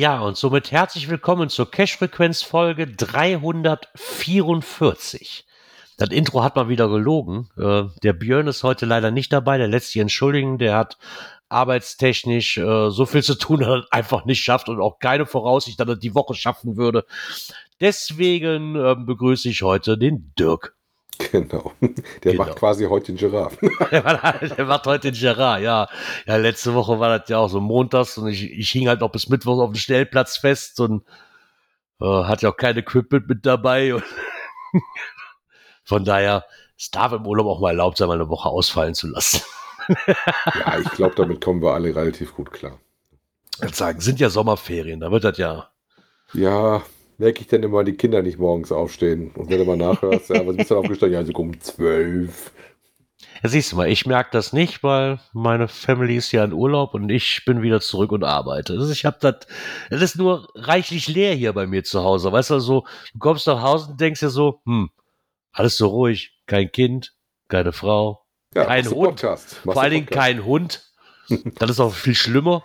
Ja, 0.00 0.20
und 0.20 0.38
somit 0.38 0.72
herzlich 0.72 1.10
willkommen 1.10 1.50
zur 1.50 1.70
Cash-Frequenz-Folge 1.70 2.86
344. 2.86 5.44
Das 5.98 6.08
Intro 6.08 6.42
hat 6.42 6.56
mal 6.56 6.70
wieder 6.70 6.88
gelogen. 6.88 7.50
Äh, 7.58 7.82
der 8.02 8.14
Björn 8.14 8.46
ist 8.46 8.62
heute 8.62 8.86
leider 8.86 9.10
nicht 9.10 9.30
dabei, 9.30 9.58
der 9.58 9.68
lässt 9.68 9.92
sich 9.92 10.00
entschuldigen. 10.00 10.56
Der 10.56 10.74
hat 10.74 10.96
arbeitstechnisch 11.50 12.56
äh, 12.56 12.88
so 12.88 13.04
viel 13.04 13.22
zu 13.22 13.34
tun, 13.34 13.60
dass 13.60 13.68
er 13.68 13.84
einfach 13.90 14.24
nicht 14.24 14.42
schafft 14.42 14.70
und 14.70 14.80
auch 14.80 15.00
keine 15.00 15.26
Voraussicht, 15.26 15.78
dass 15.78 15.88
er 15.88 15.96
die 15.96 16.14
Woche 16.14 16.32
schaffen 16.32 16.78
würde. 16.78 17.04
Deswegen 17.78 18.76
äh, 18.76 18.96
begrüße 18.98 19.50
ich 19.50 19.60
heute 19.60 19.98
den 19.98 20.32
Dirk. 20.38 20.74
Genau. 21.32 21.72
Der 22.24 22.32
Genau. 22.32 22.44
macht 22.44 22.56
quasi 22.56 22.84
heute 22.86 23.12
den 23.12 23.16
Giraffen. 23.16 23.70
Der 23.90 24.02
macht- 24.02 24.58
der 24.58 24.64
macht 24.64 24.86
heute 24.86 25.10
den 25.10 25.20
Gerard, 25.20 25.60
ja. 25.62 25.88
Ja, 26.26 26.36
letzte 26.36 26.74
Woche 26.74 26.98
war 26.98 27.18
das 27.18 27.28
ja 27.28 27.38
auch 27.38 27.48
so 27.48 27.60
montags 27.60 28.16
und 28.18 28.28
ich, 28.28 28.50
ich 28.50 28.70
hing 28.70 28.88
halt 28.88 29.00
noch 29.00 29.10
bis 29.10 29.28
Mittwoch 29.28 29.58
auf 29.60 29.70
dem 29.72 29.76
Stellplatz 29.76 30.38
fest 30.38 30.80
und 30.80 31.04
äh, 32.00 32.04
hatte 32.24 32.48
auch 32.48 32.56
kein 32.56 32.76
Equipment 32.78 33.28
mit 33.28 33.44
dabei. 33.46 33.94
Von 35.84 36.04
daher, 36.04 36.44
es 36.78 36.90
darf 36.90 37.12
im 37.12 37.26
Urlaub 37.26 37.46
auch 37.46 37.60
mal 37.60 37.70
erlaubt 37.70 37.98
sein, 37.98 38.08
mal 38.08 38.14
eine 38.14 38.28
Woche 38.28 38.48
ausfallen 38.48 38.94
zu 38.94 39.08
lassen. 39.08 39.42
Ja, 40.06 40.78
ich 40.78 40.90
glaube, 40.92 41.14
damit 41.16 41.40
kommen 41.44 41.60
wir 41.62 41.72
alle 41.74 41.94
relativ 41.94 42.34
gut 42.34 42.52
klar. 42.52 42.78
Ich 43.56 43.62
würd 43.62 43.74
sagen, 43.74 44.00
sind 44.00 44.20
ja 44.20 44.30
Sommerferien, 44.30 45.00
da 45.00 45.10
wird 45.10 45.24
das 45.24 45.36
ja. 45.38 45.68
Ja, 46.32 46.82
merke 47.20 47.42
ich 47.42 47.46
denn 47.48 47.62
immer, 47.62 47.84
die 47.84 47.92
Kinder 47.92 48.22
nicht 48.22 48.38
morgens 48.38 48.72
aufstehen. 48.72 49.30
Und 49.34 49.50
wenn 49.50 49.58
du 49.58 49.64
mal 49.66 49.76
nachhörst, 49.76 50.30
ja, 50.30 50.44
was 50.46 50.56
bist 50.56 50.70
du 50.70 50.74
denn 50.74 50.84
aufgestanden? 50.84 51.20
Ja, 51.20 51.24
so 51.24 51.32
um 51.34 51.60
zwölf. 51.60 52.50
Ja, 53.42 53.48
siehst 53.50 53.72
du 53.72 53.76
mal, 53.76 53.88
ich 53.88 54.06
merke 54.06 54.30
das 54.32 54.52
nicht, 54.54 54.82
weil 54.82 55.20
meine 55.34 55.68
Family 55.68 56.16
ist 56.16 56.32
ja 56.32 56.42
in 56.44 56.54
Urlaub 56.54 56.94
und 56.94 57.10
ich 57.10 57.42
bin 57.44 57.60
wieder 57.62 57.80
zurück 57.80 58.12
und 58.12 58.24
arbeite. 58.24 58.72
Also 58.72 58.90
ich 58.90 59.04
habe 59.04 59.18
das, 59.20 59.46
es 59.90 60.00
ist 60.00 60.16
nur 60.16 60.48
reichlich 60.54 61.08
leer 61.08 61.34
hier 61.34 61.52
bei 61.52 61.66
mir 61.66 61.84
zu 61.84 62.02
Hause. 62.02 62.32
Weißt 62.32 62.50
du, 62.50 62.58
so, 62.58 62.84
du 63.12 63.18
kommst 63.18 63.46
nach 63.46 63.60
Hause 63.62 63.90
und 63.90 64.00
denkst 64.00 64.20
dir 64.20 64.30
so, 64.30 64.60
hm, 64.64 64.90
alles 65.52 65.76
so 65.76 65.88
ruhig, 65.88 66.32
kein 66.46 66.72
Kind, 66.72 67.14
keine 67.48 67.72
Frau, 67.72 68.22
Ja, 68.54 68.64
Kein 68.64 68.86
Hund. 68.86 69.20
Podcast. 69.20 69.56
Vor 69.56 69.80
allen 69.80 69.92
Dingen 69.92 70.06
kein 70.06 70.44
Hund. 70.44 70.90
Das 71.58 71.70
ist 71.70 71.80
auch 71.80 71.92
viel 71.92 72.14
schlimmer. 72.14 72.64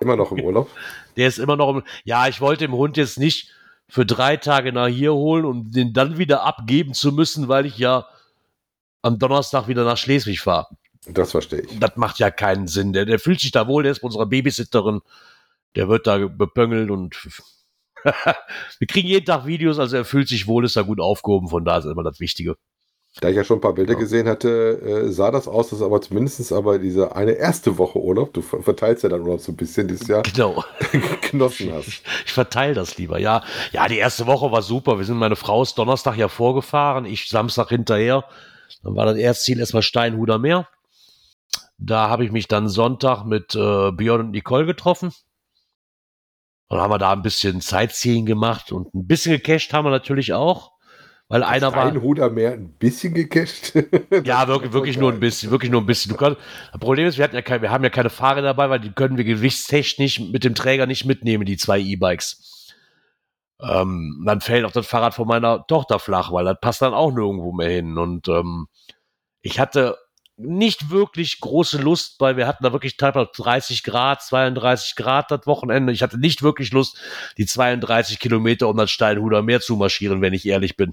Immer 0.00 0.16
noch 0.16 0.32
im 0.32 0.40
Urlaub. 0.40 0.68
Der 1.16 1.28
ist 1.28 1.38
immer 1.38 1.56
noch 1.56 1.70
im, 1.70 1.82
ja, 2.04 2.26
ich 2.28 2.40
wollte 2.40 2.66
den 2.66 2.74
Hund 2.74 2.96
jetzt 2.96 3.18
nicht 3.18 3.50
für 3.88 4.06
drei 4.06 4.36
Tage 4.36 4.72
nach 4.72 4.88
hier 4.88 5.14
holen, 5.14 5.44
um 5.44 5.70
den 5.70 5.92
dann 5.92 6.18
wieder 6.18 6.42
abgeben 6.42 6.94
zu 6.94 7.12
müssen, 7.12 7.48
weil 7.48 7.66
ich 7.66 7.78
ja 7.78 8.06
am 9.02 9.18
Donnerstag 9.18 9.68
wieder 9.68 9.84
nach 9.84 9.98
Schleswig 9.98 10.40
fahre. 10.40 10.68
Das 11.06 11.32
verstehe 11.32 11.60
ich. 11.60 11.78
Das 11.78 11.96
macht 11.96 12.18
ja 12.18 12.30
keinen 12.30 12.66
Sinn. 12.66 12.92
Der, 12.92 13.04
der 13.04 13.18
fühlt 13.18 13.40
sich 13.40 13.52
da 13.52 13.66
wohl, 13.66 13.82
der 13.82 13.92
ist 13.92 14.00
bei 14.00 14.06
unserer 14.06 14.26
Babysitterin. 14.26 15.02
Der 15.76 15.88
wird 15.88 16.06
da 16.06 16.16
bepöngelt 16.28 16.90
und 16.90 17.16
wir 18.04 18.86
kriegen 18.86 19.08
jeden 19.08 19.26
Tag 19.26 19.44
Videos, 19.44 19.78
also 19.78 19.96
er 19.96 20.04
fühlt 20.04 20.28
sich 20.28 20.46
wohl, 20.46 20.64
ist 20.64 20.76
da 20.76 20.82
gut 20.82 21.00
aufgehoben, 21.00 21.48
von 21.48 21.64
da 21.64 21.78
ist 21.78 21.84
immer 21.84 22.02
das 22.02 22.20
Wichtige. 22.20 22.56
Da 23.20 23.28
ich 23.28 23.36
ja 23.36 23.44
schon 23.44 23.58
ein 23.58 23.60
paar 23.60 23.74
Bilder 23.74 23.92
Ja. 23.92 23.98
gesehen 23.98 24.28
hatte, 24.28 25.04
äh, 25.06 25.12
sah 25.12 25.30
das 25.30 25.46
aus, 25.46 25.70
dass 25.70 25.82
aber 25.82 26.00
zumindest 26.00 26.50
aber 26.52 26.80
diese 26.80 27.14
eine 27.14 27.32
erste 27.32 27.78
Woche 27.78 28.00
Urlaub, 28.00 28.32
du 28.34 28.42
ver- 28.42 28.60
verteilst 28.60 29.04
ja 29.04 29.08
dann 29.08 29.20
Urlaub 29.22 29.40
so 29.40 29.52
ein 29.52 29.56
bisschen 29.56 29.86
dieses 29.86 30.08
Jahr, 30.08 30.22
Genau. 30.24 30.64
genossen 31.30 31.72
hast. 31.72 31.88
Ich 32.26 32.32
verteile 32.32 32.74
das 32.74 32.98
lieber. 32.98 33.18
Ja, 33.20 33.44
ja, 33.72 33.86
die 33.86 33.98
erste 33.98 34.26
Woche 34.26 34.50
war 34.50 34.62
super. 34.62 34.98
Wir 34.98 35.04
sind, 35.04 35.16
meine 35.16 35.36
Frau 35.36 35.62
ist 35.62 35.78
Donnerstag 35.78 36.16
ja 36.16 36.26
vorgefahren, 36.28 37.04
ich 37.04 37.28
Samstag 37.28 37.68
hinterher. 37.68 38.24
Dann 38.82 38.96
war 38.96 39.06
das 39.06 39.16
erste 39.16 39.44
Ziel 39.44 39.60
erstmal 39.60 39.82
Steinhuder 39.82 40.38
Meer. 40.38 40.68
Da 41.78 42.08
habe 42.08 42.24
ich 42.24 42.32
mich 42.32 42.48
dann 42.48 42.68
Sonntag 42.68 43.24
mit 43.24 43.54
äh, 43.54 43.92
Björn 43.92 44.20
und 44.22 44.30
Nicole 44.32 44.66
getroffen. 44.66 45.12
Dann 46.68 46.80
haben 46.80 46.90
wir 46.90 46.98
da 46.98 47.12
ein 47.12 47.22
bisschen 47.22 47.60
Sightseeing 47.60 48.26
gemacht 48.26 48.72
und 48.72 48.92
ein 48.94 49.06
bisschen 49.06 49.32
gecached 49.36 49.72
haben 49.72 49.84
wir 49.86 49.90
natürlich 49.90 50.32
auch. 50.32 50.72
Weil 51.28 51.42
einer 51.42 51.74
war. 51.74 51.88
Steinhuder 51.88 52.30
mehr 52.30 52.52
ein 52.52 52.74
bisschen 52.74 53.14
gecasht. 53.14 53.72
Ja, 54.24 54.46
wirklich, 54.46 54.72
wirklich 54.72 54.98
nur 54.98 55.12
ein 55.12 55.20
bisschen, 55.20 55.50
wirklich 55.50 55.70
nur 55.70 55.80
ein 55.80 55.86
bisschen. 55.86 56.12
Du 56.12 56.16
kannst, 56.16 56.38
das 56.70 56.80
Problem 56.80 57.06
ist, 57.06 57.16
wir 57.16 57.24
hatten 57.24 57.34
ja 57.34 57.42
kein, 57.42 57.62
wir 57.62 57.70
haben 57.70 57.82
ja 57.82 57.90
keine 57.90 58.10
Fahrräder 58.10 58.48
dabei, 58.48 58.70
weil 58.70 58.80
die 58.80 58.92
können 58.92 59.16
wir 59.16 59.24
gewichtstechnisch 59.24 60.20
mit 60.20 60.44
dem 60.44 60.54
Träger 60.54 60.86
nicht 60.86 61.04
mitnehmen, 61.04 61.46
die 61.46 61.56
zwei 61.56 61.80
E-Bikes. 61.80 62.72
Ähm, 63.60 64.22
dann 64.26 64.40
fällt 64.40 64.64
auch 64.64 64.72
das 64.72 64.86
Fahrrad 64.86 65.14
von 65.14 65.26
meiner 65.26 65.66
Tochter 65.66 65.98
flach, 65.98 66.30
weil 66.32 66.44
das 66.44 66.60
passt 66.60 66.82
dann 66.82 66.94
auch 66.94 67.12
nirgendwo 67.12 67.52
mehr 67.52 67.70
hin. 67.70 67.96
Und 67.96 68.28
ähm, 68.28 68.68
ich 69.40 69.58
hatte 69.58 69.96
nicht 70.36 70.90
wirklich 70.90 71.40
große 71.40 71.78
Lust, 71.78 72.16
weil 72.18 72.36
wir 72.36 72.46
hatten 72.46 72.64
da 72.64 72.72
wirklich 72.72 72.96
teilweise 72.96 73.30
30 73.36 73.84
Grad, 73.84 74.22
32 74.22 74.96
Grad 74.96 75.30
das 75.30 75.46
Wochenende. 75.46 75.92
Ich 75.92 76.02
hatte 76.02 76.18
nicht 76.18 76.42
wirklich 76.42 76.72
Lust, 76.72 77.00
die 77.38 77.46
32 77.46 78.18
Kilometer 78.18 78.68
um 78.68 78.76
das 78.76 78.90
Steinhuder 78.90 79.42
Meer 79.42 79.60
zu 79.60 79.76
marschieren, 79.76 80.20
wenn 80.20 80.34
ich 80.34 80.46
ehrlich 80.46 80.76
bin. 80.76 80.92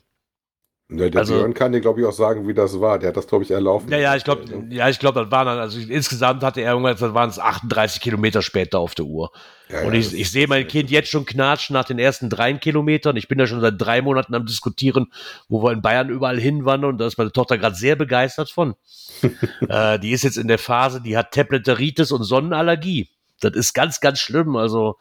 Ja, 0.91 1.09
der 1.09 1.22
Also- 1.22 1.35
Björn 1.35 1.53
kann 1.53 1.72
dir, 1.72 1.79
glaube 1.79 2.02
ich, 2.02 2.06
auch 2.06 2.13
sagen, 2.13 2.47
wie 2.47 2.53
das 2.53 2.79
war. 2.81 3.00
Der 3.00 3.09
hat 3.09 3.18
das, 3.18 3.25
glaube 3.28 3.46
ich, 3.46 3.52
erlaufen. 3.52 3.90
Ja, 3.90 3.97
ja, 3.97 4.16
ich 4.16 4.25
glaube, 4.25 4.44
ja, 4.69 4.90
ich 4.90 5.00
glaube, 5.00 5.22
das 5.22 5.31
waren 5.31 5.46
dann, 5.46 5.59
also 5.59 5.79
insgesamt 5.79 6.44
hatte 6.44 6.62
er 6.62 6.72
irgendwann, 6.72 6.97
das 6.97 7.13
waren 7.13 7.29
es 7.29 7.40
38 7.40 8.02
Kilometer 8.02 8.41
später 8.41 8.79
auf 8.79 8.94
der 8.94 9.06
Uhr. 9.06 9.31
Ja, 9.69 9.84
und 9.84 9.94
ja, 9.94 10.00
ich, 10.00 10.13
ich 10.13 10.29
sehe 10.31 10.47
mein 10.47 10.68
Kind 10.68 10.91
jetzt 10.91 11.09
schon 11.09 11.25
knatschen 11.25 11.74
nach 11.75 11.85
den 11.85 11.97
ersten 11.97 12.29
drei 12.29 12.52
Kilometern. 12.53 13.16
Ich 13.16 13.29
bin 13.29 13.40
ja 13.40 13.47
schon 13.47 13.62
seit 13.62 13.75
drei 13.78 14.02
Monaten 14.02 14.35
am 14.35 14.46
diskutieren, 14.46 15.12
wo 15.47 15.63
wir 15.63 15.72
in 15.72 15.81
Bayern 15.81 16.09
überall 16.09 16.40
hinwandern 16.40 16.91
und 16.91 16.97
da 16.97 17.08
ist 17.08 17.18
meine 17.18 17.31
Tochter 17.31 17.58
gerade 17.58 17.75
sehr 17.75 17.96
begeistert 17.96 18.50
von. 18.50 18.75
äh, 19.69 19.97
die 19.97 20.12
ist 20.12 20.23
jetzt 20.23 20.38
in 20.38 20.50
der 20.50 20.59
Phase, 20.59 21.02
die 21.02 21.16
hat 21.16 21.31
Tabletteritis 21.31 22.12
und 22.12 22.23
Sonnenallergie. 22.23 23.09
Das 23.40 23.53
ist 23.53 23.73
ganz, 23.73 24.02
ganz 24.02 24.19
schlimm. 24.19 24.58
Also, 24.58 24.97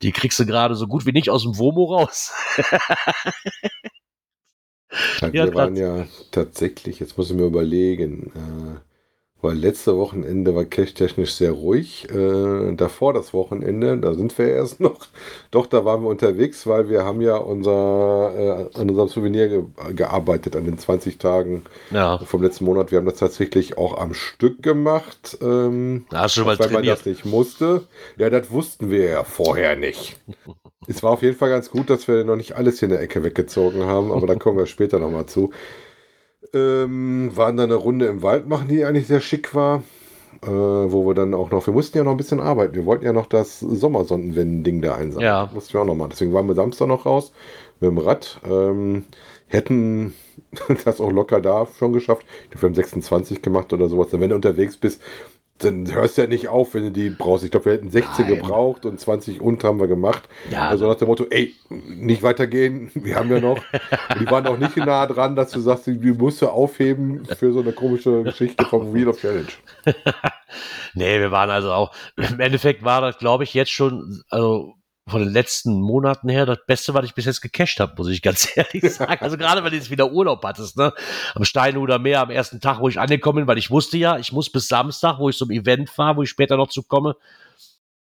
die 0.00 0.12
kriegst 0.12 0.38
du 0.38 0.46
gerade 0.46 0.74
so 0.74 0.86
gut 0.86 1.04
wie 1.04 1.12
nicht 1.12 1.28
aus 1.28 1.42
dem 1.42 1.58
WOMO 1.58 1.84
raus. 1.96 2.32
Ja, 5.20 5.32
wir 5.32 5.54
waren 5.54 5.76
ja 5.76 6.06
tatsächlich, 6.30 7.00
jetzt 7.00 7.18
muss 7.18 7.30
ich 7.30 7.36
mir 7.36 7.46
überlegen, 7.46 8.32
äh, 8.34 8.80
weil 9.40 9.56
letzte 9.56 9.96
Wochenende 9.96 10.54
war 10.54 10.64
cash-technisch 10.64 11.34
sehr 11.34 11.52
ruhig. 11.52 12.08
Äh, 12.10 12.74
davor 12.74 13.12
das 13.12 13.32
Wochenende, 13.32 13.96
da 13.98 14.14
sind 14.14 14.36
wir 14.36 14.48
erst 14.48 14.80
noch. 14.80 15.06
Doch, 15.50 15.66
da 15.66 15.84
waren 15.84 16.02
wir 16.02 16.08
unterwegs, 16.08 16.66
weil 16.66 16.88
wir 16.88 17.04
haben 17.04 17.20
ja 17.20 17.36
unser, 17.36 18.68
äh, 18.74 18.78
an 18.78 18.90
unserem 18.90 19.08
Souvenir 19.08 19.48
ge 19.48 19.62
gearbeitet, 19.94 20.56
an 20.56 20.64
den 20.64 20.78
20 20.78 21.18
Tagen 21.18 21.64
Ja, 21.90 22.18
vom 22.18 22.42
letzten 22.42 22.64
Monat. 22.64 22.90
Wir 22.90 22.98
haben 22.98 23.06
das 23.06 23.18
tatsächlich 23.18 23.78
auch 23.78 23.96
am 23.98 24.14
Stück 24.14 24.62
gemacht. 24.62 25.38
Ähm, 25.40 26.06
du 26.10 26.28
schon 26.28 26.44
mal 26.44 26.56
auch 26.56 26.58
wenn 26.58 26.72
man 26.72 26.82
trainiert. 26.82 26.98
das 26.98 27.06
nicht 27.06 27.24
musste. 27.24 27.86
Ja, 28.16 28.30
das 28.30 28.50
wussten 28.50 28.90
wir 28.90 29.04
ja 29.08 29.24
vorher 29.24 29.76
nicht. 29.76 30.20
Es 30.90 31.02
war 31.02 31.10
auf 31.10 31.22
jeden 31.22 31.36
Fall 31.36 31.50
ganz 31.50 31.70
gut, 31.70 31.90
dass 31.90 32.08
wir 32.08 32.24
noch 32.24 32.36
nicht 32.36 32.56
alles 32.56 32.78
hier 32.78 32.86
in 32.88 32.94
der 32.94 33.02
Ecke 33.02 33.22
weggezogen 33.22 33.84
haben, 33.84 34.10
aber 34.10 34.26
da 34.26 34.36
kommen 34.36 34.56
wir 34.56 34.64
später 34.64 34.98
nochmal 34.98 35.26
zu. 35.26 35.50
Ähm, 36.54 37.30
waren 37.34 37.56
dann 37.56 37.70
eine 37.70 37.74
Runde 37.74 38.06
im 38.06 38.22
Wald 38.22 38.48
machen, 38.48 38.68
die 38.68 38.84
eigentlich 38.84 39.06
sehr 39.06 39.20
schick 39.20 39.54
war. 39.54 39.82
Äh, 40.42 40.46
wo 40.46 41.04
wir 41.04 41.14
dann 41.14 41.34
auch 41.34 41.50
noch, 41.50 41.66
wir 41.66 41.74
mussten 41.74 41.98
ja 41.98 42.04
noch 42.04 42.12
ein 42.12 42.16
bisschen 42.16 42.38
arbeiten. 42.38 42.74
Wir 42.74 42.86
wollten 42.86 43.04
ja 43.04 43.12
noch 43.12 43.26
das 43.26 43.58
Sommersonnenwenden-Ding 43.58 44.82
da 44.82 44.94
einsammeln. 44.94 45.26
Ja. 45.26 45.50
Mussten 45.52 45.72
wir 45.74 45.80
auch 45.80 45.86
noch 45.86 45.96
mal. 45.96 46.08
Deswegen 46.08 46.32
waren 46.32 46.46
wir 46.46 46.54
Samstag 46.54 46.86
noch 46.86 47.06
raus 47.06 47.32
mit 47.80 47.90
dem 47.90 47.98
Rad. 47.98 48.40
Ähm, 48.48 49.04
hätten 49.48 50.14
das 50.84 51.00
auch 51.00 51.10
locker 51.10 51.40
da 51.40 51.66
schon 51.78 51.92
geschafft. 51.92 52.24
Ich 52.44 52.50
glaube, 52.50 52.62
wir 52.62 52.68
haben 52.68 52.74
26 52.74 53.42
gemacht 53.42 53.72
oder 53.72 53.88
sowas. 53.88 54.08
Wenn 54.12 54.30
du 54.30 54.36
unterwegs 54.36 54.76
bist, 54.76 55.02
dann 55.58 55.92
hörst 55.92 56.16
du 56.16 56.22
ja 56.22 56.28
nicht 56.28 56.48
auf, 56.48 56.74
wenn 56.74 56.84
du 56.84 56.90
die 56.90 57.10
brauchst. 57.10 57.44
Ich 57.44 57.50
glaube, 57.50 57.66
wir 57.66 57.72
hätten 57.72 57.90
16 57.90 58.26
Nein. 58.26 58.36
gebraucht 58.36 58.84
und 58.84 58.98
20 58.98 59.40
und 59.40 59.62
haben 59.64 59.80
wir 59.80 59.88
gemacht. 59.88 60.28
Ja. 60.50 60.68
Also 60.68 60.86
nach 60.86 60.96
dem 60.96 61.08
Motto, 61.08 61.26
ey, 61.30 61.54
nicht 61.68 62.22
weitergehen, 62.22 62.90
wir 62.94 63.16
haben 63.16 63.30
ja 63.30 63.40
noch. 63.40 63.58
Die 64.20 64.30
waren 64.30 64.46
auch 64.46 64.58
nicht 64.58 64.76
nah 64.76 65.06
dran, 65.06 65.36
dass 65.36 65.50
du 65.50 65.60
sagst, 65.60 65.86
die 65.86 66.12
musst 66.12 66.42
du 66.42 66.48
aufheben 66.48 67.24
für 67.26 67.52
so 67.52 67.60
eine 67.60 67.72
komische 67.72 68.22
Geschichte 68.22 68.64
vom 68.64 68.94
Wheel 68.94 69.08
of 69.08 69.20
Challenge. 69.20 69.48
Nee, 70.94 71.20
wir 71.20 71.30
waren 71.30 71.50
also 71.50 71.72
auch, 71.72 71.94
im 72.16 72.40
Endeffekt 72.40 72.82
war 72.82 73.02
das, 73.02 73.18
glaube 73.18 73.44
ich, 73.44 73.52
jetzt 73.52 73.70
schon, 73.70 74.22
also 74.30 74.77
von 75.08 75.20
den 75.20 75.30
letzten 75.32 75.80
Monaten 75.80 76.28
her 76.28 76.46
das 76.46 76.58
Beste, 76.66 76.94
was 76.94 77.04
ich 77.04 77.14
bis 77.14 77.24
jetzt 77.24 77.40
gecached 77.40 77.80
habe, 77.80 77.94
muss 77.96 78.08
ich 78.08 78.22
ganz 78.22 78.48
ehrlich 78.56 78.82
sagen. 78.94 79.18
Also 79.20 79.36
gerade, 79.36 79.62
weil 79.62 79.70
du 79.70 79.76
jetzt 79.76 79.90
wieder 79.90 80.12
Urlaub 80.12 80.44
hattest, 80.44 80.76
ne? 80.76 80.92
Am 81.34 81.44
Steinhuder 81.44 81.98
Meer 81.98 82.20
am 82.22 82.30
ersten 82.30 82.60
Tag, 82.60 82.80
wo 82.80 82.88
ich 82.88 83.00
angekommen 83.00 83.38
bin, 83.40 83.46
weil 83.46 83.58
ich 83.58 83.70
wusste 83.70 83.96
ja, 83.98 84.18
ich 84.18 84.32
muss 84.32 84.50
bis 84.50 84.68
Samstag, 84.68 85.18
wo 85.18 85.28
ich 85.28 85.36
zum 85.36 85.50
Event 85.50 85.90
fahre, 85.90 86.16
wo 86.16 86.22
ich 86.22 86.30
später 86.30 86.56
noch 86.56 86.68
zu 86.68 86.82
komme, 86.82 87.16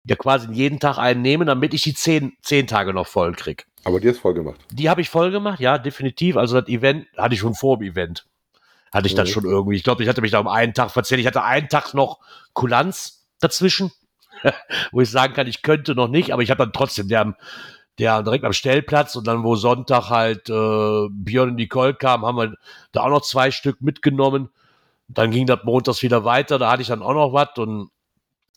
ja 0.06 0.15
quasi 0.15 0.48
jeden 0.51 0.80
Tag 0.80 0.98
einen 0.98 1.21
nehmen, 1.21 1.48
damit 1.48 1.74
ich 1.74 1.81
die 1.81 1.94
zehn, 1.94 2.38
zehn 2.42 2.65
Tage 2.68 2.94
noch 2.94 3.07
voll 3.07 3.33
krieg. 3.33 3.65
Aber 3.83 4.00
die 4.00 4.07
ist 4.07 4.19
voll 4.19 4.33
gemacht. 4.33 4.59
Die 4.71 4.89
habe 4.89 5.01
ich 5.01 5.09
voll 5.09 5.31
gemacht, 5.31 5.59
ja, 5.59 5.77
definitiv. 5.77 6.38
Also 6.38 6.59
das 6.59 6.69
Event 6.69 7.07
hatte 7.18 7.33
ich 7.36 7.39
schon 7.42 7.56
vor 7.56 7.77
dem 7.77 7.92
Event. 7.92 8.25
Hatte 8.94 9.07
ich 9.07 9.15
dann 9.15 9.27
Mhm. 9.27 9.31
schon 9.31 9.45
irgendwie. 9.45 9.75
Ich 9.75 9.83
glaube, 9.83 10.01
ich 10.04 10.09
hatte 10.09 10.21
mich 10.21 10.31
da 10.31 10.39
um 10.39 10.48
einen 10.48 10.74
Tag 10.74 10.92
verzählt. 10.92 11.19
Ich 11.21 11.27
hatte 11.27 11.44
einen 11.44 11.68
Tag 11.69 11.94
noch 11.94 12.19
Kulanz 12.54 13.27
dazwischen, 13.39 13.92
wo 14.91 15.01
ich 15.01 15.09
sagen 15.09 15.33
kann, 15.33 15.47
ich 15.47 15.61
könnte 15.61 15.95
noch 15.95 16.07
nicht, 16.07 16.31
aber 16.33 16.41
ich 16.41 16.49
habe 16.49 16.63
dann 16.63 16.73
trotzdem, 16.73 17.07
der, 17.07 17.35
der 17.99 18.23
direkt 18.23 18.45
am 18.45 18.53
Stellplatz 18.53 19.15
und 19.15 19.27
dann, 19.27 19.43
wo 19.43 19.55
Sonntag 19.55 20.09
halt 20.09 20.49
äh, 20.49 21.07
Björn 21.09 21.49
und 21.49 21.55
Nicole 21.55 21.93
kamen, 21.93 22.25
haben 22.25 22.37
wir 22.37 22.55
da 22.91 23.01
auch 23.03 23.09
noch 23.09 23.21
zwei 23.21 23.51
Stück 23.51 23.81
mitgenommen. 23.81 24.49
Dann 25.07 25.31
ging 25.31 25.45
das 25.47 25.63
montags 25.63 26.01
wieder 26.03 26.25
weiter, 26.25 26.59
da 26.59 26.71
hatte 26.71 26.81
ich 26.81 26.89
dann 26.89 27.01
auch 27.01 27.13
noch 27.13 27.33
was 27.33 27.57
und 27.57 27.89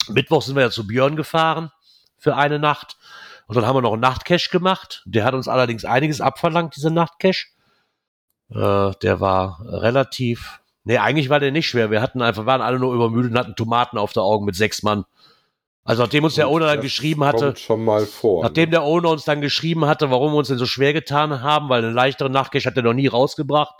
Mittwoch 0.08 0.42
sind 0.42 0.56
wir 0.56 0.62
ja 0.62 0.70
zu 0.70 0.86
Björn 0.86 1.16
gefahren 1.16 1.70
für 2.18 2.36
eine 2.36 2.58
Nacht. 2.58 2.96
Und 3.46 3.56
dann 3.56 3.66
haben 3.66 3.76
wir 3.76 3.82
noch 3.82 3.92
einen 3.92 4.02
Nachtcash 4.02 4.50
gemacht. 4.50 5.02
Der 5.06 5.24
hat 5.24 5.34
uns 5.34 5.48
allerdings 5.48 5.84
einiges 5.84 6.20
abverlangt, 6.20 6.76
dieser 6.76 6.90
Nachtcash. 6.90 7.52
Äh, 8.50 8.92
der 9.02 9.20
war 9.20 9.60
relativ. 9.64 10.60
Nee, 10.84 10.98
eigentlich 10.98 11.28
war 11.30 11.40
der 11.40 11.50
nicht 11.50 11.68
schwer. 11.68 11.90
Wir 11.90 12.00
hatten 12.00 12.22
einfach, 12.22 12.46
waren 12.46 12.62
alle 12.62 12.78
nur 12.78 12.94
übermüdet 12.94 13.32
und 13.32 13.38
hatten 13.38 13.56
Tomaten 13.56 13.98
auf 13.98 14.12
der 14.12 14.22
Augen 14.22 14.44
mit 14.44 14.54
sechs 14.54 14.82
Mann. 14.82 15.04
Also 15.84 16.02
nachdem 16.02 16.24
uns 16.24 16.34
der 16.34 16.48
Owner 16.48 16.66
dann 16.66 16.82
geschrieben 16.82 17.24
hatte, 17.24 17.46
Kommt 17.46 17.58
schon 17.58 17.84
mal 17.84 18.04
vor. 18.04 18.42
nachdem 18.42 18.70
der 18.70 18.82
Owner 18.82 19.08
uns 19.10 19.24
dann 19.24 19.40
geschrieben 19.40 19.86
hatte, 19.86 20.10
warum 20.10 20.32
wir 20.32 20.36
uns 20.38 20.48
denn 20.48 20.58
so 20.58 20.66
schwer 20.66 20.92
getan 20.92 21.42
haben, 21.42 21.68
weil 21.68 21.82
eine 21.82 21.92
leichtere 21.92 22.28
Nachtcash 22.28 22.66
hat 22.66 22.76
er 22.76 22.82
noch 22.82 22.92
nie 22.92 23.06
rausgebracht 23.06 23.76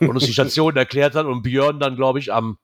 und 0.00 0.10
uns 0.10 0.24
die 0.24 0.32
Station 0.32 0.74
erklärt 0.76 1.14
hat 1.14 1.26
und 1.26 1.42
Björn 1.42 1.78
dann, 1.78 1.96
glaube 1.96 2.18
ich, 2.18 2.32
am 2.32 2.56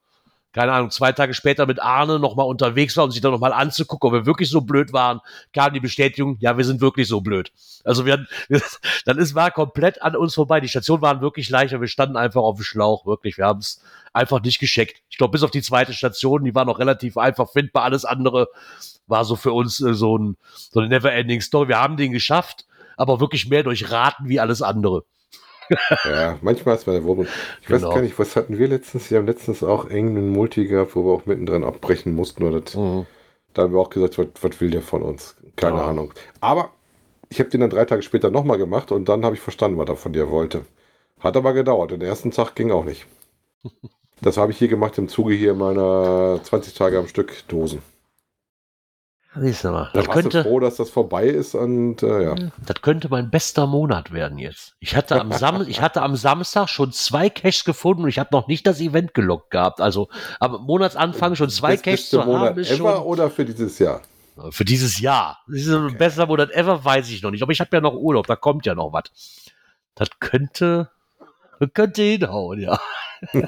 keine 0.53 0.73
Ahnung, 0.73 0.91
zwei 0.91 1.11
Tage 1.11 1.33
später 1.33 1.65
mit 1.65 1.81
Arne 1.81 2.19
nochmal 2.19 2.45
unterwegs 2.45 2.97
war, 2.97 3.05
um 3.05 3.11
sich 3.11 3.21
dann 3.21 3.31
nochmal 3.31 3.53
anzugucken, 3.53 4.07
ob 4.07 4.13
wir 4.13 4.25
wirklich 4.25 4.49
so 4.49 4.61
blöd 4.61 4.91
waren, 4.91 5.21
kam 5.53 5.73
die 5.73 5.79
Bestätigung, 5.79 6.37
ja, 6.39 6.57
wir 6.57 6.65
sind 6.65 6.81
wirklich 6.81 7.07
so 7.07 7.21
blöd. 7.21 7.51
Also 7.83 8.05
wir, 8.05 8.25
dann 9.05 9.17
ist 9.17 9.35
war 9.35 9.51
komplett 9.51 10.01
an 10.01 10.15
uns 10.15 10.35
vorbei. 10.35 10.59
Die 10.59 10.67
Stationen 10.67 11.01
waren 11.01 11.21
wirklich 11.21 11.49
leichter, 11.49 11.79
wir 11.79 11.87
standen 11.87 12.17
einfach 12.17 12.41
auf 12.41 12.57
dem 12.57 12.63
Schlauch, 12.63 13.05
wirklich. 13.05 13.37
Wir 13.37 13.45
haben 13.45 13.59
es 13.59 13.81
einfach 14.13 14.41
nicht 14.41 14.59
gescheckt. 14.59 15.01
Ich 15.09 15.17
glaube, 15.17 15.31
bis 15.31 15.43
auf 15.43 15.51
die 15.51 15.61
zweite 15.61 15.93
Station, 15.93 16.43
die 16.43 16.53
war 16.53 16.65
noch 16.65 16.79
relativ 16.79 17.17
einfach 17.17 17.49
findbar. 17.49 17.83
Alles 17.83 18.03
andere 18.03 18.49
war 19.07 19.23
so 19.25 19.35
für 19.35 19.53
uns 19.53 19.79
äh, 19.81 19.93
so, 19.93 20.17
ein, 20.17 20.37
so 20.53 20.79
eine 20.79 20.89
Never-Ending 20.89 21.41
Story. 21.41 21.69
Wir 21.69 21.79
haben 21.79 21.97
den 21.97 22.11
geschafft, 22.11 22.65
aber 22.97 23.19
wirklich 23.19 23.47
mehr 23.47 23.63
durch 23.63 23.89
Raten 23.89 24.27
wie 24.27 24.39
alles 24.39 24.61
andere. 24.61 25.03
Ja, 26.03 26.37
manchmal 26.41 26.75
ist 26.75 26.87
meine 26.87 27.03
Wohnung. 27.03 27.27
Ich 27.61 27.69
weiß 27.69 27.81
Genau. 27.81 27.93
gar 27.93 28.01
nicht, 28.01 28.17
was 28.19 28.35
hatten 28.35 28.57
wir 28.57 28.67
letztens? 28.67 29.09
Wir 29.11 29.17
haben 29.19 29.27
letztens 29.27 29.63
auch 29.63 29.85
irgendeinen 29.89 30.29
Multi 30.31 30.65
gehabt, 30.67 30.95
wo 30.95 31.05
wir 31.05 31.13
auch 31.13 31.25
mittendrin 31.25 31.63
abbrechen 31.63 32.13
mussten. 32.15 32.43
Oder 32.43 32.61
das, 32.61 32.73
Da 33.53 33.63
haben 33.63 33.73
wir 33.73 33.79
auch 33.79 33.89
gesagt, 33.89 34.17
was, 34.17 34.27
was 34.41 34.61
will 34.61 34.71
der 34.71 34.81
von 34.81 35.01
uns? 35.03 35.35
Keine 35.55 35.77
Ja. 35.77 35.87
Ahnung. 35.87 36.13
Aber 36.41 36.71
ich 37.29 37.39
habe 37.39 37.49
den 37.49 37.61
dann 37.61 37.69
drei 37.69 37.85
Tage 37.85 38.01
später 38.03 38.29
nochmal 38.31 38.57
gemacht 38.57 38.91
und 38.91 39.07
dann 39.09 39.25
habe 39.25 39.35
ich 39.35 39.41
verstanden, 39.41 39.77
was 39.77 39.89
er 39.89 39.95
von 39.97 40.13
dir 40.13 40.29
wollte. 40.31 40.65
Hat 41.19 41.37
aber 41.37 41.53
gedauert. 41.53 41.91
Den 41.91 42.01
ersten 42.01 42.31
Tag 42.31 42.55
ging 42.55 42.71
auch 42.71 42.85
nicht. 42.85 43.05
Das 44.23 44.37
habe 44.37 44.51
ich 44.51 44.59
hier 44.59 44.67
gemacht 44.67 44.97
im 44.99 45.09
Zuge 45.09 45.33
hier 45.33 45.55
meiner 45.55 46.39
20 46.43 46.75
Tage 46.75 46.99
am 46.99 47.07
Stück 47.07 47.47
Dosen. 47.47 47.81
Siehst 49.33 49.63
du 49.63 49.69
mal, 49.69 49.89
Da 49.93 50.01
das 50.01 50.07
warst 50.07 50.17
du 50.17 50.21
könnte, 50.23 50.43
froh, 50.43 50.59
dass 50.59 50.75
das 50.75 50.89
vorbei 50.89 51.25
ist 51.27 51.55
und 51.55 52.03
äh, 52.03 52.23
ja. 52.23 52.35
das 52.65 52.81
könnte 52.81 53.07
mein 53.09 53.29
bester 53.29 53.65
Monat 53.65 54.11
werden 54.11 54.37
jetzt. 54.37 54.75
Ich 54.79 54.93
hatte 54.95 55.21
am, 55.21 55.31
Sam 55.31 55.65
ich 55.67 55.81
hatte 55.81 56.01
am 56.01 56.17
Samstag 56.17 56.67
schon 56.67 56.91
zwei 56.91 57.29
Caches 57.29 57.63
gefunden 57.63 58.03
und 58.03 58.09
ich 58.09 58.19
habe 58.19 58.29
noch 58.33 58.47
nicht 58.47 58.67
das 58.67 58.81
Event 58.81 59.13
gelockt 59.13 59.51
gehabt. 59.51 59.79
Also 59.79 60.09
am 60.41 60.61
Monatsanfang 60.65 61.35
schon 61.35 61.49
zwei 61.49 61.77
beste 61.77 62.19
zu 62.19 62.25
Monat 62.25 62.49
haben, 62.49 62.59
ist 62.59 62.71
ever 62.71 62.95
schon 62.97 63.03
oder 63.03 63.29
für 63.29 63.45
dieses 63.45 63.79
Jahr? 63.79 64.01
für 64.49 64.65
dieses 64.65 64.99
Jahr. 64.99 65.39
Das 65.47 65.61
ist 65.61 65.69
ein 65.69 65.97
bester 65.97 66.25
Monat 66.25 66.51
ever, 66.51 66.83
weiß 66.83 67.09
ich 67.09 67.21
noch 67.21 67.31
nicht. 67.31 67.43
Aber 67.43 67.51
ich 67.51 67.59
habe 67.59 67.69
ja 67.73 67.81
noch 67.81 67.93
Urlaub, 67.93 68.27
da 68.27 68.35
kommt 68.35 68.65
ja 68.65 68.75
noch 68.75 68.91
was. 68.91 69.03
Das 69.95 70.09
könnte, 70.19 70.89
das 71.59 71.69
könnte 71.73 72.01
hinhauen, 72.01 72.59
ja. 72.59 72.79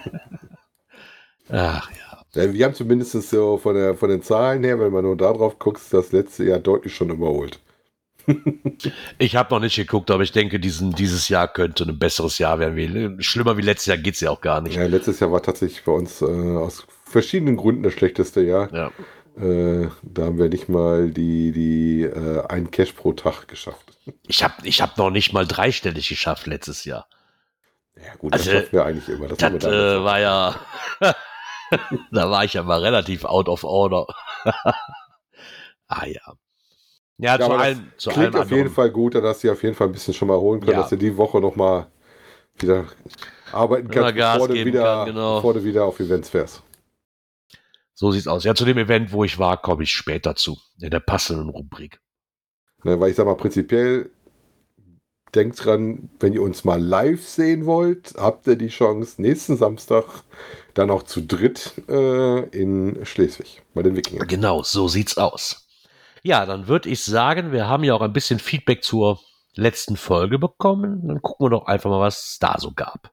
Ach 1.49 1.89
ja. 1.91 2.12
Wir 2.33 2.65
haben 2.65 2.73
zumindest 2.73 3.11
so 3.29 3.57
von, 3.57 3.75
der, 3.75 3.95
von 3.95 4.09
den 4.09 4.23
Zahlen 4.23 4.63
her, 4.63 4.79
wenn 4.79 4.91
man 4.91 5.03
nur 5.03 5.15
darauf 5.15 5.59
guckt, 5.59 5.81
das 5.91 6.11
letzte 6.11 6.45
Jahr 6.45 6.59
deutlich 6.59 6.95
schon 6.95 7.09
überholt. 7.09 7.59
Ich 9.17 9.35
habe 9.35 9.53
noch 9.53 9.59
nicht 9.61 9.75
geguckt, 9.75 10.09
aber 10.11 10.23
ich 10.23 10.31
denke, 10.31 10.59
diesen, 10.59 10.93
dieses 10.93 11.29
Jahr 11.29 11.47
könnte 11.47 11.83
ein 11.83 11.99
besseres 11.99 12.37
Jahr 12.37 12.59
werden. 12.59 13.21
Schlimmer 13.21 13.57
wie 13.57 13.61
letztes 13.61 13.87
Jahr 13.87 13.97
geht's 13.97 14.19
ja 14.21 14.31
auch 14.31 14.41
gar 14.41 14.61
nicht. 14.61 14.75
Ja, 14.75 14.85
letztes 14.85 15.19
Jahr 15.19 15.31
war 15.31 15.41
tatsächlich 15.41 15.83
bei 15.83 15.91
uns 15.91 16.21
äh, 16.21 16.25
aus 16.25 16.85
verschiedenen 17.05 17.57
Gründen 17.57 17.83
das 17.83 17.93
schlechteste 17.93 18.41
Jahr. 18.41 18.73
Ja. 18.73 18.91
Äh, 19.37 19.89
da 20.03 20.25
haben 20.25 20.37
wir 20.37 20.49
nicht 20.49 20.69
mal 20.69 21.09
die, 21.09 21.51
die 21.51 22.03
äh, 22.03 22.45
ein 22.47 22.71
Cash 22.71 22.93
pro 22.93 23.13
Tag 23.13 23.47
geschafft. 23.47 23.97
Ich 24.27 24.43
habe 24.43 24.53
ich 24.63 24.81
hab 24.81 24.97
noch 24.97 25.09
nicht 25.09 25.33
mal 25.33 25.47
dreistellig 25.47 26.09
geschafft 26.09 26.47
letztes 26.47 26.85
Jahr. 26.85 27.07
Ja 27.95 28.15
gut, 28.17 28.33
Also, 28.33 28.51
das 28.51 28.61
schaffen 28.61 28.73
wir 28.73 28.85
eigentlich 28.85 29.09
immer. 29.09 29.27
Das, 29.27 29.37
Das 29.37 29.59
damals 29.59 29.65
äh, 29.65 30.03
war 30.03 30.19
ja, 30.19 30.55
da 32.11 32.29
war 32.29 32.43
ich 32.45 32.53
ja 32.53 32.63
mal 32.63 32.79
relativ 32.79 33.25
out 33.25 33.49
of 33.49 33.63
order. 33.63 34.05
ah 35.87 36.05
ja. 36.05 36.33
Ja, 37.17 37.37
Ja, 37.37 37.37
zu 37.37 37.45
aber 37.45 37.53
das 37.55 37.63
allen, 37.63 37.93
zu 37.97 38.09
Klingt 38.09 38.25
allem 38.27 38.35
auf 38.43 38.49
jeden 38.49 38.59
anderen. 38.61 38.75
Fall 38.75 38.91
gut, 38.91 39.15
dass 39.15 39.41
sie 39.41 39.49
auf 39.49 39.63
jeden 39.63 39.75
Fall 39.75 39.87
ein 39.87 39.93
bisschen 39.93 40.13
schon 40.13 40.27
mal 40.27 40.37
holen 40.37 40.59
können, 40.59 40.73
Ja. 40.73 40.81
dass 40.81 40.89
du 40.89 40.97
die 40.97 41.15
Woche 41.15 41.39
noch 41.39 41.55
mal 41.55 41.87
wieder 42.59 42.85
arbeiten 43.51 43.87
kannst, 43.89 44.15
Gas 44.15 44.33
bevor 44.33 44.47
du, 44.47 44.65
wieder, 44.65 44.83
kann, 44.83 45.05
genau. 45.07 45.35
bevor 45.35 45.53
du 45.53 45.63
wieder 45.63 45.85
auf 45.85 45.99
Events 45.99 46.29
fährst. 46.29 46.63
So 47.93 48.11
sieht's 48.11 48.27
aus. 48.27 48.43
Ja, 48.43 48.55
zu 48.55 48.65
dem 48.65 48.77
Event, 48.77 49.11
wo 49.11 49.23
ich 49.23 49.37
war, 49.37 49.57
komme 49.61 49.83
ich 49.83 49.91
später 49.91 50.35
zu. 50.35 50.57
In 50.81 50.89
der 50.89 50.99
passenden 50.99 51.49
Rubrik. 51.49 51.99
Ne, 52.83 52.99
weil 52.99 53.11
ich 53.11 53.15
sag 53.15 53.25
mal, 53.25 53.37
prinzipiell 53.37 54.09
denkt 55.35 55.63
dran, 55.63 56.09
wenn 56.19 56.33
ihr 56.33 56.41
uns 56.41 56.63
mal 56.63 56.81
live 56.81 57.27
sehen 57.27 57.65
wollt, 57.65 58.13
habt 58.17 58.47
ihr 58.47 58.55
die 58.55 58.67
Chance, 58.67 59.21
nächsten 59.21 59.57
Samstag 59.57 60.05
dann 60.73 60.89
auch 60.91 61.03
zu 61.03 61.21
dritt 61.21 61.73
äh, 61.87 62.39
in 62.49 63.05
Schleswig 63.05 63.61
bei 63.73 63.83
den 63.83 63.95
Wikingern. 63.95 64.27
Genau, 64.27 64.63
so 64.63 64.87
sieht's 64.87 65.17
aus. 65.17 65.67
Ja, 66.23 66.45
dann 66.45 66.67
würde 66.67 66.89
ich 66.89 67.03
sagen, 67.03 67.51
wir 67.51 67.67
haben 67.67 67.83
ja 67.83 67.93
auch 67.93 68.01
ein 68.01 68.13
bisschen 68.13 68.39
Feedback 68.39 68.83
zur 68.83 69.19
letzten 69.55 69.97
Folge 69.97 70.39
bekommen. 70.39 71.07
Dann 71.07 71.21
gucken 71.21 71.47
wir 71.47 71.49
doch 71.49 71.65
einfach 71.65 71.89
mal, 71.89 71.99
was 71.99 72.31
es 72.31 72.39
da 72.39 72.55
so 72.57 72.71
gab. 72.71 73.11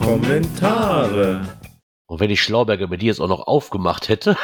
Kommentare. 0.00 1.58
Und 2.06 2.20
wenn 2.20 2.30
ich 2.30 2.42
Schlauberger 2.42 2.88
bei 2.88 2.96
dir 2.96 3.06
jetzt 3.06 3.20
auch 3.20 3.28
noch 3.28 3.46
aufgemacht 3.46 4.10
hätte, 4.10 4.36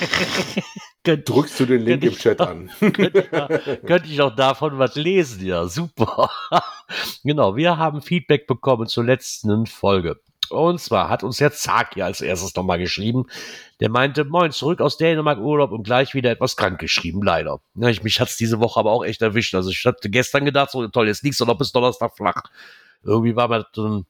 könnte, 1.04 1.32
Drückst 1.32 1.60
du 1.60 1.66
den 1.66 1.82
Link 1.82 2.02
im 2.04 2.12
Chat 2.14 2.40
an. 2.40 2.70
könnte, 2.80 3.18
ich 3.20 3.30
da- 3.30 3.48
könnte 3.86 4.08
ich 4.08 4.20
auch 4.20 4.34
davon 4.34 4.78
was 4.78 4.94
lesen. 4.96 5.44
Ja, 5.46 5.66
super. 5.66 6.30
genau, 7.24 7.56
wir 7.56 7.78
haben 7.78 8.02
Feedback 8.02 8.46
bekommen 8.46 8.86
zur 8.86 9.04
letzten 9.04 9.66
Folge. 9.66 10.20
Und 10.50 10.80
zwar 10.80 11.10
hat 11.10 11.22
uns 11.22 11.36
der 11.38 11.52
Zaki 11.52 12.00
als 12.00 12.20
erstes 12.22 12.54
nochmal 12.54 12.78
geschrieben. 12.78 13.26
Der 13.80 13.90
meinte, 13.90 14.24
moin, 14.24 14.50
zurück 14.50 14.80
aus 14.80 14.96
Dänemark 14.96 15.38
Urlaub 15.38 15.72
und 15.72 15.82
gleich 15.82 16.14
wieder 16.14 16.30
etwas 16.30 16.56
krank 16.56 16.78
geschrieben, 16.80 17.22
leider. 17.22 17.60
Ja, 17.74 17.88
ich, 17.88 18.02
mich 18.02 18.18
hat's 18.20 18.36
diese 18.38 18.58
Woche 18.58 18.80
aber 18.80 18.90
auch 18.92 19.04
echt 19.04 19.20
erwischt. 19.20 19.54
Also 19.54 19.70
ich 19.70 19.84
hatte 19.84 20.08
gestern 20.08 20.46
gedacht, 20.46 20.70
so 20.70 20.86
toll, 20.88 21.06
jetzt 21.06 21.22
liegst 21.22 21.40
du 21.40 21.44
noch 21.44 21.58
bis 21.58 21.72
Donnerstag 21.72 22.16
flach. 22.16 22.42
Irgendwie 23.02 23.36
war 23.36 23.48
mir 23.48 23.58
das 23.58 23.72
dann 23.74 24.06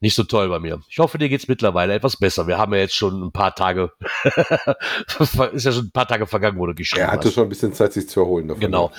nicht 0.00 0.14
so 0.14 0.24
toll 0.24 0.48
bei 0.48 0.58
mir. 0.58 0.80
Ich 0.90 0.98
hoffe, 0.98 1.16
dir 1.16 1.28
geht's 1.28 1.48
mittlerweile 1.48 1.94
etwas 1.94 2.16
besser. 2.18 2.46
Wir 2.46 2.58
haben 2.58 2.72
ja 2.74 2.80
jetzt 2.80 2.94
schon 2.94 3.22
ein 3.22 3.32
paar 3.32 3.54
Tage, 3.54 3.92
ist 5.52 5.64
ja 5.64 5.72
schon 5.72 5.86
ein 5.86 5.90
paar 5.90 6.06
Tage 6.06 6.26
vergangen, 6.26 6.58
wo 6.58 6.66
du 6.66 6.74
geschrieben 6.74 7.02
Er 7.06 7.12
hatte 7.12 7.28
hast. 7.28 7.34
schon 7.34 7.44
ein 7.44 7.48
bisschen 7.48 7.72
Zeit, 7.72 7.92
sich 7.94 8.08
zu 8.08 8.20
erholen 8.20 8.48
davon. 8.48 8.60
Genau. 8.60 8.90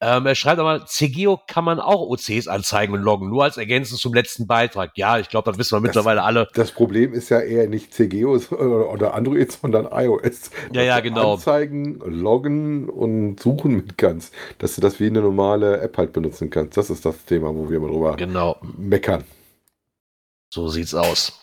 Ähm, 0.00 0.26
er 0.26 0.34
schreibt 0.34 0.60
aber, 0.60 0.86
CGO 0.86 1.40
kann 1.48 1.64
man 1.64 1.80
auch 1.80 2.08
OCs 2.08 2.46
anzeigen 2.46 2.94
und 2.94 3.02
loggen, 3.02 3.28
nur 3.28 3.44
als 3.44 3.56
Ergänzung 3.56 3.98
zum 3.98 4.14
letzten 4.14 4.46
Beitrag. 4.46 4.92
Ja, 4.96 5.18
ich 5.18 5.28
glaube, 5.28 5.50
das 5.50 5.58
wissen 5.58 5.76
wir 5.76 5.80
mittlerweile 5.80 6.22
alle. 6.22 6.48
Das 6.54 6.70
Problem 6.72 7.12
ist 7.12 7.30
ja 7.30 7.40
eher 7.40 7.68
nicht 7.68 7.92
CGO 7.92 8.36
oder 8.92 9.14
Android, 9.14 9.50
sondern 9.50 9.88
iOS. 9.90 10.50
Ja, 10.72 10.82
ja, 10.82 10.94
Dass 10.94 11.02
du 11.02 11.08
genau. 11.08 11.34
Anzeigen, 11.34 11.98
loggen 12.04 12.88
und 12.88 13.40
suchen 13.40 13.74
mit 13.74 13.98
kannst. 13.98 14.32
Dass 14.58 14.76
du 14.76 14.80
das 14.80 15.00
wie 15.00 15.06
eine 15.06 15.20
normale 15.20 15.80
App 15.80 15.98
halt 15.98 16.12
benutzen 16.12 16.50
kannst. 16.50 16.76
Das 16.76 16.90
ist 16.90 17.04
das 17.04 17.24
Thema, 17.24 17.54
wo 17.54 17.68
wir 17.68 17.80
mal 17.80 17.88
drüber 17.90 18.16
Genau, 18.16 18.56
meckern. 18.78 19.24
So 20.54 20.68
sieht's 20.68 20.94
aus. 20.94 21.40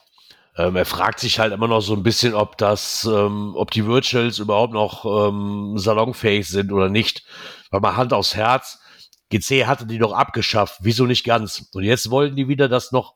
Ähm, 0.57 0.75
er 0.75 0.85
fragt 0.85 1.19
sich 1.19 1.39
halt 1.39 1.53
immer 1.53 1.67
noch 1.67 1.81
so 1.81 1.93
ein 1.93 2.03
bisschen, 2.03 2.33
ob 2.33 2.57
das, 2.57 3.05
ähm, 3.05 3.53
ob 3.55 3.71
die 3.71 3.85
Virtuals 3.85 4.39
überhaupt 4.39 4.73
noch 4.73 5.05
ähm, 5.05 5.77
salonfähig 5.77 6.47
sind 6.47 6.71
oder 6.71 6.89
nicht. 6.89 7.25
Weil 7.69 7.81
mal 7.81 7.95
Hand 7.97 8.13
aufs 8.13 8.35
Herz, 8.35 8.79
GC 9.29 9.65
hatte 9.67 9.85
die 9.85 9.97
doch 9.97 10.13
abgeschafft. 10.13 10.79
Wieso 10.81 11.05
nicht 11.05 11.25
ganz? 11.25 11.69
Und 11.73 11.83
jetzt 11.83 12.09
wollen 12.09 12.35
die 12.35 12.47
wieder 12.47 12.69
das 12.69 12.91
noch, 12.91 13.15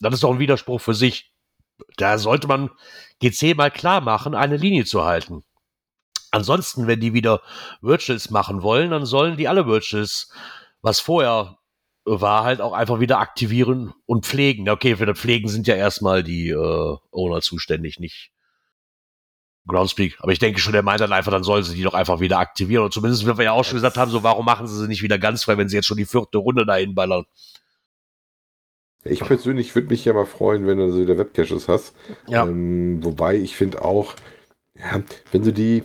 das 0.00 0.14
ist 0.14 0.22
doch 0.22 0.32
ein 0.32 0.38
Widerspruch 0.38 0.80
für 0.80 0.94
sich. 0.94 1.32
da 1.96 2.18
sollte 2.18 2.48
man 2.48 2.70
GC 3.20 3.56
mal 3.56 3.70
klar 3.70 4.00
machen, 4.00 4.34
eine 4.34 4.56
Linie 4.56 4.84
zu 4.84 5.04
halten. 5.04 5.44
Ansonsten, 6.32 6.86
wenn 6.86 7.00
die 7.00 7.14
wieder 7.14 7.42
Virtuals 7.82 8.30
machen 8.30 8.62
wollen, 8.62 8.90
dann 8.90 9.06
sollen 9.06 9.36
die 9.36 9.48
alle 9.48 9.66
Virtuals, 9.66 10.32
was 10.82 11.00
vorher 11.00 11.58
war, 12.06 12.44
halt 12.44 12.60
auch 12.60 12.72
einfach 12.72 13.00
wieder 13.00 13.18
aktivieren 13.18 13.92
und 14.06 14.24
pflegen. 14.24 14.68
Okay, 14.68 14.96
für 14.96 15.06
das 15.06 15.18
Pflegen 15.18 15.48
sind 15.48 15.66
ja 15.66 15.74
erstmal 15.74 16.22
die 16.22 16.50
äh, 16.50 16.96
Owner 17.10 17.40
zuständig, 17.40 17.98
nicht 17.98 18.30
Groundspeak. 19.66 20.16
Aber 20.20 20.30
ich 20.30 20.38
denke 20.38 20.60
schon, 20.60 20.72
der 20.72 20.84
meint 20.84 21.00
dann 21.00 21.12
einfach, 21.12 21.32
dann 21.32 21.42
sollen 21.42 21.64
sie 21.64 21.74
die 21.74 21.82
doch 21.82 21.94
einfach 21.94 22.20
wieder 22.20 22.38
aktivieren. 22.38 22.84
Und 22.84 22.94
zumindest, 22.94 23.26
wie 23.26 23.36
wir 23.36 23.44
ja 23.44 23.52
auch 23.52 23.64
schon 23.64 23.76
gesagt 23.76 23.96
haben, 23.96 24.10
so 24.10 24.22
warum 24.22 24.44
machen 24.44 24.68
sie 24.68 24.78
sie 24.78 24.86
nicht 24.86 25.02
wieder 25.02 25.18
ganz 25.18 25.44
frei, 25.44 25.58
wenn 25.58 25.68
sie 25.68 25.76
jetzt 25.76 25.86
schon 25.86 25.96
die 25.96 26.06
vierte 26.06 26.38
Runde 26.38 26.64
dahin 26.64 26.94
ballern? 26.94 27.24
Ich 29.02 29.20
persönlich 29.20 29.74
würde 29.74 29.88
mich 29.88 30.04
ja 30.04 30.12
mal 30.12 30.26
freuen, 30.26 30.66
wenn 30.66 30.78
du 30.78 30.90
so 30.90 31.00
wieder 31.00 31.18
Webcaches 31.18 31.68
hast. 31.68 31.94
Ja. 32.28 32.44
Ähm, 32.44 33.04
wobei 33.04 33.36
ich 33.36 33.56
finde 33.56 33.82
auch, 33.84 34.14
ja, 34.78 35.02
wenn 35.32 35.42
du 35.42 35.52
die, 35.52 35.84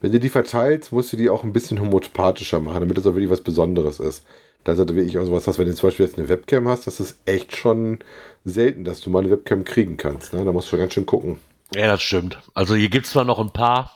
wenn 0.00 0.12
du 0.12 0.20
die 0.20 0.28
verteilst, 0.28 0.92
musst 0.92 1.12
du 1.12 1.16
die 1.16 1.30
auch 1.30 1.44
ein 1.44 1.52
bisschen 1.52 1.80
homopathischer 1.80 2.60
machen, 2.60 2.80
damit 2.80 2.96
das 2.96 3.06
auch 3.06 3.14
wirklich 3.14 3.30
was 3.30 3.42
Besonderes 3.42 4.00
ist. 4.00 4.24
Da 4.64 4.72
ist 4.72 4.78
halt 4.78 4.94
wirklich 4.94 5.18
auch 5.18 5.24
sowas 5.24 5.46
hast, 5.46 5.58
wenn 5.58 5.66
du 5.66 5.74
zum 5.74 5.88
Beispiel 5.88 6.06
jetzt 6.06 6.18
eine 6.18 6.28
Webcam 6.28 6.68
hast, 6.68 6.86
das 6.86 7.00
ist 7.00 7.18
echt 7.24 7.56
schon 7.56 7.98
selten, 8.44 8.84
dass 8.84 9.00
du 9.00 9.10
mal 9.10 9.20
eine 9.20 9.30
Webcam 9.30 9.64
kriegen 9.64 9.96
kannst. 9.96 10.32
Ne? 10.32 10.44
Da 10.44 10.52
musst 10.52 10.70
du 10.72 10.76
ganz 10.76 10.94
schön 10.94 11.06
gucken. 11.06 11.38
Ja, 11.74 11.86
das 11.86 12.02
stimmt. 12.02 12.38
Also 12.54 12.74
hier 12.74 12.88
gibt 12.88 13.06
es 13.06 13.12
zwar 13.12 13.24
noch 13.24 13.38
ein 13.38 13.52
paar, 13.52 13.92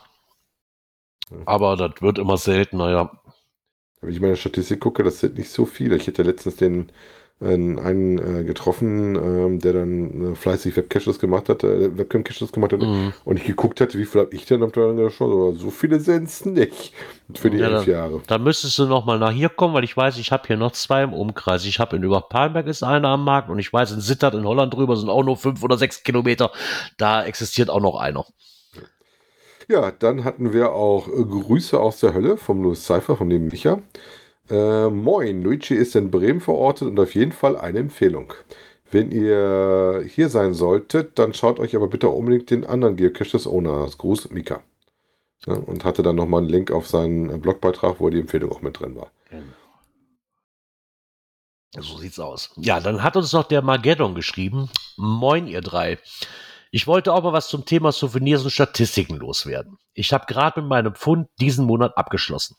aber 1.44 1.76
das 1.76 2.00
wird 2.00 2.18
immer 2.18 2.38
seltener, 2.38 2.90
ja. 2.90 3.10
Wenn 4.00 4.12
ich 4.12 4.20
meine 4.20 4.36
Statistik 4.36 4.80
gucke, 4.80 5.02
das 5.02 5.20
sind 5.20 5.38
nicht 5.38 5.50
so 5.50 5.66
viele. 5.66 5.96
Ich 5.96 6.06
hätte 6.06 6.22
letztens 6.22 6.56
den 6.56 6.92
einen 7.40 8.18
äh, 8.18 8.44
getroffen, 8.44 9.16
ähm, 9.16 9.58
der 9.58 9.72
dann 9.74 10.32
äh, 10.32 10.34
fleißig 10.34 10.76
Webcaches 10.76 11.18
gemacht 11.18 11.48
hat, 11.48 11.64
äh, 11.64 11.96
Webcam-Caches 11.98 12.52
gemacht 12.52 12.72
hat 12.72 12.80
Mhm. 12.80 13.12
und 13.24 13.36
ich 13.38 13.44
geguckt 13.44 13.80
hatte, 13.80 13.98
wie 13.98 14.04
viel 14.06 14.22
habe 14.22 14.34
ich 14.34 14.46
denn 14.46 14.62
am 14.62 14.72
Tag 14.72 14.96
geschaut, 14.96 15.32
aber 15.32 15.52
so 15.58 15.70
viele 15.70 16.00
sind 16.00 16.24
es 16.24 16.44
nicht 16.46 16.92
für 17.34 17.50
die 17.50 17.58
Ja, 17.58 17.68
elf 17.68 17.86
Jahre. 17.86 18.22
Da 18.28 18.38
müsstest 18.38 18.78
du 18.78 18.86
noch 18.86 19.04
mal 19.04 19.18
nach 19.18 19.32
hier 19.32 19.48
kommen, 19.48 19.74
weil 19.74 19.84
ich 19.84 19.96
weiß, 19.96 20.16
ich 20.18 20.32
habe 20.32 20.46
hier 20.46 20.56
noch 20.56 20.72
zwei 20.72 21.02
im 21.02 21.12
Umkreis. 21.12 21.64
Ich 21.66 21.80
habe 21.80 21.96
in 21.96 22.02
Überpalmberg 22.04 22.66
ist 22.68 22.82
einer 22.82 23.08
am 23.08 23.24
Markt 23.24 23.50
und 23.50 23.58
ich 23.58 23.72
weiß, 23.72 23.90
in 23.92 24.00
Sittard 24.00 24.34
in 24.34 24.44
Holland 24.46 24.72
drüber 24.72 24.96
sind 24.96 25.10
auch 25.10 25.24
nur 25.24 25.36
fünf 25.36 25.62
oder 25.62 25.76
sechs 25.76 26.02
Kilometer. 26.02 26.50
Da 26.98 27.24
existiert 27.24 27.68
auch 27.68 27.80
noch 27.80 27.96
einer. 27.98 28.24
Ja, 29.68 29.90
dann 29.90 30.24
hatten 30.24 30.52
wir 30.52 30.72
auch 30.72 31.08
äh, 31.08 31.24
Grüße 31.24 31.78
aus 31.80 31.98
der 32.00 32.14
Hölle 32.14 32.36
vom 32.36 32.62
Louis 32.62 32.84
Cypher, 32.84 33.16
von 33.16 33.28
dem 33.30 33.48
Micha. 33.48 33.80
Äh, 34.50 34.90
moin, 34.90 35.42
Luigi 35.42 35.74
ist 35.74 35.96
in 35.96 36.10
Bremen 36.10 36.40
verortet 36.40 36.88
und 36.88 37.00
auf 37.00 37.14
jeden 37.14 37.32
Fall 37.32 37.56
eine 37.56 37.78
Empfehlung. 37.78 38.34
Wenn 38.90 39.10
ihr 39.10 40.04
hier 40.06 40.28
sein 40.28 40.54
solltet, 40.54 41.18
dann 41.18 41.34
schaut 41.34 41.58
euch 41.58 41.74
aber 41.74 41.88
bitte 41.88 42.08
unbedingt 42.08 42.50
den 42.50 42.64
anderen 42.64 42.96
Geocache 42.96 43.30
des 43.32 43.46
Owners. 43.46 43.98
Gruß, 43.98 44.30
Mika. 44.30 44.62
Ja, 45.46 45.54
und 45.54 45.84
hatte 45.84 46.02
dann 46.02 46.16
nochmal 46.16 46.42
einen 46.42 46.50
Link 46.50 46.70
auf 46.70 46.86
seinen 46.86 47.40
Blogbeitrag, 47.40 48.00
wo 48.00 48.08
die 48.10 48.20
Empfehlung 48.20 48.52
auch 48.52 48.62
mit 48.62 48.78
drin 48.78 48.96
war. 48.96 49.10
So 51.76 51.98
sieht's 51.98 52.20
aus. 52.20 52.52
Ja, 52.56 52.78
dann 52.80 53.02
hat 53.02 53.16
uns 53.16 53.32
noch 53.32 53.44
der 53.44 53.62
Mageddon 53.62 54.14
geschrieben. 54.14 54.70
Moin, 54.96 55.46
ihr 55.46 55.60
drei. 55.60 55.98
Ich 56.70 56.86
wollte 56.86 57.12
auch 57.12 57.22
mal 57.22 57.32
was 57.32 57.48
zum 57.48 57.64
Thema 57.64 57.92
Souvenirs 57.92 58.44
und 58.44 58.50
Statistiken 58.50 59.16
loswerden. 59.16 59.76
Ich 59.92 60.12
habe 60.12 60.26
gerade 60.26 60.60
mit 60.60 60.68
meinem 60.68 60.94
Pfund 60.94 61.28
diesen 61.40 61.66
Monat 61.66 61.96
abgeschlossen. 61.96 62.56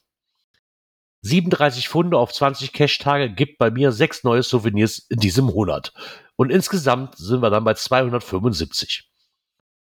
37 1.25 1.89
Funde 1.89 2.19
auf 2.19 2.31
20 2.31 2.71
Cash-Tage 2.71 3.31
gibt 3.31 3.57
bei 3.57 3.71
mir 3.71 3.91
sechs 3.91 4.23
neue 4.23 4.43
Souvenirs 4.43 4.99
in 5.09 5.17
diesem 5.17 5.45
Monat. 5.45 5.91
Und 6.35 6.51
insgesamt 6.51 7.17
sind 7.17 7.41
wir 7.41 7.49
dann 7.49 7.63
bei 7.63 7.73
275. 7.73 9.09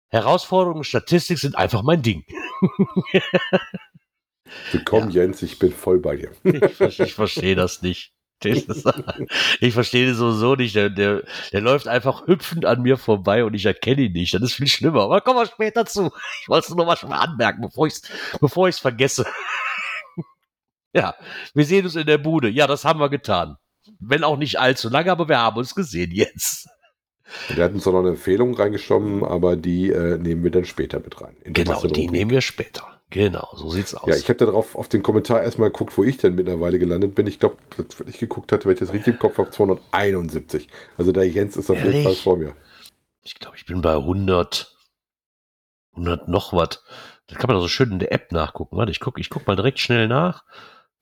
Herausforderungen 0.08 0.78
und 0.78 0.84
Statistik 0.84 1.38
sind 1.38 1.54
einfach 1.54 1.82
mein 1.82 2.00
Ding. 2.00 2.24
Willkommen, 4.72 5.10
Jens, 5.10 5.42
ich 5.42 5.58
bin 5.58 5.72
voll 5.72 5.98
bei 5.98 6.16
dir. 6.16 6.30
Ich, 6.42 7.00
ich 7.00 7.14
verstehe 7.14 7.54
das 7.54 7.82
nicht. 7.82 8.12
Ich 9.60 9.72
verstehe 9.72 10.08
das 10.08 10.18
sowieso 10.18 10.56
nicht. 10.56 10.74
Der, 10.76 10.90
der, 10.90 11.22
der 11.52 11.60
läuft 11.62 11.88
einfach 11.88 12.26
hüpfend 12.26 12.66
an 12.66 12.82
mir 12.82 12.98
vorbei 12.98 13.44
und 13.44 13.54
ich 13.54 13.64
erkenne 13.64 14.02
ihn 14.02 14.12
nicht. 14.12 14.34
Das 14.34 14.42
ist 14.42 14.54
viel 14.54 14.66
schlimmer. 14.66 15.02
Aber 15.04 15.22
kommen 15.22 15.38
wir 15.38 15.46
später 15.46 15.86
zu. 15.86 16.10
Ich 16.42 16.48
wollte 16.48 16.68
es 16.68 16.74
nur 16.74 16.84
mal 16.84 16.96
schon 16.96 17.08
mal 17.08 17.20
anmerken, 17.20 17.62
bevor 17.62 17.86
ich 17.86 17.94
es 17.94 18.02
bevor 18.38 18.68
ich's 18.68 18.78
vergesse. 18.78 19.24
Ja, 20.92 21.14
wir 21.54 21.64
sehen 21.64 21.84
uns 21.84 21.96
in 21.96 22.06
der 22.06 22.18
Bude. 22.18 22.48
Ja, 22.48 22.66
das 22.66 22.84
haben 22.84 23.00
wir 23.00 23.10
getan. 23.10 23.56
Wenn 24.00 24.24
auch 24.24 24.36
nicht 24.36 24.58
allzu 24.58 24.88
lange, 24.88 25.10
aber 25.10 25.28
wir 25.28 25.38
haben 25.38 25.56
uns 25.56 25.74
gesehen 25.74 26.10
jetzt. 26.12 26.68
Wir 27.48 27.64
hatten 27.64 27.80
zwar 27.80 27.92
noch 27.92 28.00
eine 28.00 28.10
Empfehlung 28.10 28.54
reingeschoben, 28.54 29.24
aber 29.24 29.56
die 29.56 29.90
äh, 29.90 30.16
nehmen 30.16 30.44
wir 30.44 30.50
dann 30.50 30.64
später 30.64 31.00
mit 31.00 31.20
rein. 31.20 31.36
Genau, 31.44 31.82
die 31.82 32.04
drum. 32.04 32.12
nehmen 32.12 32.30
wir 32.30 32.40
später. 32.40 32.96
Genau, 33.10 33.48
so 33.54 33.70
sieht's 33.70 33.94
aus. 33.94 34.08
Ja, 34.08 34.16
ich 34.16 34.28
habe 34.28 34.44
darauf 34.44 34.74
auf 34.74 34.88
den 34.88 35.02
Kommentar 35.02 35.42
erstmal 35.42 35.70
geguckt, 35.70 35.96
wo 35.96 36.02
ich 36.02 36.18
denn 36.18 36.34
mittlerweile 36.34 36.78
gelandet 36.78 37.14
bin. 37.14 37.26
Ich 37.26 37.38
glaube, 37.38 37.56
wenn 37.76 38.08
ich 38.08 38.18
geguckt 38.18 38.50
hatte, 38.50 38.64
wenn 38.64 38.72
ich 38.72 38.80
das 38.80 38.92
richtig 38.92 39.14
im 39.14 39.18
Kopf 39.20 39.38
habe, 39.38 39.50
271. 39.50 40.68
Also 40.98 41.12
der 41.12 41.28
Jens 41.28 41.56
ist 41.56 41.70
auf 41.70 41.82
jeden? 41.82 42.02
Fall 42.02 42.14
vor 42.14 42.36
mir. 42.36 42.54
Ich 43.22 43.36
glaube, 43.36 43.56
ich 43.56 43.66
bin 43.66 43.80
bei 43.80 43.94
100, 43.94 44.76
100 45.92 46.28
noch 46.28 46.52
was. 46.52 46.82
Das 47.28 47.38
kann 47.38 47.48
man 47.48 47.56
doch 47.56 47.62
so 47.62 47.68
schön 47.68 47.92
in 47.92 47.98
der 48.00 48.12
App 48.12 48.32
nachgucken. 48.32 48.76
Warte, 48.76 48.90
ich 48.90 49.00
guck, 49.00 49.18
ich 49.18 49.30
guck 49.30 49.46
mal 49.46 49.56
direkt 49.56 49.78
schnell 49.78 50.08
nach. 50.08 50.44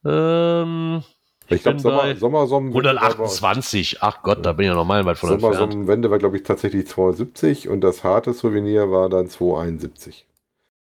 Ähm, 0.04 1.02
Ich 1.48 1.62
glaube, 1.62 1.76
bin 1.76 1.82
Sommer, 1.82 2.16
Sommer, 2.16 2.46
Sommer, 2.46 2.68
128. 2.68 3.98
Ach 4.02 4.22
Gott, 4.22 4.44
da 4.44 4.52
bin 4.52 4.64
ich 4.64 4.70
ja 4.70 4.74
noch 4.74 4.84
meilenweit 4.84 5.18
von 5.18 5.28
Sommer, 5.30 5.48
entfernt. 5.48 5.72
Sommerwende 5.72 6.10
war, 6.10 6.18
glaube 6.18 6.36
ich, 6.36 6.42
tatsächlich 6.42 6.86
270 6.86 7.68
und 7.68 7.80
das 7.82 8.02
harte 8.04 8.32
Souvenir 8.32 8.90
war 8.90 9.08
dann 9.08 9.28
271. 9.28 10.26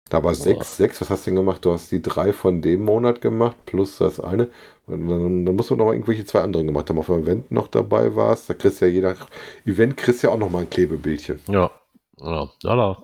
Da 0.10 0.24
war 0.24 0.34
6, 0.34 0.78
6, 0.78 1.02
was 1.02 1.10
hast 1.12 1.26
du 1.28 1.32
denn 1.32 1.36
gemacht? 1.36 1.64
Du 1.64 1.72
hast 1.72 1.92
die 1.92 2.02
drei 2.02 2.34
von 2.34 2.62
dem 2.64 2.84
Monat 2.84 3.22
gemacht, 3.22 3.58
plus 3.66 4.00
das 4.00 4.20
eine. 4.20 4.50
Und 4.88 5.08
dann, 5.08 5.46
dann 5.46 5.56
musst 5.56 5.70
du 5.70 5.76
noch 5.76 5.92
irgendwelche 5.92 6.26
zwei 6.26 6.42
anderen 6.42 6.66
gemacht 6.66 6.90
haben. 6.90 6.98
Auf 6.98 7.06
dem 7.06 7.22
Event 7.22 7.52
noch 7.52 7.68
dabei 7.68 8.16
warst. 8.16 8.50
Da 8.50 8.56
kriegst 8.56 8.82
du 8.82 8.86
ja 8.86 8.92
jeder 8.92 9.16
Event 9.66 9.98
kriegst 9.98 10.24
du 10.24 10.28
ja 10.28 10.34
auch 10.34 10.40
noch 10.40 10.50
mal 10.50 10.62
ein 10.62 10.70
Klebebildchen. 10.70 11.40
Ja, 11.48 11.70
ja, 12.20 12.50
ja, 12.64 12.76
da 12.76 12.98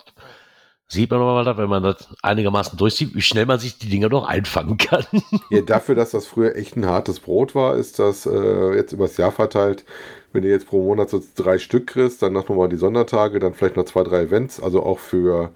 sieht 0.87 1.09
man 1.09 1.19
nochmal, 1.19 1.57
wenn 1.57 1.69
man 1.69 1.83
das 1.83 2.07
einigermaßen 2.21 2.77
durchsieht, 2.77 3.15
wie 3.15 3.21
schnell 3.21 3.45
man 3.45 3.59
sich 3.59 3.77
die 3.77 3.89
Dinger 3.89 4.09
doch 4.09 4.25
einfangen 4.27 4.77
kann. 4.77 5.05
Ja, 5.49 5.61
dafür, 5.61 5.95
dass 5.95 6.11
das 6.11 6.25
früher 6.25 6.55
echt 6.55 6.75
ein 6.75 6.85
hartes 6.85 7.19
Brot 7.19 7.55
war, 7.55 7.75
ist 7.75 7.99
das 7.99 8.25
äh, 8.25 8.75
jetzt 8.75 8.93
übers 8.93 9.17
Jahr 9.17 9.31
verteilt. 9.31 9.85
Wenn 10.33 10.41
du 10.43 10.49
jetzt 10.49 10.67
pro 10.67 10.83
Monat 10.83 11.09
so 11.09 11.23
drei 11.35 11.59
Stück 11.59 11.87
kriegst, 11.87 12.21
dann 12.21 12.33
noch 12.33 12.49
mal 12.49 12.67
die 12.67 12.75
Sondertage, 12.77 13.39
dann 13.39 13.53
vielleicht 13.53 13.77
noch 13.77 13.85
zwei, 13.85 14.03
drei 14.03 14.21
Events. 14.23 14.59
Also 14.59 14.83
auch 14.83 14.99
für 14.99 15.51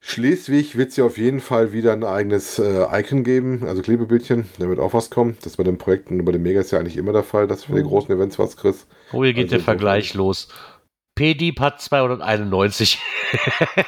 Schleswig 0.00 0.76
wird 0.76 0.90
es 0.90 0.96
ja 0.96 1.04
auf 1.04 1.16
jeden 1.16 1.40
Fall 1.40 1.72
wieder 1.72 1.92
ein 1.92 2.02
eigenes 2.04 2.58
äh, 2.58 2.86
Icon 3.00 3.22
geben, 3.24 3.62
also 3.64 3.82
Klebebildchen. 3.82 4.48
Da 4.58 4.68
wird 4.68 4.80
auch 4.80 4.94
was 4.94 5.10
kommen. 5.10 5.38
Das 5.42 5.56
bei 5.56 5.62
den 5.64 5.78
Projekten 5.78 6.18
und 6.20 6.24
bei 6.24 6.32
den 6.32 6.42
Megas 6.42 6.70
ja 6.72 6.80
eigentlich 6.80 6.96
immer 6.96 7.12
der 7.12 7.22
Fall, 7.22 7.46
dass 7.46 7.64
für 7.64 7.74
die 7.74 7.82
großen 7.82 8.12
Events 8.14 8.38
was 8.38 8.56
kriegst. 8.56 8.86
Oh, 9.12 9.22
hier 9.22 9.32
geht 9.32 9.48
Also 9.48 9.50
der 9.50 9.60
Vergleich 9.60 10.14
los. 10.14 10.48
P-Dieb 11.14 11.60
hat 11.60 11.80
291. 11.80 12.98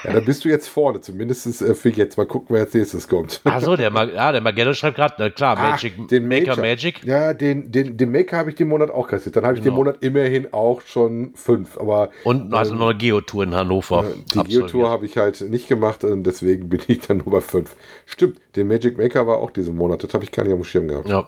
Ja, 0.04 0.12
da 0.12 0.20
bist 0.20 0.44
du 0.44 0.48
jetzt 0.50 0.68
vorne, 0.68 1.00
zumindest 1.00 1.46
äh, 1.62 1.74
für 1.74 1.88
jetzt. 1.88 2.16
Mal 2.18 2.26
gucken, 2.26 2.48
wer 2.54 2.62
als 2.64 2.74
nächstes 2.74 3.08
kommt. 3.08 3.40
Achso, 3.44 3.76
der, 3.76 3.90
Mag 3.90 4.12
ja, 4.12 4.30
der 4.32 4.40
Magellan 4.42 4.74
schreibt 4.74 4.96
gerade, 4.96 5.14
na 5.18 5.30
klar, 5.30 5.56
Ah, 5.58 5.70
Magic, 5.70 6.08
den 6.08 6.28
Maker. 6.28 6.56
Magic. 6.56 7.02
Ja, 7.04 7.32
den, 7.34 7.70
den, 7.72 7.96
den 7.96 8.10
Maker 8.12 8.36
habe 8.36 8.50
ich 8.50 8.56
den 8.56 8.68
Monat 8.68 8.90
auch 8.90 9.08
kassiert. 9.08 9.36
Dann 9.36 9.44
habe 9.44 9.54
ich 9.54 9.60
den 9.60 9.64
Genau. 9.64 9.76
Monat 9.76 10.02
immerhin 10.02 10.52
auch 10.52 10.82
schon 10.82 11.32
fünf. 11.34 11.78
Aber 11.78 12.10
Und 12.24 12.52
also 12.54 12.72
Ähm, 12.72 12.78
noch 12.78 12.88
eine 12.90 12.98
Geotour 12.98 13.44
in 13.44 13.54
Hannover. 13.54 14.04
Äh, 14.04 14.14
Die 14.34 14.44
Geotour 14.50 14.90
habe 14.90 15.06
ich 15.06 15.16
halt 15.16 15.40
nicht 15.40 15.66
gemacht 15.68 16.04
und 16.04 16.24
deswegen 16.24 16.68
bin 16.68 16.80
ich 16.88 17.00
dann 17.00 17.18
nur 17.18 17.30
bei 17.30 17.40
5. 17.40 17.74
Stimmt, 18.06 18.38
der 18.56 18.64
Magic 18.66 18.98
Maker 18.98 19.26
war 19.26 19.38
auch 19.38 19.50
diesen 19.50 19.76
Monat. 19.76 20.04
Das 20.04 20.12
habe 20.14 20.24
ich 20.24 20.30
gar 20.32 20.44
nicht 20.44 20.52
am 20.52 20.62
Schirm 20.64 20.88
gehabt. 20.88 21.08
Ja, 21.08 21.26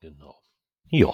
genau. 0.00 0.34
Ja. 0.90 1.10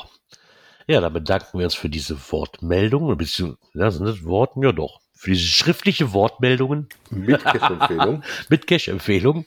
Ja, 0.87 1.01
dann 1.01 1.15
bedanken 1.15 1.59
wir 1.59 1.65
uns 1.65 1.75
für 1.75 1.89
diese 1.89 2.15
Wortmeldungen, 2.31 3.17
beziehungsweise, 3.17 3.59
ja, 3.73 3.91
sind 3.91 4.05
das 4.05 4.23
Worten? 4.25 4.63
Ja 4.63 4.73
doch. 4.73 5.01
Für 5.15 5.31
diese 5.31 5.47
schriftliche 5.47 6.13
Wortmeldungen 6.13 6.89
Mit 7.09 7.43
Cash-Empfehlung. 7.43 8.23
mit 8.51 8.67
Cash-Empfehlung. 8.67 9.47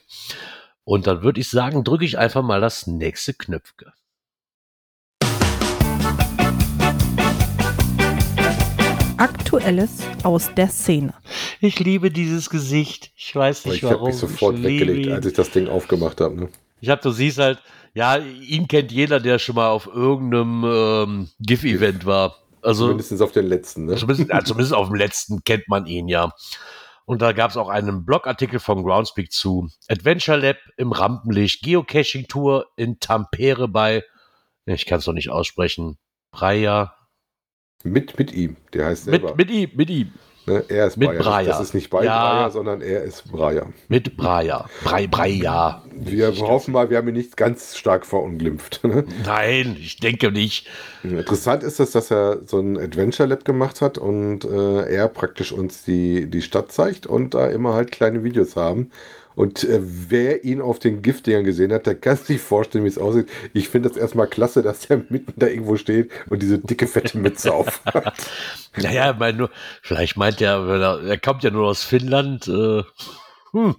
Und 0.83 1.05
dann 1.05 1.21
würde 1.21 1.39
ich 1.39 1.47
sagen, 1.47 1.83
drücke 1.83 2.05
ich 2.05 2.17
einfach 2.17 2.41
mal 2.41 2.59
das 2.59 2.87
nächste 2.87 3.35
Knöpfke. 3.35 3.93
Aktuelles 9.17 9.99
aus 10.23 10.51
der 10.55 10.69
Szene. 10.69 11.13
Ich 11.59 11.79
liebe 11.79 12.09
dieses 12.09 12.49
Gesicht. 12.49 13.11
Ich 13.15 13.35
weiß 13.35 13.65
nicht 13.65 13.75
ich 13.75 13.83
habe 13.83 13.95
warum. 13.95 14.07
mich 14.07 14.17
sofort 14.17 14.57
ich 14.57 14.63
weggelegt, 14.63 15.05
ihn. 15.05 15.11
als 15.11 15.25
ich 15.27 15.33
das 15.33 15.51
Ding 15.51 15.67
aufgemacht 15.67 16.19
habe. 16.19 16.35
Ne? 16.35 16.49
Ich 16.81 16.89
hab, 16.89 17.01
du 17.01 17.11
siehst 17.11 17.37
halt, 17.37 17.59
ja, 17.97 18.17
ihn 18.17 18.67
kennt 18.67 18.91
jeder, 18.91 19.19
der 19.19 19.39
schon 19.39 19.55
mal 19.55 19.69
auf 19.69 19.87
irgendeinem 19.87 20.63
ähm, 20.63 21.29
GIF-Event 21.39 22.05
war. 22.05 22.35
Also 22.61 22.89
Mindestens 22.89 23.21
auf 23.21 23.31
den 23.31 23.47
letzten. 23.47 23.85
Ne? 23.85 23.95
zumindest, 23.95 24.29
ja, 24.29 24.43
zumindest 24.43 24.73
auf 24.75 24.89
dem 24.89 24.95
letzten 24.95 25.43
kennt 25.43 25.67
man 25.67 25.87
ihn 25.87 26.07
ja. 26.07 26.31
Und 27.05 27.23
da 27.23 27.31
gab 27.31 27.49
es 27.49 27.57
auch 27.57 27.69
einen 27.69 28.05
Blogartikel 28.05 28.59
von 28.59 28.83
Groundspeak 28.83 29.31
zu 29.31 29.69
Adventure 29.87 30.37
Lab 30.37 30.57
im 30.77 30.91
Rampenlicht, 30.91 31.63
Geocaching 31.63 32.27
Tour 32.27 32.67
in 32.75 32.99
Tampere 32.99 33.67
bei, 33.67 34.03
ich 34.65 34.85
kann 34.85 34.99
es 34.99 35.05
doch 35.05 35.13
nicht 35.13 35.31
aussprechen, 35.31 35.97
Praia. 36.29 36.93
Mit, 37.83 38.19
mit 38.19 38.31
ihm. 38.31 38.57
Der 38.73 38.85
heißt 38.85 39.05
selber. 39.05 39.29
Mit, 39.29 39.37
mit 39.37 39.49
ihm, 39.49 39.71
mit 39.75 39.89
ihm. 39.89 40.13
Ne? 40.47 40.63
Er 40.69 40.87
ist 40.87 40.97
Mit 40.97 41.09
Breyer. 41.09 41.19
Breyer. 41.19 41.45
Das 41.47 41.59
ist 41.59 41.73
nicht 41.73 41.89
bei 41.89 42.05
Ja. 42.05 42.33
Breyer, 42.33 42.51
sondern 42.51 42.81
er 42.81 43.03
ist 43.03 43.29
Breyer. 43.31 43.67
Mit 43.89 44.15
Breyer. 44.15 44.69
Brei, 44.83 45.05
Breyer. 45.05 45.83
Wir 45.91 46.35
hoffen 46.39 46.71
mal, 46.73 46.89
wir 46.89 46.97
haben 46.97 47.07
ihn 47.09 47.15
nicht 47.15 47.35
ganz 47.37 47.75
stark 47.77 48.05
verunglimpft. 48.05 48.81
Ne? 48.87 49.03
Nein, 49.25 49.75
ich 49.77 49.97
denke 49.97 50.31
nicht. 50.31 50.67
Interessant 51.03 51.61
ist 51.61 51.81
es, 51.81 51.91
dass 51.91 52.09
er 52.09 52.39
so 52.45 52.59
ein 52.59 52.77
Adventure 52.77 53.27
Lab 53.27 53.43
gemacht 53.43 53.81
hat 53.81 53.97
und 53.97 54.45
äh, 54.45 54.83
er 54.89 55.09
praktisch 55.09 55.51
uns 55.51 55.83
die, 55.83 56.29
die 56.29 56.41
Stadt 56.41 56.71
zeigt 56.71 57.05
und 57.05 57.33
da 57.33 57.47
immer 57.47 57.73
halt 57.73 57.91
kleine 57.91 58.23
Videos 58.23 58.55
haben. 58.55 58.91
Und 59.37 59.63
äh, 59.65 59.79
wer 59.81 60.43
ihn 60.45 60.61
auf 60.61 60.79
den 60.79 61.03
Giftdingern 61.03 61.43
gesehen 61.43 61.71
hat, 61.71 61.85
der 61.85 61.93
kann 61.93 62.17
sich 62.17 62.41
vorstellen, 62.41 62.83
wie 62.85 62.89
es 62.89 62.97
aussieht. 62.97 63.29
Ich 63.53 63.69
finde 63.69 63.87
das 63.87 63.95
erstmal 63.95 64.25
klasse, 64.27 64.63
dass 64.63 64.79
der 64.87 64.97
mitten 65.09 65.33
da 65.35 65.45
irgendwo 65.45 65.77
steht 65.77 66.09
und 66.31 66.41
diese 66.41 66.57
dicke, 66.57 66.87
fette 66.87 67.19
Mütze 67.19 67.53
auf 67.53 67.85
hat. 67.85 68.13
Naja, 68.77 69.11
ich 69.11 69.17
meine 69.19 69.37
nur, 69.37 69.49
vielleicht 69.83 70.17
meint 70.17 70.41
er, 70.41 70.67
wenn 70.67 70.81
er, 70.81 71.03
er 71.03 71.17
kommt 71.19 71.43
ja 71.43 71.51
nur 71.51 71.67
aus 71.67 71.83
Finnland. 71.83 72.47
Äh, 72.47 72.81
hm, 73.51 73.75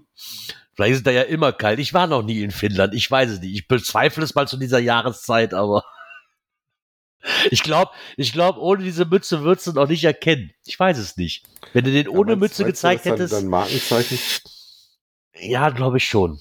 vielleicht 0.74 0.94
ist 0.94 1.06
da 1.08 1.10
ja 1.10 1.22
immer 1.22 1.52
kalt. 1.52 1.80
Ich 1.80 1.92
war 1.92 2.06
noch 2.06 2.22
nie 2.22 2.40
in 2.42 2.52
Finnland. 2.52 2.94
Ich 2.94 3.10
weiß 3.10 3.28
es 3.30 3.40
nicht. 3.40 3.54
Ich 3.54 3.66
bezweifle 3.66 4.22
es 4.22 4.36
mal 4.36 4.46
zu 4.46 4.58
dieser 4.58 4.78
Jahreszeit, 4.78 5.54
aber 5.54 5.82
ich 7.50 7.64
glaube, 7.64 7.90
ich 8.16 8.32
glaube, 8.32 8.60
ohne 8.60 8.84
diese 8.84 9.06
Mütze 9.06 9.42
würdest 9.42 9.66
du 9.66 9.72
ihn 9.72 9.78
auch 9.78 9.88
nicht 9.88 10.04
erkennen. 10.04 10.52
Ich 10.66 10.78
weiß 10.78 10.98
es 10.98 11.16
nicht. 11.16 11.44
Wenn 11.72 11.84
du 11.84 11.90
den 11.90 12.06
ohne 12.08 12.36
Meinst- 12.36 12.40
Mütze 12.40 12.64
gezeigt 12.64 13.00
das 13.00 13.04
dann- 13.04 13.12
hättest, 13.18 13.32
Dann 13.34 13.46
Markenzeichen. 13.48 14.18
Ja, 15.40 15.70
glaube 15.70 15.98
ich 15.98 16.04
schon. 16.04 16.38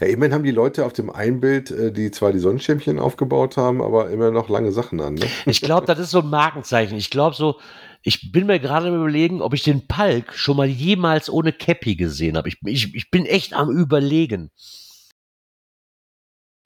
Ja, 0.00 0.06
immerhin 0.06 0.32
haben 0.32 0.44
die 0.44 0.50
Leute 0.50 0.86
auf 0.86 0.94
dem 0.94 1.10
Einbild, 1.10 1.70
äh, 1.70 1.92
die 1.92 2.10
zwar 2.10 2.32
die 2.32 2.38
Sonnenschirmchen 2.38 2.98
aufgebaut 2.98 3.58
haben, 3.58 3.82
aber 3.82 4.10
immer 4.10 4.30
noch 4.30 4.48
lange 4.48 4.72
Sachen 4.72 5.00
an. 5.00 5.14
Ne? 5.14 5.26
Ich 5.44 5.60
glaube, 5.60 5.86
das 5.86 5.98
ist 5.98 6.10
so 6.10 6.20
ein 6.20 6.30
Markenzeichen. 6.30 6.96
Ich 6.96 7.10
glaube 7.10 7.36
so, 7.36 7.60
ich 8.02 8.32
bin 8.32 8.46
mir 8.46 8.58
gerade 8.60 8.88
am 8.88 8.94
überlegen, 8.94 9.42
ob 9.42 9.52
ich 9.52 9.62
den 9.62 9.86
Palk 9.86 10.34
schon 10.34 10.56
mal 10.56 10.66
jemals 10.66 11.28
ohne 11.28 11.52
Cappy 11.52 11.96
gesehen 11.96 12.38
habe. 12.38 12.48
Ich, 12.48 12.56
ich, 12.64 12.94
ich 12.94 13.10
bin 13.10 13.26
echt 13.26 13.52
am 13.52 13.70
überlegen. 13.70 14.50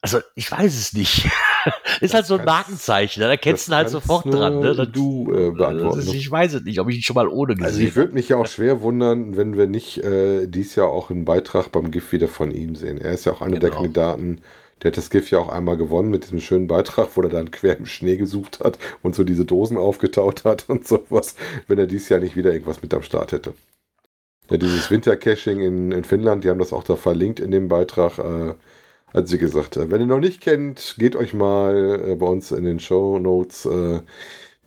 Also, 0.05 0.21
ich 0.35 0.53
weiß 0.53 0.75
es 0.79 0.93
nicht. 0.93 1.31
ist 2.03 2.13
halt 2.13 2.27
so 2.27 2.37
ein 2.37 2.45
Markenzeichen. 2.45 3.23
Da 3.23 3.31
erkennst 3.31 3.69
du 3.69 3.73
halt 3.73 3.89
sofort 3.89 4.27
dran. 4.27 4.61
Ne? 4.61 4.75
Das, 4.75 4.93
du 4.93 5.33
äh, 5.33 5.47
das 5.49 5.57
beantworten. 5.57 5.99
ist, 6.01 6.13
ich 6.13 6.31
weiß 6.31 6.53
es 6.53 6.63
nicht, 6.63 6.79
ob 6.79 6.91
ich 6.91 6.97
ihn 6.97 7.03
schon 7.03 7.15
mal 7.15 7.27
ohne 7.27 7.53
Also 7.55 7.65
gesehen 7.65 7.87
ich 7.89 7.97
würde 7.97 8.13
mich 8.13 8.29
ja 8.29 8.37
auch 8.37 8.47
schwer 8.47 8.83
wundern, 8.83 9.39
wenn 9.39 9.57
wir 9.57 9.67
nicht 9.67 9.97
äh, 10.05 10.47
dies 10.47 10.75
Jahr 10.75 10.89
auch 10.91 11.09
einen 11.09 11.25
Beitrag 11.25 11.73
beim 11.73 11.91
GIF 11.91 12.13
wieder 12.13 12.29
von 12.29 12.51
ihm 12.51 12.77
sehen. 12.77 12.99
Er 13.01 13.13
ist 13.13 13.25
ja 13.25 13.33
auch 13.33 13.41
einer 13.41 13.59
der 13.59 13.71
Genau. 13.71 13.81
Kandidaten, 13.81 14.43
der 14.83 14.91
hat 14.91 14.99
das 14.99 15.09
GIF 15.09 15.31
ja 15.31 15.39
auch 15.39 15.49
einmal 15.49 15.79
gewonnen 15.79 16.11
mit 16.11 16.25
diesem 16.25 16.41
schönen 16.43 16.67
Beitrag, 16.67 17.09
wo 17.15 17.23
er 17.23 17.31
dann 17.31 17.51
quer 17.51 17.79
im 17.79 17.87
Schnee 17.87 18.19
gesucht 18.19 18.61
hat 18.63 18.79
und 19.03 19.15
so 19.15 19.25
diese 19.25 19.47
Dosen 19.47 19.79
aufgetaut 19.79 20.45
hat 20.45 20.65
und 20.69 20.87
sowas, 20.87 21.35
wenn 21.67 21.79
er 21.79 21.87
dies 21.87 22.11
Jahr 22.11 22.21
nicht 22.21 22.37
wieder 22.37 22.53
irgendwas 22.53 22.83
mit 22.83 22.93
am 22.93 23.03
Start 23.03 23.33
hätte. 23.33 23.55
Ja, 24.51 24.59
dieses 24.59 24.91
Wintercaching 24.91 25.61
in, 25.63 25.93
in 25.93 26.05
Finnland, 26.05 26.45
die 26.45 26.51
haben 26.51 26.59
das 26.59 26.75
auch 26.75 26.85
da 26.85 26.97
verlinkt 26.97 27.41
in 27.41 27.51
dem 27.51 27.69
Beitrag. 27.69 28.19
Äh, 28.19 28.55
hat 29.15 29.29
sie 29.29 29.39
gesagt, 29.39 29.77
wenn 29.77 30.01
ihr 30.01 30.07
noch 30.07 30.19
nicht 30.19 30.41
kennt, 30.41 30.97
geht 30.99 31.15
euch 31.17 31.33
mal 31.33 32.03
äh, 32.05 32.15
bei 32.17 32.27
uns 32.27 32.51
in 32.51 32.65
den 32.65 32.81
Show 32.81 33.19
Notes 33.19 33.65
äh, 33.65 34.01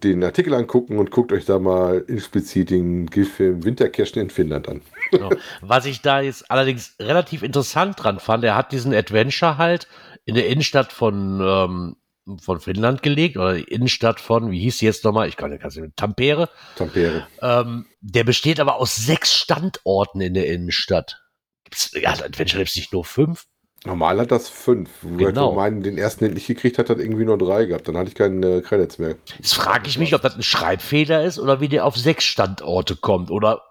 den 0.04 0.24
Artikel 0.24 0.54
angucken 0.54 1.00
und 1.00 1.12
guckt 1.12 1.34
euch 1.34 1.46
da 1.46 1.60
mal 1.60 2.06
explizit 2.08 2.70
den 2.70 3.08
GIF-Film 3.08 3.64
Wintercachen 3.64 4.22
in 4.22 4.30
Finnland 4.30 4.70
an. 4.70 4.82
Genau. 5.12 5.30
Was 5.62 5.86
ich 5.86 6.02
da 6.02 6.22
jetzt 6.22 6.50
allerdings 6.52 6.96
relativ 7.00 7.44
interessant 7.44 8.02
dran 8.02 8.20
fand, 8.20 8.44
er 8.44 8.56
hat 8.56 8.72
diesen 8.72 8.94
Adventure 8.94 9.58
halt 9.58 9.88
in 10.26 10.36
der 10.36 10.48
Innenstadt 10.48 10.94
von, 10.94 11.42
ähm, 11.42 11.96
von 12.42 12.60
Finnland 12.60 13.02
gelegt, 13.02 13.38
oder 13.38 13.56
die 13.56 13.64
Innenstadt 13.64 14.20
von, 14.20 14.52
wie 14.52 14.60
hieß 14.60 14.78
sie 14.78 14.86
jetzt 14.86 15.04
nochmal? 15.04 15.30
Ich 15.30 15.36
kann 15.36 15.50
nicht, 15.50 15.64
nicht 15.64 15.96
Tampere. 15.96 16.50
Tampere. 16.76 17.28
Ähm, 17.42 17.88
der 18.00 18.24
besteht 18.24 18.60
aber 18.60 18.76
aus 18.76 18.96
sechs 18.96 19.34
Standorten 19.34 20.22
in 20.22 20.36
der 20.36 20.48
Innenstadt. 20.48 21.24
Gibt's, 21.64 21.92
ja, 21.94 22.12
Adventure 22.12 22.60
gibt 22.60 22.70
es 22.70 22.76
nicht 22.76 22.94
nur 22.94 23.04
fünf. 23.04 23.46
Normal 23.88 24.20
hat 24.20 24.32
das 24.32 24.50
fünf. 24.50 24.90
Genau. 25.02 25.18
Genau. 25.18 25.54
meinen, 25.54 25.82
den 25.82 25.98
ersten, 25.98 26.26
den 26.26 26.38
ich 26.38 26.48
gekriegt 26.48 26.78
hat, 26.78 26.90
hat 26.90 27.00
irgendwie 27.00 27.26
nur 27.26 27.38
drei 27.38 27.66
gehabt. 27.66 27.88
Dann 27.88 27.98
hatte 27.98 28.10
ich 28.10 28.16
keine 28.16 28.62
Credits 28.62 29.00
mehr. 29.00 29.16
Jetzt 29.38 29.56
frage 29.56 29.88
ich 29.88 29.98
mich, 29.98 30.14
ob 30.14 30.22
das 30.22 30.36
ein 30.36 30.44
Schreibfehler 30.44 31.24
ist 31.24 31.40
oder 31.40 31.60
wie 31.62 31.70
der 31.70 31.86
auf 31.86 31.98
sechs 31.98 32.24
Standorte 32.24 32.96
kommt. 32.96 33.32
Oder 33.32 33.62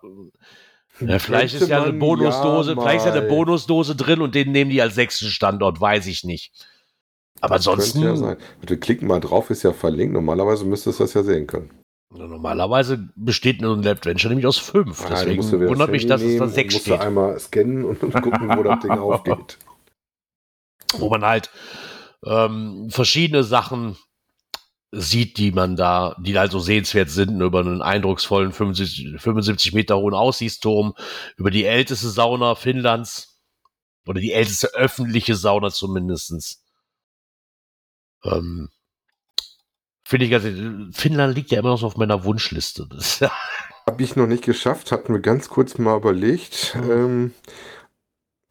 ja, 1.00 1.18
vielleicht 1.18 1.52
Könnte 1.52 1.64
ist 1.64 1.70
ja 1.70 1.82
eine 1.82 1.92
Bonusdose, 1.92 2.72
ja 2.72 2.80
vielleicht 2.80 3.06
ist 3.06 3.14
ja 3.14 3.20
eine 3.20 3.28
Bonusdose 3.28 3.96
drin 3.96 4.20
und 4.20 4.34
den 4.34 4.52
nehmen 4.52 4.70
die 4.70 4.80
als 4.80 4.94
sechsten 4.94 5.26
Standort, 5.26 5.80
weiß 5.80 6.06
ich 6.06 6.24
nicht. 6.24 6.52
Aber 7.40 7.56
ansonsten, 7.56 8.02
ja 8.02 8.16
sein. 8.16 8.36
Wir 8.66 8.80
klicken 8.80 9.06
mal 9.08 9.20
drauf, 9.20 9.50
ist 9.50 9.62
ja 9.62 9.72
verlinkt. 9.72 10.14
Normalerweise 10.14 10.64
müsstest 10.64 11.00
du 11.00 11.04
das 11.04 11.14
ja 11.14 11.22
sehen 11.22 11.46
können. 11.46 11.70
normalerweise 12.10 13.10
besteht 13.14 13.60
ein 13.60 13.86
Adventure 13.86 14.30
nämlich 14.30 14.46
aus 14.46 14.56
fünf. 14.56 15.04
Ah, 15.04 15.10
dann 15.10 15.26
Deswegen 15.26 15.46
wieder 15.52 15.68
wundert 15.68 15.88
das 15.88 15.92
mich, 15.92 16.06
dass 16.06 16.22
es 16.22 16.26
da 16.26 16.30
nehmen 16.32 16.42
und 16.42 16.54
sechs 16.54 16.74
musst 16.74 16.86
du 16.86 16.90
steht. 16.92 17.00
einmal 17.02 17.38
scannen 17.38 17.84
und 17.84 18.00
gucken, 18.00 18.56
wo 18.56 18.62
das 18.62 18.80
Ding 18.80 18.90
aufgeht. 18.98 19.58
Wo 20.94 21.08
man 21.08 21.24
halt 21.24 21.50
ähm, 22.24 22.88
verschiedene 22.90 23.44
Sachen 23.44 23.96
sieht, 24.92 25.38
die 25.38 25.52
man 25.52 25.76
da, 25.76 26.16
die 26.20 26.38
halt 26.38 26.52
so 26.52 26.58
sehenswert 26.58 27.10
sind, 27.10 27.40
über 27.40 27.60
einen 27.60 27.82
eindrucksvollen 27.82 28.52
75, 28.52 29.20
75 29.20 29.72
Meter 29.74 29.98
hohen 29.98 30.14
Aussichtsturm, 30.14 30.94
über 31.36 31.50
die 31.50 31.64
älteste 31.64 32.08
Sauna 32.08 32.54
Finnlands 32.54 33.42
oder 34.06 34.20
die 34.20 34.32
älteste 34.32 34.68
öffentliche 34.74 35.34
Sauna 35.34 35.70
zumindestens. 35.70 36.64
Ähm, 38.24 38.70
Finde 40.04 40.26
ich 40.26 40.30
ganz, 40.30 40.96
Finnland 40.96 41.34
liegt 41.34 41.50
ja 41.50 41.58
immer 41.58 41.70
noch 41.70 41.80
so 41.80 41.86
auf 41.86 41.96
meiner 41.96 42.22
Wunschliste. 42.24 42.88
Habe 43.88 44.02
ich 44.02 44.16
noch 44.16 44.26
nicht 44.26 44.44
geschafft, 44.44 44.92
hatten 44.92 45.12
wir 45.12 45.20
ganz 45.20 45.48
kurz 45.48 45.78
mal 45.78 45.96
überlegt. 45.96 46.76
Ähm, 46.76 47.34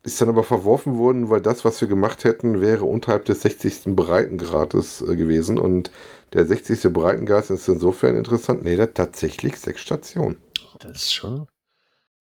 ist 0.06 0.22
dann 0.22 0.30
aber 0.30 0.44
verworfen 0.44 0.98
worden, 0.98 1.30
weil 1.30 1.41
das, 1.41 1.65
was 1.65 1.82
wir 1.82 1.88
gemacht 1.88 2.24
hätten, 2.24 2.62
wäre 2.62 2.86
unterhalb 2.86 3.26
des 3.26 3.41
60. 3.41 3.96
Breitengrades 3.96 5.02
äh, 5.02 5.15
gewesen. 5.15 5.58
Und 5.60 5.91
der 6.34 6.46
60. 6.46 6.91
Breitengrad 6.94 7.50
ist 7.50 7.68
insofern 7.68 8.15
interessant. 8.15 8.63
Nee, 8.63 8.76
der 8.76 8.84
hat 8.84 8.96
tatsächlich 8.96 9.58
sechs 9.58 9.82
Stationen. 9.82 10.38
das 10.80 10.91
ist 10.98 11.13
schon. 11.13 11.48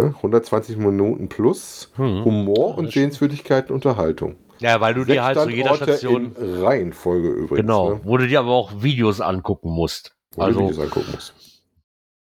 Ne? 0.01 0.15
120 0.17 0.77
Minuten 0.77 1.29
plus 1.29 1.91
Hm. 1.97 2.25
Humor 2.25 2.71
Ja, 2.71 2.75
und. 2.77 2.93
Sehenswürdigkeiten, 2.93 3.73
Unterhaltung. 3.75 4.37
Ja, 4.59 4.81
weil 4.81 4.95
du 4.95 5.05
dir 5.05 5.25
halt 5.25 5.39
zu 5.39 5.49
jeder 5.51 5.75
Station. 5.77 6.35
in 6.37 6.65
Reihenfolge 6.65 7.29
übrigens. 7.29 7.61
Genau, 7.67 7.91
Ne? 7.95 8.01
wo 8.05 8.17
du 8.17 8.27
dir 8.27 8.41
aber 8.41 8.53
auch 8.53 8.83
Videos 8.83 9.21
angucken 9.21 9.71
musst. 9.71 10.17
Wo 10.33 10.41
du 10.41 10.47
Also, 10.47 10.61
Videos 10.61 10.79
angucken 10.79 11.11
musst. 11.13 11.35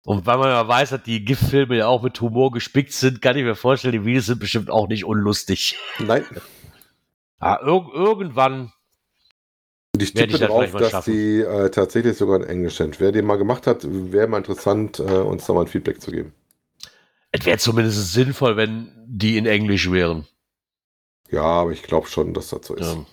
Und 0.05 0.27
weil 0.27 0.39
man 0.39 0.49
ja 0.49 0.67
weiß, 0.67 0.91
dass 0.91 1.03
die 1.03 1.25
GIF-Filme 1.25 1.77
ja 1.77 1.87
auch 1.87 2.03
mit 2.03 2.21
Humor 2.21 2.51
gespickt 2.53 2.93
sind, 2.93 3.21
kann 3.23 3.37
ich 3.37 3.45
mir 3.45 3.55
vorstellen, 3.55 3.93
die 3.93 4.05
Videos 4.05 4.27
sind 4.27 4.41
bestimmt 4.41 4.71
auch 4.71 4.89
nicht 4.89 5.05
unlustig. 5.05 5.77
Nein, 5.99 6.25
Ja, 7.43 7.59
ir 7.63 7.89
irgendwann, 7.95 8.71
Und 9.95 10.03
ich 10.03 10.13
tippe 10.13 10.39
das 10.39 10.41
drauf, 10.41 10.59
vielleicht 10.59 10.75
mal 10.75 10.81
dass 10.81 10.91
schaffen. 10.91 11.13
die 11.13 11.41
äh, 11.41 11.71
tatsächlich 11.71 12.17
sogar 12.19 12.37
in 12.37 12.45
Englisch 12.47 12.77
sind. 12.77 13.01
Wer 13.01 13.13
den 13.13 13.25
mal 13.25 13.37
gemacht 13.39 13.67
hat, 13.67 13.81
wäre 13.89 14.27
mal 14.29 14.39
interessant, 14.39 14.99
äh, 14.99 15.03
uns 15.03 15.47
da 15.47 15.55
mal 15.55 15.63
ein 15.63 15.67
Feedback 15.67 16.01
zu 16.03 16.11
geben. 16.11 16.35
es 17.33 17.47
wäre 17.47 17.57
zumindest 17.59 18.13
sinnvoll, 18.13 18.57
wenn 18.59 18.93
die 19.07 19.39
in 19.39 19.47
Englisch 19.47 19.91
wären. 19.91 20.27
Ja, 21.31 21.43
aber 21.43 21.71
ich 21.73 21.83
glaube 21.83 22.09
schon, 22.09 22.35
dass 22.35 22.49
das 22.51 22.67
so 22.67 22.75
ist. 22.75 22.95
Ja. 22.95 23.07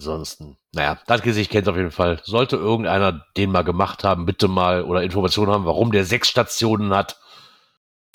Ansonsten, 0.00 0.56
naja, 0.72 0.98
das 1.06 1.20
Gesicht 1.20 1.50
kennt 1.50 1.68
auf 1.68 1.76
jeden 1.76 1.90
Fall. 1.90 2.22
Sollte 2.24 2.56
irgendeiner 2.56 3.26
den 3.36 3.52
mal 3.52 3.64
gemacht 3.64 4.02
haben, 4.02 4.24
bitte 4.24 4.48
mal 4.48 4.84
oder 4.84 5.02
Informationen 5.02 5.52
haben, 5.52 5.66
warum 5.66 5.92
der 5.92 6.06
sechs 6.06 6.30
Stationen 6.30 6.94
hat. 6.94 7.20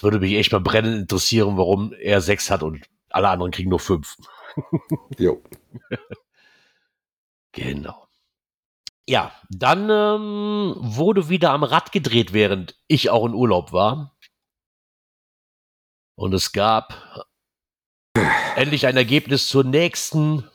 Würde 0.02 0.20
mich 0.20 0.34
echt 0.34 0.52
mal 0.52 0.62
brennend 0.62 1.02
interessieren, 1.02 1.58
warum 1.58 1.94
er 1.94 2.22
sechs 2.22 2.50
hat 2.50 2.64
und 2.64 2.88
alle 3.12 3.30
anderen 3.30 3.52
kriegen 3.52 3.70
nur 3.70 3.80
fünf. 3.80 4.18
Jo. 5.20 5.44
Genau. 7.52 8.08
Ja, 9.08 9.32
dann 9.50 9.90
ähm, 9.90 10.76
wurde 10.80 11.30
wieder 11.30 11.52
am 11.52 11.64
Rad 11.64 11.94
gedreht, 11.94 12.34
während 12.34 12.76
ich 12.88 13.10
auch 13.12 13.26
in 13.26 13.34
Urlaub 13.34 13.72
war. 13.72 14.18
Und 16.16 16.34
es 16.34 16.52
gab 16.52 17.26
endlich 18.58 18.88
ein 18.88 18.98
Ergebnis 18.98 19.48
zur 19.48 19.64
nächsten 19.64 20.50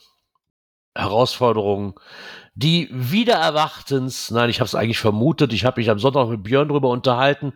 Herausforderung, 0.96 1.98
die 2.54 2.88
wieder 2.92 3.34
erwartens, 3.34 4.30
nein, 4.30 4.50
ich 4.50 4.60
habe 4.60 4.66
es 4.66 4.74
eigentlich 4.74 4.98
vermutet, 4.98 5.52
ich 5.52 5.64
habe 5.64 5.80
mich 5.80 5.88
am 5.90 5.98
Sonntag 5.98 6.28
mit 6.28 6.42
Björn 6.42 6.68
drüber 6.68 6.88
unterhalten, 6.88 7.52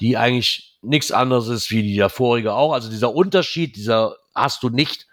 die 0.00 0.16
eigentlich 0.16 0.78
nichts 0.82 1.10
anderes 1.10 1.48
ist 1.48 1.70
wie 1.70 1.82
die 1.82 2.08
vorige 2.08 2.54
auch. 2.54 2.72
Also 2.72 2.88
dieser 2.88 3.14
Unterschied, 3.14 3.76
dieser 3.76 4.16
hast 4.34 4.62
du 4.62 4.68
nicht, 4.70 5.06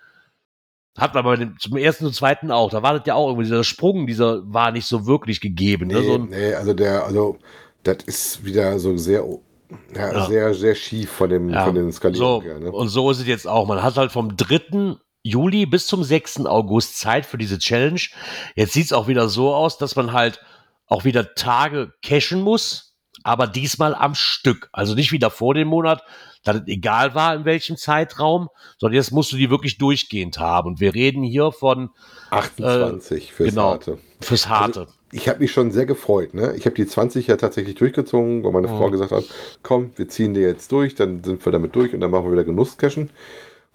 hat 0.98 1.16
man 1.16 1.24
bei 1.24 1.36
dem, 1.36 1.58
zum 1.60 1.76
ersten 1.78 2.06
und 2.06 2.14
zweiten 2.14 2.52
auch. 2.52 2.70
Da 2.70 2.84
war 2.84 2.94
das 2.98 3.08
ja 3.08 3.16
auch 3.16 3.28
irgendwie, 3.28 3.46
dieser 3.46 3.64
Sprung, 3.64 4.06
dieser 4.06 4.42
war 4.54 4.72
nicht 4.72 4.86
so 4.86 5.08
wirklich 5.08 5.42
gegeben. 5.42 5.88
Nee, 5.88 5.94
Ne? 5.96 6.04
So 6.04 6.18
nee, 6.20 6.54
also 6.54 6.74
der, 6.74 7.06
also 7.06 7.38
das 7.82 7.98
ist 8.06 8.46
wieder 8.46 8.78
so 8.78 8.96
sehr, 8.98 9.26
ja, 9.96 10.14
Ja. 10.14 10.26
sehr, 10.28 10.54
sehr 10.54 10.76
schief 10.76 11.10
von 11.10 11.30
dem, 11.32 11.50
Ja, 11.50 11.66
von 11.66 11.74
den 11.74 11.92
so, 11.92 11.98
Skalierungen 11.98 12.44
her. 12.48 12.60
Ne? 12.60 12.72
und 12.72 12.90
so 12.90 13.10
ist 13.10 13.20
es 13.20 13.28
jetzt 13.28 13.48
auch. 13.48 13.66
Man 13.68 13.82
hat 13.82 13.98
halt 13.98 14.12
vom 14.12 14.38
3. 14.38 14.96
Juli 15.24 15.66
bis 15.66 15.88
zum 15.88 16.04
6. 16.04 16.46
August 16.46 17.00
Zeit 17.00 17.26
für 17.26 17.38
diese 17.38 17.58
Challenge. 17.58 18.00
Jetzt 18.56 18.74
sieht 18.74 18.86
es 18.86 18.94
auch 18.94 19.08
wieder 19.08 19.30
so 19.30 19.54
aus, 19.54 19.78
dass 19.78 19.96
man 19.96 20.12
halt 20.14 20.42
auch 20.88 21.06
wieder 21.06 21.34
Tage 21.36 21.94
cashen 22.04 22.42
muss. 22.42 22.94
aber 23.24 23.48
diesmal 23.48 23.96
am 23.96 24.16
Stück. 24.16 24.70
Also 24.74 24.96
nicht 24.96 25.12
wieder 25.14 25.32
vor 25.32 25.54
dem 25.54 25.70
Monat, 25.70 26.04
dass 26.44 26.58
es 26.58 26.64
egal 26.68 27.16
war, 27.16 27.34
in 27.36 27.46
welchem 27.46 27.78
Zeitraum, 27.78 28.50
sondern 28.78 28.96
jetzt 28.98 29.12
musst 29.14 29.32
du 29.32 29.38
die 29.38 29.50
wirklich 29.50 29.78
durchgehend 29.78 30.40
haben. 30.40 30.68
Und 30.68 30.80
wir 30.82 30.94
reden 30.94 31.24
hier 31.24 31.54
von 31.54 31.90
28 32.32 33.30
äh, 33.30 33.32
fürs 33.32 33.50
genau, 33.50 33.70
Harte. 33.72 33.98
Fürs 34.20 34.50
Harte. 34.50 34.80
Also, 34.82 34.94
ich 35.14 35.30
habe 35.30 35.40
mich 35.40 35.52
schon 35.54 35.72
sehr 35.72 35.86
gefreut. 35.86 36.34
Ne? 36.34 36.54
Ich 36.58 36.66
habe 36.66 36.76
die 36.76 36.86
20 36.86 37.28
ja 37.28 37.38
tatsächlich 37.38 37.76
durchgezogen, 37.76 38.44
weil 38.44 38.52
meine 38.52 38.68
Mhm. 38.68 38.78
Frau 38.78 38.90
gesagt 38.90 39.12
hat, 39.12 39.24
komm, 39.62 39.92
wir 39.96 40.10
ziehen 40.10 40.34
die 40.34 40.42
jetzt 40.42 40.72
durch, 40.74 40.96
dann 40.96 41.24
sind 41.24 41.46
wir 41.46 41.52
damit 41.54 41.76
durch 41.76 41.94
und 41.94 42.02
dann 42.02 42.12
machen 42.12 42.26
wir 42.26 42.32
wieder 42.34 42.44
Genusscashen. 42.44 43.10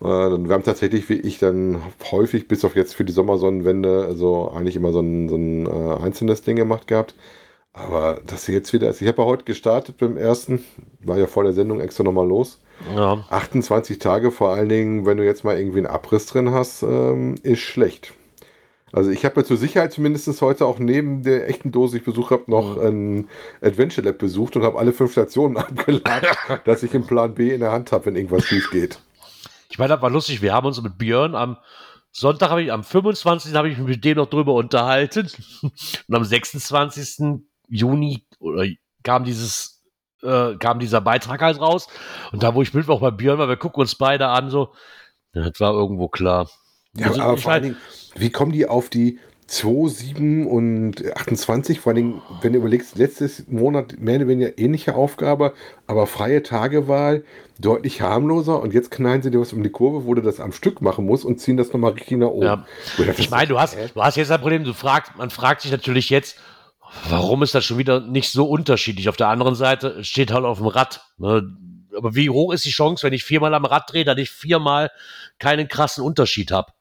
Äh, 0.00 0.04
wir 0.04 0.54
haben 0.54 0.64
tatsächlich, 0.64 1.08
wie 1.08 1.20
ich 1.20 1.38
dann 1.38 1.82
häufig, 2.10 2.48
bis 2.48 2.64
auf 2.64 2.76
jetzt 2.76 2.94
für 2.94 3.04
die 3.04 3.12
Sommersonnenwende, 3.12 4.04
also 4.06 4.50
eigentlich 4.54 4.76
immer 4.76 4.92
so 4.92 5.00
ein, 5.00 5.28
so 5.28 5.36
ein 5.36 5.66
äh, 5.66 6.02
einzelnes 6.02 6.42
Ding 6.42 6.56
gemacht 6.56 6.86
gehabt. 6.86 7.14
Aber 7.72 8.20
dass 8.26 8.44
sie 8.44 8.52
jetzt 8.52 8.72
wieder 8.72 8.88
ist, 8.90 9.02
ich 9.02 9.08
habe 9.08 9.22
ja 9.22 9.28
heute 9.28 9.44
gestartet 9.44 9.98
beim 9.98 10.16
ersten, 10.16 10.64
war 11.00 11.18
ja 11.18 11.26
vor 11.26 11.44
der 11.44 11.52
Sendung 11.52 11.80
extra 11.80 12.02
nochmal 12.02 12.26
los. 12.26 12.60
Ja. 12.94 13.24
28 13.30 13.98
Tage, 13.98 14.30
vor 14.30 14.50
allen 14.50 14.68
Dingen, 14.68 15.06
wenn 15.06 15.16
du 15.16 15.24
jetzt 15.24 15.44
mal 15.44 15.58
irgendwie 15.58 15.78
einen 15.78 15.86
Abriss 15.86 16.26
drin 16.26 16.52
hast, 16.52 16.82
ähm, 16.82 17.36
ist 17.42 17.60
schlecht. 17.60 18.14
Also 18.92 19.10
ich 19.10 19.24
habe 19.24 19.40
ja 19.40 19.46
zur 19.46 19.58
Sicherheit 19.58 19.92
zumindest 19.92 20.40
heute 20.40 20.64
auch 20.64 20.78
neben 20.78 21.22
der 21.22 21.48
echten 21.48 21.72
Dose, 21.72 21.92
die 21.92 21.98
ich 21.98 22.04
besucht 22.04 22.30
habe, 22.30 22.44
noch 22.46 22.78
ein 22.78 23.28
Adventure 23.60 24.06
Lab 24.06 24.18
besucht 24.18 24.56
und 24.56 24.62
habe 24.62 24.78
alle 24.78 24.92
fünf 24.92 25.12
Stationen 25.12 25.56
abgeladen, 25.58 26.28
dass 26.64 26.82
ich 26.82 26.94
einen 26.94 27.06
Plan 27.06 27.34
B 27.34 27.52
in 27.52 27.60
der 27.60 27.72
Hand 27.72 27.92
habe, 27.92 28.06
wenn 28.06 28.16
irgendwas 28.16 28.44
schief 28.44 28.70
geht. 28.70 29.00
Ich 29.70 29.78
meine, 29.78 29.94
das 29.94 30.02
war 30.02 30.10
lustig. 30.10 30.42
Wir 30.42 30.52
haben 30.52 30.66
uns 30.66 30.80
mit 30.80 30.98
Björn 30.98 31.34
am 31.34 31.58
Sonntag, 32.10 32.50
habe 32.50 32.62
ich, 32.62 32.72
am 32.72 32.84
25. 32.84 33.54
habe 33.54 33.68
ich 33.68 33.78
mich 33.78 33.86
mit 33.86 34.04
dem 34.04 34.16
noch 34.16 34.28
drüber 34.28 34.54
unterhalten. 34.54 35.30
Und 35.62 36.14
am 36.14 36.24
26. 36.24 37.40
Juni 37.68 38.26
oder, 38.40 38.66
kam 39.02 39.24
dieses, 39.24 39.82
äh, 40.22 40.54
kam 40.56 40.78
dieser 40.78 41.00
Beitrag 41.00 41.42
halt 41.42 41.60
raus. 41.60 41.86
Und 42.32 42.42
da, 42.42 42.54
wo 42.54 42.62
ich 42.62 42.74
Mittwoch 42.74 43.00
bei 43.00 43.10
Björn 43.10 43.38
war, 43.38 43.48
wir 43.48 43.56
gucken 43.56 43.80
uns 43.80 43.94
beide 43.94 44.28
an, 44.28 44.50
so, 44.50 44.72
das 45.32 45.60
war 45.60 45.74
irgendwo 45.74 46.08
klar. 46.08 46.48
Ja, 46.94 47.08
Also, 47.08 47.20
aber 47.20 47.36
vor 47.36 47.52
allen 47.52 47.62
Dingen, 47.62 47.76
wie 48.16 48.30
kommen 48.30 48.52
die 48.52 48.66
auf 48.66 48.88
die 48.88 49.20
2, 49.46 49.88
7 49.88 50.46
und 50.46 51.04
28? 51.14 51.80
Vor 51.80 51.90
allen 51.90 51.96
Dingen, 51.96 52.22
wenn 52.40 52.52
du 52.52 52.58
überlegst, 52.58 52.96
letztes 52.96 53.46
Monat 53.48 53.98
mehr 53.98 54.16
oder 54.16 54.28
weniger 54.28 54.58
ähnliche 54.58 54.94
Aufgabe, 54.94 55.54
aber 55.86 56.06
freie 56.06 56.42
Tagewahl 56.42 57.24
deutlich 57.58 58.00
harmloser 58.00 58.60
und 58.60 58.72
jetzt 58.72 58.90
knallen 58.90 59.22
sie 59.22 59.30
dir 59.30 59.40
was 59.40 59.52
um 59.52 59.62
die 59.62 59.70
Kurve, 59.70 60.04
wo 60.04 60.14
du 60.14 60.22
das 60.22 60.40
am 60.40 60.52
Stück 60.52 60.80
machen 60.80 61.04
musst 61.06 61.24
und 61.24 61.40
ziehen 61.40 61.56
das 61.56 61.72
nochmal 61.72 61.92
richtig 61.92 62.18
nach 62.18 62.28
oben. 62.28 62.46
Ja. 62.46 62.64
Ich 63.16 63.30
meine, 63.30 63.48
du 63.48 63.58
hast, 63.58 63.76
du 63.94 64.02
hast 64.02 64.16
jetzt 64.16 64.30
ein 64.30 64.40
Problem, 64.40 64.64
du 64.64 64.72
fragst, 64.72 65.16
man 65.16 65.30
fragt 65.30 65.62
sich 65.62 65.72
natürlich 65.72 66.08
jetzt, 66.08 66.38
warum 67.08 67.42
ist 67.42 67.54
das 67.54 67.64
schon 67.64 67.78
wieder 67.78 68.00
nicht 68.00 68.30
so 68.30 68.48
unterschiedlich? 68.48 69.08
Auf 69.08 69.16
der 69.16 69.28
anderen 69.28 69.56
Seite 69.56 70.04
steht 70.04 70.32
halt 70.32 70.44
auf 70.44 70.58
dem 70.58 70.68
Rad. 70.68 71.02
Ne? 71.18 71.42
Aber 71.96 72.14
wie 72.14 72.30
hoch 72.30 72.52
ist 72.52 72.64
die 72.64 72.70
Chance, 72.70 73.04
wenn 73.04 73.12
ich 73.12 73.24
viermal 73.24 73.54
am 73.54 73.64
Rad 73.64 73.92
drehe, 73.92 74.04
dass 74.04 74.18
ich 74.18 74.30
viermal 74.30 74.90
keinen 75.40 75.66
krassen 75.66 76.04
Unterschied 76.04 76.52
habe? 76.52 76.72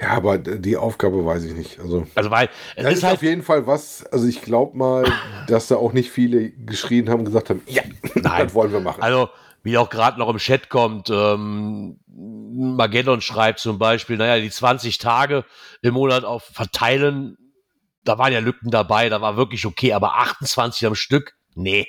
Ja, 0.00 0.10
aber 0.10 0.38
die 0.38 0.76
Aufgabe 0.76 1.26
weiß 1.26 1.44
ich 1.44 1.54
nicht. 1.54 1.80
Also, 1.80 2.06
Also 2.14 2.30
weil 2.30 2.48
es 2.76 2.84
das 2.84 2.92
ist 2.92 2.98
ist 2.98 3.04
halt 3.04 3.14
auf 3.16 3.22
jeden 3.22 3.42
Fall 3.42 3.66
was, 3.66 4.06
also 4.06 4.26
ich 4.28 4.42
glaube 4.42 4.76
mal, 4.76 5.04
dass 5.48 5.66
da 5.68 5.76
auch 5.76 5.92
nicht 5.92 6.10
viele 6.10 6.50
geschrien 6.50 7.10
haben 7.10 7.20
und 7.20 7.24
gesagt 7.26 7.50
haben, 7.50 7.62
ja, 7.66 7.82
Nein. 8.14 8.44
das 8.44 8.54
wollen 8.54 8.72
wir 8.72 8.80
machen. 8.80 9.02
Also, 9.02 9.28
wie 9.62 9.78
auch 9.78 9.90
gerade 9.90 10.18
noch 10.18 10.28
im 10.28 10.38
Chat 10.38 10.68
kommt, 10.68 11.10
ähm, 11.10 11.98
Magellan 12.06 13.20
schreibt 13.20 13.60
zum 13.60 13.78
Beispiel, 13.78 14.16
naja, 14.16 14.40
die 14.40 14.50
20 14.50 14.98
Tage 14.98 15.44
im 15.82 15.94
Monat 15.94 16.24
auf 16.24 16.44
verteilen, 16.44 17.36
da 18.04 18.18
waren 18.18 18.32
ja 18.32 18.40
Lücken 18.40 18.70
dabei, 18.70 19.08
da 19.08 19.20
war 19.20 19.36
wirklich 19.36 19.66
okay, 19.66 19.92
aber 19.92 20.16
28 20.16 20.86
am 20.86 20.94
Stück, 20.94 21.34
nee. 21.54 21.86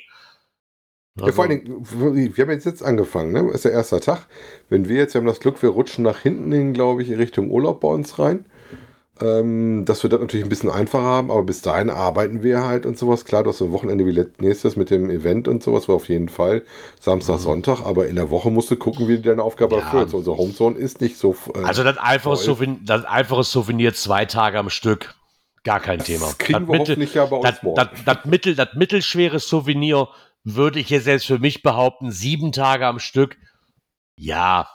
Ja, 1.16 1.32
vor 1.32 1.46
allen 1.46 1.66
Dingen, 1.66 2.36
wir 2.36 2.44
haben 2.44 2.52
jetzt, 2.52 2.66
jetzt 2.66 2.84
angefangen, 2.84 3.32
ne? 3.32 3.52
Ist 3.52 3.66
der 3.66 3.72
erste 3.72 4.00
Tag. 4.00 4.28
Wenn 4.70 4.88
wir 4.88 4.98
jetzt, 4.98 5.14
wir 5.14 5.20
haben 5.20 5.28
das 5.28 5.40
Glück, 5.40 5.62
wir 5.62 5.70
rutschen 5.70 6.04
nach 6.04 6.20
hinten 6.20 6.52
hin, 6.52 6.74
glaube 6.74 7.04
ich, 7.04 7.10
in 7.10 7.18
Richtung 7.18 7.52
Urlaub 7.52 7.82
bei 7.82 7.90
uns 7.90 8.20
rein. 8.20 8.46
Ähm, 9.22 9.86
dass 9.86 10.02
wir 10.04 10.10
das 10.10 10.20
natürlich 10.22 10.46
ein 10.46 10.50
bisschen 10.50 10.70
einfacher 10.70 11.04
haben, 11.04 11.30
aber 11.32 11.44
bis 11.44 11.62
dahin 11.62 11.90
arbeiten 11.90 12.42
wir 12.44 12.66
halt 12.66 12.86
und 12.86 12.98
sowas. 12.98 13.26
Klar, 13.26 13.44
du 13.44 13.50
hast 13.50 13.62
ein 13.62 13.72
Wochenende 13.72 14.06
wie 14.06 14.26
nächstes 14.40 14.76
mit 14.76 14.90
dem 14.90 15.10
Event 15.10 15.48
und 15.48 15.62
sowas, 15.62 15.88
war 15.90 15.96
auf 15.96 16.08
jeden 16.10 16.30
Fall 16.30 16.64
Samstag, 17.00 17.40
Sonntag, 17.40 17.82
aber 17.86 18.08
in 18.08 18.16
der 18.16 18.30
Woche 18.30 18.50
musst 18.50 18.72
du 18.72 18.78
gucken, 18.78 19.08
wie 19.08 19.18
du 19.18 19.22
deine 19.24 19.44
Aufgabe 19.44 19.76
Mhm. 19.76 19.82
Ja. 19.82 19.86
erfüllst. 19.88 20.14
Unsere 20.14 20.38
Homezone 20.38 20.78
ist 20.78 21.02
nicht 21.02 21.18
so. 21.18 21.36
äh, 21.54 21.64
Also 21.64 21.84
das 21.84 21.98
einfache. 21.98 22.38
Souvenir, 22.38 22.80
das 22.86 23.04
einfache 23.06 23.44
Souvenir 23.44 23.94
zwei 23.94 24.26
Tage 24.26 24.58
am 24.60 24.70
Stück, 24.70 25.16
gar 25.64 25.80
kein 25.80 26.00
Thema. 26.00 26.28
Das 26.28 26.38
kriegen 26.38 26.60
wir 26.68 26.80
Mittel- 26.80 26.80
hoffentlich 26.96 27.14
ja 27.14 27.26
bei 27.26 27.36
uns 27.38 27.44
das, 27.50 27.60
das, 27.76 27.88
das, 28.06 28.26
mittel, 28.26 28.56
das 28.56 28.70
mittelschwere 28.76 29.40
Souvenir 29.40 30.08
würde 30.46 30.80
ich 30.80 30.90
jetzt 30.90 31.04
selbst 31.04 31.28
für 31.28 31.40
mich 31.40 31.62
behaupten, 31.62 32.12
sieben 32.12 32.52
Tage 32.54 32.88
am 32.88 33.00
Stück, 33.00 33.36
ja, 34.16 34.70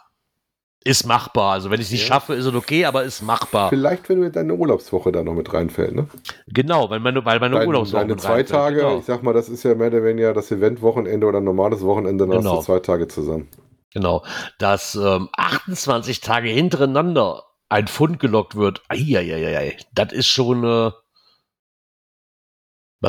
ist 0.87 1.07
machbar. 1.07 1.53
Also 1.55 1.71
wenn 1.71 1.81
ich 1.81 1.87
es 1.87 1.93
nicht 1.93 2.03
Ja. 2.03 2.09
schaffe, 2.09 2.35
ist 2.35 2.45
es 2.45 2.55
okay, 2.55 2.85
aber 2.85 3.05
ist 3.05 3.23
machbar. 3.23 3.71
Vielleicht, 3.71 4.09
wenn 4.09 4.21
du 4.21 4.31
deine 4.31 4.55
Urlaubswoche 4.55 5.11
da 5.13 5.23
noch 5.25 5.35
mit 5.35 5.53
reinfällt, 5.53 5.95
ne? 5.95 6.07
Genau, 6.47 6.91
weil 6.91 7.01
meine, 7.01 7.25
weil 7.25 7.41
meine 7.41 7.55
Deine, 7.57 7.67
Urlaubswoche 7.67 8.01
deine 8.03 8.13
mit 8.13 8.21
zwei 8.21 8.29
reinfällt, 8.35 8.49
Tage, 8.51 8.77
Genau. 8.77 8.99
ich 8.99 9.05
sag 9.07 9.23
mal, 9.23 9.33
das 9.33 9.49
ist 9.49 9.63
ja 9.63 9.75
mehr 9.75 9.89
oder 9.89 10.05
weniger 10.05 10.35
das 10.35 10.51
Eventwochenende 10.53 11.27
oder 11.27 11.39
ein 11.39 11.45
normales 11.45 11.81
Wochenende, 11.83 12.27
dann 12.27 12.39
Genau. 12.39 12.59
hast 12.59 12.69
du 12.69 12.73
zwei 12.75 12.81
Tage 12.81 13.09
zusammen. 13.09 13.49
genau. 13.95 14.25
Dass 14.59 14.95
ähm, 14.95 15.29
28 15.37 16.21
Tage 16.21 16.49
hintereinander 16.51 17.45
ein 17.71 17.87
Pfund 17.89 18.21
gelockt 18.21 18.55
wird, 18.57 18.83
eieieiei, 18.89 19.77
das 19.95 20.13
ist 20.13 20.27
schon. 20.29 20.65
Äh, 20.65 20.91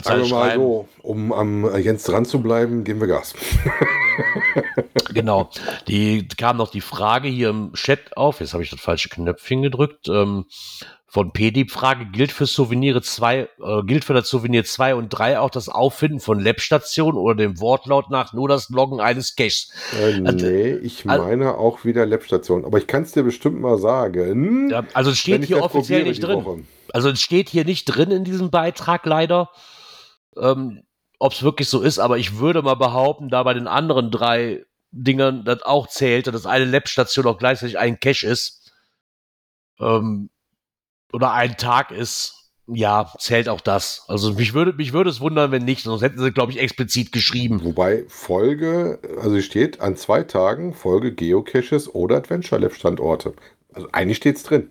Sagen 0.03 0.23
wir 0.23 0.29
mal 0.29 0.55
so, 0.55 0.88
um 1.01 1.31
am 1.31 1.65
äh, 1.65 1.77
Jens 1.79 2.03
dran 2.03 2.25
zu 2.25 2.41
bleiben, 2.41 2.84
geben 2.84 2.99
wir 2.99 3.08
Gas. 3.08 3.34
Genau. 5.13 5.49
Die 5.88 6.27
kam 6.27 6.58
noch 6.58 6.69
die 6.69 6.81
Frage 6.81 7.27
hier 7.27 7.49
im 7.49 7.73
Chat 7.73 8.15
auf. 8.17 8.39
Jetzt 8.39 8.53
habe 8.53 8.63
ich 8.63 8.69
das 8.69 8.79
falsche 8.79 9.10
Knöpfchen 9.10 9.62
gedrückt. 9.62 10.08
Ähm, 10.10 10.45
von 11.08 11.31
PD 11.31 11.69
Frage 11.69 12.08
gilt 12.08 12.34
für 12.34 12.45
Souvenire 12.45 13.01
2, 13.01 13.39
äh, 13.39 13.47
gilt 13.86 14.03
für 14.03 14.13
das 14.13 14.27
Souvenir 14.27 14.65
2 14.65 14.95
und 14.95 15.10
3 15.10 15.39
auch 15.39 15.49
das 15.49 15.69
Auffinden 15.69 16.19
von 16.19 16.41
Lab-Stationen 16.41 17.17
oder 17.17 17.36
dem 17.36 17.62
Wortlaut 17.62 18.10
nach 18.10 18.34
nur 18.34 18.49
das 18.49 18.69
Loggen 18.69 18.99
eines 18.99 19.38
Caches? 19.38 19.71
Äh, 19.97 20.21
Also, 20.25 20.45
nee, 20.45 20.73
ich 20.73 21.08
also- 21.08 21.23
meine 21.23 21.58
auch 21.58 21.86
wieder 21.86 22.05
Labstation. 22.05 22.65
Aber 22.65 22.77
ich 22.79 22.88
kann 22.88 23.03
es 23.03 23.13
dir 23.13 23.23
bestimmt 23.23 23.62
mal 23.62 23.77
sagen. 23.77 24.69
Ja, 24.69 24.84
also 24.93 25.12
es 25.12 25.17
steht 25.17 25.45
hier 25.45 25.63
offiziell 25.63 26.03
nicht 26.03 26.21
drin. 26.21 26.43
Woche. 26.43 26.60
Also 26.91 27.10
es 27.10 27.21
steht 27.21 27.47
hier 27.49 27.63
nicht 27.63 27.86
drin 27.86 28.12
in 28.12 28.25
diesem 28.25 28.51
Beitrag 28.51 29.05
leider, 29.05 29.49
ähm, 30.37 30.83
ob 31.19 31.33
es 31.33 31.43
wirklich 31.43 31.69
so 31.69 31.81
ist, 31.81 31.99
aber 31.99 32.17
ich 32.17 32.37
würde 32.37 32.61
mal 32.61 32.75
behaupten, 32.75 33.29
da 33.29 33.43
bei 33.43 33.53
den 33.53 33.67
anderen 33.67 34.11
drei 34.11 34.65
Dingern 34.91 35.43
das 35.43 35.61
auch 35.63 35.87
zählte, 35.87 36.31
dass 36.31 36.45
eine 36.45 36.65
Lab-Station 36.65 37.25
auch 37.25 37.37
gleichzeitig 37.37 37.77
ein 37.77 37.99
Cache 37.99 38.27
ist 38.27 38.71
ähm, 39.79 40.29
oder 41.11 41.33
ein 41.33 41.57
Tag 41.57 41.91
ist, 41.91 42.45
ja, 42.67 43.11
zählt 43.19 43.47
auch 43.47 43.61
das. 43.61 44.05
Also 44.07 44.33
mich 44.33 44.53
würde, 44.53 44.73
mich 44.73 44.93
würde 44.93 45.09
es 45.09 45.19
wundern, 45.19 45.51
wenn 45.51 45.65
nicht, 45.65 45.83
sonst 45.83 46.01
hätten 46.01 46.19
sie, 46.19 46.31
glaube 46.31 46.51
ich, 46.51 46.59
explizit 46.59 47.11
geschrieben. 47.11 47.63
Wobei 47.63 48.05
Folge, 48.07 48.99
also 49.21 49.39
steht 49.41 49.81
an 49.81 49.95
zwei 49.95 50.23
Tagen 50.23 50.73
Folge 50.73 51.13
Geocaches 51.13 51.93
oder 51.93 52.17
Adventure 52.17 52.61
Lab 52.61 52.73
Standorte. 52.73 53.33
Also 53.73 53.87
eigentlich 53.91 54.17
steht's 54.17 54.43
drin. 54.43 54.69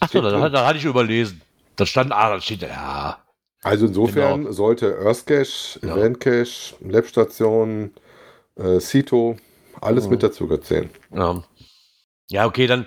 Achso, 0.00 0.18
steht 0.18 0.24
da, 0.24 0.30
drin. 0.30 0.52
da 0.52 0.66
hatte 0.66 0.78
ich 0.78 0.84
überlesen. 0.84 1.40
Da 1.76 1.86
stand, 1.86 2.12
ah, 2.12 2.30
da 2.30 2.40
steht, 2.40 2.62
ja, 2.62 3.22
Also 3.62 3.86
insofern 3.86 4.42
Genau. 4.42 4.52
sollte 4.52 4.98
Earth 5.04 5.26
Cache, 5.26 5.78
Ja. 5.82 5.96
Event 5.96 6.20
Cache, 6.20 6.74
Labstation, 6.80 7.92
äh, 8.56 8.80
Cito, 8.80 9.36
alles 9.80 10.04
Mhm. 10.04 10.10
mit 10.12 10.22
dazu 10.22 10.46
zählen. 10.58 10.90
Ja. 11.14 11.42
Ja, 12.30 12.46
okay, 12.46 12.66
dann, 12.66 12.86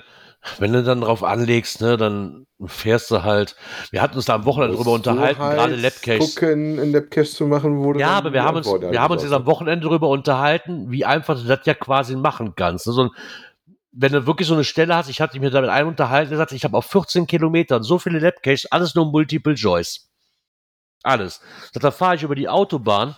wenn 0.59 0.71
du 0.71 0.83
dann 0.83 1.01
drauf 1.01 1.23
anlegst, 1.23 1.81
ne, 1.81 1.97
dann 1.97 2.45
fährst 2.65 3.09
du 3.11 3.23
halt. 3.23 3.55
Wir 3.89 4.01
hatten 4.01 4.15
uns 4.15 4.25
da 4.25 4.35
am 4.35 4.45
Wochenende 4.45 4.75
drüber 4.77 4.91
Musst 4.91 5.05
du 5.07 5.09
unterhalten, 5.11 5.41
halt 5.41 5.57
gerade 5.57 5.75
Labcaches. 5.75 6.35
gucken, 6.35 6.79
einen 6.79 6.93
Labcache 6.93 7.25
zu 7.25 7.47
machen, 7.47 7.83
wo 7.83 7.93
Ja, 7.97 8.09
aber 8.11 8.33
wir 8.33 8.43
haben 8.43 8.57
uns, 8.57 8.67
wir 8.67 9.01
haben 9.01 9.11
uns 9.11 9.23
jetzt 9.23 9.31
am 9.33 9.45
Wochenende 9.47 9.87
drüber 9.87 10.09
unterhalten, 10.09 10.91
wie 10.91 11.05
einfach 11.05 11.39
du 11.39 11.47
das 11.47 11.65
ja 11.65 11.73
quasi 11.73 12.15
machen 12.15 12.53
kannst. 12.55 12.85
Ne? 12.87 12.93
So 12.93 13.03
ein, 13.05 13.09
wenn 13.91 14.11
du 14.13 14.25
wirklich 14.27 14.47
so 14.47 14.53
eine 14.53 14.63
Stelle 14.63 14.95
hast, 14.95 15.09
ich 15.09 15.19
hatte 15.21 15.39
mich 15.39 15.51
da 15.51 15.59
mit 15.59 15.69
einem 15.69 15.89
unterhalten, 15.89 16.29
der 16.29 16.37
sagte, 16.37 16.55
ich 16.55 16.63
habe 16.63 16.77
auf 16.77 16.85
14 16.85 17.25
Kilometern 17.27 17.83
so 17.83 17.97
viele 17.97 18.19
Labcaches, 18.19 18.67
alles 18.71 18.95
nur 18.95 19.05
Multiple 19.11 19.55
Choice. 19.55 20.10
Alles. 21.03 21.41
Da 21.73 21.91
fahre 21.91 22.15
ich 22.15 22.23
über 22.23 22.35
die 22.35 22.49
Autobahn, 22.49 23.15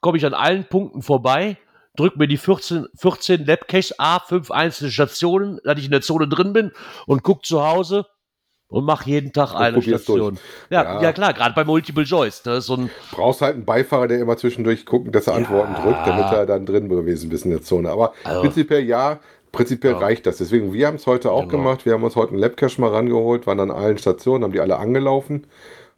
komme 0.00 0.18
ich 0.18 0.26
an 0.26 0.34
allen 0.34 0.64
Punkten 0.68 1.02
vorbei, 1.02 1.56
drück 1.96 2.16
mir 2.16 2.26
die 2.28 2.36
14, 2.38 2.86
14 2.96 3.44
Labcaches, 3.46 3.98
A, 3.98 4.18
5 4.20 4.50
einzelne 4.50 4.90
Stationen, 4.90 5.60
dass 5.64 5.78
ich 5.78 5.84
in 5.86 5.90
der 5.90 6.00
Zone 6.02 6.28
drin 6.28 6.52
bin 6.52 6.72
und 7.06 7.22
guck 7.22 7.44
zu 7.44 7.62
Hause 7.64 8.06
und 8.68 8.84
mach 8.84 9.06
jeden 9.06 9.32
Tag 9.32 9.54
eine 9.54 9.76
probier's 9.78 10.02
Station. 10.02 10.38
Ja, 10.70 10.82
Ja. 10.82 11.02
ja. 11.02 11.12
klar, 11.12 11.32
gerade 11.34 11.54
bei 11.54 11.64
Multiple 11.64 12.04
Choice. 12.04 12.44
Ne? 12.46 12.60
So 12.60 12.74
ein, 12.76 12.90
brauchst 13.12 13.42
halt 13.42 13.54
einen 13.54 13.64
Beifahrer, 13.64 14.08
der 14.08 14.18
immer 14.20 14.36
zwischendurch 14.36 14.84
guckt, 14.86 15.14
dass 15.14 15.26
er 15.26 15.34
Ja. 15.34 15.38
Antworten 15.40 15.74
drückt, 15.74 16.06
damit 16.06 16.32
er 16.32 16.46
dann 16.46 16.66
drin 16.66 16.88
gewesen 16.88 17.30
ist 17.30 17.44
in 17.44 17.50
der 17.50 17.62
Zone. 17.62 17.90
Aber 17.90 18.14
Also- 18.24 18.40
prinzipiell 18.40 18.82
ja, 18.84 19.20
prinzipiell 19.52 19.92
Ja. 19.92 19.98
reicht 19.98 20.26
das. 20.26 20.38
Deswegen, 20.38 20.72
wir 20.72 20.86
haben 20.88 20.96
es 20.96 21.06
heute 21.06 21.30
auch 21.30 21.42
Genau. 21.42 21.58
gemacht. 21.62 21.86
Wir 21.86 21.92
haben 21.92 22.02
uns 22.02 22.16
heute 22.16 22.30
einen 22.32 22.40
Labcache 22.40 22.80
mal 22.80 22.90
rangeholt, 22.90 23.46
waren 23.46 23.60
an 23.60 23.70
allen 23.70 23.98
Stationen, 23.98 24.42
haben 24.42 24.52
die 24.52 24.60
alle 24.60 24.78
angelaufen, 24.78 25.46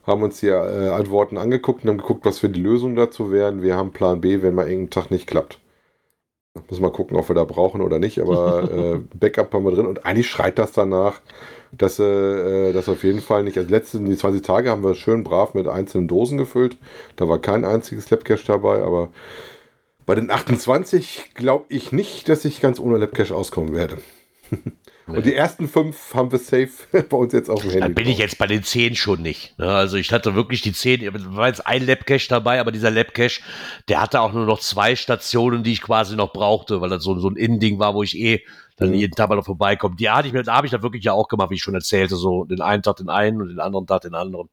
haben 0.06 0.22
uns 0.22 0.40
die 0.40 0.48
äh, 0.48 0.88
Antworten 0.88 1.36
angeguckt 1.36 1.82
und 1.82 1.90
haben 1.90 1.98
geguckt, 1.98 2.24
was 2.24 2.38
für 2.38 2.48
die 2.48 2.60
Lösung 2.60 2.94
dazu 2.94 3.32
wären. 3.32 3.62
Wir 3.62 3.76
haben 3.76 3.92
Plan 3.92 4.20
B, 4.20 4.42
wenn 4.42 4.54
mal 4.54 4.68
irgendein 4.68 4.90
Tag 4.90 5.10
nicht 5.10 5.26
klappt. 5.26 5.58
Muss 6.70 6.80
mal 6.80 6.92
gucken, 6.92 7.16
ob 7.16 7.28
wir 7.28 7.34
da 7.34 7.44
brauchen 7.44 7.82
oder 7.82 7.98
nicht, 7.98 8.20
aber 8.20 8.70
äh, 8.72 9.00
Backup 9.14 9.52
haben 9.52 9.64
wir 9.64 9.72
drin 9.72 9.86
und 9.86 10.06
eigentlich 10.06 10.30
schreit 10.30 10.58
das 10.58 10.72
danach, 10.72 11.20
dass 11.72 11.98
äh, 11.98 12.72
das 12.72 12.88
auf 12.88 13.04
jeden 13.04 13.20
Fall 13.20 13.42
nicht. 13.42 13.58
Als 13.58 13.68
letzten 13.68 14.06
die 14.06 14.16
20 14.16 14.42
Tage 14.42 14.70
haben 14.70 14.84
wir 14.84 14.94
schön 14.94 15.24
brav 15.24 15.54
mit 15.54 15.68
einzelnen 15.68 16.08
Dosen 16.08 16.38
gefüllt. 16.38 16.78
Da 17.16 17.28
war 17.28 17.40
kein 17.40 17.64
einziges 17.64 18.08
Labcache 18.08 18.46
dabei, 18.46 18.82
aber 18.82 19.10
bei 20.06 20.14
den 20.14 20.30
28 20.30 21.34
glaube 21.34 21.66
ich 21.68 21.90
nicht, 21.92 22.28
dass 22.28 22.44
ich 22.44 22.60
ganz 22.60 22.78
ohne 22.78 22.96
Labcache 22.98 23.34
auskommen 23.34 23.74
werde. 23.74 23.98
Und 25.06 25.24
die 25.24 25.34
ersten 25.34 25.68
fünf 25.68 26.14
haben 26.14 26.32
wir 26.32 26.38
safe 26.38 26.70
bei 27.08 27.16
uns 27.16 27.32
jetzt 27.32 27.48
auf 27.48 27.60
dem 27.60 27.70
Handy. 27.70 27.80
Dann 27.80 27.94
bin 27.94 28.08
ich 28.08 28.18
jetzt 28.18 28.38
bei 28.38 28.46
den 28.46 28.64
zehn 28.64 28.96
schon 28.96 29.22
nicht. 29.22 29.56
Ne? 29.58 29.68
Also 29.68 29.96
ich 29.96 30.12
hatte 30.12 30.34
wirklich 30.34 30.62
die 30.62 30.72
zehn, 30.72 31.00
war 31.36 31.46
jetzt 31.46 31.64
ein 31.64 31.86
Labcache 31.86 32.28
dabei, 32.28 32.58
aber 32.58 32.72
dieser 32.72 32.90
Labcache, 32.90 33.40
der 33.88 34.02
hatte 34.02 34.20
auch 34.20 34.32
nur 34.32 34.46
noch 34.46 34.58
zwei 34.58 34.96
Stationen, 34.96 35.62
die 35.62 35.72
ich 35.72 35.80
quasi 35.80 36.16
noch 36.16 36.32
brauchte, 36.32 36.80
weil 36.80 36.90
das 36.90 37.04
so, 37.04 37.16
so 37.20 37.30
ein 37.30 37.36
Innending 37.36 37.78
war, 37.78 37.94
wo 37.94 38.02
ich 38.02 38.18
eh 38.18 38.42
dann 38.76 38.90
mhm. 38.90 38.96
jeden 38.96 39.14
Tag 39.14 39.28
mal 39.28 39.36
noch 39.36 39.44
vorbeikomme. 39.44 39.94
Die 39.96 40.10
hatte 40.10 40.26
ich 40.26 40.34
mir, 40.34 40.42
da 40.42 40.56
habe 40.56 40.66
ich 40.66 40.72
dann 40.72 40.82
wirklich 40.82 41.04
ja 41.04 41.12
auch 41.12 41.28
gemacht, 41.28 41.50
wie 41.50 41.54
ich 41.54 41.62
schon 41.62 41.74
erzählte, 41.74 42.16
so 42.16 42.44
den 42.44 42.60
einen 42.60 42.82
Tag 42.82 42.96
den 42.96 43.08
einen 43.08 43.40
und 43.40 43.48
den 43.48 43.60
anderen 43.60 43.86
Tag 43.86 44.02
den 44.02 44.14
anderen. 44.14 44.48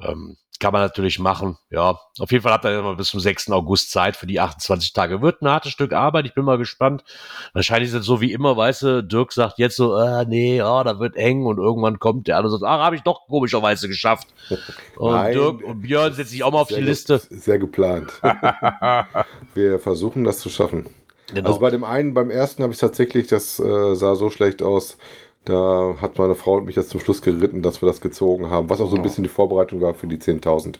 Ähm, 0.00 0.36
kann 0.60 0.72
man 0.72 0.82
natürlich 0.82 1.18
machen. 1.18 1.58
Ja, 1.70 1.98
auf 2.18 2.30
jeden 2.30 2.42
Fall 2.42 2.52
habt 2.52 2.64
ihr 2.64 2.78
immer 2.78 2.94
bis 2.94 3.08
zum 3.08 3.20
6. 3.20 3.50
August 3.50 3.90
Zeit 3.90 4.16
für 4.16 4.26
die 4.26 4.40
28 4.40 4.92
Tage. 4.92 5.20
Wird 5.20 5.42
ein 5.42 5.48
hartes 5.48 5.72
Stück 5.72 5.92
Arbeit. 5.92 6.26
Ich 6.26 6.34
bin 6.34 6.44
mal 6.44 6.58
gespannt. 6.58 7.04
Wahrscheinlich 7.52 7.90
ist 7.90 7.96
es 7.96 8.06
so 8.06 8.20
wie 8.20 8.32
immer, 8.32 8.56
weißt 8.56 8.82
du, 8.82 9.02
Dirk 9.02 9.32
sagt 9.32 9.58
jetzt 9.58 9.76
so, 9.76 9.96
äh, 9.96 10.24
nee, 10.26 10.62
oh, 10.62 10.82
da 10.84 11.00
wird 11.00 11.16
eng 11.16 11.46
und 11.46 11.58
irgendwann 11.58 11.98
kommt 11.98 12.28
der 12.28 12.36
andere 12.36 12.52
sagt, 12.52 12.64
ach, 12.64 12.80
habe 12.80 12.96
ich 12.96 13.02
doch 13.02 13.26
komischerweise 13.26 13.88
geschafft. 13.88 14.28
Und 14.96 15.12
Nein, 15.12 15.32
Dirk 15.32 15.64
und 15.64 15.80
Björn 15.82 16.12
setzen 16.12 16.30
sich 16.30 16.44
auch 16.44 16.52
mal 16.52 16.60
auf 16.60 16.68
die 16.68 16.80
Liste. 16.80 17.18
Sehr 17.18 17.58
geplant. 17.58 18.12
Wir 19.54 19.80
versuchen 19.80 20.22
das 20.22 20.38
zu 20.38 20.50
schaffen. 20.50 20.86
Genau. 21.32 21.48
Also 21.48 21.60
bei 21.60 21.70
dem 21.70 21.84
einen, 21.84 22.14
beim 22.14 22.30
ersten 22.30 22.62
habe 22.62 22.72
ich 22.72 22.78
tatsächlich, 22.78 23.26
das 23.26 23.58
äh, 23.58 23.94
sah 23.94 24.14
so 24.14 24.30
schlecht 24.30 24.62
aus, 24.62 24.98
da 25.44 25.96
hat 26.00 26.18
meine 26.18 26.34
Frau 26.34 26.56
und 26.56 26.66
mich 26.66 26.76
jetzt 26.76 26.90
zum 26.90 27.00
Schluss 27.00 27.22
geritten, 27.22 27.62
dass 27.62 27.82
wir 27.82 27.86
das 27.86 28.00
gezogen 28.00 28.50
haben, 28.50 28.70
was 28.70 28.80
auch 28.80 28.90
so 28.90 28.96
ein 28.96 29.02
bisschen 29.02 29.24
die 29.24 29.30
Vorbereitung 29.30 29.80
war 29.80 29.94
für 29.94 30.06
die 30.06 30.18
10.000. 30.18 30.76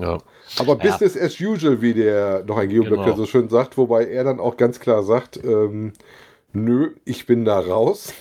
Ja. 0.00 0.18
Aber 0.58 0.76
Business 0.76 1.14
ja. 1.14 1.22
as 1.22 1.40
usual, 1.40 1.80
wie 1.80 1.94
der 1.94 2.44
noch 2.44 2.58
ein 2.58 2.68
Geoblöcker 2.68 3.04
genau. 3.04 3.16
so 3.16 3.26
schön 3.26 3.48
sagt, 3.48 3.78
wobei 3.78 4.06
er 4.06 4.24
dann 4.24 4.40
auch 4.40 4.56
ganz 4.56 4.80
klar 4.80 5.02
sagt, 5.02 5.42
ähm, 5.42 5.92
nö, 6.52 6.94
ich 7.04 7.26
bin 7.26 7.44
da 7.44 7.58
raus. 7.60 8.12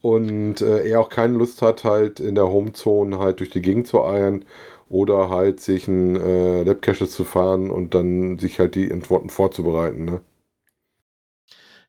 Und 0.00 0.60
äh, 0.60 0.86
er 0.86 1.00
auch 1.00 1.08
keine 1.08 1.38
Lust 1.38 1.62
hat, 1.62 1.84
halt 1.84 2.20
in 2.20 2.34
der 2.34 2.48
Homezone 2.48 3.18
halt 3.18 3.40
durch 3.40 3.50
die 3.50 3.62
Gegend 3.62 3.86
zu 3.86 4.04
eiern 4.04 4.44
oder 4.90 5.30
halt 5.30 5.60
sich 5.60 5.88
ein 5.88 6.16
äh, 6.16 6.62
Labcache 6.62 7.08
zu 7.08 7.24
fahren 7.24 7.70
und 7.70 7.94
dann 7.94 8.38
sich 8.38 8.58
halt 8.58 8.74
die 8.74 8.92
Antworten 8.92 9.30
vorzubereiten. 9.30 10.04
Ne? 10.04 10.20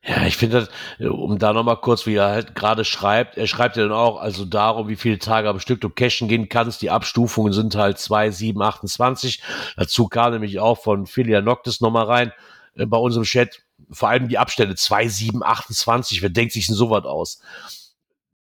Ja, 0.08 0.24
ich 0.24 0.36
finde 0.36 0.68
das, 1.00 1.08
um 1.10 1.36
da 1.38 1.52
nochmal 1.52 1.80
kurz, 1.80 2.06
wie 2.06 2.14
er 2.14 2.28
halt 2.28 2.54
gerade 2.54 2.84
schreibt, 2.84 3.36
er 3.36 3.48
schreibt 3.48 3.76
ja 3.76 3.82
dann 3.82 3.92
auch, 3.92 4.20
also 4.20 4.44
darum, 4.44 4.88
wie 4.88 4.94
viele 4.94 5.18
Tage 5.18 5.48
am 5.48 5.58
Stück 5.58 5.80
du 5.80 5.90
cashen 5.90 6.28
gehen 6.28 6.48
kannst. 6.48 6.80
Die 6.80 6.90
Abstufungen 6.90 7.52
sind 7.52 7.74
halt 7.74 7.98
2, 7.98 8.30
7, 8.30 8.62
28. 8.62 9.42
Dazu 9.76 10.06
kam 10.06 10.32
nämlich 10.32 10.60
auch 10.60 10.80
von 10.80 11.06
Philia 11.06 11.40
Noctis 11.40 11.80
nochmal 11.80 12.04
rein 12.04 12.32
äh, 12.76 12.86
bei 12.86 12.96
unserem 12.98 13.24
Chat, 13.24 13.62
vor 13.90 14.08
allem 14.08 14.28
die 14.28 14.38
Abstände 14.38 14.76
2, 14.76 15.08
7, 15.08 15.42
28. 15.42 16.22
Wer 16.22 16.30
denkt 16.30 16.52
sich 16.52 16.66
denn 16.66 16.76
sowas 16.76 17.04
aus? 17.04 17.40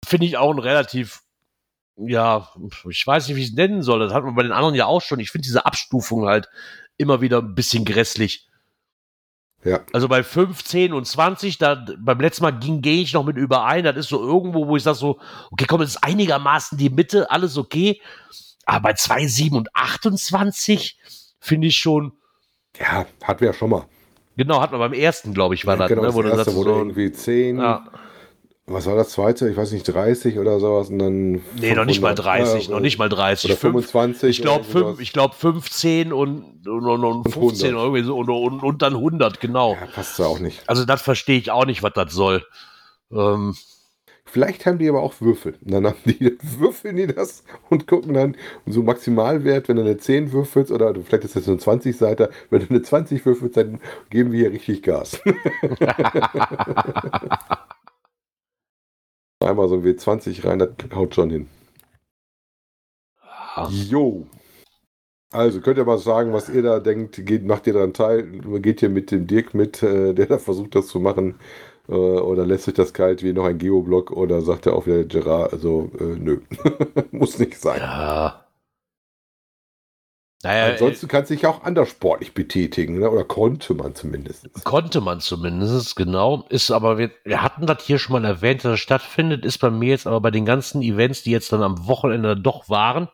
Finde 0.06 0.28
ich 0.28 0.38
auch 0.38 0.52
ein 0.52 0.60
relativ 0.60 1.24
ja, 2.02 2.50
ich 2.90 3.06
weiß 3.06 3.28
nicht, 3.28 3.36
wie 3.36 3.42
ich 3.42 3.50
es 3.50 3.56
nennen 3.56 3.84
soll. 3.84 4.00
Das 4.00 4.14
hat 4.14 4.24
man 4.24 4.36
bei 4.36 4.44
den 4.44 4.54
anderen 4.54 4.76
ja 4.76 4.86
auch 4.86 5.02
schon. 5.02 5.20
Ich 5.20 5.32
finde 5.32 5.46
diese 5.46 5.66
Abstufung 5.66 6.28
halt 6.28 6.48
immer 6.98 7.20
wieder 7.20 7.40
ein 7.40 7.56
bisschen 7.56 7.84
grässlich. 7.84 8.49
Ja. 9.64 9.82
Also 9.92 10.08
bei 10.08 10.24
15 10.24 10.94
und 10.94 11.06
20, 11.06 11.58
da 11.58 11.86
beim 11.98 12.20
letzten 12.20 12.44
Mal 12.44 12.52
ging, 12.52 12.82
gehe 12.82 13.02
ich 13.02 13.14
noch 13.14 13.26
mit 13.26 13.36
überein. 13.36 13.84
Das 13.84 13.98
ist 13.98 14.10
so 14.10 14.22
irgendwo, 14.22 14.68
wo 14.68 14.78
ich 14.78 14.84
sage 14.84 14.98
so, 14.98 15.20
okay, 15.52 15.66
komm, 15.68 15.82
das 15.82 15.92
ist 15.92 16.04
einigermaßen 16.04 16.78
die 16.78 16.90
Mitte, 16.90 17.30
alles 17.30 17.58
okay. 17.58 18.02
Aber 18.66 18.90
bei 18.90 18.94
2, 18.94 19.28
7 19.28 19.58
und 19.58 19.70
28 19.74 20.98
finde 21.40 21.68
ich 21.68 21.78
schon. 21.78 22.14
Ja, 22.80 23.06
hatten 23.24 23.42
wir 23.42 23.48
ja 23.48 23.54
schon 23.54 23.72
mal. 23.72 23.86
Genau, 24.38 24.62
hatten 24.62 24.74
wir 24.74 24.80
beim 24.80 24.94
ersten, 24.94 25.34
glaube 25.34 25.56
ich, 25.56 25.66
war 25.66 25.76
ja, 25.76 25.80
das. 25.80 25.90
Genau, 25.90 26.04
ne, 26.04 26.14
wo 26.14 26.22
das 26.22 26.38
erste 26.38 26.56
wurde 26.56 26.70
so, 26.70 26.78
irgendwie 26.78 27.12
10. 27.12 27.58
Ja 27.58 27.84
was 28.70 28.86
war 28.86 28.96
das 28.96 29.10
zweite? 29.10 29.50
Ich 29.50 29.58
weiß 29.58 29.72
nicht, 29.72 29.84
30 29.84 30.38
oder 30.40 30.60
sowas. 30.60 30.90
Und 30.90 31.00
dann 31.00 31.32
nee, 31.32 31.40
500, 31.42 31.78
noch 31.78 31.86
nicht 31.86 32.02
mal 32.02 32.16
30, 32.16 32.68
äh, 32.68 32.72
noch 32.72 32.80
nicht 32.80 32.98
mal 32.98 33.10
30. 33.10 33.52
Oder 33.52 33.60
25. 33.60 34.30
Ich 34.30 34.42
glaube 34.42 34.66
glaub 35.12 35.34
15 35.34 36.14
und, 36.14 36.68
und, 36.68 36.86
und, 36.86 37.04
und 37.04 37.32
15 37.32 37.76
und 37.76 37.82
irgendwie 37.82 38.04
so 38.04 38.18
und, 38.18 38.30
und, 38.30 38.64
und, 38.64 38.82
dann 38.82 38.94
100, 38.94 39.40
genau. 39.40 39.74
Ja, 39.80 39.88
passt 39.88 40.20
ja 40.20 40.26
auch 40.26 40.40
nicht. 40.40 40.62
Also 40.68 40.86
das 40.86 41.02
verstehe 41.02 41.38
ich 41.38 41.52
auch 41.52 41.66
nicht, 41.66 41.84
was 41.84 41.94
das 41.94 42.14
soll. 42.14 42.46
Ähm, 43.12 43.56
Vielleicht 44.32 44.68
haben 44.68 44.78
die 44.78 44.88
aber 44.88 45.02
auch 45.02 45.20
Würfel. 45.22 45.56
Und 45.66 45.72
dann 45.72 45.88
haben 45.88 45.98
die, 46.06 46.38
würfeln 46.60 46.96
die 46.98 47.08
das 47.08 47.44
und 47.70 47.88
gucken 47.88 48.14
dann 48.14 48.38
so 48.68 48.84
Maximalwert, 48.84 49.68
wenn 49.68 49.78
du 49.78 49.82
eine 49.82 49.98
10 49.98 50.32
würfelst 50.32 50.72
oder 50.72 50.94
vielleicht 50.94 51.24
ist 51.24 51.36
das 51.36 51.46
so 51.46 51.52
ein 51.52 51.60
20 51.60 51.98
Seiter, 51.98 52.30
wenn 52.50 52.60
du 52.60 52.70
eine 52.70 52.82
20 52.84 53.26
würfelst, 53.26 53.58
dann 53.58 53.82
geben 54.10 54.32
wir 54.32 54.40
hier 54.40 54.52
richtig 54.52 54.84
Gas. 54.84 55.20
Einmal 59.42 59.70
so 59.70 59.76
ein 59.76 59.84
W20 59.84 60.46
rein, 60.46 60.60
das 60.60 60.70
haut 60.94 61.16
schon 61.16 61.30
hin. 61.30 61.50
Jo. 63.70 64.28
Also 65.32 65.62
könnt 65.62 65.78
ihr 65.78 65.86
mal 65.86 65.98
sagen, 66.00 66.34
was 66.34 66.50
ihr 66.50 66.64
da 66.64 66.80
denkt. 66.80 67.26
Geht, 67.26 67.46
macht 67.46 67.68
ihr 67.68 67.74
da 67.74 67.84
einen 67.84 67.94
Teil? 67.94 68.24
Geht 68.62 68.82
ihr 68.82 68.90
mit 68.90 69.12
dem 69.12 69.28
Dirk 69.28 69.54
mit, 69.54 69.84
äh, 69.84 70.14
der 70.14 70.26
da 70.26 70.38
versucht, 70.40 70.76
das 70.76 70.88
zu 70.88 71.00
machen? 71.00 71.40
Äh, 71.88 71.94
oder 71.94 72.46
lässt 72.46 72.68
euch 72.68 72.74
das 72.74 72.94
kalt 72.94 73.24
wie 73.24 73.34
noch 73.34 73.46
ein 73.46 73.58
Geoblock? 73.60 74.12
Oder 74.12 74.42
sagt 74.42 74.66
er 74.66 74.74
auch 74.76 74.88
wieder 74.88 75.04
Gerard, 75.06 75.54
also 75.54 75.92
äh, 76.00 76.04
nö, 76.04 76.42
muss 77.12 77.40
nicht 77.40 77.60
sein. 77.60 77.80
Ja. 77.80 78.49
Naja, 80.42 80.72
Ansonsten 80.72 81.08
äh, 81.08 81.10
kann 81.10 81.26
sich 81.26 81.46
auch 81.46 81.64
anders 81.64 81.90
sportlich 81.90 82.34
betätigen, 82.34 83.00
ne? 83.00 83.10
oder 83.10 83.26
konnte 83.26 83.74
man 83.74 83.94
zumindest. 83.94 84.48
Konnte 84.64 85.02
man 85.02 85.20
zumindest, 85.20 85.98
genau. 85.98 86.46
Ist 86.48 86.72
aber, 86.72 86.98
wir, 86.98 87.12
wir 87.26 87.42
hatten 87.42 87.66
das 87.66 87.84
hier 87.84 88.00
schon 88.00 88.14
mal 88.14 88.26
erwähnt, 88.26 88.64
dass 88.64 88.72
das 88.72 88.80
stattfindet, 88.80 89.44
ist 89.44 89.58
bei 89.58 89.70
mir 89.70 89.90
jetzt 89.90 90.08
aber 90.08 90.22
bei 90.22 90.32
den 90.32 90.46
ganzen 90.46 90.82
Events, 90.82 91.24
die 91.24 91.32
jetzt 91.32 91.52
dann 91.52 91.62
am 91.62 91.88
Wochenende 91.88 92.38
doch 92.38 92.70
waren, 92.70 93.10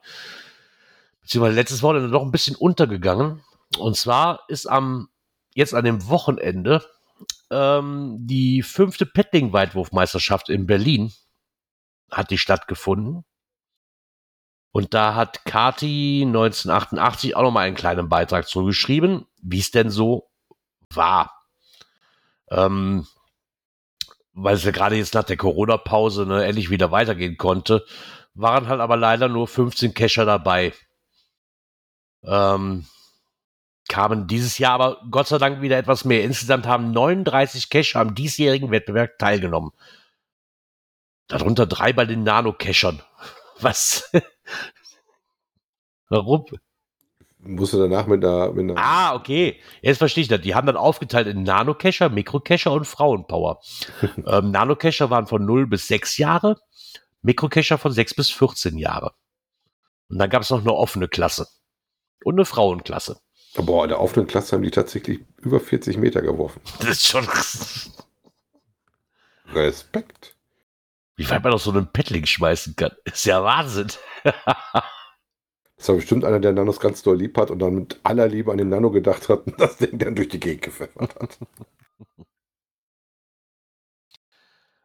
beziehungsweise 1.22 1.56
letztes 1.56 1.82
Wochenende 1.82 2.12
doch 2.12 2.22
ein 2.22 2.32
bisschen 2.32 2.56
untergegangen. 2.56 3.42
Und 3.80 3.98
zwar 3.98 4.42
ist 4.48 4.68
am, 4.68 5.10
jetzt 5.56 5.74
an 5.74 5.84
dem 5.84 6.08
Wochenende, 6.08 6.84
ähm, 7.50 8.18
die 8.20 8.62
fünfte 8.62 9.08
Pettling-Weitwurfmeisterschaft 9.08 10.50
in 10.50 10.68
Berlin 10.68 11.12
hat 12.12 12.30
die 12.30 12.38
stattgefunden. 12.38 13.26
Und 14.76 14.94
da 14.94 15.16
hat 15.16 15.46
Kati 15.46 16.24
1988 16.28 17.38
auch 17.38 17.44
nochmal 17.44 17.66
einen 17.66 17.78
kleinen 17.78 18.10
Beitrag 18.10 18.46
zugeschrieben, 18.46 19.26
wie 19.42 19.60
es 19.60 19.72
denn 19.72 19.90
so 19.90 20.28
war. 20.90 21.32
Ähm, 22.50 23.08
weil 24.34 24.56
es 24.56 24.66
ja 24.66 24.72
gerade 24.72 24.98
jetzt 24.98 25.14
nach 25.14 25.24
der 25.24 25.38
Corona-Pause 25.38 26.26
ne, 26.26 26.44
endlich 26.44 26.70
wieder 26.72 26.92
weitergehen 26.92 27.38
konnte, 27.38 27.86
waren 28.34 28.68
halt 28.68 28.82
aber 28.82 28.98
leider 28.98 29.30
nur 29.30 29.48
15 29.48 29.94
Cacher 29.94 30.26
dabei. 30.26 30.74
Ähm, 32.26 32.86
kamen 33.88 34.28
dieses 34.28 34.58
Jahr 34.58 34.74
aber 34.74 35.02
Gott 35.10 35.30
sei 35.30 35.38
Dank 35.38 35.62
wieder 35.62 35.78
etwas 35.78 36.04
mehr. 36.04 36.22
Insgesamt 36.26 36.68
haben 36.68 36.92
39 36.92 37.70
Cacher 37.70 38.02
am 38.02 38.14
diesjährigen 38.14 38.72
Wettbewerb 38.72 39.20
teilgenommen. 39.20 39.72
Darunter 41.30 41.66
drei 41.66 41.94
bei 41.94 42.04
den 42.04 42.24
Nano-Cachern. 42.24 43.02
Was? 43.62 44.12
Warum? 46.10 46.46
Musst 47.40 47.74
du 47.74 47.78
danach 47.78 48.08
mit 48.08 48.24
einer, 48.26 48.52
mit 48.52 48.72
einer. 48.72 48.82
Ah, 48.82 49.14
okay. 49.14 49.60
Jetzt 49.82 50.00
verstehe 50.00 50.24
ich 50.24 50.28
das. 50.28 50.42
Die 50.42 50.56
haben 50.56 50.66
dann 50.66 50.78
aufgeteilt 50.78 51.28
in 51.28 51.44
Nano-Cacher, 51.44 52.10
Mikro-Cacher 52.10 52.72
und 52.72 52.86
Frauenpower. 52.86 53.62
ähm, 54.26 54.52
Nano-Cacher 54.52 55.12
waren 55.12 55.28
von 55.28 55.46
0 55.46 55.68
bis 55.68 55.88
6 55.88 56.18
Jahre, 56.18 56.60
Mikro-Cacher 57.22 57.78
von 57.78 57.92
6 57.92 58.16
bis 58.16 58.32
14 58.32 58.78
Jahre. 58.78 59.14
Und 60.10 60.18
dann 60.18 60.30
gab 60.30 60.42
es 60.42 60.50
noch 60.50 60.62
eine 60.62 60.74
offene 60.74 61.08
Klasse. 61.08 61.48
Und 62.24 62.36
eine 62.36 62.46
Frauenklasse. 62.46 63.20
Boah, 63.56 63.84
in 63.84 63.90
der 63.90 64.02
offenen 64.02 64.28
Klasse 64.28 64.56
haben 64.56 64.64
die 64.64 64.72
tatsächlich 64.72 65.22
über 65.38 65.60
40 65.60 65.98
Meter 65.98 66.22
geworfen. 66.22 66.62
Das 66.80 66.90
ist 66.90 67.08
schon. 67.08 67.28
Respekt. 69.54 70.36
Wie 71.16 71.30
weit 71.30 71.44
man 71.44 71.54
auf 71.54 71.62
so 71.62 71.72
einen 71.72 71.92
Paddling 71.92 72.26
schmeißen 72.26 72.76
kann. 72.76 72.92
Ist 73.06 73.26
ja 73.26 73.44
Wahnsinn. 73.44 73.88
das 75.78 75.90
war 75.90 75.96
bestimmt 75.96 76.26
einer, 76.26 76.40
der 76.40 76.54
Nanos 76.54 76.80
ganz 76.80 77.04
doll 77.04 77.18
lieb 77.18 77.38
hat 77.38 77.52
und 77.52 77.60
dann 77.60 77.76
mit 77.76 78.00
aller 78.04 78.28
Liebe 78.28 78.52
an 78.52 78.58
den 78.58 78.70
Nano 78.70 78.92
gedacht 78.92 79.30
hat 79.30 79.46
und 79.48 79.60
das 79.60 79.78
Ding 79.78 79.98
dann 80.00 80.16
durch 80.16 80.30
die 80.30 80.40
Gegend 80.40 80.64
gepfeffert 80.64 81.16
hat. 81.16 81.38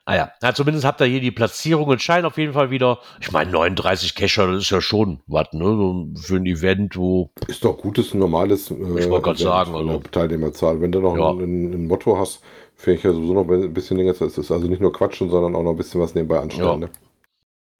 Ah 0.07 0.17
ja, 0.17 0.33
ja 0.43 0.53
zumindest 0.53 0.85
habt 0.85 1.01
ihr 1.03 1.07
hier 1.07 1.21
die 1.21 1.31
Platzierungen, 1.31 2.01
scheinen 2.01 2.25
auf 2.25 2.37
jeden 2.37 2.53
Fall 2.53 2.71
wieder, 2.73 2.99
ich 3.21 3.31
meine 3.31 3.53
39 3.53 4.17
Kescher, 4.17 4.51
das 4.51 4.63
ist 4.63 4.71
ja 4.71 4.81
schon 4.81 5.21
was, 5.29 5.53
ne, 5.53 5.65
so 5.65 6.09
für 6.21 6.35
ein 6.35 6.47
Event, 6.47 6.97
wo... 6.97 7.31
Ist 7.47 7.65
doch 7.65 7.79
gutes, 7.79 8.13
normales 8.13 8.73
äh, 8.73 8.75
ich 8.75 9.09
wollte 9.09 9.23
gerade 9.23 9.39
sagen, 9.39 9.73
also. 9.73 9.89
also, 9.89 10.01
Teilnehmerzahl. 10.11 10.81
Wenn 10.81 10.91
du 10.91 10.99
noch 10.99 11.17
Ja. 11.17 11.31
ein, 11.31 11.73
ein, 11.73 11.87
Motto 11.87 12.19
hast, 12.19 12.43
finde 12.75 12.99
ich 12.99 13.05
ja 13.05 13.13
sowieso 13.13 13.35
noch 13.35 13.49
ein 13.49 13.73
bisschen 13.73 13.99
länger, 13.99 14.15
das 14.15 14.37
ist 14.37 14.51
also 14.51 14.67
nicht 14.67 14.83
nur 14.83 14.93
quatschen, 14.93 15.31
sondern 15.31 15.55
auch 15.55 15.63
noch 15.63 15.71
ein 15.71 15.77
bisschen 15.77 16.01
was 16.01 16.15
nebenbei 16.17 16.41
anstellen. 16.41 16.67
Ja. 16.67 16.77
Ne? 16.77 16.91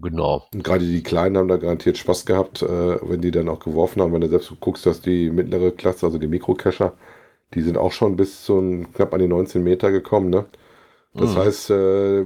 Genau. 0.01 0.47
Und 0.55 0.65
gerade 0.65 0.85
die 0.87 1.03
Kleinen 1.03 1.37
haben 1.39 1.49
da 1.49 1.57
garantiert 1.57 1.99
Spaß 1.99 2.27
gehabt, 2.27 2.63
äh, 2.63 2.99
wenn 3.09 3.21
die 3.21 3.31
dann 3.31 3.49
auch 3.49 3.61
geworfen 3.61 4.03
haben. 4.03 4.13
Wenn 4.13 4.21
du 4.23 4.29
selbst 4.29 4.53
guckst, 4.61 4.87
dass 4.87 5.01
die 5.01 5.31
mittlere 5.31 5.71
Klasse, 5.73 6.07
also 6.07 6.19
die 6.19 6.27
Mikrokescher, 6.29 6.95
die 7.55 7.63
sind 7.63 7.77
auch 7.79 7.93
schon 7.93 8.17
bis 8.17 8.45
zu 8.45 8.87
knapp 8.95 9.13
an 9.15 9.21
die 9.21 9.29
19 9.29 9.63
Meter 9.63 9.91
gekommen. 9.93 10.31
Ne? 10.31 10.47
Das 11.15 11.35
Mhm. 11.35 11.39
heißt, 11.39 11.71
äh, 11.71 12.25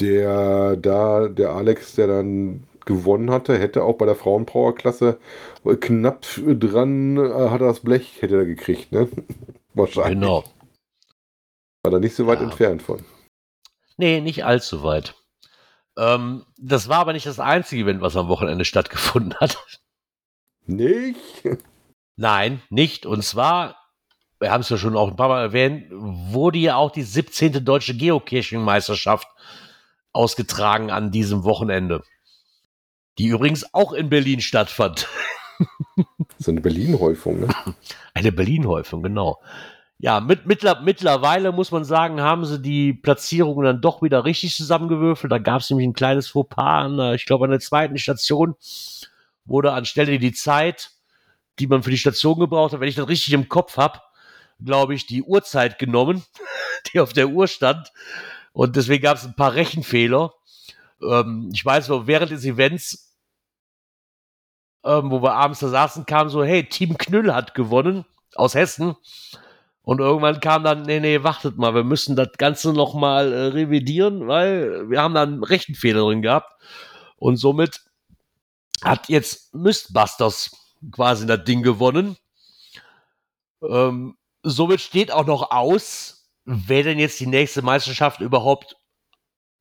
der 0.00 0.76
da, 0.76 1.28
der 1.28 1.50
Alex, 1.50 1.94
der 1.94 2.06
dann 2.08 2.64
gewonnen 2.86 3.30
hatte, 3.30 3.58
hätte 3.58 3.84
auch 3.84 3.94
bei 3.96 4.06
der 4.06 4.16
Frauenpower-Klasse 4.16 5.18
knapp 5.80 6.26
dran, 6.46 7.16
äh, 7.16 7.50
hat 7.50 7.60
er 7.60 7.68
das 7.68 7.80
Blech, 7.80 8.20
hätte 8.22 8.36
er 8.36 8.44
gekriegt, 8.46 8.92
ne? 8.92 9.08
Wahrscheinlich. 9.74 10.14
Genau. 10.20 10.44
War 11.84 11.92
da 11.92 11.98
nicht 11.98 12.14
so 12.16 12.26
weit 12.26 12.40
Ja. 12.40 12.44
entfernt 12.46 12.82
von. 12.82 13.04
Nee, 13.96 14.20
nicht 14.20 14.44
allzu 14.44 14.82
weit. 14.82 15.14
Ähm, 15.96 16.44
das 16.56 16.88
war 16.88 16.98
aber 16.98 17.12
nicht 17.12 17.26
das 17.26 17.40
einzige 17.40 17.82
Event, 17.82 18.00
was 18.00 18.16
am 18.16 18.28
Wochenende 18.28 18.64
stattgefunden 18.64 19.34
hat. 19.34 19.58
Nicht? 20.66 21.16
Nein, 22.16 22.62
nicht. 22.70 23.06
Und 23.06 23.22
zwar, 23.24 23.76
wir 24.38 24.50
haben 24.50 24.60
es 24.60 24.68
ja 24.68 24.78
schon 24.78 24.96
auch 24.96 25.08
ein 25.08 25.16
paar 25.16 25.28
Mal 25.28 25.42
erwähnt, 25.42 25.86
wurde 25.90 26.58
ja 26.58 26.76
auch 26.76 26.90
die 26.90 27.02
17. 27.02 27.64
Deutsche 27.64 27.96
Geocaching-Meisterschaft 27.96 29.26
ausgetragen 30.12 30.90
an 30.90 31.10
diesem 31.10 31.44
Wochenende. 31.44 32.02
Die 33.18 33.28
übrigens 33.28 33.74
auch 33.74 33.92
in 33.92 34.08
Berlin 34.08 34.40
stattfand. 34.40 35.08
So 36.38 36.50
eine 36.50 36.60
Berlin-Häufung, 36.60 37.40
ne? 37.40 37.48
Eine 38.14 38.32
Berlin-Häufung, 38.32 39.02
genau. 39.02 39.40
Ja, 40.02 40.18
mit, 40.18 40.46
mittler, 40.46 40.80
mittlerweile 40.80 41.52
muss 41.52 41.70
man 41.70 41.84
sagen, 41.84 42.20
haben 42.20 42.44
sie 42.44 42.60
die 42.60 42.92
Platzierungen 42.92 43.64
dann 43.64 43.80
doch 43.80 44.02
wieder 44.02 44.24
richtig 44.24 44.52
zusammengewürfelt. 44.56 45.30
Da 45.30 45.38
gab 45.38 45.60
es 45.60 45.70
nämlich 45.70 45.86
ein 45.86 45.92
kleines 45.92 46.26
Fauxpas. 46.26 46.86
An, 46.86 47.14
ich 47.14 47.24
glaube, 47.24 47.44
an 47.44 47.52
der 47.52 47.60
zweiten 47.60 47.96
Station 47.98 48.56
wurde 49.44 49.72
anstelle 49.72 50.18
die 50.18 50.32
Zeit, 50.32 50.90
die 51.60 51.68
man 51.68 51.84
für 51.84 51.92
die 51.92 51.98
Station 51.98 52.40
gebraucht 52.40 52.72
hat, 52.72 52.80
wenn 52.80 52.88
ich 52.88 52.96
das 52.96 53.06
richtig 53.06 53.32
im 53.32 53.48
Kopf 53.48 53.76
habe, 53.76 54.00
glaube 54.58 54.92
ich, 54.92 55.06
die 55.06 55.22
Uhrzeit 55.22 55.78
genommen, 55.78 56.24
die 56.92 56.98
auf 56.98 57.12
der 57.12 57.28
Uhr 57.28 57.46
stand. 57.46 57.92
Und 58.52 58.74
deswegen 58.74 59.04
gab 59.04 59.18
es 59.18 59.24
ein 59.24 59.36
paar 59.36 59.54
Rechenfehler. 59.54 60.34
Ähm, 61.00 61.52
ich 61.54 61.64
weiß 61.64 61.86
noch, 61.86 62.08
während 62.08 62.32
des 62.32 62.44
Events, 62.44 63.16
ähm, 64.82 65.12
wo 65.12 65.22
wir 65.22 65.34
abends 65.34 65.60
da 65.60 65.68
saßen, 65.68 66.06
kam 66.06 66.28
so, 66.28 66.42
hey, 66.42 66.68
Team 66.68 66.98
Knüll 66.98 67.32
hat 67.32 67.54
gewonnen 67.54 68.04
aus 68.34 68.56
Hessen. 68.56 68.96
Und 69.82 69.98
irgendwann 69.98 70.40
kam 70.40 70.62
dann, 70.62 70.82
nee, 70.82 71.00
nee, 71.00 71.24
wartet 71.24 71.58
mal, 71.58 71.74
wir 71.74 71.82
müssen 71.82 72.14
das 72.14 72.32
Ganze 72.38 72.72
noch 72.72 72.94
mal 72.94 73.32
äh, 73.32 73.46
revidieren, 73.46 74.28
weil 74.28 74.88
wir 74.88 75.02
haben 75.02 75.14
da 75.14 75.22
einen 75.22 75.42
Rechenfehler 75.42 76.02
drin 76.02 76.22
gehabt. 76.22 76.52
Und 77.16 77.36
somit 77.36 77.82
hat 78.82 79.08
jetzt 79.08 79.54
Mistbusters 79.54 80.50
quasi 80.92 81.26
das 81.26 81.44
Ding 81.44 81.62
gewonnen. 81.62 82.16
Ähm, 83.68 84.16
somit 84.42 84.80
steht 84.80 85.12
auch 85.12 85.26
noch 85.26 85.50
aus, 85.50 86.28
wer 86.44 86.82
denn 86.82 86.98
jetzt 86.98 87.18
die 87.20 87.26
nächste 87.26 87.62
Meisterschaft 87.62 88.20
überhaupt 88.20 88.76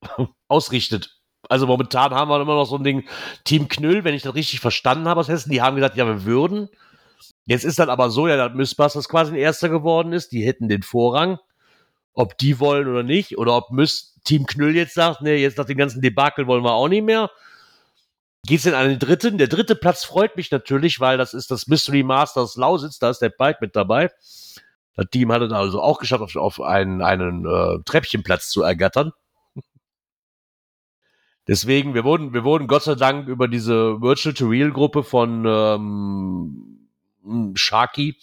ausrichtet. 0.47 1.19
Also 1.49 1.65
momentan 1.65 2.13
haben 2.13 2.29
wir 2.29 2.39
immer 2.39 2.55
noch 2.55 2.65
so 2.65 2.77
ein 2.77 2.83
Ding, 2.83 3.07
Team 3.43 3.67
Knüll, 3.67 4.03
wenn 4.03 4.13
ich 4.13 4.23
das 4.23 4.35
richtig 4.35 4.59
verstanden 4.59 5.07
habe 5.07 5.19
aus 5.19 5.27
Hessen, 5.27 5.51
die 5.51 5.61
haben 5.61 5.75
gesagt, 5.75 5.97
ja, 5.97 6.05
wir 6.05 6.25
würden. 6.25 6.69
Jetzt 7.45 7.65
ist 7.65 7.79
dann 7.79 7.89
aber 7.89 8.09
so, 8.09 8.27
ja, 8.27 8.35
dass 8.35 8.55
Mistbusters 8.55 9.09
quasi 9.09 9.31
ein 9.31 9.37
Erster 9.37 9.69
geworden 9.69 10.13
ist, 10.13 10.31
die 10.31 10.45
hätten 10.45 10.69
den 10.69 10.83
Vorrang. 10.83 11.39
Ob 12.13 12.37
die 12.37 12.59
wollen 12.59 12.87
oder 12.87 13.03
nicht, 13.03 13.37
oder 13.37 13.55
ob 13.55 13.71
Mist 13.71 14.19
Team 14.23 14.45
Knüll 14.45 14.75
jetzt 14.75 14.93
sagt, 14.93 15.21
nee, 15.21 15.37
jetzt 15.37 15.57
nach 15.57 15.65
dem 15.65 15.77
ganzen 15.77 16.01
Debakel 16.01 16.45
wollen 16.45 16.63
wir 16.63 16.73
auch 16.73 16.87
nicht 16.87 17.03
mehr. 17.03 17.31
Geht's 18.45 18.63
denn 18.63 18.73
an 18.73 18.89
den 18.89 18.99
dritten? 18.99 19.37
Der 19.37 19.47
dritte 19.47 19.75
Platz 19.75 20.03
freut 20.03 20.35
mich 20.35 20.51
natürlich, 20.51 20.99
weil 20.99 21.17
das 21.17 21.33
ist 21.33 21.51
das 21.51 21.67
Mystery 21.67 22.03
Masters 22.03 22.55
Lausitz, 22.55 22.99
da 22.99 23.09
ist 23.09 23.19
der 23.19 23.29
Bike 23.29 23.61
mit 23.61 23.75
dabei. 23.75 24.11
Das 24.95 25.05
Team 25.11 25.31
hat 25.31 25.41
es 25.41 25.51
also 25.51 25.81
auch 25.81 25.99
geschafft, 25.99 26.21
auf, 26.21 26.35
auf 26.35 26.61
einen, 26.61 27.01
einen 27.01 27.45
äh, 27.45 27.83
Treppchenplatz 27.85 28.49
zu 28.49 28.61
ergattern. 28.61 29.13
Deswegen, 31.47 31.93
wir 31.93 32.03
wurden, 32.03 32.33
wir 32.33 32.43
wurden 32.43 32.67
Gott 32.67 32.83
sei 32.83 32.95
Dank 32.95 33.27
über 33.27 33.47
diese 33.47 34.01
Virtual 34.01 34.33
to 34.33 34.47
Real 34.47 34.71
Gruppe 34.71 35.03
von 35.03 35.45
ähm, 35.47 36.80
Sharky 37.55 38.17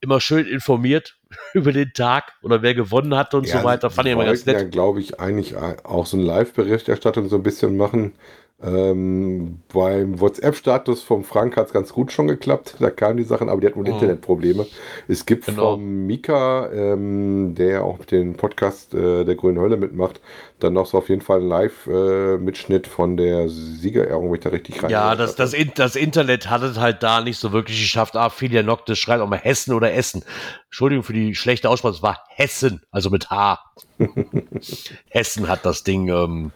immer 0.00 0.20
schön 0.20 0.46
informiert 0.46 1.18
über 1.54 1.72
den 1.72 1.92
Tag 1.92 2.32
oder 2.42 2.62
wer 2.62 2.74
gewonnen 2.74 3.14
hat 3.16 3.34
und 3.34 3.48
so 3.48 3.64
weiter. 3.64 3.90
Fand 3.90 4.06
ich 4.08 4.12
immer 4.12 4.24
ganz 4.24 4.46
nett. 4.46 4.60
Ja, 4.60 4.68
glaube 4.68 5.00
ich, 5.00 5.18
eigentlich 5.20 5.56
auch 5.56 6.06
so 6.06 6.16
eine 6.16 6.26
Live-Berichterstattung 6.26 7.28
so 7.28 7.36
ein 7.36 7.42
bisschen 7.42 7.76
machen. 7.76 8.14
Ähm, 8.62 9.58
beim 9.70 10.18
WhatsApp-Status 10.18 11.02
vom 11.02 11.24
Frank 11.24 11.58
hat 11.58 11.66
es 11.66 11.72
ganz 11.74 11.92
gut 11.92 12.10
schon 12.10 12.26
geklappt. 12.26 12.76
Da 12.80 12.88
kamen 12.90 13.18
die 13.18 13.24
Sachen, 13.24 13.50
aber 13.50 13.60
die 13.60 13.66
hatten 13.66 13.76
wohl 13.76 13.84
Mhm. 13.84 13.92
Internetprobleme. 13.92 14.66
Es 15.08 15.26
gibt 15.26 15.44
Genau. 15.44 15.72
vom 15.74 16.06
Mika, 16.06 16.70
ähm, 16.72 17.54
der 17.54 17.84
auch 17.84 17.98
den 18.06 18.34
Podcast 18.36 18.94
äh, 18.94 19.24
der 19.24 19.34
Grünen 19.34 19.58
Hölle 19.60 19.76
mitmacht, 19.76 20.22
dann 20.58 20.72
noch 20.72 20.86
so 20.86 20.96
auf 20.96 21.10
jeden 21.10 21.20
Fall 21.20 21.40
einen 21.40 21.48
Live-Mitschnitt 21.50 22.86
von 22.86 23.18
der 23.18 23.50
Siegerehrung, 23.50 24.28
wenn 24.28 24.36
ich 24.36 24.40
da 24.40 24.48
richtig 24.48 24.82
rein 24.82 24.90
Ja, 24.90 25.14
das, 25.14 25.36
das, 25.36 25.52
In- 25.52 25.72
das 25.74 25.94
Internet 25.94 26.48
hat 26.48 26.62
es 26.62 26.78
halt 26.78 27.02
da 27.02 27.20
nicht 27.20 27.36
so 27.38 27.52
wirklich 27.52 27.78
geschafft. 27.78 28.16
Ah, 28.16 28.30
Filia 28.30 28.62
Noctis 28.62 28.98
schreibt 28.98 29.20
auch 29.20 29.28
mal 29.28 29.36
Hessen 29.38 29.74
oder 29.74 29.92
Essen. 29.92 30.24
Entschuldigung 30.70 31.04
für 31.04 31.12
die 31.12 31.34
schlechte 31.34 31.68
Aussprache, 31.68 31.92
es 31.92 32.02
war 32.02 32.24
Hessen, 32.28 32.80
also 32.90 33.10
mit 33.10 33.28
H. 33.28 33.58
Hessen 35.10 35.46
hat 35.48 35.66
das 35.66 35.84
Ding 35.84 36.08
ähm, 36.08 36.52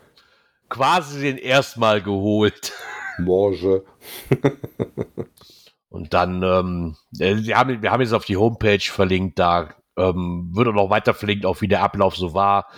quasi 0.70 1.20
den 1.20 1.36
erstmal 1.36 2.00
geholt. 2.02 2.72
Morge. 3.18 3.84
Und 5.90 6.14
dann, 6.14 6.42
ähm, 6.42 6.96
äh, 7.18 7.36
wir, 7.36 7.58
haben, 7.58 7.82
wir 7.82 7.90
haben 7.90 8.00
jetzt 8.00 8.12
auf 8.12 8.24
die 8.24 8.36
Homepage 8.36 8.80
verlinkt, 8.80 9.38
da 9.38 9.74
ähm, 9.98 10.50
wird 10.54 10.68
auch 10.68 10.72
noch 10.72 10.90
weiter 10.90 11.14
verlinkt, 11.14 11.44
auch 11.44 11.60
wie 11.60 11.68
der 11.68 11.82
Ablauf 11.82 12.16
so 12.16 12.32
war. 12.32 12.70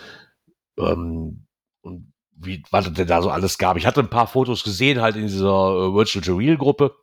Ähm, 0.77 1.45
und 1.81 2.13
wie, 2.35 2.63
was 2.71 2.87
es 2.87 2.93
denn 2.93 3.07
da 3.07 3.21
so 3.21 3.29
alles 3.29 3.57
gab. 3.57 3.77
Ich 3.77 3.85
hatte 3.85 3.99
ein 4.01 4.09
paar 4.09 4.27
Fotos 4.27 4.63
gesehen, 4.63 5.01
halt 5.01 5.15
in 5.15 5.27
dieser 5.27 5.45
äh, 5.45 5.93
Virtual 5.93 6.23
to 6.23 6.35
Real 6.35 6.57
Gruppe. 6.57 6.95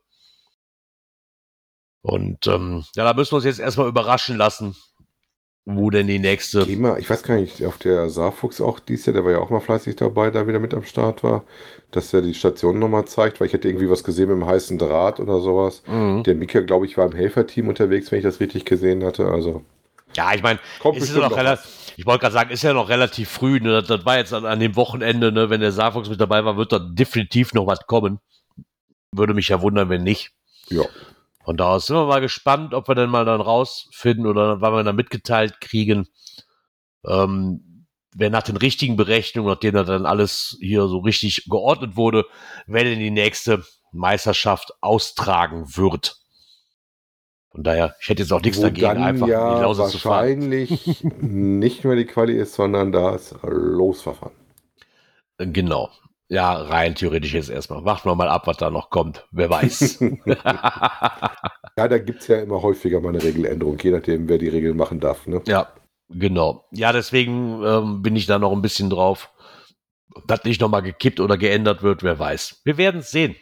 Und 2.03 2.47
ähm, 2.47 2.85
ja, 2.97 3.05
da 3.05 3.15
müssen 3.15 3.33
wir 3.33 3.37
uns 3.37 3.45
jetzt 3.45 3.61
erstmal 3.61 3.89
überraschen 3.89 4.37
lassen, 4.37 4.75
wo 5.77 5.91
denn 5.91 6.07
die 6.07 6.19
nächste. 6.19 6.67
Mal, 6.77 6.99
ich 6.99 7.09
weiß 7.09 7.23
gar 7.23 7.37
nicht, 7.37 7.65
auf 7.65 7.79
der 7.79 8.09
Saarfuchs 8.11 8.61
auch 8.61 8.81
dies 8.81 9.07
Jahr, 9.07 9.15
der 9.15 9.25
war 9.25 9.33
ja 9.33 9.39
auch 9.39 9.51
mal 9.51 9.61
fleißig 9.61 9.97
dabei, 9.97 10.31
da 10.31 10.47
wieder 10.47 10.59
mit 10.59 10.75
am 10.75 10.85
Start 10.85 11.23
war, 11.23 11.45
dass 11.91 12.13
er 12.15 12.23
die 12.23 12.35
Station 12.35 12.79
nochmal 12.79 13.05
zeigt, 13.07 13.41
weil 13.41 13.47
ich 13.47 13.53
hätte 13.53 13.69
irgendwie 13.69 13.91
was 13.91 14.05
gesehen 14.05 14.29
mit 14.29 14.37
dem 14.37 14.47
heißen 14.47 14.79
Draht 14.79 15.21
oder 15.21 15.41
sowas. 15.41 15.83
Mhm. 15.87 16.23
Der 16.23 16.35
Mika, 16.35 16.61
glaube 16.61 16.87
ich, 16.87 16.97
war 16.97 17.07
im 17.07 17.17
Helferteam 17.17 17.69
unterwegs, 17.69 18.11
wenn 18.11 18.19
ich 18.19 18.25
das 18.25 18.41
richtig 18.41 18.65
gesehen 18.65 19.05
hatte. 19.05 19.27
Also 19.27 19.65
Ja, 20.15 20.33
ich 20.35 20.43
meine, 20.43 20.59
ist 20.95 21.15
ja 21.15 21.21
noch 21.21 21.37
relativ, 21.37 21.95
ich 21.97 22.07
wollte 22.07 22.21
gerade 22.21 22.35
sagen, 22.35 22.51
ist 22.51 22.63
ja 22.63 22.73
noch 22.73 22.89
relativ 22.89 23.29
früh. 23.29 23.61
Ne? 23.61 23.73
Das, 23.73 23.87
das 23.87 24.05
war 24.05 24.19
jetzt 24.19 24.33
an, 24.33 24.47
an 24.47 24.61
dem 24.61 24.77
Wochenende, 24.77 25.33
ne? 25.33 25.51
wenn 25.51 25.61
der 25.61 25.73
Saarfuchs 25.73 26.09
mit 26.09 26.21
dabei 26.21 26.45
war, 26.45 26.57
wird 26.57 26.73
da 26.73 26.79
definitiv 26.79 27.53
noch 27.55 27.67
was 27.67 27.87
kommen. 27.87 28.21
Würde 29.13 29.35
mich 29.35 29.49
ja 29.49 29.61
wundern, 29.61 29.89
wenn 29.89 30.05
nicht. 30.05 30.33
Ja. 30.69 30.85
Von 31.51 31.57
da 31.57 31.71
aus 31.71 31.87
sind 31.87 31.97
wir 31.97 32.07
mal 32.07 32.21
gespannt, 32.21 32.75
ob 32.75 32.87
wir 32.87 32.95
dann 32.95 33.11
mal 33.11 33.25
dann 33.25 33.41
rausfinden 33.41 34.29
oder 34.29 34.61
wann 34.61 34.73
wir 34.73 34.85
dann 34.85 34.95
mitgeteilt 34.95 35.61
kriegen, 35.61 36.07
ähm, 37.05 37.89
wer 38.15 38.31
nach 38.31 38.45
den 38.45 38.57
richtigen 38.57 38.95
Berechnungen, 38.95 39.51
nachdem 39.51 39.75
dann 39.75 40.07
alles 40.07 40.57
hier 40.61 40.87
so 40.87 40.99
richtig 40.99 41.47
geordnet 41.51 41.97
wurde, 41.97 42.25
wer 42.69 42.85
denn 42.85 43.01
die 43.01 43.11
nächste 43.11 43.65
Meisterschaft 43.91 44.75
austragen 44.81 45.77
wird. 45.77 46.21
Von 47.51 47.65
daher, 47.65 47.97
ich 48.01 48.09
hätte 48.09 48.23
jetzt 48.23 48.33
auch 48.33 48.43
nichts 48.43 48.59
Wo 48.59 48.63
dagegen, 48.63 48.87
einfach 48.87 49.27
in 49.27 49.33
ja 49.33 49.57
die 49.57 49.63
Lausitz 49.63 50.05
wahrscheinlich 50.05 51.03
nicht 51.21 51.83
mehr 51.83 51.97
die 51.97 52.05
Quali 52.05 52.37
ist, 52.37 52.55
sondern 52.55 52.93
das 52.93 53.35
Losverfahren. 53.43 54.37
Genau. 55.37 55.91
Ja, 56.31 56.53
rein 56.53 56.95
theoretisch 56.95 57.35
jetzt 57.35 57.51
erstmal. 57.51 57.85
Warten 57.85 58.09
wir 58.09 58.15
mal 58.15 58.29
ab, 58.29 58.47
was 58.47 58.57
da 58.57 58.71
noch 58.71 58.91
kommt. 58.91 59.27
Wer 59.33 59.51
weiß. 59.51 60.01
Ja, 61.77 61.89
da 61.89 61.97
gibt 61.97 62.21
es 62.21 62.27
ja 62.27 62.41
immer 62.41 62.61
häufiger 62.61 63.01
mal 63.01 63.09
eine 63.09 63.23
Regeländerung, 63.23 63.79
je 63.81 63.93
nachdem, 63.93 64.29
wer 64.29 64.37
die 64.37 64.49
Regeln 64.49 64.77
machen 64.77 65.01
darf. 65.01 65.27
Ne? 65.27 65.41
ja, 65.47 65.73
genau. 66.11 66.67
Ja, 66.73 66.93
deswegen 66.93 67.63
ähm, 67.65 68.03
bin 68.03 68.17
ich 68.17 68.27
da 68.27 68.39
noch 68.39 68.53
ein 68.53 68.61
bisschen 68.61 68.91
drauf. 68.91 69.33
Ob 70.15 70.27
das 70.27 70.45
nicht 70.45 70.61
nochmal 70.61 70.83
gekippt 70.83 71.21
oder 71.21 71.39
geändert 71.39 71.83
wird, 71.83 72.03
wer 72.03 72.19
weiß. 72.19 72.61
Wir 72.65 72.77
werden 72.77 73.01
es 73.01 73.11
sehen. 73.11 73.35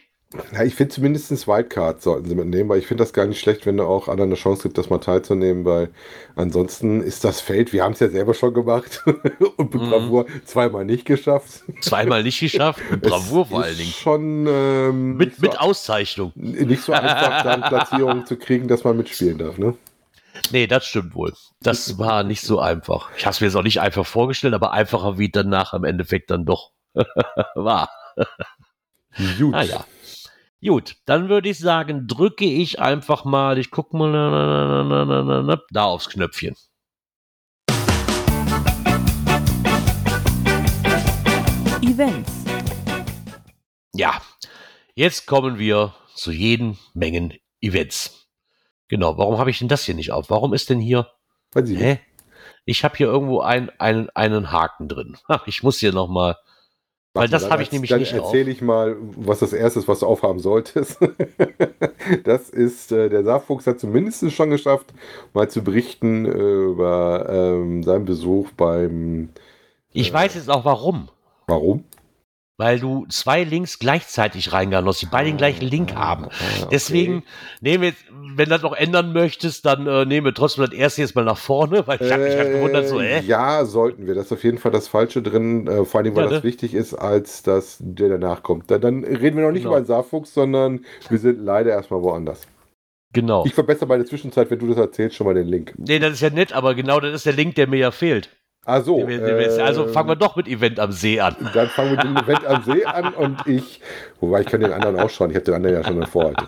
Ja, 0.53 0.61
ich 0.63 0.75
finde 0.75 0.93
zumindest 0.93 1.47
Wildcard 1.47 2.03
sollten 2.03 2.29
sie 2.29 2.35
mitnehmen, 2.35 2.69
weil 2.69 2.77
ich 2.77 2.85
finde 2.85 3.03
das 3.03 3.13
gar 3.13 3.25
nicht 3.25 3.39
schlecht, 3.39 3.65
wenn 3.65 3.77
du 3.77 3.83
auch 3.85 4.07
anderen 4.07 4.29
eine 4.29 4.35
Chance 4.37 4.61
gibt, 4.63 4.77
das 4.77 4.91
mal 4.91 4.99
teilzunehmen, 4.99 5.65
weil 5.65 5.89
ansonsten 6.35 7.01
ist 7.01 7.23
das 7.23 7.41
Feld, 7.41 7.73
wir 7.73 7.83
haben 7.83 7.93
es 7.93 7.99
ja 7.99 8.09
selber 8.09 8.35
schon 8.35 8.53
gemacht 8.53 9.03
und 9.57 9.73
mit 9.73 9.81
Mhm. 9.81 9.89
Bravour 9.89 10.25
zweimal 10.45 10.85
nicht 10.85 11.05
geschafft. 11.05 11.63
Zweimal 11.81 12.21
nicht 12.21 12.39
geschafft, 12.39 12.79
mit 12.91 13.01
Bravour 13.09 13.47
vor 13.47 13.63
allen 13.63 13.75
Dingen. 13.75 13.89
Schon 13.89 14.45
ähm, 14.47 15.17
Mit, 15.17 15.29
nicht, 15.29 15.41
mit 15.41 15.53
so, 15.53 15.57
Auszeichnung. 15.59 16.31
nicht 16.35 16.83
so 16.83 16.93
einfach, 16.93 17.41
dann 17.43 17.61
Platzierungen 17.61 18.27
zu 18.27 18.37
kriegen, 18.37 18.67
dass 18.67 18.83
man 18.83 18.97
mitspielen 18.97 19.39
darf. 19.39 19.57
Ne? 19.57 19.73
Nee, 20.51 20.67
das 20.67 20.85
stimmt 20.85 21.15
wohl. 21.15 21.33
Das 21.61 21.97
war 21.97 22.21
nicht 22.23 22.41
so 22.41 22.59
einfach. 22.59 23.09
Ich 23.17 23.25
habe 23.25 23.33
es 23.33 23.41
mir 23.41 23.47
jetzt 23.47 23.55
auch 23.55 23.63
nicht 23.63 23.81
einfach 23.81 24.05
vorgestellt, 24.05 24.53
aber 24.53 24.73
einfacher 24.73 25.17
wie 25.17 25.29
danach 25.29 25.73
im 25.73 25.85
Endeffekt 25.85 26.29
dann 26.29 26.45
doch 26.45 26.69
war. 27.55 27.89
Gut. 29.39 29.55
Ah 29.55 29.63
ja. 29.63 29.83
Gut, 30.61 30.97
dann 31.05 31.29
würde 31.29 31.47
ich 31.47 31.57
sagen, 31.57 32.05
drücke 32.05 32.43
ich 32.43 32.81
einfach 32.81 33.23
mal, 33.23 33.57
ich 33.57 33.71
gucke 33.71 33.95
mal 33.95 34.11
na, 34.11 34.29
na, 34.29 34.83
na, 34.83 35.05
na, 35.05 35.23
na, 35.23 35.41
na, 35.41 35.61
da 35.71 35.85
aufs 35.85 36.09
Knöpfchen. 36.09 36.53
Events. 41.81 42.43
Ja, 43.95 44.21
jetzt 44.95 45.27
kommen 45.27 45.59
wir 45.59 45.95
zu 46.13 46.33
jeden 46.33 46.77
Mengen 46.93 47.35
Events. 47.61 48.27
Genau, 48.89 49.17
warum 49.17 49.37
habe 49.37 49.51
ich 49.51 49.59
denn 49.59 49.69
das 49.69 49.85
hier 49.85 49.95
nicht 49.95 50.11
auf? 50.11 50.29
Warum 50.29 50.53
ist 50.53 50.69
denn 50.69 50.81
hier, 50.81 51.09
Weiß 51.53 51.69
ich 51.69 51.79
hä? 51.79 52.01
Ich 52.65 52.83
habe 52.83 52.97
hier 52.97 53.07
irgendwo 53.07 53.39
ein, 53.39 53.69
einen, 53.79 54.09
einen 54.09 54.51
Haken 54.51 54.89
drin. 54.89 55.17
Ha, 55.29 55.41
Ich 55.45 55.63
muss 55.63 55.79
hier 55.79 55.93
nochmal, 55.93 56.35
weil 57.19 57.23
Warte, 57.23 57.31
das 57.31 57.41
dann 57.43 57.51
habe 57.51 57.63
ich 57.63 57.71
nämlich 57.73 57.89
dann 57.89 57.99
nicht 57.99 58.17
auf. 58.17 58.27
erzähle 58.27 58.49
ich 58.49 58.61
mal, 58.61 58.95
was 59.01 59.39
das 59.39 59.51
erste 59.51 59.79
ist, 59.79 59.89
was 59.89 59.99
du 59.99 60.05
aufhaben 60.05 60.39
solltest. 60.39 60.97
das 62.23 62.49
ist, 62.49 62.93
äh, 62.93 63.09
der 63.09 63.25
Saarfuchs 63.25 63.67
hat 63.67 63.77
zumindest 63.77 64.31
schon 64.31 64.49
geschafft, 64.49 64.93
mal 65.33 65.49
zu 65.49 65.61
berichten 65.61 66.25
äh, 66.25 66.29
über 66.29 67.27
ähm, 67.29 67.83
seinen 67.83 68.05
Besuch 68.05 68.51
beim. 68.55 69.29
Ich 69.91 70.13
weiß 70.13 70.35
jetzt 70.35 70.49
auch 70.49 70.63
warum. 70.63 71.09
Warum? 71.47 71.83
Weil 72.59 72.77
du 72.77 73.05
zwei 73.07 73.45
Links 73.45 73.79
gleichzeitig 73.79 74.51
reingegangen 74.51 74.85
hast, 74.89 75.01
die 75.01 75.05
beide 75.05 75.29
den 75.29 75.37
gleichen 75.37 75.65
Link 75.65 75.95
haben. 75.95 76.25
Ah, 76.25 76.27
okay. 76.57 76.67
Deswegen 76.73 77.23
nehmen 77.61 77.83
wir 77.83 77.89
jetzt, 77.91 78.03
wenn 78.35 78.45
du 78.45 78.51
das 78.51 78.61
noch 78.63 78.73
ändern 78.73 79.13
möchtest, 79.13 79.65
dann 79.65 79.87
äh, 79.87 80.03
nehmen 80.05 80.25
wir 80.25 80.33
trotzdem 80.33 80.65
das 80.65 80.73
erste 80.73 80.99
jetzt 81.01 81.15
mal 81.15 81.23
nach 81.23 81.37
vorne, 81.37 81.87
weil 81.87 82.01
ich 82.01 82.11
habe 82.11 82.23
mich 82.25 82.35
halt 82.35 82.51
gewundert, 82.51 82.89
so, 82.89 82.99
Äh? 82.99 83.21
Ja, 83.21 83.63
sollten 83.63 84.07
wir. 84.07 84.13
Das 84.13 84.25
ist 84.25 84.33
auf 84.33 84.43
jeden 84.43 84.57
Fall 84.57 84.73
das 84.73 84.89
Falsche 84.89 85.21
drin, 85.21 85.67
äh, 85.67 85.85
vor 85.85 86.01
allem, 86.01 86.13
weil 86.17 86.25
Ja, 86.25 86.29
das 86.31 86.43
ne? 86.43 86.49
wichtig 86.49 86.73
ist, 86.73 86.93
als 86.95 87.43
dass 87.43 87.77
der 87.79 88.09
danach 88.09 88.43
kommt. 88.43 88.69
Dann, 88.69 88.81
dann 88.81 89.03
reden 89.05 89.37
wir 89.37 89.45
noch 89.45 89.51
nicht 89.53 89.63
Genau. 89.63 89.75
über 89.75 89.81
den 89.81 89.87
Saarfuchs, 89.87 90.33
sondern 90.33 90.83
wir 91.07 91.17
sind 91.17 91.39
leider 91.39 91.71
erstmal 91.71 92.01
woanders. 92.01 92.41
Genau. 93.13 93.45
Ich 93.45 93.53
verbessere 93.53 93.87
bei 93.87 93.95
der 93.95 94.05
Zwischenzeit, 94.05 94.51
wenn 94.51 94.59
du 94.59 94.67
das 94.67 94.77
erzählst, 94.77 95.15
schon 95.15 95.25
mal 95.25 95.33
den 95.33 95.47
Link. 95.47 95.73
Nee, 95.77 95.97
das 95.99 96.11
ist 96.11 96.21
ja 96.21 96.29
nett, 96.29 96.51
aber 96.51 96.75
genau 96.75 96.99
das 96.99 97.13
ist 97.13 97.25
der 97.25 97.33
Link, 97.33 97.55
der 97.55 97.67
mir 97.67 97.79
ja 97.79 97.91
fehlt. 97.91 98.29
Ah 98.69 98.81
so. 98.81 98.97
Den 99.05 99.23
den 99.25 99.37
jetzt- 99.39 99.59
also 99.59 99.85
ähm, 99.85 99.93
fangen 99.93 100.09
wir 100.09 100.15
doch 100.15 100.35
mit 100.35 100.47
Event 100.47 100.79
am 100.79 100.91
See 100.91 101.19
an. 101.19 101.35
Dann 101.53 101.67
fangen 101.69 101.97
wir 101.97 102.05
mit 102.05 102.05
dem 102.05 102.17
Event 102.25 102.45
am 102.45 102.63
See 102.63 102.85
an 102.85 103.13
und 103.13 103.47
ich, 103.47 103.81
wobei 104.19 104.41
ich 104.41 104.47
kann 104.47 104.61
den 104.61 104.73
anderen 104.73 104.99
auch 104.99 105.09
schauen, 105.09 105.29
ich 105.31 105.35
habe 105.35 105.45
den 105.45 105.55
anderen 105.55 105.75
ja 105.75 105.83
schon 105.83 106.05
vorhalten. 106.05 106.45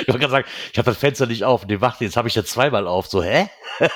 Ich 0.00 0.08
wollte 0.08 0.20
gerade 0.20 0.30
sagen, 0.30 0.46
ich 0.72 0.78
habe 0.78 0.86
das 0.86 0.96
Fenster 0.96 1.26
nicht 1.26 1.44
auf. 1.44 1.66
Nee, 1.66 1.80
warte, 1.80 2.04
jetzt 2.04 2.16
habe 2.16 2.28
ich 2.28 2.34
ja 2.34 2.42
zweimal 2.44 2.86
auf. 2.86 3.06
So, 3.06 3.22
hä? 3.22 3.48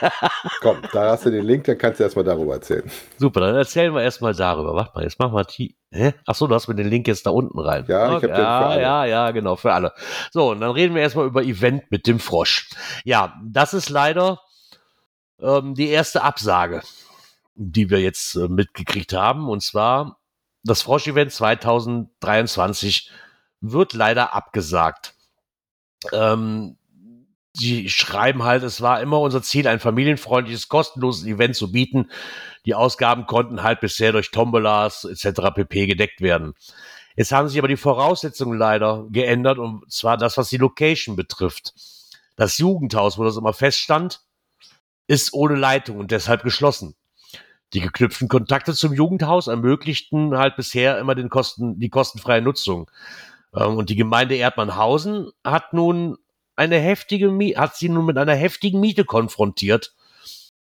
Komm, 0.61 0.79
da 0.93 1.11
hast 1.11 1.25
du 1.27 1.31
den 1.31 1.45
Link, 1.45 1.65
dann 1.65 1.79
kannst 1.79 1.99
du 2.01 2.05
erstmal 2.05 2.25
darüber 2.25 2.55
erzählen. 2.55 2.89
Super, 3.19 3.41
dann 3.41 3.57
erzählen 3.57 3.93
wir 3.95 4.03
erstmal 4.03 4.35
darüber. 4.35 4.75
Warte 4.75 4.93
mal, 4.95 5.05
jetzt 5.05 5.19
machen 5.19 5.35
wir 5.35 5.45
die. 5.45 5.77
Hä? 5.91 6.13
Achso, 6.27 6.47
du 6.47 6.55
hast 6.55 6.69
mir 6.69 6.75
den 6.75 6.89
Link 6.89 7.09
jetzt 7.09 7.27
da 7.27 7.31
unten 7.31 7.59
rein. 7.59 7.85
Ja, 7.89 8.09
ich 8.09 8.13
hab 8.15 8.21
den 8.21 8.35
für 8.35 8.41
ja, 8.41 8.61
alle. 8.61 8.83
ja, 8.83 9.05
ja, 9.07 9.31
genau, 9.31 9.57
für 9.57 9.73
alle. 9.73 9.93
So, 10.31 10.51
und 10.51 10.61
dann 10.61 10.71
reden 10.71 10.95
wir 10.95 11.03
erstmal 11.03 11.27
über 11.27 11.43
Event 11.43 11.91
mit 11.91 12.07
dem 12.07 12.19
Frosch. 12.21 12.69
Ja, 13.05 13.35
das 13.45 13.75
ist 13.75 13.89
leider 13.89 14.39
ähm, 15.41 15.75
die 15.75 15.89
erste 15.89 16.23
Absage, 16.23 16.83
die 17.63 17.91
wir 17.91 18.01
jetzt 18.01 18.37
äh, 18.37 18.49
mitgekriegt 18.49 19.13
haben. 19.13 19.49
Und 19.49 19.63
zwar, 19.63 20.19
das 20.65 20.81
Frosch-Event 20.83 21.31
2023 21.31 23.11
wird 23.61 23.93
leider 23.93 24.35
abgesagt. 24.35 25.15
Ähm, 26.13 26.79
die 27.61 27.91
schreiben 27.91 28.45
halt, 28.45 28.63
es 28.63 28.81
war 28.81 29.03
immer 29.03 29.21
unser 29.21 29.43
Ziel, 29.43 29.69
ein 29.69 29.81
familienfreundliches, 29.81 30.69
kostenloses 30.69 31.27
Event 31.27 31.55
zu 31.55 31.71
bieten. 31.71 32.11
Die 32.65 32.75
Ausgaben 32.75 33.27
konnten 33.27 33.63
halt 33.63 33.81
bisher 33.81 34.13
durch 34.13 34.31
Tombolas 34.31 35.05
etc. 35.05 35.53
pp. 35.55 35.87
gedeckt 35.87 36.23
werden. 36.23 36.55
Jetzt 37.17 37.33
haben 37.33 37.49
sich 37.49 37.59
aber 37.59 37.69
die 37.69 37.77
Voraussetzungen 37.77 38.57
leider 38.57 39.07
geändert 39.11 39.59
und 39.59 39.91
zwar 39.93 40.17
das, 40.17 40.39
was 40.39 40.49
die 40.49 40.57
Location 40.57 41.17
betrifft. 41.17 41.75
Das 42.37 42.57
Jugendhaus, 42.57 43.19
wo 43.19 43.25
das 43.25 43.37
immer 43.37 43.53
feststand, 43.53 44.23
ist 45.07 45.35
ohne 45.35 45.57
Leitung 45.57 45.99
und 45.99 46.13
deshalb 46.13 46.45
geschlossen. 46.45 46.95
Die 47.73 47.81
geknüpften 47.81 48.29
Kontakte 48.29 48.75
zum 48.75 48.93
Jugendhaus 48.93 49.47
ermöglichten 49.47 50.37
halt 50.37 50.57
bisher 50.57 50.99
immer 50.99 51.15
den 51.15 51.29
Kosten, 51.29 51.79
die 51.79 51.89
kostenfreie 51.89 52.43
Nutzung. 52.43 52.91
Ähm, 53.55 53.77
Und 53.77 53.91
die 53.91 53.97
Gemeinde 53.97 54.37
Erdmannhausen 54.37 55.31
hat 55.45 55.73
nun 55.73 56.17
eine 56.57 56.79
heftige, 56.79 57.31
hat 57.57 57.77
sie 57.77 57.89
nun 57.89 58.07
mit 58.07 58.19
einer 58.19 58.35
heftigen 58.35 58.81
Miete 58.81 59.05
konfrontiert. 59.05 59.95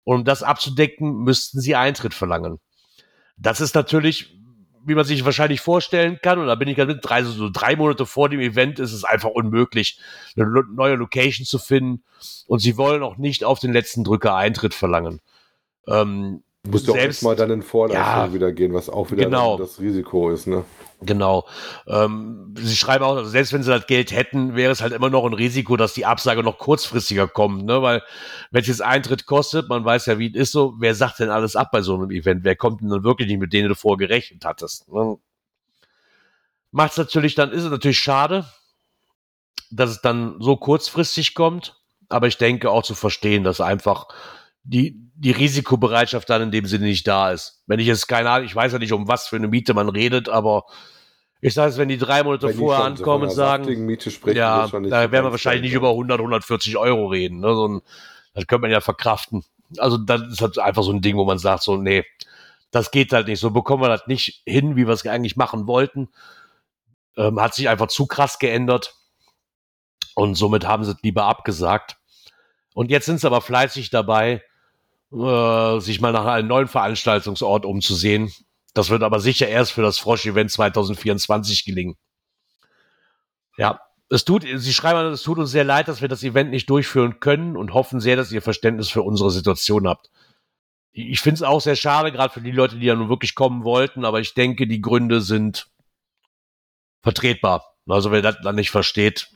Und 0.05 0.21
um 0.21 0.25
das 0.25 0.43
abzudecken, 0.43 1.25
müssten 1.25 1.61
sie 1.61 1.77
Eintritt 1.77 2.15
verlangen. 2.15 2.61
Das 3.37 3.61
ist 3.61 3.75
natürlich, 3.75 4.35
wie 4.85 4.95
man 4.95 5.05
sich 5.05 5.25
wahrscheinlich 5.25 5.61
vorstellen 5.61 6.19
kann, 6.23 6.39
und 6.39 6.47
da 6.47 6.55
bin 6.55 6.69
ich 6.69 6.77
gerade 6.77 6.95
mit 6.95 7.05
drei, 7.05 7.23
so 7.25 7.51
drei 7.51 7.77
Monate 7.77 8.07
vor 8.07 8.29
dem 8.29 8.41
Event 8.41 8.79
ist 8.79 8.93
es 8.93 9.05
einfach 9.05 9.31
unmöglich, 9.31 9.99
eine 10.37 10.47
neue 10.47 10.95
Location 10.95 11.45
zu 11.45 11.59
finden. 11.59 12.05
Und 12.47 12.61
sie 12.61 12.77
wollen 12.77 13.03
auch 13.03 13.17
nicht 13.17 13.45
auf 13.45 13.59
den 13.59 13.73
letzten 13.73 14.05
Drücker 14.05 14.35
Eintritt 14.35 14.75
verlangen. 14.75 15.21
Ähm, 15.87 16.43
Du 16.65 16.73
musst 16.73 16.87
ja 16.87 16.93
auch 16.93 16.97
Selbst- 16.97 17.17
erstmal 17.19 17.37
dann 17.37 17.51
in 17.51 17.63
Vorleistung 17.63 18.05
Ja. 18.05 18.33
wieder 18.35 18.53
gehen, 18.53 18.75
was 18.75 18.91
auch 18.91 19.11
wieder 19.11 19.25
Genau. 19.25 19.57
das 19.57 19.81
Risiko 19.81 20.31
ist. 20.31 20.47
Ne? 20.47 20.65
Genau. 21.01 21.47
Ähm, 21.87 22.53
sie 22.59 22.75
schreiben 22.77 23.05
auch, 23.05 23.17
also 23.17 23.31
selbst 23.31 23.53
wenn 23.53 23.63
sie 23.63 23.71
das 23.71 23.87
Geld 23.87 24.11
hätten, 24.11 24.57
wäre 24.57 24.73
es 24.73 24.83
halt 24.83 24.93
immer 24.93 25.09
noch 25.09 25.25
ein 25.25 25.33
Risiko, 25.33 25.77
dass 25.77 25.95
die 25.95 26.05
Absage 26.05 26.43
noch 26.43 26.59
kurzfristiger 26.59 27.29
kommt, 27.29 27.65
ne? 27.65 27.81
Weil 27.81 28.03
wenn 28.51 28.63
es 28.63 28.67
jetzt 28.67 28.83
Eintritt 28.83 29.25
kostet, 29.25 29.69
man 29.69 29.85
weiß 29.85 30.07
ja, 30.07 30.19
wie 30.19 30.29
es 30.35 30.35
ist 30.49 30.53
so, 30.53 30.75
wer 30.79 30.97
sagt 30.97 31.21
denn 31.21 31.31
alles 31.31 31.55
ab 31.55 31.69
bei 31.71 31.81
so 31.81 31.95
einem 31.95 32.11
Event? 32.11 32.43
Wer 32.43 32.57
kommt 32.57 32.81
denn 32.81 32.89
dann 32.91 33.05
wirklich 33.05 33.29
nicht 33.29 33.39
mit 33.39 33.53
denen 33.53 33.69
du 33.69 33.77
vorher 33.77 34.09
gerechnet 34.09 34.45
hattest? 34.45 34.89
Ne? 34.93 35.17
Macht 36.73 36.91
es 36.93 36.99
natürlich 36.99 37.37
dann, 37.37 37.53
ist 37.53 37.63
es 37.63 37.71
natürlich 37.71 38.01
schade, 38.01 38.45
dass 39.71 39.91
es 39.91 40.01
dann 40.03 40.37
so 40.41 40.57
kurzfristig 40.57 41.35
kommt, 41.35 41.77
aber 42.09 42.27
ich 42.27 42.39
denke 42.39 42.71
auch 42.71 42.83
zu 42.83 42.95
verstehen, 42.95 43.45
dass 43.45 43.61
einfach 43.61 44.09
die, 44.65 45.11
die 45.15 45.31
Risikobereitschaft 45.31 46.29
dann 46.29 46.43
in 46.43 46.51
dem 46.51 46.67
Sinne 46.67 46.85
nicht 46.85 47.07
da 47.07 47.31
ist. 47.31 47.63
Wenn 47.67 47.81
ich 47.81 47.87
jetzt 47.87 48.07
keine 48.07 48.31
Ahnung, 48.31 48.47
ich 48.47 48.55
weiß 48.55 48.73
ja 48.73 48.79
nicht, 48.79 48.93
um 48.93 49.09
was 49.09 49.29
für 49.29 49.37
eine 49.37 49.49
Miete 49.49 49.75
man 49.75 49.89
redet, 49.89 50.29
aber 50.29 50.65
ich 51.41 51.55
sage 51.55 51.71
es, 51.71 51.79
wenn 51.79 51.89
die 51.89 51.99
drei 51.99 52.25
Monate 52.25 52.49
Wenn 52.49 52.57
vorher 52.57 52.85
ankommen 52.85 53.25
und 53.25 53.31
sagen, 53.31 53.87
Miete 53.87 54.11
sprechen, 54.11 54.37
ja, 54.37 54.67
da 54.67 55.13
werden 55.13 55.27
wir 55.27 55.31
wahrscheinlich 55.31 55.63
nicht 55.63 55.75
über 55.75 55.91
100, 55.91 56.19
140 56.19 56.77
Euro 56.77 57.07
reden. 57.07 57.41
Ne? 57.41 57.55
So 57.55 57.69
ein, 57.69 57.81
das 58.35 58.47
könnte 58.47 58.63
man 58.63 58.71
ja 58.71 58.81
verkraften. 58.81 59.45
Also 59.77 59.99
das 59.99 60.23
ist 60.23 60.41
halt 60.41 60.59
einfach 60.59 60.83
so 60.83 60.93
ein 60.93 61.01
Ding, 61.01 61.17
wo 61.17 61.25
man 61.25 61.39
sagt, 61.39 61.63
so, 61.63 61.77
nee, 61.77 62.05
das 62.71 62.91
geht 62.91 63.13
halt 63.13 63.29
nicht. 63.29 63.41
So 63.41 63.51
bekommen 63.51 63.83
wir 63.83 63.89
das 63.89 64.07
nicht 64.07 64.43
hin, 64.47 64.77
wie 64.77 64.87
wir 64.87 64.95
es 64.95 65.07
eigentlich 65.07 65.37
machen 65.37 65.67
wollten. 65.67 66.09
Ähm, 67.17 67.41
hat 67.41 67.55
sich 67.55 67.69
einfach 67.69 67.89
zu 67.89 68.07
krass 68.07 68.39
geändert. 68.39 68.95
Und 70.15 70.35
somit 70.35 70.67
haben 70.67 70.85
sie 70.85 70.93
es 70.93 71.03
lieber 71.03 71.27
abgesagt. 71.27 71.98
Und 72.79 72.93
jetzt 72.93 73.07
sind 73.07 73.19
sie 73.19 73.27
aber 73.27 73.41
fleißig 73.41 73.91
dabei, 73.91 74.41
äh, 75.11 75.81
sich 75.81 76.01
mal 76.01 76.13
nach 76.13 76.27
einem 76.27 76.47
neuen 76.47 76.69
Veranstaltungsort 76.69 77.67
umzusehen. 77.67 78.33
Das 78.73 78.89
wird 78.89 79.03
aber 79.03 79.19
sicher 79.19 79.49
erst 79.49 79.73
für 79.73 79.83
das 79.83 79.99
Frosch-Event 79.99 80.53
2024 80.53 81.65
gelingen. 81.65 81.97
Ja, 83.57 83.81
es 84.11 84.25
tut, 84.25 84.45
Sie 84.49 84.73
schreiben, 84.73 85.13
es 85.13 85.25
tut 85.25 85.39
uns 85.39 85.51
sehr 85.51 85.65
leid, 85.65 85.89
dass 85.89 86.03
wir 86.03 86.09
das 86.09 86.23
Event 86.23 86.51
nicht 86.51 86.71
durchführen 86.71 87.19
können 87.19 87.57
und 87.57 87.75
hoffen 87.75 87.99
sehr, 87.99 88.15
dass 88.15 88.31
ihr 88.31 88.43
Verständnis 88.43 88.89
für 88.91 89.03
unsere 89.03 89.33
Situation 89.33 89.89
habt. 89.89 90.09
Ich 90.93 91.19
finde 91.19 91.35
es 91.35 91.43
auch 91.43 91.61
sehr 91.61 91.75
schade, 91.75 92.13
gerade 92.13 92.33
für 92.33 92.43
die 92.43 92.53
Leute, 92.53 92.79
die 92.79 92.87
ja 92.87 92.95
nun 92.95 93.09
wirklich 93.09 93.35
kommen 93.35 93.65
wollten, 93.65 94.05
aber 94.05 94.21
ich 94.21 94.35
denke, 94.35 94.69
die 94.69 94.81
Gründe 94.81 95.21
sind 95.21 95.69
vertretbar. 97.03 97.75
Also 97.89 98.13
wer 98.13 98.23
das 98.23 98.37
dann 98.41 98.55
nicht 98.55 98.71
versteht, 98.71 99.31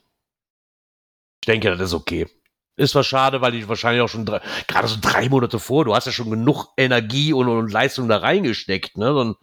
ich 1.41 1.47
denke, 1.47 1.71
das 1.71 1.81
ist 1.81 1.95
okay. 1.95 2.29
Ist 2.77 2.93
zwar 2.93 3.05
schade, 3.05 3.41
weil 3.43 3.55
ich 3.55 3.69
wahrscheinlich 3.69 4.03
auch 4.03 4.09
schon 4.09 4.25
drei, 4.27 4.41
gerade 4.67 4.89
so 4.89 4.97
drei 5.01 5.29
Monate 5.29 5.59
vor, 5.59 5.85
du 5.85 5.95
hast 5.95 6.07
ja 6.07 6.13
schon 6.13 6.31
genug 6.31 6.69
Energie 6.77 7.33
und, 7.33 7.49
und 7.49 7.71
Leistung 7.71 8.09
da 8.09 8.19
reingesteckt, 8.19 8.97
ne? 8.97 9.09
Ein, 9.11 9.35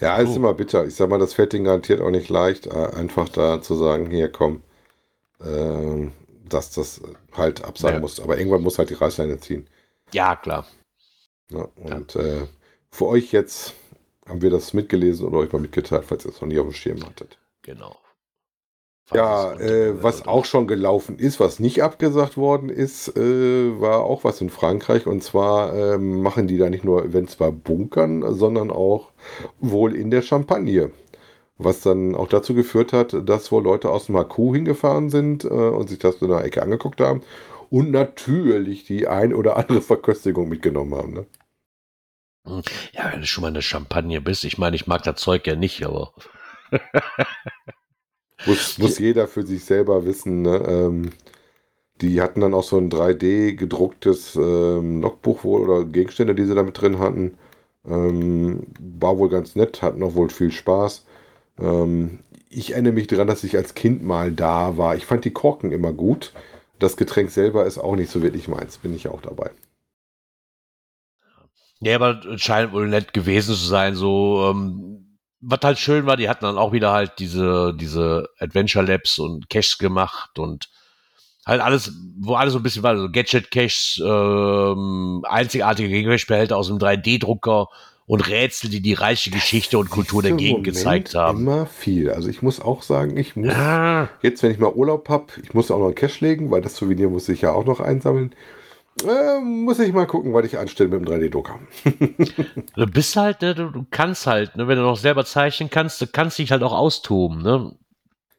Ja, 0.00 0.16
ist 0.18 0.36
immer 0.36 0.54
bitter. 0.54 0.86
Ich 0.86 0.94
sag 0.96 1.08
mal, 1.08 1.18
das 1.18 1.34
fällt 1.34 1.52
denen 1.52 1.64
garantiert 1.64 2.00
auch 2.00 2.10
nicht 2.10 2.28
leicht, 2.28 2.66
äh, 2.66 2.70
einfach 2.70 3.28
da 3.28 3.62
zu 3.62 3.74
sagen, 3.76 4.10
hier 4.10 4.30
komm, 4.30 4.62
ähm, 5.40 6.12
dass 6.48 6.70
das 6.72 7.02
halt 7.32 7.64
absagen 7.64 7.96
Ja. 7.96 8.00
muss. 8.00 8.20
Aber 8.20 8.38
irgendwann 8.38 8.62
muss 8.62 8.78
halt 8.78 8.90
die 8.90 8.94
Reißleine 8.94 9.40
ziehen. 9.40 9.68
ja, 10.12 10.36
klar. 10.36 10.66
Ne? 11.50 11.66
Und 11.76 12.16
äh, 12.16 12.48
für 12.90 13.06
euch 13.06 13.32
jetzt 13.32 13.74
haben 14.26 14.42
wir 14.42 14.50
das 14.50 14.72
mitgelesen 14.74 15.26
und 15.26 15.34
euch 15.34 15.52
mal 15.52 15.60
mitgeteilt, 15.60 16.04
falls 16.06 16.24
ihr 16.26 16.30
es 16.32 16.40
noch 16.40 16.48
nie 16.48 16.58
auf 16.58 16.66
dem 16.66 16.74
Schirm 16.74 17.04
hattet. 17.06 17.38
Genau. 17.62 17.96
Ja, 19.12 19.52
äh, 19.54 20.02
was 20.02 20.26
auch 20.26 20.44
schon 20.44 20.66
gelaufen 20.66 21.18
ist, 21.18 21.38
was 21.40 21.60
nicht 21.60 21.82
abgesagt 21.82 22.36
worden 22.36 22.68
ist, 22.70 23.14
äh, 23.16 23.80
war 23.80 24.04
auch 24.04 24.24
was 24.24 24.40
in 24.40 24.48
Frankreich. 24.48 25.06
Und 25.06 25.22
zwar 25.22 25.74
äh, 25.74 25.98
machen 25.98 26.46
die 26.46 26.56
da 26.56 26.70
nicht 26.70 26.84
nur 26.84 27.04
Events 27.04 27.36
bei 27.36 27.50
Bunkern, 27.50 28.24
sondern 28.34 28.70
auch 28.70 29.10
wohl 29.60 29.94
in 29.94 30.10
der 30.10 30.22
Champagne. 30.22 30.92
Was 31.58 31.80
dann 31.80 32.14
auch 32.14 32.28
dazu 32.28 32.54
geführt 32.54 32.92
hat, 32.92 33.14
dass 33.28 33.52
wohl 33.52 33.62
Leute 33.62 33.90
aus 33.90 34.06
dem 34.06 34.16
Haku 34.16 34.54
hingefahren 34.54 35.10
sind 35.10 35.44
äh, 35.44 35.48
und 35.48 35.88
sich 35.88 35.98
das 35.98 36.22
in 36.22 36.28
der 36.28 36.44
Ecke 36.44 36.62
angeguckt 36.62 37.00
haben. 37.00 37.22
Und 37.70 37.90
natürlich 37.90 38.84
die 38.84 39.08
ein 39.08 39.34
oder 39.34 39.56
andere 39.56 39.82
Verköstigung 39.82 40.48
mitgenommen 40.48 40.94
haben. 40.94 41.12
Ne? 41.12 41.26
Hm. 42.46 42.62
Ja, 42.92 43.12
wenn 43.12 43.20
du 43.20 43.26
schon 43.26 43.42
mal 43.42 43.48
eine 43.48 43.62
Champagne 43.62 44.20
bist, 44.20 44.44
ich 44.44 44.58
meine, 44.58 44.76
ich 44.76 44.86
mag 44.86 45.02
das 45.02 45.20
Zeug 45.20 45.46
ja 45.46 45.54
nicht, 45.54 45.84
aber. 45.84 46.12
muss, 48.46 48.78
muss 48.78 48.98
jeder 48.98 49.28
für 49.28 49.46
sich 49.46 49.64
selber 49.64 50.04
wissen. 50.04 50.42
Ne? 50.42 50.56
Ähm, 50.66 51.10
die 52.00 52.20
hatten 52.20 52.40
dann 52.40 52.54
auch 52.54 52.64
so 52.64 52.78
ein 52.78 52.90
3D 52.90 53.54
gedrucktes 53.54 54.34
ähm, 54.36 55.02
Logbuch 55.02 55.44
wohl 55.44 55.68
oder 55.68 55.84
Gegenstände, 55.84 56.34
die 56.34 56.44
sie 56.44 56.54
da 56.54 56.62
mit 56.62 56.80
drin 56.80 56.98
hatten. 56.98 57.38
Ähm, 57.88 58.66
war 58.80 59.18
wohl 59.18 59.28
ganz 59.28 59.56
nett, 59.56 59.82
hatten 59.82 60.02
auch 60.02 60.14
wohl 60.14 60.30
viel 60.30 60.52
Spaß. 60.52 61.04
Ähm, 61.60 62.20
ich 62.48 62.72
erinnere 62.72 62.92
mich 62.92 63.06
daran, 63.06 63.28
dass 63.28 63.44
ich 63.44 63.56
als 63.56 63.74
Kind 63.74 64.02
mal 64.02 64.32
da 64.32 64.76
war. 64.76 64.96
Ich 64.96 65.06
fand 65.06 65.24
die 65.24 65.32
Korken 65.32 65.72
immer 65.72 65.92
gut. 65.92 66.32
Das 66.78 66.96
Getränk 66.96 67.30
selber 67.30 67.64
ist 67.64 67.78
auch 67.78 67.96
nicht 67.96 68.10
so 68.10 68.22
wirklich 68.22 68.48
meins, 68.48 68.78
bin 68.78 68.94
ich 68.94 69.08
auch 69.08 69.22
dabei. 69.22 69.50
Ja, 71.80 71.96
aber 71.96 72.20
scheint 72.38 72.72
wohl 72.72 72.88
nett 72.88 73.12
gewesen 73.12 73.54
zu 73.54 73.64
sein. 73.64 73.94
So, 73.94 74.50
ähm, 74.50 75.01
was 75.42 75.60
halt 75.62 75.78
schön 75.78 76.06
war, 76.06 76.16
die 76.16 76.28
hatten 76.28 76.44
dann 76.44 76.56
auch 76.56 76.72
wieder 76.72 76.92
halt 76.92 77.18
diese, 77.18 77.74
diese 77.74 78.28
Adventure 78.38 78.84
Labs 78.84 79.18
und 79.18 79.50
Caches 79.50 79.76
gemacht 79.76 80.38
und 80.38 80.68
halt 81.44 81.60
alles, 81.60 81.92
wo 82.18 82.34
alles 82.34 82.52
so 82.52 82.60
ein 82.60 82.62
bisschen 82.62 82.84
war, 82.84 82.96
so 82.96 83.10
Gadget 83.10 83.50
Caches, 83.50 84.00
ähm, 84.04 85.24
einzigartige 85.28 85.88
Gegenwärtsbehälter 85.88 86.56
aus 86.56 86.70
einem 86.70 86.78
3D-Drucker 86.78 87.68
und 88.06 88.28
Rätsel, 88.28 88.70
die 88.70 88.80
die 88.80 88.94
reiche 88.94 89.30
Geschichte 89.30 89.78
und 89.78 89.90
Kultur 89.90 90.22
der 90.22 90.32
Gegend 90.32 90.64
gezeigt 90.64 91.14
haben. 91.14 91.40
Immer 91.40 91.66
viel. 91.66 92.10
Also 92.10 92.28
ich 92.28 92.42
muss 92.42 92.60
auch 92.60 92.82
sagen, 92.82 93.16
ich 93.16 93.36
muss 93.36 93.54
ah. 93.54 94.08
jetzt, 94.22 94.42
wenn 94.42 94.52
ich 94.52 94.58
mal 94.58 94.72
Urlaub 94.72 95.08
habe, 95.08 95.26
ich 95.42 95.54
muss 95.54 95.70
auch 95.70 95.78
noch 95.78 95.86
einen 95.86 95.94
Cache 95.94 96.24
legen, 96.24 96.50
weil 96.50 96.62
das 96.62 96.76
Souvenir 96.76 97.08
muss 97.08 97.28
ich 97.28 97.40
ja 97.42 97.52
auch 97.52 97.64
noch 97.64 97.80
einsammeln. 97.80 98.34
Äh, 99.04 99.40
muss 99.40 99.78
ich 99.78 99.92
mal 99.92 100.06
gucken, 100.06 100.32
was 100.32 100.46
ich 100.46 100.58
anstelle 100.58 100.90
mit 100.90 101.06
dem 101.06 101.12
3D-Drucker. 101.12 101.58
du 102.76 102.86
bist 102.92 103.16
halt, 103.16 103.42
ne, 103.42 103.54
du, 103.54 103.86
kannst 103.90 104.26
halt, 104.26 104.56
ne, 104.56 104.68
wenn 104.68 104.76
du 104.76 104.82
noch 104.82 104.96
selber 104.96 105.24
zeichnen 105.24 105.70
kannst, 105.70 106.00
du 106.00 106.06
kannst 106.06 106.38
dich 106.38 106.50
halt 106.50 106.62
auch 106.62 106.72
austoben. 106.72 107.42
Ne? 107.42 107.72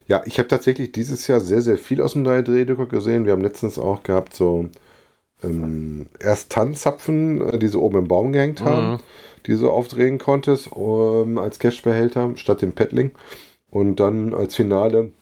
Ja, 0.06 0.22
ich 0.26 0.38
habe 0.38 0.48
tatsächlich 0.48 0.92
dieses 0.92 1.26
Jahr 1.26 1.40
sehr, 1.40 1.62
sehr 1.62 1.78
viel 1.78 2.02
aus 2.02 2.12
dem 2.12 2.26
3D-Drucker 2.26 2.86
gesehen. 2.86 3.24
Wir 3.24 3.32
haben 3.32 3.42
letztens 3.42 3.78
auch 3.78 4.02
gehabt, 4.02 4.34
so 4.34 4.68
ähm, 5.42 6.06
erst 6.20 6.52
Tannenzapfen, 6.52 7.40
äh, 7.40 7.58
die 7.58 7.68
so 7.68 7.82
oben 7.82 7.98
im 7.98 8.08
Baum 8.08 8.32
gehängt 8.32 8.60
mhm. 8.60 8.64
haben, 8.64 9.00
die 9.46 9.52
du 9.52 9.58
so 9.58 9.70
aufdrehen 9.70 10.18
konntest 10.18 10.72
um, 10.72 11.38
als 11.38 11.58
Cashbehälter 11.58 12.32
statt 12.36 12.62
dem 12.62 12.72
Paddling. 12.72 13.12
Und 13.70 13.96
dann 13.96 14.34
als 14.34 14.54
Finale 14.54 15.12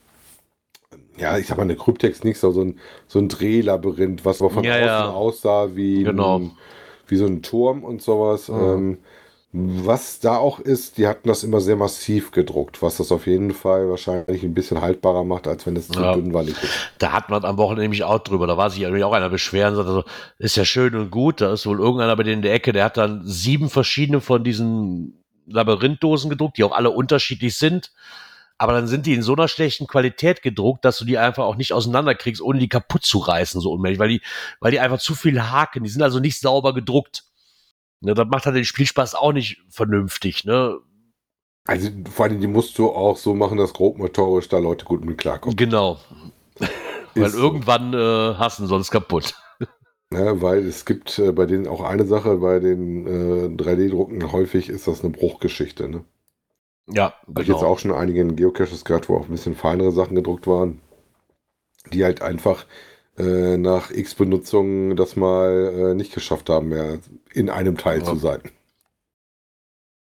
ja, 1.18 1.38
ich 1.38 1.46
sag 1.46 1.56
mal, 1.56 1.64
eine 1.64 1.76
Kryptex 1.76 2.24
nicht, 2.24 2.38
so 2.38 2.50
ein, 2.50 2.78
so 3.06 3.18
ein 3.18 3.28
Drehlabyrinth, 3.28 4.24
was 4.24 4.40
aber 4.40 4.50
von 4.50 4.64
ja, 4.64 4.74
außen 4.74 4.86
ja. 4.86 5.10
aussah 5.10 5.76
wie, 5.76 6.04
genau. 6.04 6.38
ein, 6.38 6.52
wie 7.06 7.16
so 7.16 7.26
ein 7.26 7.42
Turm 7.42 7.84
und 7.84 8.02
sowas. 8.02 8.48
Mhm. 8.48 8.58
Ähm, 8.60 8.98
was 9.54 10.18
da 10.18 10.38
auch 10.38 10.60
ist, 10.60 10.96
die 10.96 11.06
hatten 11.06 11.28
das 11.28 11.44
immer 11.44 11.60
sehr 11.60 11.76
massiv 11.76 12.30
gedruckt, 12.30 12.80
was 12.80 12.96
das 12.96 13.12
auf 13.12 13.26
jeden 13.26 13.52
Fall 13.52 13.90
wahrscheinlich 13.90 14.42
ein 14.44 14.54
bisschen 14.54 14.80
haltbarer 14.80 15.24
macht, 15.24 15.46
als 15.46 15.66
wenn 15.66 15.76
es 15.76 15.88
zu 15.88 16.00
ja. 16.00 16.14
dünnwandig 16.14 16.54
ist. 16.62 16.72
Da 16.98 17.12
hat 17.12 17.28
man 17.28 17.44
am 17.44 17.58
Wochenende 17.58 17.82
nämlich 17.82 18.02
auch 18.02 18.20
drüber. 18.20 18.46
Da 18.46 18.56
war 18.56 18.70
sich 18.70 18.80
nämlich 18.80 19.04
auch 19.04 19.12
einer 19.12 19.28
beschweren, 19.28 19.74
sagt, 19.74 19.88
also, 19.88 20.04
ist 20.38 20.56
ja 20.56 20.64
schön 20.64 20.94
und 20.94 21.10
gut. 21.10 21.42
Da 21.42 21.52
ist 21.52 21.66
wohl 21.66 21.80
irgendeiner 21.80 22.16
bei 22.16 22.22
denen 22.22 22.36
in 22.36 22.42
der 22.42 22.54
Ecke, 22.54 22.72
der 22.72 22.84
hat 22.84 22.96
dann 22.96 23.20
sieben 23.26 23.68
verschiedene 23.68 24.22
von 24.22 24.42
diesen 24.42 25.22
Labyrinthdosen 25.46 26.30
gedruckt, 26.30 26.56
die 26.56 26.64
auch 26.64 26.72
alle 26.72 26.88
unterschiedlich 26.88 27.58
sind 27.58 27.92
aber 28.62 28.74
dann 28.74 28.86
sind 28.86 29.06
die 29.06 29.14
in 29.14 29.22
so 29.22 29.32
einer 29.34 29.48
schlechten 29.48 29.88
Qualität 29.88 30.40
gedruckt, 30.40 30.84
dass 30.84 30.96
du 30.96 31.04
die 31.04 31.18
einfach 31.18 31.42
auch 31.42 31.56
nicht 31.56 31.72
auseinanderkriegst, 31.72 32.40
ohne 32.40 32.60
die 32.60 32.68
kaputt 32.68 33.04
zu 33.04 33.18
reißen, 33.18 33.60
so 33.60 33.72
unmäßig, 33.72 33.98
weil 33.98 34.08
die, 34.08 34.22
weil 34.60 34.70
die 34.70 34.78
einfach 34.78 35.00
zu 35.00 35.16
viel 35.16 35.42
haken. 35.42 35.82
Die 35.82 35.90
sind 35.90 36.00
also 36.00 36.20
nicht 36.20 36.38
sauber 36.38 36.72
gedruckt. 36.72 37.24
Ne, 38.02 38.14
das 38.14 38.28
macht 38.28 38.46
halt 38.46 38.54
den 38.54 38.64
Spielspaß 38.64 39.16
auch 39.16 39.32
nicht 39.32 39.60
vernünftig, 39.68 40.44
ne? 40.44 40.78
Also 41.66 41.88
vor 42.08 42.26
allem, 42.26 42.40
die 42.40 42.46
musst 42.46 42.78
du 42.78 42.88
auch 42.88 43.16
so 43.16 43.34
machen, 43.34 43.58
dass 43.58 43.72
grobmotorisch 43.72 44.48
da 44.48 44.58
Leute 44.58 44.84
gut 44.84 45.04
mit 45.04 45.18
klarkommen. 45.18 45.56
Genau. 45.56 45.98
weil 47.16 47.32
irgendwann 47.32 47.92
äh, 47.94 48.36
hassen 48.36 48.68
sonst 48.68 48.92
kaputt. 48.92 49.34
Ja, 50.12 50.40
weil 50.40 50.64
es 50.68 50.84
gibt 50.84 51.18
äh, 51.18 51.32
bei 51.32 51.46
denen 51.46 51.66
auch 51.66 51.80
eine 51.80 52.06
Sache, 52.06 52.36
bei 52.36 52.60
den 52.60 53.08
äh, 53.08 53.60
3D-Drucken 53.60 54.30
häufig 54.30 54.68
ist 54.68 54.86
das 54.86 55.02
eine 55.02 55.10
Bruchgeschichte, 55.10 55.88
ne? 55.88 56.04
Ja, 56.88 57.14
genau. 57.26 57.34
Habe 57.34 57.42
ich 57.42 57.48
jetzt 57.48 57.62
auch 57.62 57.78
schon 57.78 57.92
einige 57.92 58.20
in 58.20 58.36
Geocaches 58.36 58.84
gehabt, 58.84 59.08
wo 59.08 59.16
auch 59.16 59.26
ein 59.26 59.30
bisschen 59.30 59.54
feinere 59.54 59.92
Sachen 59.92 60.14
gedruckt 60.14 60.46
waren, 60.46 60.80
die 61.92 62.04
halt 62.04 62.22
einfach 62.22 62.66
äh, 63.18 63.56
nach 63.56 63.90
X 63.90 64.14
Benutzung 64.14 64.96
das 64.96 65.16
mal 65.16 65.90
äh, 65.90 65.94
nicht 65.94 66.12
geschafft 66.12 66.48
haben, 66.48 66.68
mehr 66.68 66.98
in 67.32 67.50
einem 67.50 67.76
Teil 67.76 68.00
ja. 68.00 68.04
zu 68.04 68.16
sein. 68.16 68.42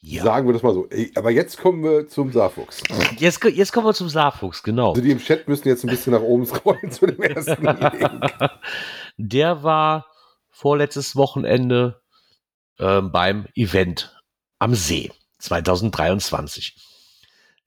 Ja. 0.08 0.24
Sagen 0.24 0.48
wir 0.48 0.54
das 0.54 0.62
mal 0.62 0.74
so. 0.74 0.88
Aber 1.16 1.32
jetzt 1.32 1.58
kommen 1.58 1.84
wir 1.84 2.08
zum 2.08 2.32
Saarfuchs. 2.32 2.84
Jetzt, 3.18 3.44
jetzt 3.44 3.74
kommen 3.74 3.88
wir 3.88 3.94
zum 3.96 4.08
Saarfuchs, 4.08 4.62
genau. 4.62 4.90
Also 4.90 5.02
die 5.02 5.10
im 5.10 5.18
Chat 5.18 5.48
müssen 5.48 5.68
jetzt 5.68 5.84
ein 5.84 5.90
bisschen 5.90 6.14
nach 6.14 6.22
oben 6.22 6.46
scrollen 6.46 6.92
zu 6.92 7.08
dem 7.08 7.20
ersten 7.24 7.66
Der 9.18 9.64
war 9.64 10.06
vorletztes 10.52 11.16
Wochenende 11.16 12.02
äh, 12.78 13.02
beim 13.02 13.48
Event 13.56 14.16
am 14.60 14.76
See. 14.76 15.12
2023. 15.46 16.76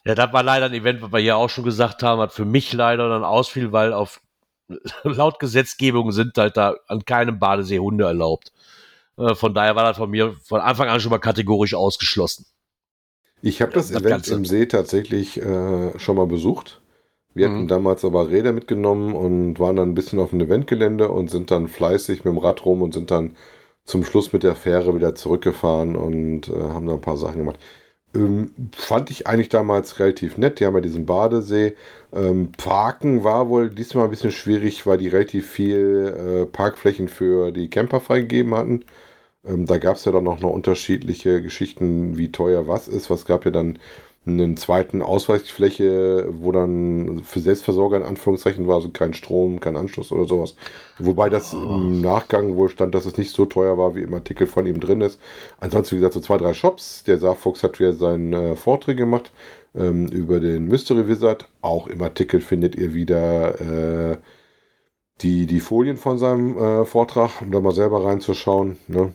Ja, 0.04 0.14
das 0.14 0.32
war 0.32 0.42
leider 0.42 0.66
ein 0.66 0.74
Event, 0.74 1.02
was 1.02 1.12
wir 1.12 1.18
hier 1.18 1.36
auch 1.36 1.50
schon 1.50 1.64
gesagt 1.64 2.02
haben, 2.02 2.20
hat 2.20 2.32
für 2.32 2.44
mich 2.44 2.72
leider 2.72 3.08
dann 3.08 3.24
ausfiel, 3.24 3.72
weil 3.72 3.92
auf 3.92 4.20
laut 5.02 5.38
Gesetzgebung 5.38 6.12
sind 6.12 6.36
halt 6.36 6.56
da 6.56 6.76
an 6.86 7.04
keinem 7.04 7.38
Badesee 7.38 7.78
Hunde 7.78 8.04
erlaubt. 8.04 8.52
Äh, 9.16 9.34
von 9.34 9.54
daher 9.54 9.76
war 9.76 9.84
das 9.84 9.96
von 9.96 10.10
mir 10.10 10.36
von 10.44 10.60
Anfang 10.60 10.88
an 10.88 11.00
schon 11.00 11.10
mal 11.10 11.18
kategorisch 11.18 11.74
ausgeschlossen. 11.74 12.46
Ich 13.40 13.62
habe 13.62 13.72
das, 13.72 13.88
das, 13.88 14.00
Event 14.00 14.10
Ganze. 14.10 14.34
im 14.34 14.44
See 14.44 14.66
tatsächlich 14.66 15.40
äh, 15.40 15.98
schon 15.98 16.16
mal 16.16 16.26
besucht. 16.26 16.80
Wir 17.34 17.48
mhm. 17.48 17.54
hatten 17.54 17.68
damals 17.68 18.04
aber 18.04 18.30
Räder 18.30 18.52
mitgenommen 18.52 19.14
und 19.14 19.60
waren 19.60 19.76
dann 19.76 19.90
ein 19.90 19.94
bisschen 19.94 20.18
auf 20.18 20.30
dem 20.30 20.40
Eventgelände 20.40 21.08
und 21.08 21.30
sind 21.30 21.50
dann 21.50 21.68
fleißig 21.68 22.24
mit 22.24 22.34
dem 22.34 22.38
Rad 22.38 22.64
rum 22.64 22.82
und 22.82 22.94
sind 22.94 23.10
dann 23.10 23.36
zum 23.88 24.04
Schluss 24.04 24.32
mit 24.32 24.42
der 24.44 24.54
Fähre 24.56 24.94
wieder 24.94 25.14
zurückgefahren 25.14 25.96
und 25.96 26.48
äh, 26.48 26.52
haben 26.52 26.86
da 26.86 26.94
ein 26.94 27.00
paar 27.00 27.16
Sachen 27.16 27.38
gemacht. 27.38 27.58
Ähm, 28.14 28.52
fand 28.74 29.10
ich 29.10 29.26
eigentlich 29.26 29.48
damals 29.50 29.98
relativ 29.98 30.38
nett. 30.38 30.60
Die 30.60 30.66
haben 30.66 30.74
ja 30.74 30.80
diesen 30.82 31.06
Badesee. 31.06 31.74
Ähm, 32.12 32.52
Parken 32.52 33.24
war 33.24 33.48
wohl 33.48 33.70
diesmal 33.70 34.04
ein 34.04 34.10
bisschen 34.10 34.32
schwierig, 34.32 34.86
weil 34.86 34.98
die 34.98 35.08
relativ 35.08 35.50
viel 35.50 36.44
äh, 36.44 36.46
Parkflächen 36.46 37.08
für 37.08 37.50
die 37.52 37.70
Camper 37.70 38.00
freigegeben 38.00 38.54
hatten. 38.54 38.84
Ähm, 39.44 39.66
da 39.66 39.78
gab 39.78 39.96
es 39.96 40.04
ja 40.04 40.12
dann 40.12 40.24
noch, 40.24 40.40
noch 40.40 40.50
unterschiedliche 40.50 41.42
Geschichten, 41.42 42.18
wie 42.18 42.32
teuer 42.32 42.68
was 42.68 42.88
ist. 42.88 43.10
Was 43.10 43.24
gab 43.26 43.44
ja 43.44 43.50
dann 43.50 43.78
einen 44.28 44.56
zweiten 44.56 45.02
Ausweichfläche, 45.02 46.28
wo 46.30 46.52
dann 46.52 47.22
für 47.24 47.40
Selbstversorger 47.40 47.96
in 47.96 48.02
Anführungszeichen 48.02 48.66
war, 48.66 48.76
also 48.76 48.90
kein 48.90 49.14
Strom, 49.14 49.60
kein 49.60 49.76
Anschluss 49.76 50.12
oder 50.12 50.26
sowas. 50.26 50.54
Wobei 50.98 51.28
das 51.28 51.54
oh. 51.54 51.58
im 51.58 52.00
Nachgang 52.00 52.56
wohl 52.56 52.68
stand, 52.68 52.94
dass 52.94 53.06
es 53.06 53.16
nicht 53.16 53.30
so 53.30 53.46
teuer 53.46 53.78
war, 53.78 53.94
wie 53.94 54.02
im 54.02 54.14
Artikel 54.14 54.46
von 54.46 54.66
ihm 54.66 54.80
drin 54.80 55.00
ist. 55.00 55.20
Ansonsten, 55.60 55.96
wie 55.96 56.00
gesagt, 56.00 56.14
so 56.14 56.20
zwei, 56.20 56.38
drei 56.38 56.54
Shops. 56.54 57.04
Der 57.04 57.18
Saarfuchs 57.18 57.62
hat 57.62 57.80
wieder 57.80 57.92
seinen 57.92 58.32
äh, 58.32 58.56
Vortrag 58.56 58.96
gemacht 58.96 59.32
ähm, 59.74 60.08
über 60.08 60.40
den 60.40 60.66
Mystery 60.66 61.08
Wizard. 61.08 61.48
Auch 61.60 61.86
im 61.86 62.02
Artikel 62.02 62.40
findet 62.40 62.76
ihr 62.76 62.94
wieder 62.94 64.12
äh, 64.12 64.18
die, 65.20 65.46
die 65.46 65.60
Folien 65.60 65.96
von 65.96 66.18
seinem 66.18 66.56
äh, 66.56 66.84
Vortrag, 66.84 67.42
um 67.42 67.50
da 67.50 67.60
mal 67.60 67.72
selber 67.72 68.04
reinzuschauen. 68.04 68.78
Ne? 68.86 69.12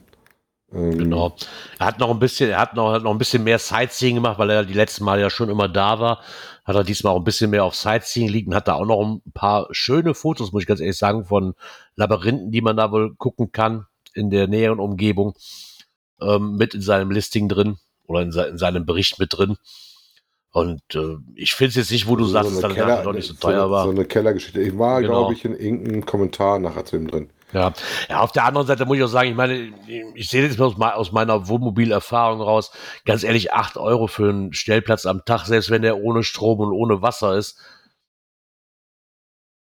Ähm, 0.73 0.97
genau. 0.97 1.35
Er 1.79 1.87
hat 1.87 1.99
noch 1.99 2.09
ein 2.09 2.19
bisschen, 2.19 2.49
er 2.49 2.59
hat 2.59 2.75
noch, 2.75 2.91
hat 2.93 3.03
noch 3.03 3.11
ein 3.11 3.17
bisschen 3.17 3.43
mehr 3.43 3.59
Sightseeing 3.59 4.15
gemacht, 4.15 4.39
weil 4.39 4.49
er 4.49 4.65
die 4.65 4.73
letzten 4.73 5.03
Mal 5.03 5.19
ja 5.19 5.29
schon 5.29 5.49
immer 5.49 5.67
da 5.67 5.99
war. 5.99 6.21
Hat 6.65 6.75
er 6.75 6.83
diesmal 6.83 7.13
auch 7.13 7.17
ein 7.17 7.25
bisschen 7.25 7.51
mehr 7.51 7.65
auf 7.65 7.75
Sightseeing 7.75 8.29
liegen, 8.29 8.55
hat 8.55 8.67
da 8.67 8.75
auch 8.75 8.85
noch 8.85 9.01
ein 9.01 9.21
paar 9.33 9.67
schöne 9.71 10.13
Fotos, 10.13 10.51
muss 10.51 10.63
ich 10.63 10.67
ganz 10.67 10.79
ehrlich 10.79 10.97
sagen, 10.97 11.25
von 11.25 11.55
Labyrinthen, 11.95 12.51
die 12.51 12.61
man 12.61 12.77
da 12.77 12.91
wohl 12.91 13.15
gucken 13.15 13.51
kann 13.51 13.85
in 14.13 14.29
der 14.29 14.47
näheren 14.47 14.79
Umgebung, 14.79 15.35
ähm, 16.21 16.55
mit 16.55 16.73
in 16.73 16.81
seinem 16.81 17.11
Listing 17.11 17.49
drin 17.49 17.77
oder 18.05 18.21
in, 18.21 18.31
se 18.31 18.43
in 18.43 18.57
seinem 18.57 18.85
Bericht 18.85 19.19
mit 19.19 19.37
drin. 19.37 19.57
Und 20.51 20.81
äh, 20.93 21.17
ich 21.35 21.55
finde 21.55 21.69
es 21.69 21.75
jetzt 21.75 21.91
nicht, 21.91 22.07
wo 22.07 22.15
du 22.15 22.25
so 22.25 22.33
sagst, 22.33 22.51
dass 22.51 22.61
das 22.61 22.73
Keller, 22.73 23.03
noch 23.03 23.13
nicht 23.13 23.27
so 23.27 23.33
teuer 23.33 23.65
so, 23.65 23.71
war. 23.71 23.85
So 23.85 23.89
eine 23.89 24.05
Kellergeschichte. 24.05 24.61
Ich 24.61 24.77
war, 24.77 25.01
genau. 25.01 25.21
glaube 25.21 25.33
ich, 25.33 25.43
in 25.43 25.55
irgendeinem 25.55 26.05
Kommentar 26.05 26.59
nachher 26.59 26.85
zu 26.85 26.95
ihm 26.95 27.07
drin. 27.07 27.29
Ja. 27.53 27.71
ja, 28.09 28.19
auf 28.19 28.31
der 28.31 28.45
anderen 28.45 28.65
Seite 28.65 28.85
muss 28.85 28.97
ich 28.97 29.03
auch 29.03 29.07
sagen, 29.07 29.29
ich 29.29 29.35
meine, 29.35 29.71
ich 30.15 30.27
sehe 30.27 30.47
das 30.47 30.59
aus, 30.59 30.79
aus 30.79 31.11
meiner 31.11 31.47
Wohnmobilerfahrung 31.47 32.41
raus. 32.41 32.71
Ganz 33.05 33.23
ehrlich, 33.23 33.53
acht 33.53 33.77
Euro 33.77 34.07
für 34.07 34.29
einen 34.29 34.53
Stellplatz 34.53 35.05
am 35.05 35.23
Tag, 35.23 35.45
selbst 35.45 35.69
wenn 35.69 35.83
der 35.83 35.97
ohne 35.97 36.23
Strom 36.23 36.59
und 36.59 36.71
ohne 36.71 37.01
Wasser 37.01 37.37
ist. 37.37 37.59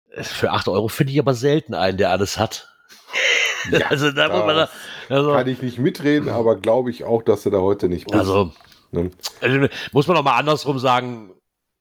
Für 0.09 0.51
acht 0.51 0.67
Euro 0.67 0.88
finde 0.88 1.13
ich 1.13 1.19
aber 1.19 1.36
selten 1.36 1.75
einen, 1.75 1.97
der 1.97 2.09
alles 2.09 2.38
hat. 2.38 2.73
Ja, 3.71 3.88
also 3.89 4.11
da 4.11 4.30
muss 4.30 4.45
man 4.45 4.55
da, 4.55 4.69
also, 5.09 5.34
kann 5.34 5.47
ich 5.47 5.61
nicht 5.61 5.78
mitreden, 5.78 6.30
aber 6.30 6.55
glaube 6.55 6.89
ich 6.89 7.03
auch, 7.03 7.21
dass 7.21 7.43
du 7.43 7.49
da 7.49 7.57
heute 7.57 7.89
nicht 7.89 8.05
bist. 8.05 8.17
Also, 8.17 8.51
ne? 8.91 9.11
also 9.41 9.67
muss 9.91 10.07
man 10.07 10.15
auch 10.15 10.23
mal 10.23 10.38
andersrum 10.38 10.80
sagen, 10.80 11.34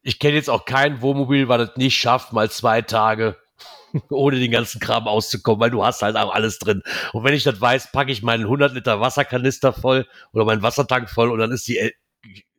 ich 0.02 0.18
kenne 0.18 0.34
jetzt 0.34 0.50
auch 0.50 0.64
kein 0.64 1.00
Wohnmobil, 1.02 1.48
was 1.48 1.68
das 1.68 1.76
nicht 1.76 1.96
schafft, 1.96 2.32
mal 2.32 2.50
zwei 2.50 2.82
Tage 2.82 3.36
ohne 4.10 4.38
den 4.38 4.50
ganzen 4.50 4.80
Kram 4.80 5.08
auszukommen, 5.08 5.60
weil 5.60 5.70
du 5.70 5.84
hast 5.84 6.02
halt 6.02 6.16
auch 6.16 6.34
alles 6.34 6.58
drin. 6.58 6.82
Und 7.12 7.24
wenn 7.24 7.34
ich 7.34 7.44
das 7.44 7.60
weiß, 7.60 7.92
packe 7.92 8.12
ich 8.12 8.22
meinen 8.22 8.44
100 8.44 8.74
Liter 8.74 9.00
Wasserkanister 9.00 9.72
voll 9.72 10.06
oder 10.32 10.44
meinen 10.44 10.62
Wassertank 10.62 11.10
voll 11.10 11.30
und 11.30 11.38
dann 11.38 11.52
ist 11.52 11.68
die 11.68 11.92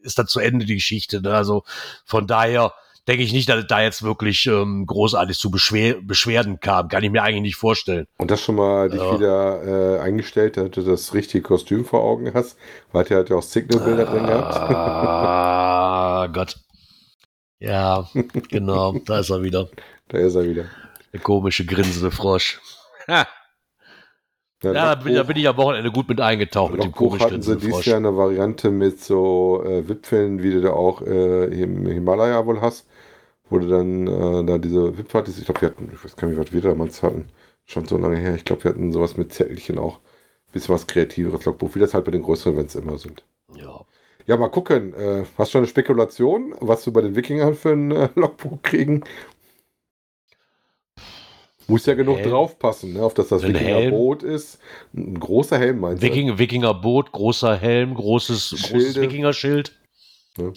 ist 0.02 0.18
dann 0.18 0.28
zu 0.28 0.40
Ende 0.40 0.66
die 0.66 0.76
Geschichte. 0.76 1.22
Ne? 1.22 1.34
Also 1.34 1.64
von 2.06 2.28
daher 2.28 2.74
denke 3.08 3.24
ich 3.24 3.34
nicht, 3.34 3.50
dass 3.50 3.60
es 3.60 3.68
da 3.68 3.82
jetzt 3.82 4.04
wirklich 4.04 4.46
ähm, 4.48 4.86
großartig 4.86 5.38
zu 5.38 5.50
Beschwer 5.50 5.96
Beschwerden 6.02 6.60
kam. 6.60 6.90
Kann 6.90 7.04
ich 7.04 7.12
mir 7.12 7.24
eigentlich 7.24 7.42
nicht 7.42 7.56
vorstellen. 7.56 8.08
Und 8.18 8.32
das 8.32 8.42
schon 8.42 8.56
mal 8.56 8.90
dich 8.90 9.02
ja. 9.02 9.14
wieder 9.14 9.98
äh, 9.98 10.00
eingestellt, 10.00 10.58
dass 10.58 10.72
du 10.72 10.82
das 10.82 11.14
richtige 11.14 11.42
Kostüm 11.42 11.86
vor 11.86 12.02
Augen 12.04 12.34
hast, 12.34 12.58
weil 12.92 13.06
der 13.06 13.20
hat 13.20 13.30
ja 13.30 13.38
auch 13.38 13.44
Signal-Bilder 13.44 14.08
ah, 14.08 14.12
drin 14.12 14.26
gehabt. 14.26 14.56
Ah, 14.56 16.28
Gott. 16.34 16.58
Ja, 17.60 18.08
genau, 18.50 19.00
da 19.06 19.20
ist 19.20 19.30
er 19.30 19.42
wieder. 19.42 19.68
Da 20.10 20.20
ist 20.20 20.36
er 20.36 20.44
wieder. 20.44 20.66
Der 21.14 21.20
komische 21.20 21.66
grinsende 21.66 22.12
Frosch. 22.12 22.60
Ha. 23.08 23.28
Ja, 24.64 24.74
ja 24.74 24.96
da, 24.96 24.96
bin, 24.96 25.14
da, 25.14 25.24
bin, 25.24 25.38
ich 25.38 25.48
am 25.48 25.58
Wochenende 25.58 25.92
gut 25.92 26.10
mit 26.10 26.20
eingetaucht 26.20 26.72
mit 26.72 26.84
dem 26.84 26.92
komisch 26.92 27.22
hatten 27.22 27.44
sie 27.44 27.58
dieses 27.58 27.86
Jahr 27.86 27.98
eine 27.98 28.18
Variante 28.18 28.72
mit 28.72 29.00
so 29.00 29.64
äh, 29.64 29.88
Wipfeln, 29.88 30.42
wie 30.42 30.52
du 30.52 30.62
da 30.62 30.72
auch 30.72 31.04
äh, 31.04 31.46
im 31.46 31.86
Himalaya 31.86 32.44
wohl 32.46 32.60
hast, 32.60 32.88
wo 33.50 33.60
du 33.60 33.68
dann 33.68 34.08
äh, 34.08 34.46
da 34.46 34.58
diese 34.58 34.98
Wipfelpartys, 34.98 35.38
ich 35.38 35.46
glaube, 35.46 35.62
wir 35.62 35.70
hatten, 35.70 35.92
ich 35.94 36.04
weiß 36.04 36.16
gar 36.16 36.28
nicht, 36.28 36.40
was 36.40 36.52
wir 36.52 36.62
damals 36.62 37.04
hatten, 37.04 37.30
schon 37.66 37.86
so 37.86 37.98
lange 37.98 38.18
her, 38.18 38.34
ich 38.34 38.46
glaube, 38.46 38.64
wir 38.64 38.72
hatten 38.72 38.92
sowas 38.92 39.16
mit 39.16 39.32
Zettelchen 39.32 39.78
auch, 39.78 40.00
bisschen 40.52 40.74
was 40.74 40.88
kreativeres 40.88 41.46
Logbuch, 41.46 41.76
wie 41.76 41.80
das 41.80 41.94
halt 41.94 42.06
bei 42.06 42.12
den 42.12 42.24
größeren 42.24 42.56
Events 42.56 42.74
immer 42.74 42.98
sind. 42.98 43.24
Ja. 43.56 43.86
Ja, 44.26 44.36
mal 44.36 44.50
gucken. 44.50 44.94
Äh, 44.94 45.24
hast 45.38 45.50
du 45.50 45.52
schon 45.54 45.60
eine 45.60 45.68
Spekulation, 45.68 46.54
was 46.60 46.86
wir 46.86 46.92
bei 46.92 47.02
den 47.02 47.16
Wikingern 47.16 47.56
für 47.56 47.72
ein 47.72 47.92
äh, 47.92 48.10
Logbuch 48.16 48.62
kriegen? 48.62 49.04
Muss 51.68 51.86
ja 51.86 51.96
genug 51.96 52.20
Helm. 52.20 52.30
draufpassen, 52.30 52.94
ne? 52.94 53.02
auf 53.04 53.14
dass 53.14 53.28
das 53.28 53.44
Wikingerboot 53.44 54.24
ist. 54.24 54.60
Ein 54.96 55.20
großer 55.20 55.58
Helm 55.58 55.80
meinst 55.82 56.02
du? 56.02 56.08
Wiking, 56.08 56.38
Wikingerboot, 56.38 57.12
großer 57.12 57.58
Helm, 57.58 57.94
großes, 57.94 58.70
großes 58.70 59.02
Wikingerschild. 59.02 59.74
Ja. 60.38 60.54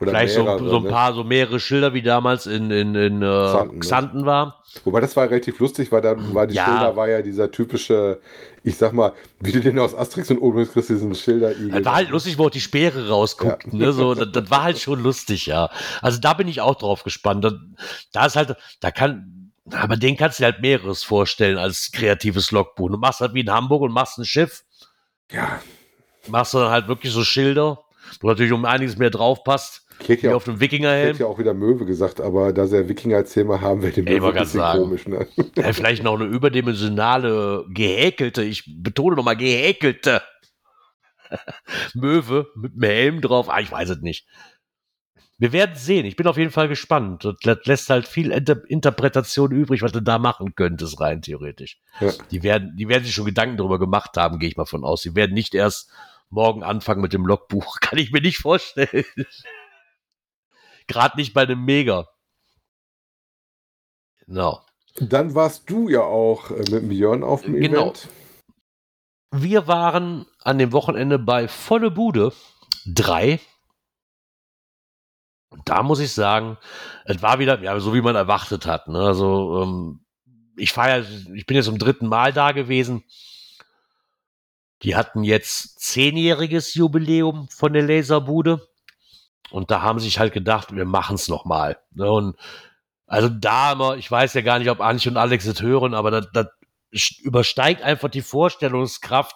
Oder 0.00 0.12
Vielleicht 0.12 0.38
mehrere, 0.38 0.58
so, 0.58 0.68
so, 0.68 0.76
ein 0.78 0.82
ne? 0.84 0.88
paar, 0.88 1.12
so 1.12 1.24
mehrere 1.24 1.60
Schilder, 1.60 1.92
wie 1.92 2.00
damals 2.00 2.46
in, 2.46 2.70
in, 2.70 2.94
in 2.94 3.20
äh, 3.20 3.26
Xanten, 3.26 3.74
ne? 3.74 3.80
Xanten 3.80 4.26
war. 4.26 4.64
Wobei 4.84 5.00
das 5.00 5.14
war 5.14 5.28
relativ 5.28 5.58
lustig, 5.58 5.92
weil 5.92 6.00
dann 6.00 6.32
war 6.32 6.46
die 6.46 6.54
ja. 6.54 6.64
Schilder 6.64 6.96
war 6.96 7.08
ja 7.08 7.20
dieser 7.20 7.50
typische, 7.50 8.20
ich 8.62 8.78
sag 8.78 8.94
mal, 8.94 9.12
wie 9.40 9.52
du 9.52 9.60
den 9.60 9.78
aus 9.78 9.94
Asterix 9.94 10.30
und 10.30 10.38
Obelix 10.38 10.72
kriegst, 10.72 10.88
diesen 10.88 11.14
Schilder. 11.14 11.52
Das 11.52 11.84
war 11.84 11.96
halt 11.96 12.08
lustig, 12.08 12.38
wo 12.38 12.46
auch 12.46 12.50
die 12.50 12.60
Speere 12.60 13.08
rausguckt. 13.10 13.66
Ja. 13.72 13.78
Ne? 13.78 13.92
So, 13.92 14.14
das, 14.14 14.32
das, 14.32 14.50
war 14.50 14.62
halt 14.62 14.78
schon 14.78 15.02
lustig, 15.02 15.46
ja. 15.46 15.68
Also 16.00 16.18
da 16.18 16.32
bin 16.32 16.48
ich 16.48 16.62
auch 16.62 16.76
drauf 16.76 17.04
gespannt. 17.04 17.44
Da, 17.44 17.52
da 18.12 18.24
ist 18.24 18.36
halt, 18.36 18.56
da 18.80 18.90
kann, 18.90 19.39
aber 19.74 19.96
den 19.96 20.16
kannst 20.16 20.38
du 20.38 20.42
dir 20.42 20.52
halt 20.52 20.60
mehreres 20.60 21.02
vorstellen 21.02 21.58
als 21.58 21.90
kreatives 21.92 22.50
Logbuch. 22.50 22.90
Du 22.90 22.98
machst 22.98 23.20
halt 23.20 23.34
wie 23.34 23.40
in 23.40 23.50
Hamburg 23.50 23.82
und 23.82 23.92
machst 23.92 24.18
ein 24.18 24.24
Schiff. 24.24 24.64
Ja. 25.30 25.60
Machst 26.28 26.54
du 26.54 26.58
dann 26.58 26.70
halt 26.70 26.88
wirklich 26.88 27.12
so 27.12 27.24
Schilder, 27.24 27.82
wo 28.20 28.28
natürlich 28.28 28.52
um 28.52 28.64
einiges 28.64 28.96
mehr 28.98 29.10
drauf 29.10 29.44
passt. 29.44 29.86
Hätte 30.06 30.28
ja 30.28 30.34
auf 30.34 30.44
dem 30.44 30.60
Wikingerhelm. 30.60 31.12
Ich 31.12 31.18
ja 31.18 31.26
auch 31.26 31.38
wieder 31.38 31.52
Möwe 31.52 31.84
gesagt, 31.84 32.20
aber 32.20 32.52
da 32.52 32.66
sie 32.66 32.76
ja 32.76 32.88
Wikinger 32.88 33.18
als 33.18 33.34
Thema 33.34 33.60
haben, 33.60 33.82
wäre 33.82 33.92
die 33.92 34.02
Möwe 34.02 34.28
ein 34.28 34.32
bisschen 34.32 34.60
sagen. 34.60 34.80
komisch. 34.80 35.06
Ne? 35.06 35.26
Ja, 35.56 35.72
vielleicht 35.72 36.02
noch 36.02 36.14
eine 36.14 36.24
überdimensionale, 36.24 37.66
gehäkelte, 37.68 38.42
ich 38.42 38.64
betone 38.82 39.16
nochmal 39.16 39.36
gehäkelte 39.36 40.22
Möwe 41.94 42.48
mit 42.56 42.72
einem 42.72 42.82
Helm 42.82 43.20
drauf. 43.20 43.50
Ah, 43.50 43.60
ich 43.60 43.70
weiß 43.70 43.90
es 43.90 44.00
nicht. 44.00 44.26
Wir 45.40 45.52
werden 45.52 45.74
sehen. 45.74 46.04
Ich 46.04 46.16
bin 46.16 46.26
auf 46.26 46.36
jeden 46.36 46.50
Fall 46.50 46.68
gespannt. 46.68 47.26
Das 47.42 47.58
lässt 47.64 47.88
halt 47.88 48.06
viel 48.06 48.30
Inter 48.30 48.62
Interpretation 48.68 49.50
übrig, 49.50 49.80
was 49.80 49.90
du 49.90 50.02
da 50.02 50.18
machen 50.18 50.54
könntest, 50.54 51.00
rein 51.00 51.22
theoretisch. 51.22 51.80
Ja. 51.98 52.12
Die, 52.30 52.42
werden, 52.42 52.76
die 52.76 52.88
werden 52.88 53.04
sich 53.04 53.14
schon 53.14 53.24
Gedanken 53.24 53.56
darüber 53.56 53.78
gemacht 53.78 54.18
haben, 54.18 54.38
gehe 54.38 54.50
ich 54.50 54.58
mal 54.58 54.66
von 54.66 54.84
aus. 54.84 55.00
Sie 55.00 55.14
werden 55.14 55.32
nicht 55.32 55.54
erst 55.54 55.90
morgen 56.28 56.62
anfangen 56.62 57.00
mit 57.00 57.14
dem 57.14 57.24
Logbuch. 57.24 57.76
Kann 57.80 57.98
ich 57.98 58.12
mir 58.12 58.20
nicht 58.20 58.36
vorstellen. 58.36 59.06
Gerade 60.86 61.16
nicht 61.16 61.32
bei 61.32 61.44
einem 61.44 61.64
Mega. 61.64 62.06
Genau. 64.26 64.60
Dann 64.96 65.34
warst 65.34 65.70
du 65.70 65.88
ja 65.88 66.02
auch 66.02 66.50
äh, 66.50 66.70
mit 66.70 66.90
Björn 66.90 67.24
auf 67.24 67.42
dem 67.42 67.54
genau. 67.54 67.84
Event. 67.84 68.08
Wir 69.30 69.66
waren 69.66 70.26
an 70.40 70.58
dem 70.58 70.72
Wochenende 70.72 71.18
bei 71.18 71.48
Volle 71.48 71.90
Bude 71.90 72.34
3 72.84 73.40
und 75.50 75.68
da 75.68 75.82
muss 75.82 75.98
ich 75.98 76.12
sagen, 76.12 76.56
es 77.04 77.22
war 77.22 77.38
wieder, 77.40 77.60
ja, 77.60 77.78
so 77.80 77.92
wie 77.92 78.00
man 78.00 78.14
erwartet 78.14 78.66
hat. 78.66 78.88
Ne? 78.88 79.00
Also 79.00 79.62
ähm, 79.62 80.00
ich 80.56 80.72
feiere, 80.72 81.04
ich 81.34 81.46
bin 81.46 81.56
jetzt 81.56 81.66
zum 81.66 81.78
dritten 81.78 82.06
Mal 82.06 82.32
da 82.32 82.52
gewesen. 82.52 83.04
Die 84.82 84.96
hatten 84.96 85.24
jetzt 85.24 85.80
zehnjähriges 85.80 86.74
Jubiläum 86.74 87.48
von 87.48 87.72
der 87.72 87.82
Laserbude. 87.82 88.66
Und 89.50 89.72
da 89.72 89.82
haben 89.82 89.98
sie 89.98 90.06
sich 90.06 90.20
halt 90.20 90.32
gedacht, 90.32 90.74
wir 90.74 90.84
machen 90.84 91.16
es 91.16 91.28
nochmal. 91.28 91.78
Ne? 91.90 92.10
Und 92.10 92.36
also 93.06 93.28
da 93.28 93.72
immer, 93.72 93.96
ich 93.96 94.08
weiß 94.08 94.34
ja 94.34 94.42
gar 94.42 94.60
nicht, 94.60 94.70
ob 94.70 94.80
Anche 94.80 95.10
und 95.10 95.16
Alex 95.16 95.44
es 95.46 95.60
hören, 95.60 95.94
aber 95.94 96.12
das, 96.12 96.28
das 96.32 96.46
übersteigt 97.22 97.82
einfach 97.82 98.08
die 98.08 98.22
Vorstellungskraft, 98.22 99.34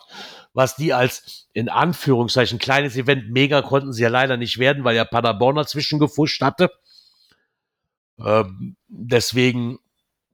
was 0.54 0.76
die 0.76 0.94
als 0.94 1.48
in 1.52 1.68
Anführungszeichen 1.68 2.58
kleines 2.58 2.96
Event 2.96 3.30
mega 3.30 3.60
konnten 3.60 3.92
sie 3.92 4.04
ja 4.04 4.08
leider 4.08 4.36
nicht 4.36 4.58
werden, 4.58 4.84
weil 4.84 4.96
ja 4.96 5.04
Paderborn 5.04 5.56
dazwischen 5.56 5.98
gefuscht 5.98 6.40
hatte. 6.40 6.70
Ähm, 8.18 8.76
deswegen 8.88 9.78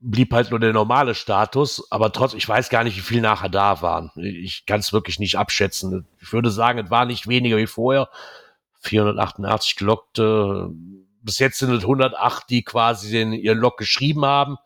blieb 0.01 0.33
halt 0.33 0.51
nur 0.51 0.61
der 0.61 0.73
normale 0.73 1.15
Status, 1.15 1.91
aber 1.91 2.13
trotzdem, 2.13 2.39
ich 2.39 2.49
weiß 2.49 2.69
gar 2.69 2.85
nicht, 2.85 2.97
wie 2.97 3.03
viel 3.03 3.21
nachher 3.21 3.49
da 3.49 3.83
waren. 3.83 4.11
Ich 4.17 4.67
kann 4.67 4.81
es 4.81 4.93
wirklich 4.93 5.19
nicht 5.19 5.37
abschätzen. 5.37 6.07
Ich 6.21 6.33
würde 6.33 6.51
sagen, 6.51 6.79
es 6.79 6.91
war 6.91 7.07
nicht 7.07 7.27
weniger 7.27 7.57
wie 7.57 7.67
vorher. 7.67 8.09
488 8.81 9.77
gelockte. 9.77 10.71
Bis 11.23 11.39
jetzt 11.39 11.59
sind 11.59 11.71
es 11.71 11.83
108, 11.83 12.49
die 12.49 12.63
quasi 12.63 13.11
den, 13.11 13.33
ihren 13.33 13.59
Log 13.59 13.77
geschrieben 13.77 14.25
haben. 14.25 14.57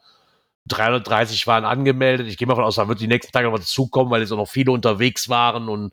330 0.68 1.46
waren 1.46 1.64
angemeldet. 1.64 2.26
Ich 2.26 2.38
gehe 2.38 2.48
mal 2.48 2.54
von 2.54 2.64
aus, 2.64 2.76
da 2.76 2.88
wird 2.88 3.00
die 3.00 3.06
nächsten 3.06 3.32
Tage 3.32 3.46
noch 3.46 3.54
was 3.54 3.62
dazukommen, 3.62 4.10
weil 4.10 4.22
jetzt 4.22 4.32
auch 4.32 4.38
noch 4.38 4.48
viele 4.48 4.72
unterwegs 4.72 5.28
waren 5.28 5.68
und 5.68 5.92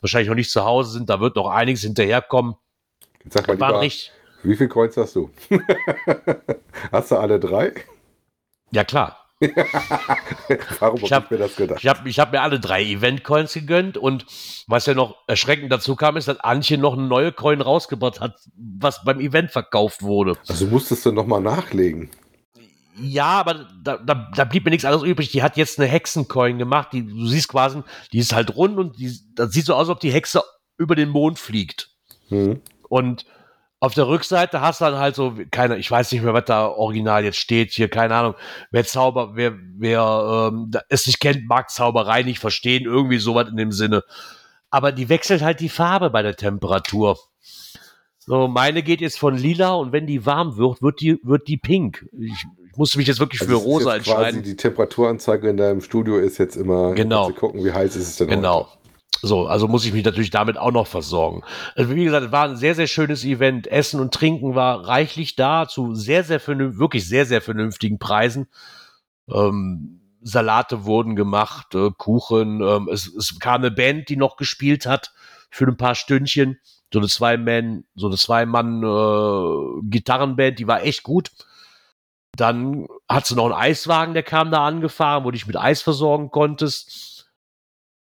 wahrscheinlich 0.00 0.28
noch 0.28 0.36
nicht 0.36 0.50
zu 0.50 0.64
Hause 0.64 0.92
sind. 0.92 1.10
Da 1.10 1.20
wird 1.20 1.36
noch 1.36 1.48
einiges 1.48 1.82
hinterherkommen. 1.82 2.54
Jetzt 3.24 3.34
sag 3.34 3.46
mal 3.48 3.54
lieber, 3.54 3.80
richtig, 3.80 4.12
wie 4.42 4.56
viel 4.56 4.68
Coins 4.68 4.96
hast 4.96 5.16
du? 5.16 5.30
hast 6.92 7.10
du 7.10 7.16
alle 7.16 7.38
drei? 7.38 7.72
Ja, 8.70 8.84
klar. 8.84 9.18
Warum 10.78 11.02
ich 11.02 11.12
habe 11.12 11.26
mir 11.30 11.38
das 11.38 11.56
gedacht? 11.56 11.80
Ich 11.82 11.88
habe 11.88 12.08
hab 12.08 12.32
mir 12.32 12.42
alle 12.42 12.60
drei 12.60 12.84
Event-Coins 12.84 13.54
gegönnt 13.54 13.96
und 13.96 14.24
was 14.68 14.86
ja 14.86 14.94
noch 14.94 15.16
erschreckend 15.26 15.72
dazu 15.72 15.96
kam, 15.96 16.16
ist, 16.16 16.28
dass 16.28 16.38
Antje 16.40 16.78
noch 16.78 16.92
eine 16.92 17.02
neue 17.02 17.32
Coin 17.32 17.60
rausgebracht 17.60 18.20
hat, 18.20 18.36
was 18.56 19.04
beim 19.04 19.18
Event 19.18 19.50
verkauft 19.50 20.02
wurde. 20.02 20.36
Also 20.48 20.66
musstest 20.66 21.04
du 21.06 21.12
nochmal 21.12 21.40
nachlegen. 21.40 22.08
Ja, 22.96 23.40
aber 23.40 23.68
da, 23.82 23.96
da, 23.96 24.30
da 24.34 24.44
blieb 24.44 24.64
mir 24.64 24.70
nichts 24.70 24.84
anderes 24.84 25.04
übrig. 25.04 25.30
Die 25.30 25.42
hat 25.42 25.56
jetzt 25.56 25.78
eine 25.78 25.88
Hexencoin 25.88 26.58
gemacht. 26.58 26.88
Die, 26.92 27.06
du 27.06 27.26
siehst 27.26 27.48
quasi, 27.48 27.82
die 28.12 28.18
ist 28.18 28.34
halt 28.34 28.54
rund 28.54 28.78
und 28.78 28.98
die, 28.98 29.16
das 29.34 29.52
sieht 29.52 29.66
so 29.66 29.74
aus, 29.74 29.80
als 29.80 29.88
ob 29.88 30.00
die 30.00 30.12
Hexe 30.12 30.42
über 30.76 30.94
den 30.94 31.08
Mond 31.08 31.38
fliegt. 31.38 31.90
Mhm. 32.28 32.60
Und 32.88 33.24
auf 33.82 33.94
der 33.94 34.06
Rückseite 34.06 34.60
hast 34.60 34.80
du 34.80 34.84
dann 34.84 34.98
halt 34.98 35.16
so, 35.16 35.34
keine, 35.50 35.76
ich 35.76 35.90
weiß 35.90 36.12
nicht 36.12 36.22
mehr, 36.22 36.34
was 36.34 36.44
da 36.44 36.68
original 36.68 37.24
jetzt 37.24 37.38
steht 37.38 37.72
hier, 37.72 37.88
keine 37.88 38.14
Ahnung. 38.14 38.34
Wer 38.70 38.84
Zauber, 38.84 39.34
wer, 39.34 39.54
wer 39.76 40.50
ähm, 40.52 40.70
es 40.88 41.06
nicht 41.08 41.18
kennt, 41.18 41.48
mag 41.48 41.68
Zauberei 41.68 42.22
nicht 42.22 42.38
verstehen, 42.38 42.84
irgendwie 42.84 43.18
sowas 43.18 43.48
in 43.48 43.56
dem 43.56 43.72
Sinne. 43.72 44.04
Aber 44.70 44.92
die 44.92 45.08
wechselt 45.08 45.42
halt 45.42 45.58
die 45.58 45.68
Farbe 45.68 46.10
bei 46.10 46.22
der 46.22 46.36
Temperatur. 46.36 47.18
So, 48.18 48.46
meine 48.46 48.84
geht 48.84 49.00
jetzt 49.00 49.18
von 49.18 49.36
lila 49.36 49.72
und 49.72 49.90
wenn 49.90 50.06
die 50.06 50.24
warm 50.24 50.56
wird, 50.56 50.80
wird 50.80 51.00
die, 51.00 51.18
wird 51.24 51.48
die 51.48 51.56
pink. 51.56 52.06
Ich, 52.16 52.30
ich 52.30 52.61
musste 52.76 52.98
mich 52.98 53.06
jetzt 53.06 53.20
wirklich 53.20 53.40
also 53.40 53.58
für 53.58 53.64
rosa 53.64 53.96
entscheiden. 53.96 54.42
Die 54.42 54.56
Temperaturanzeige 54.56 55.48
in 55.48 55.56
deinem 55.56 55.80
Studio 55.80 56.18
ist 56.18 56.36
jetzt 56.38 56.56
immer, 56.56 56.92
genau. 56.94 57.28
zu 57.28 57.34
gucken, 57.34 57.64
wie 57.64 57.72
heiß 57.72 57.96
ist 57.96 58.08
es 58.08 58.16
denn 58.16 58.28
Genau. 58.28 58.66
Heute. 58.66 58.82
So, 59.24 59.46
also 59.46 59.68
muss 59.68 59.84
ich 59.84 59.92
mich 59.92 60.04
natürlich 60.04 60.30
damit 60.30 60.58
auch 60.58 60.72
noch 60.72 60.88
versorgen. 60.88 61.44
Also 61.76 61.94
wie 61.94 62.04
gesagt, 62.04 62.26
es 62.26 62.32
war 62.32 62.48
ein 62.48 62.56
sehr, 62.56 62.74
sehr 62.74 62.88
schönes 62.88 63.24
Event. 63.24 63.68
Essen 63.68 64.00
und 64.00 64.12
Trinken 64.12 64.56
war 64.56 64.88
reichlich 64.88 65.36
da 65.36 65.68
zu 65.68 65.94
sehr, 65.94 66.24
sehr 66.24 66.40
vernünftigen, 66.40 66.80
wirklich 66.80 67.06
sehr, 67.06 67.24
sehr 67.24 67.40
vernünftigen 67.40 68.00
Preisen. 68.00 68.48
Ähm, 69.30 70.00
Salate 70.22 70.84
wurden 70.84 71.14
gemacht, 71.14 71.72
äh, 71.74 71.90
Kuchen. 71.96 72.60
Ähm, 72.62 72.88
es, 72.90 73.06
es 73.14 73.38
kam 73.38 73.60
eine 73.60 73.70
Band, 73.70 74.08
die 74.08 74.16
noch 74.16 74.36
gespielt 74.36 74.86
hat 74.86 75.12
für 75.50 75.66
ein 75.66 75.76
paar 75.76 75.94
Stündchen. 75.94 76.58
So 76.92 76.98
eine 76.98 77.06
Zwei-Man, 77.08 77.84
so 77.94 78.08
eine 78.08 78.16
Zwei-Mann-Gitarrenband, 78.16 80.58
die 80.58 80.66
war 80.66 80.82
echt 80.82 81.04
gut. 81.04 81.30
Dann 82.36 82.86
hat 83.08 83.26
sie 83.26 83.34
noch 83.34 83.44
einen 83.44 83.54
Eiswagen, 83.54 84.14
der 84.14 84.22
kam 84.22 84.50
da 84.50 84.64
angefahren, 84.64 85.24
wo 85.24 85.30
du 85.30 85.36
dich 85.36 85.46
mit 85.46 85.56
Eis 85.56 85.82
versorgen 85.82 86.30
konntest. 86.30 87.30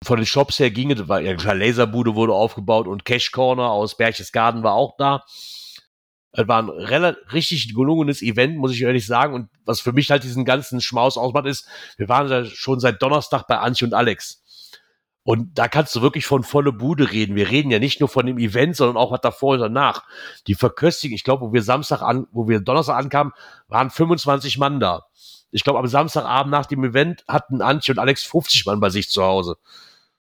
Von 0.03 0.17
den 0.17 0.25
Shops 0.25 0.59
her 0.59 0.71
ging 0.71 0.91
es, 0.91 1.07
war 1.07 1.19
ja 1.19 1.33
Laserbude 1.33 2.15
wurde 2.15 2.33
aufgebaut 2.33 2.87
und 2.87 3.05
Cash 3.05 3.31
Corner 3.31 3.69
aus 3.71 3.97
Berchtesgaden 3.97 4.63
war 4.63 4.73
auch 4.73 4.95
da. 4.97 5.25
Es 6.31 6.47
war 6.47 6.61
ein 6.61 6.69
richtig 6.69 7.73
gelungenes 7.73 8.21
Event, 8.21 8.57
muss 8.57 8.73
ich 8.73 8.81
ehrlich 8.81 9.07
sagen. 9.07 9.33
Und 9.33 9.49
was 9.63 9.79
für 9.79 9.93
mich 9.93 10.11
halt 10.11 10.23
diesen 10.23 10.43
ganzen 10.43 10.81
Schmaus 10.81 11.17
ausmacht, 11.17 11.45
ist, 11.45 11.67
wir 11.97 12.09
waren 12.09 12.29
da 12.29 12.45
schon 12.45 12.79
seit 12.79 13.01
Donnerstag 13.01 13.47
bei 13.47 13.57
Antje 13.57 13.87
und 13.87 13.93
Alex. 13.93 14.43
Und 15.27 15.57
da 15.57 15.67
kannst 15.67 15.95
du 15.95 16.03
wirklich 16.03 16.27
von 16.27 16.43
volle 16.43 16.71
Bude 16.71 17.11
reden. 17.11 17.35
Wir 17.35 17.49
reden 17.49 17.71
ja 17.71 17.79
nicht 17.79 17.99
nur 17.99 18.07
von 18.07 18.27
dem 18.27 18.37
Event, 18.37 18.75
sondern 18.75 18.95
auch 18.95 19.11
was 19.11 19.21
davor 19.21 19.55
und 19.55 19.59
danach. 19.59 20.03
Die 20.45 20.53
Verköstigung, 20.53 21.15
ich 21.15 21.23
glaube, 21.23 21.47
wo 21.47 21.51
wir 21.51 21.63
Samstag 21.63 22.03
an, 22.03 22.27
wo 22.31 22.47
wir 22.47 22.59
Donnerstag 22.59 22.97
ankamen, 22.97 23.33
waren 23.67 23.89
25 23.89 24.59
Mann 24.59 24.79
da. 24.79 25.07
Ich 25.49 25.63
glaube, 25.63 25.79
am 25.79 25.87
Samstagabend 25.87 26.51
nach 26.51 26.67
dem 26.67 26.83
Event 26.83 27.23
hatten 27.27 27.63
Antje 27.63 27.93
und 27.93 27.97
Alex 27.97 28.23
50 28.23 28.67
Mann 28.67 28.79
bei 28.79 28.91
sich 28.91 29.09
zu 29.09 29.23
Hause. 29.23 29.57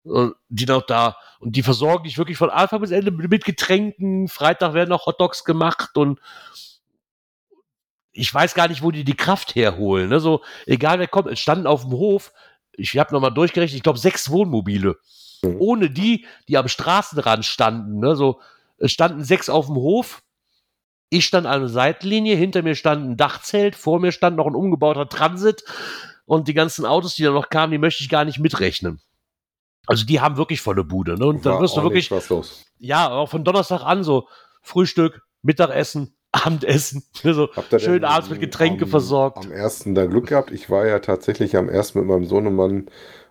Die 0.04 0.66
noch 0.66 0.82
da. 0.82 1.16
Und 1.40 1.56
die 1.56 1.62
versorgen 1.62 2.04
dich 2.04 2.18
wirklich 2.18 2.36
von 2.36 2.50
Anfang 2.50 2.82
bis 2.82 2.90
Ende 2.90 3.12
mit 3.12 3.46
Getränken. 3.46 4.28
Freitag 4.28 4.74
werden 4.74 4.90
noch 4.90 5.06
Hotdogs 5.06 5.44
gemacht 5.44 5.96
und 5.96 6.20
ich 8.12 8.32
weiß 8.32 8.52
gar 8.52 8.68
nicht, 8.68 8.82
wo 8.82 8.90
die 8.90 9.04
die 9.04 9.16
Kraft 9.16 9.54
herholen. 9.54 10.10
Ne? 10.10 10.40
Egal 10.66 10.98
wer 10.98 11.08
kommt, 11.08 11.28
es 11.28 11.40
standen 11.40 11.66
auf 11.66 11.84
dem 11.84 11.92
Hof 11.92 12.30
ich 12.76 12.96
habe 12.98 13.12
nochmal 13.12 13.32
durchgerechnet, 13.32 13.76
ich 13.76 13.82
glaube 13.82 13.98
sechs 13.98 14.30
Wohnmobile. 14.30 14.96
Mhm. 15.42 15.56
Ohne 15.58 15.90
die, 15.90 16.26
die 16.48 16.56
am 16.56 16.68
Straßenrand 16.68 17.44
standen. 17.44 18.00
Ne? 18.00 18.16
So, 18.16 18.40
es 18.78 18.92
standen 18.92 19.24
sechs 19.24 19.48
auf 19.48 19.66
dem 19.66 19.76
Hof. 19.76 20.22
Ich 21.10 21.26
stand 21.26 21.46
an 21.46 21.60
der 21.60 21.68
Seitenlinie, 21.68 22.36
hinter 22.36 22.62
mir 22.62 22.74
stand 22.74 23.04
ein 23.04 23.16
Dachzelt, 23.16 23.76
vor 23.76 24.00
mir 24.00 24.12
stand 24.12 24.36
noch 24.36 24.46
ein 24.46 24.54
umgebauter 24.54 25.08
Transit 25.08 25.62
und 26.24 26.48
die 26.48 26.54
ganzen 26.54 26.86
Autos, 26.86 27.14
die 27.16 27.22
da 27.22 27.32
noch 27.32 27.50
kamen, 27.50 27.72
die 27.72 27.78
möchte 27.78 28.02
ich 28.02 28.08
gar 28.08 28.24
nicht 28.24 28.38
mitrechnen. 28.38 29.00
Also 29.86 30.06
die 30.06 30.20
haben 30.20 30.36
wirklich 30.36 30.60
volle 30.60 30.84
Bude. 30.84 31.18
Ne? 31.18 31.26
Und 31.26 31.44
dann 31.44 31.60
wirst 31.60 31.76
du 31.76 31.82
wirklich. 31.82 32.10
Ja, 32.78 33.10
auch 33.10 33.28
von 33.28 33.44
Donnerstag 33.44 33.82
an 33.82 34.04
so 34.04 34.28
Frühstück, 34.62 35.22
Mittagessen, 35.42 36.16
Abendessen. 36.32 37.04
So 37.22 37.48
schön 37.78 38.04
abends 38.04 38.30
mit 38.30 38.40
Getränke 38.40 38.84
am, 38.84 38.90
versorgt. 38.90 39.44
Am 39.44 39.52
ersten 39.52 39.94
da 39.94 40.06
Glück 40.06 40.28
gehabt. 40.28 40.50
Ich 40.50 40.70
war 40.70 40.86
ja 40.86 40.98
tatsächlich 40.98 41.56
am 41.56 41.68
ersten 41.68 42.00
mit 42.00 42.08
meinem 42.08 42.24
Sohnemann 42.24 42.86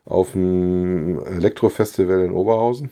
auf 0.06 0.32
dem 0.32 1.24
Elektrofestival 1.26 2.22
in 2.22 2.32
Oberhausen. 2.32 2.92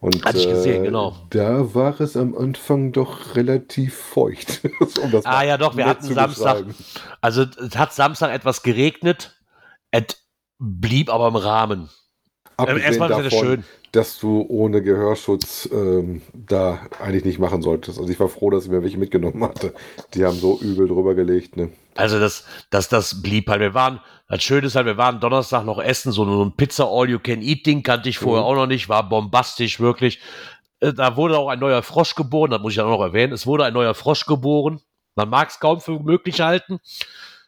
Und 0.00 0.24
Hatte 0.24 0.38
ich 0.38 0.48
gesehen, 0.48 0.82
äh, 0.82 0.86
genau. 0.86 1.16
Da 1.30 1.74
war 1.74 2.00
es 2.00 2.16
am 2.16 2.36
Anfang 2.36 2.92
doch 2.92 3.34
relativ 3.34 3.94
feucht. 3.94 4.62
um 5.02 5.20
ah 5.24 5.42
ja, 5.42 5.58
doch, 5.58 5.76
wir 5.76 5.86
hatten 5.86 6.06
Samstag. 6.06 6.64
Also 7.20 7.42
es 7.42 7.76
hat 7.76 7.92
Samstag 7.92 8.32
etwas 8.32 8.62
geregnet. 8.62 9.40
Es 9.90 10.04
blieb 10.58 11.10
aber 11.10 11.28
im 11.28 11.36
Rahmen. 11.36 11.90
Abgesehen 12.56 12.84
Erstmal 12.84 13.08
davon, 13.08 13.30
schön 13.30 13.64
dass 13.92 14.18
du 14.18 14.44
ohne 14.48 14.82
Gehörschutz 14.82 15.68
ähm, 15.72 16.22
da 16.34 16.80
eigentlich 17.00 17.24
nicht 17.24 17.38
machen 17.38 17.62
solltest. 17.62 17.98
Also 17.98 18.10
ich 18.10 18.20
war 18.20 18.28
froh, 18.28 18.50
dass 18.50 18.64
ich 18.64 18.70
mir 18.70 18.82
welche 18.82 18.98
mitgenommen 18.98 19.42
hatte. 19.42 19.74
Die 20.14 20.24
haben 20.24 20.36
so 20.36 20.58
übel 20.60 20.88
drüber 20.88 21.14
gelegt. 21.14 21.56
Ne? 21.56 21.70
Also 21.94 22.20
das, 22.20 22.44
das, 22.70 22.88
das 22.88 23.22
blieb 23.22 23.48
halt. 23.48 23.60
Wir 23.60 23.74
waren, 23.74 24.00
das 24.28 24.42
Schöne 24.42 24.66
ist 24.66 24.76
halt, 24.76 24.86
wir 24.86 24.98
waren 24.98 25.20
Donnerstag 25.20 25.64
noch 25.64 25.78
essen, 25.78 26.12
so 26.12 26.24
ein 26.24 26.52
Pizza 26.56 26.84
All 26.84 27.08
You 27.08 27.18
Can 27.18 27.42
Eat 27.42 27.66
Ding 27.66 27.82
kannte 27.82 28.08
ich 28.08 28.18
vorher 28.18 28.42
mhm. 28.42 28.48
auch 28.48 28.54
noch 28.54 28.66
nicht, 28.66 28.88
war 28.88 29.08
bombastisch, 29.08 29.80
wirklich. 29.80 30.20
Äh, 30.80 30.92
da 30.92 31.16
wurde 31.16 31.38
auch 31.38 31.48
ein 31.48 31.58
neuer 31.58 31.82
Frosch 31.82 32.14
geboren, 32.14 32.50
das 32.50 32.60
muss 32.60 32.74
ich 32.74 32.80
auch 32.80 32.90
noch 32.90 33.02
erwähnen. 33.02 33.32
Es 33.32 33.46
wurde 33.46 33.64
ein 33.64 33.72
neuer 33.72 33.94
Frosch 33.94 34.26
geboren. 34.26 34.80
Man 35.14 35.30
mag 35.30 35.48
es 35.48 35.58
kaum 35.58 35.80
für 35.80 35.98
möglich 35.98 36.40
halten, 36.40 36.78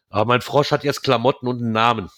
aber 0.09 0.24
mein 0.24 0.41
Frosch 0.41 0.72
hat 0.72 0.82
jetzt 0.82 1.03
Klamotten 1.03 1.47
und 1.47 1.62
einen 1.62 1.72
Namen. 1.72 2.11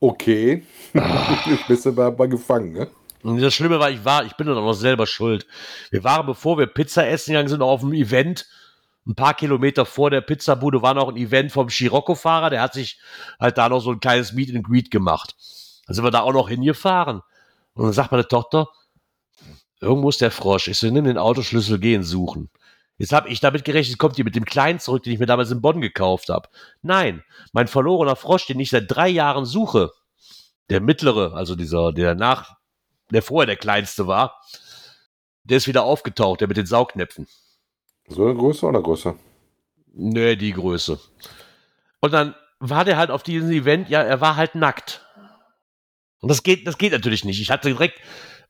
Okay. 0.00 0.62
Ah. 0.94 1.36
bist 1.68 1.84
du 1.84 1.92
mal 1.92 2.10
gefangen, 2.28 2.72
ne? 2.72 2.88
Und 3.26 3.42
das 3.42 3.54
Schlimme 3.54 3.80
war, 3.80 3.90
ich 3.90 4.04
war, 4.04 4.24
ich 4.24 4.34
bin 4.34 4.46
dann 4.46 4.56
auch 4.56 4.62
noch 4.62 4.72
selber 4.72 5.04
schuld. 5.04 5.48
Wir 5.90 6.04
waren, 6.04 6.26
bevor 6.26 6.58
wir 6.58 6.68
Pizza 6.68 7.08
essen 7.08 7.32
gegangen 7.32 7.48
sind, 7.48 7.60
auf 7.60 7.82
einem 7.82 7.92
Event. 7.92 8.46
Ein 9.04 9.16
paar 9.16 9.34
Kilometer 9.34 9.84
vor 9.84 10.10
der 10.10 10.20
Pizzabude 10.20 10.80
war 10.80 10.94
noch 10.94 11.08
ein 11.08 11.16
Event 11.16 11.50
vom 11.50 11.68
Scirocco-Fahrer. 11.68 12.50
Der 12.50 12.62
hat 12.62 12.74
sich 12.74 13.00
halt 13.40 13.58
da 13.58 13.68
noch 13.68 13.80
so 13.80 13.90
ein 13.90 13.98
kleines 13.98 14.32
Meet 14.32 14.54
and 14.54 14.64
Greet 14.64 14.92
gemacht. 14.92 15.34
Dann 15.86 15.94
sind 15.96 16.04
wir 16.04 16.12
da 16.12 16.20
auch 16.20 16.32
noch 16.32 16.48
hingefahren. 16.48 17.20
Und 17.74 17.86
dann 17.86 17.92
sagt 17.92 18.12
meine 18.12 18.28
Tochter, 18.28 18.68
irgendwo 19.80 20.08
ist 20.08 20.20
der 20.20 20.30
Frosch. 20.30 20.68
Ich 20.68 20.78
so, 20.78 20.88
nimm 20.88 21.04
den 21.04 21.18
Autoschlüssel, 21.18 21.80
gehen 21.80 22.04
suchen. 22.04 22.48
Jetzt 22.96 23.12
habe 23.12 23.28
ich 23.28 23.40
damit 23.40 23.64
gerechnet, 23.64 23.98
kommt 23.98 24.16
die 24.18 24.24
mit 24.24 24.36
dem 24.36 24.44
Kleinen 24.44 24.78
zurück, 24.78 25.02
den 25.02 25.12
ich 25.12 25.18
mir 25.18 25.26
damals 25.26 25.50
in 25.50 25.60
Bonn 25.60 25.80
gekauft 25.80 26.28
habe. 26.28 26.48
Nein, 26.80 27.24
mein 27.52 27.66
verlorener 27.66 28.14
Frosch, 28.14 28.46
den 28.46 28.60
ich 28.60 28.70
seit 28.70 28.84
drei 28.86 29.08
Jahren 29.08 29.46
suche, 29.46 29.90
der 30.70 30.80
mittlere, 30.80 31.34
also 31.34 31.56
dieser, 31.56 31.92
der 31.92 32.14
nach, 32.14 32.54
der 33.10 33.22
vorher 33.22 33.46
der 33.46 33.56
kleinste 33.56 34.06
war, 34.06 34.40
der 35.44 35.58
ist 35.58 35.68
wieder 35.68 35.84
aufgetaucht, 35.84 36.40
der 36.40 36.48
mit 36.48 36.56
den 36.56 36.66
Saugnäpfen. 36.66 37.26
So 38.08 38.24
eine 38.24 38.34
Größe 38.34 38.66
oder 38.66 38.82
größer? 38.82 39.16
Nö, 39.92 40.36
die 40.36 40.52
Größe. 40.52 41.00
Und 42.00 42.12
dann 42.12 42.34
war 42.58 42.84
der 42.84 42.96
halt 42.96 43.10
auf 43.10 43.22
diesem 43.22 43.50
Event, 43.50 43.88
ja, 43.88 44.02
er 44.02 44.20
war 44.20 44.36
halt 44.36 44.54
nackt. 44.54 45.04
Und 46.20 46.28
das 46.28 46.42
geht, 46.42 46.66
das 46.66 46.78
geht 46.78 46.92
natürlich 46.92 47.24
nicht. 47.24 47.40
Ich 47.40 47.50
hatte 47.50 47.68
direkt 47.68 48.00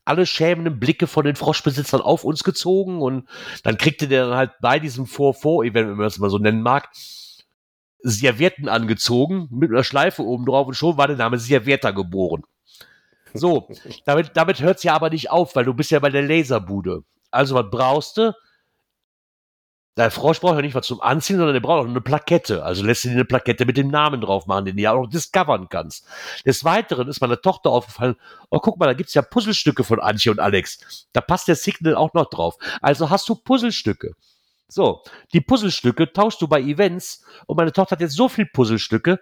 alle 0.04 0.24
schämenden 0.24 0.78
Blicke 0.78 1.06
von 1.06 1.24
den 1.24 1.36
Froschbesitzern 1.36 2.00
auf 2.00 2.24
uns 2.24 2.44
gezogen 2.44 3.02
und 3.02 3.28
dann 3.64 3.76
kriegte 3.76 4.08
der 4.08 4.26
dann 4.26 4.36
halt 4.36 4.52
bei 4.60 4.78
diesem 4.78 5.06
Vor-Vor-Event, 5.06 5.88
wenn 5.88 5.96
man 5.96 6.04
das 6.04 6.18
mal 6.18 6.30
so 6.30 6.38
nennen 6.38 6.62
mag, 6.62 6.88
Servietten 8.02 8.68
angezogen 8.68 9.48
mit 9.50 9.70
einer 9.70 9.82
Schleife 9.82 10.22
oben 10.22 10.46
drauf 10.46 10.68
und 10.68 10.74
schon 10.74 10.96
war 10.96 11.08
der 11.08 11.16
Name 11.16 11.38
Servietta 11.38 11.90
geboren. 11.90 12.44
So, 13.46 13.68
damit, 14.04 14.30
damit 14.34 14.60
hört 14.60 14.78
es 14.78 14.82
ja 14.82 14.94
aber 14.94 15.10
nicht 15.10 15.30
auf, 15.30 15.54
weil 15.56 15.64
du 15.64 15.74
bist 15.74 15.90
ja 15.90 15.98
bei 15.98 16.10
der 16.10 16.22
Laserbude. 16.22 17.02
Also, 17.30 17.54
was 17.54 17.66
brauchst 17.70 18.16
du? 18.16 18.34
Der 19.96 20.10
Frosch 20.10 20.40
braucht 20.40 20.56
ja 20.56 20.62
nicht 20.62 20.74
was 20.74 20.86
zum 20.86 21.00
Anziehen, 21.00 21.38
sondern 21.38 21.54
der 21.54 21.60
braucht 21.60 21.84
auch 21.84 21.88
eine 21.88 22.02
Plakette. 22.02 22.62
Also 22.62 22.84
lässt 22.84 23.04
du 23.04 23.08
dir 23.08 23.14
eine 23.14 23.24
Plakette 23.24 23.64
mit 23.64 23.78
dem 23.78 23.88
Namen 23.88 24.20
drauf 24.20 24.46
machen, 24.46 24.66
den 24.66 24.76
du 24.76 24.82
ja 24.82 24.92
auch 24.92 25.06
discovern 25.06 25.70
kannst. 25.70 26.06
Des 26.44 26.64
Weiteren 26.64 27.08
ist 27.08 27.22
meiner 27.22 27.40
Tochter 27.40 27.70
aufgefallen, 27.70 28.16
oh, 28.50 28.58
guck 28.58 28.78
mal, 28.78 28.86
da 28.86 28.92
gibt's 28.92 29.14
ja 29.14 29.22
Puzzlestücke 29.22 29.84
von 29.84 29.98
Antje 29.98 30.30
und 30.30 30.38
Alex. 30.38 31.08
Da 31.14 31.22
passt 31.22 31.48
der 31.48 31.56
Signal 31.56 31.94
auch 31.94 32.12
noch 32.12 32.28
drauf. 32.28 32.58
Also 32.82 33.08
hast 33.08 33.26
du 33.30 33.36
Puzzlestücke. 33.36 34.12
So, 34.68 35.02
die 35.32 35.40
Puzzlestücke 35.40 36.12
tauschst 36.12 36.42
du 36.42 36.48
bei 36.48 36.60
Events 36.60 37.24
und 37.46 37.56
meine 37.56 37.72
Tochter 37.72 37.92
hat 37.92 38.00
jetzt 38.00 38.16
so 38.16 38.28
viel 38.28 38.46
Puzzlestücke, 38.46 39.20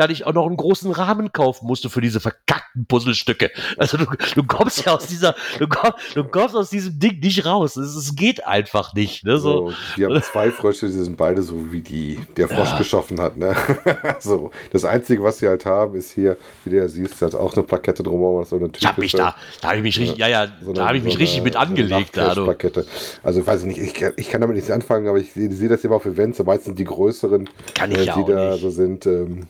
dass 0.00 0.10
ich 0.10 0.26
auch 0.26 0.32
noch 0.32 0.46
einen 0.46 0.56
großen 0.56 0.90
Rahmen 0.92 1.32
kaufen 1.32 1.66
musste 1.66 1.90
für 1.90 2.00
diese 2.00 2.20
verkackten 2.20 2.86
Puzzlestücke. 2.86 3.50
Also 3.76 3.98
du, 3.98 4.06
du 4.34 4.42
kommst 4.44 4.84
ja 4.86 4.94
aus 4.94 5.06
dieser, 5.06 5.34
du 5.58 5.68
kommst, 5.68 6.16
du 6.16 6.24
kommst 6.24 6.56
aus 6.56 6.70
diesem 6.70 6.98
Ding 6.98 7.20
nicht 7.20 7.44
raus. 7.44 7.76
Es, 7.76 7.94
es 7.94 8.14
geht 8.16 8.46
einfach 8.46 8.94
nicht. 8.94 9.24
Ne? 9.24 9.38
So. 9.38 9.70
so. 9.70 9.76
die 9.96 10.06
haben 10.06 10.22
zwei 10.22 10.50
Frösche, 10.50 10.86
die 10.86 10.92
sind 10.92 11.16
beide 11.16 11.42
so 11.42 11.70
wie 11.70 11.82
die 11.82 12.18
der 12.36 12.48
Frosch 12.48 12.70
ja. 12.70 12.78
geschaffen 12.78 13.20
hat. 13.20 13.36
Ne? 13.36 13.54
so, 14.20 14.50
das 14.72 14.84
Einzige, 14.84 15.22
was 15.22 15.38
sie 15.38 15.48
halt 15.48 15.66
haben, 15.66 15.94
ist 15.94 16.12
hier, 16.12 16.36
wie 16.64 16.70
du 16.70 16.76
ja 16.76 16.88
siehst, 16.88 17.20
hat 17.20 17.34
auch 17.34 17.54
eine 17.54 17.62
Plakette 17.62 18.02
drumherum. 18.02 18.44
So 18.44 18.56
eine 18.56 18.70
ich 18.76 18.86
habe 18.86 19.00
mich 19.00 19.12
da, 19.12 19.34
da 19.60 19.68
habe 19.68 19.78
ich 19.78 19.82
mich 19.82 19.98
richtig, 19.98 20.18
ja, 20.18 20.28
ja, 20.28 20.48
so 20.64 20.72
da 20.72 20.86
habe 20.86 20.96
ich 20.96 21.04
mich 21.04 21.14
so 21.14 21.18
richtig 21.18 21.42
mit 21.42 21.56
angelegt. 21.56 22.14
So 22.14 22.20
da, 22.22 22.34
Plakette. 22.34 22.86
Also 23.22 23.46
weiß 23.46 23.60
ich 23.62 23.66
nicht, 23.66 23.78
ich, 23.78 24.04
ich 24.16 24.30
kann 24.30 24.40
damit 24.40 24.56
nichts 24.56 24.70
anfangen, 24.70 25.08
aber 25.08 25.18
ich 25.18 25.32
sehe 25.32 25.52
seh 25.52 25.68
das 25.68 25.84
immer 25.84 25.96
auf 25.96 26.06
Events, 26.06 26.42
meistens 26.42 26.76
die 26.76 26.84
größeren, 26.84 27.50
kann 27.74 27.90
ich 27.90 27.98
äh, 27.98 28.12
die 28.16 28.32
da 28.32 28.52
nicht. 28.52 28.62
so 28.62 28.70
sind. 28.70 29.04
Ähm, 29.06 29.46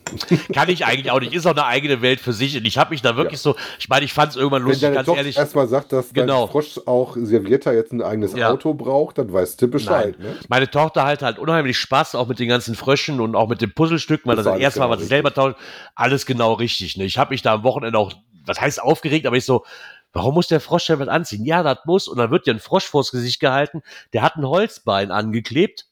Kann 0.53 0.69
ich 0.69 0.85
eigentlich 0.85 1.11
auch 1.11 1.21
nicht. 1.21 1.33
Ist 1.33 1.47
auch 1.47 1.53
eine 1.53 1.65
eigene 1.65 2.03
Welt 2.03 2.21
für 2.21 2.33
sich. 2.33 2.57
Und 2.57 2.65
ich 2.65 2.79
habe 2.79 2.91
mich 2.91 3.03
da 3.03 3.17
wirklich 3.17 3.41
ja. 3.41 3.53
so, 3.53 3.57
ich 3.79 3.89
meine, 3.89 4.05
ich 4.05 4.13
fand 4.13 4.31
es 4.31 4.37
irgendwann 4.37 4.63
lustig, 4.63 4.83
Wenn 4.83 4.95
ganz 4.95 5.07
Doc 5.07 5.17
ehrlich. 5.17 5.37
erstmal 5.37 5.69
sagt, 5.69 5.93
dass 5.93 6.13
genau. 6.13 6.43
dein 6.43 6.53
Frosch 6.53 6.81
auch 6.87 7.17
Servietta 7.17 7.73
jetzt 7.73 7.93
ein 7.93 8.03
eigenes 8.03 8.35
ja. 8.35 8.51
Auto 8.51 8.75
braucht, 8.75 9.19
dann 9.19 9.33
weißt 9.33 9.61
du 9.63 9.69
Bescheid. 9.69 10.19
Ne? 10.19 10.37
Meine 10.49 10.71
Tochter 10.71 11.05
halt 11.05 11.23
halt 11.23 11.39
unheimlich 11.39 11.79
Spaß, 11.79 12.15
auch 12.15 12.29
mit 12.29 12.39
den 12.39 12.49
ganzen 12.49 12.75
Fröschen 12.75 13.21
und 13.21 13.35
auch 13.35 13.49
mit 13.49 13.61
den 13.61 13.73
Puzzlestücken, 13.73 14.29
weil 14.29 14.37
das, 14.37 14.45
das 14.45 14.59
erste 14.59 14.81
Mal, 14.81 14.87
genau 14.87 14.97
was 14.97 15.03
sie 15.03 15.09
selber 15.09 15.33
tauscht, 15.33 15.57
alles 15.95 16.27
genau 16.27 16.55
richtig. 16.55 16.97
Ne? 16.97 17.05
Ich 17.05 17.19
habe 17.19 17.31
mich 17.31 17.43
da 17.43 17.55
am 17.55 17.63
Wochenende 17.63 17.99
auch, 17.99 18.13
was 18.45 18.61
heißt 18.61 18.83
aufgeregt, 18.83 19.27
aber 19.27 19.37
ich 19.37 19.45
so, 19.45 19.65
Warum 20.13 20.35
muss 20.35 20.49
der 20.49 20.61
Frosch 20.61 20.87
denn 20.87 20.99
was 20.99 21.09
anziehen? 21.09 21.45
Ja, 21.45 21.63
das 21.63 21.79
muss. 21.85 22.09
Und 22.09 22.19
dann 22.19 22.31
wird 22.31 22.47
dir 22.47 22.55
ein 22.55 22.59
Frosch 22.61 22.87
vors 22.87 23.13
Gesicht 23.13 23.41
gehalten. 23.41 23.83
Der 24.13 24.23
hat 24.23 24.37
ein 24.37 24.45
Holzbein 24.45 25.13
angeklebt 25.13 25.87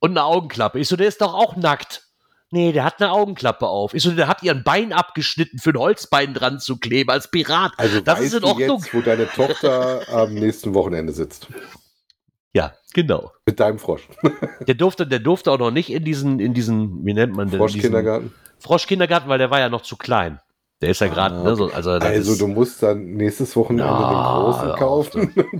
und 0.00 0.10
eine 0.10 0.24
Augenklappe. 0.24 0.78
Ich 0.78 0.88
so, 0.88 0.96
der 0.96 1.08
ist 1.08 1.20
doch 1.20 1.34
auch 1.34 1.56
nackt. 1.56 2.09
Nee, 2.52 2.72
der 2.72 2.84
hat 2.84 3.00
eine 3.00 3.12
Augenklappe 3.12 3.68
auf. 3.68 3.94
Ich 3.94 4.02
so, 4.02 4.10
der 4.10 4.26
hat 4.26 4.42
ihren 4.42 4.64
Bein 4.64 4.92
abgeschnitten, 4.92 5.58
für 5.58 5.70
ein 5.70 5.78
Holzbein 5.78 6.34
dran 6.34 6.58
zu 6.58 6.78
kleben, 6.78 7.10
als 7.10 7.30
Pirat. 7.30 7.72
Also 7.76 8.00
das 8.00 8.20
ist 8.20 8.34
in 8.34 8.42
Ordnung. 8.42 8.80
Jetzt, 8.80 8.92
wo 8.92 9.00
deine 9.00 9.28
Tochter 9.28 10.00
am 10.12 10.34
nächsten 10.34 10.74
Wochenende 10.74 11.12
sitzt. 11.12 11.46
Ja, 12.52 12.74
genau. 12.92 13.30
Mit 13.46 13.60
deinem 13.60 13.78
Frosch. 13.78 14.08
Der 14.66 14.74
durfte, 14.74 15.06
der 15.06 15.20
durfte 15.20 15.52
auch 15.52 15.58
noch 15.58 15.70
nicht 15.70 15.90
in 15.90 16.04
diesen, 16.04 16.40
in 16.40 16.52
diesen, 16.52 17.04
wie 17.06 17.14
nennt 17.14 17.36
man 17.36 17.48
den? 17.48 17.58
Froschkindergarten. 17.58 18.32
Froschkindergarten, 18.58 19.28
weil 19.28 19.38
der 19.38 19.50
war 19.52 19.60
ja 19.60 19.68
noch 19.68 19.82
zu 19.82 19.96
klein. 19.96 20.40
Der 20.82 20.90
ist 20.90 21.00
ja 21.00 21.08
gerade, 21.08 21.34
Ah, 21.36 21.42
ne, 21.42 21.56
so, 21.56 21.70
also, 21.70 21.90
Also 21.90 22.36
du 22.36 22.46
musst 22.46 22.82
dann 22.82 23.04
nächstes 23.14 23.54
Wochenende 23.54 23.84
Ja, 23.84 24.08
den 24.10 24.42
großen 24.42 24.70
auf, 24.70 24.78
kaufen 24.78 25.52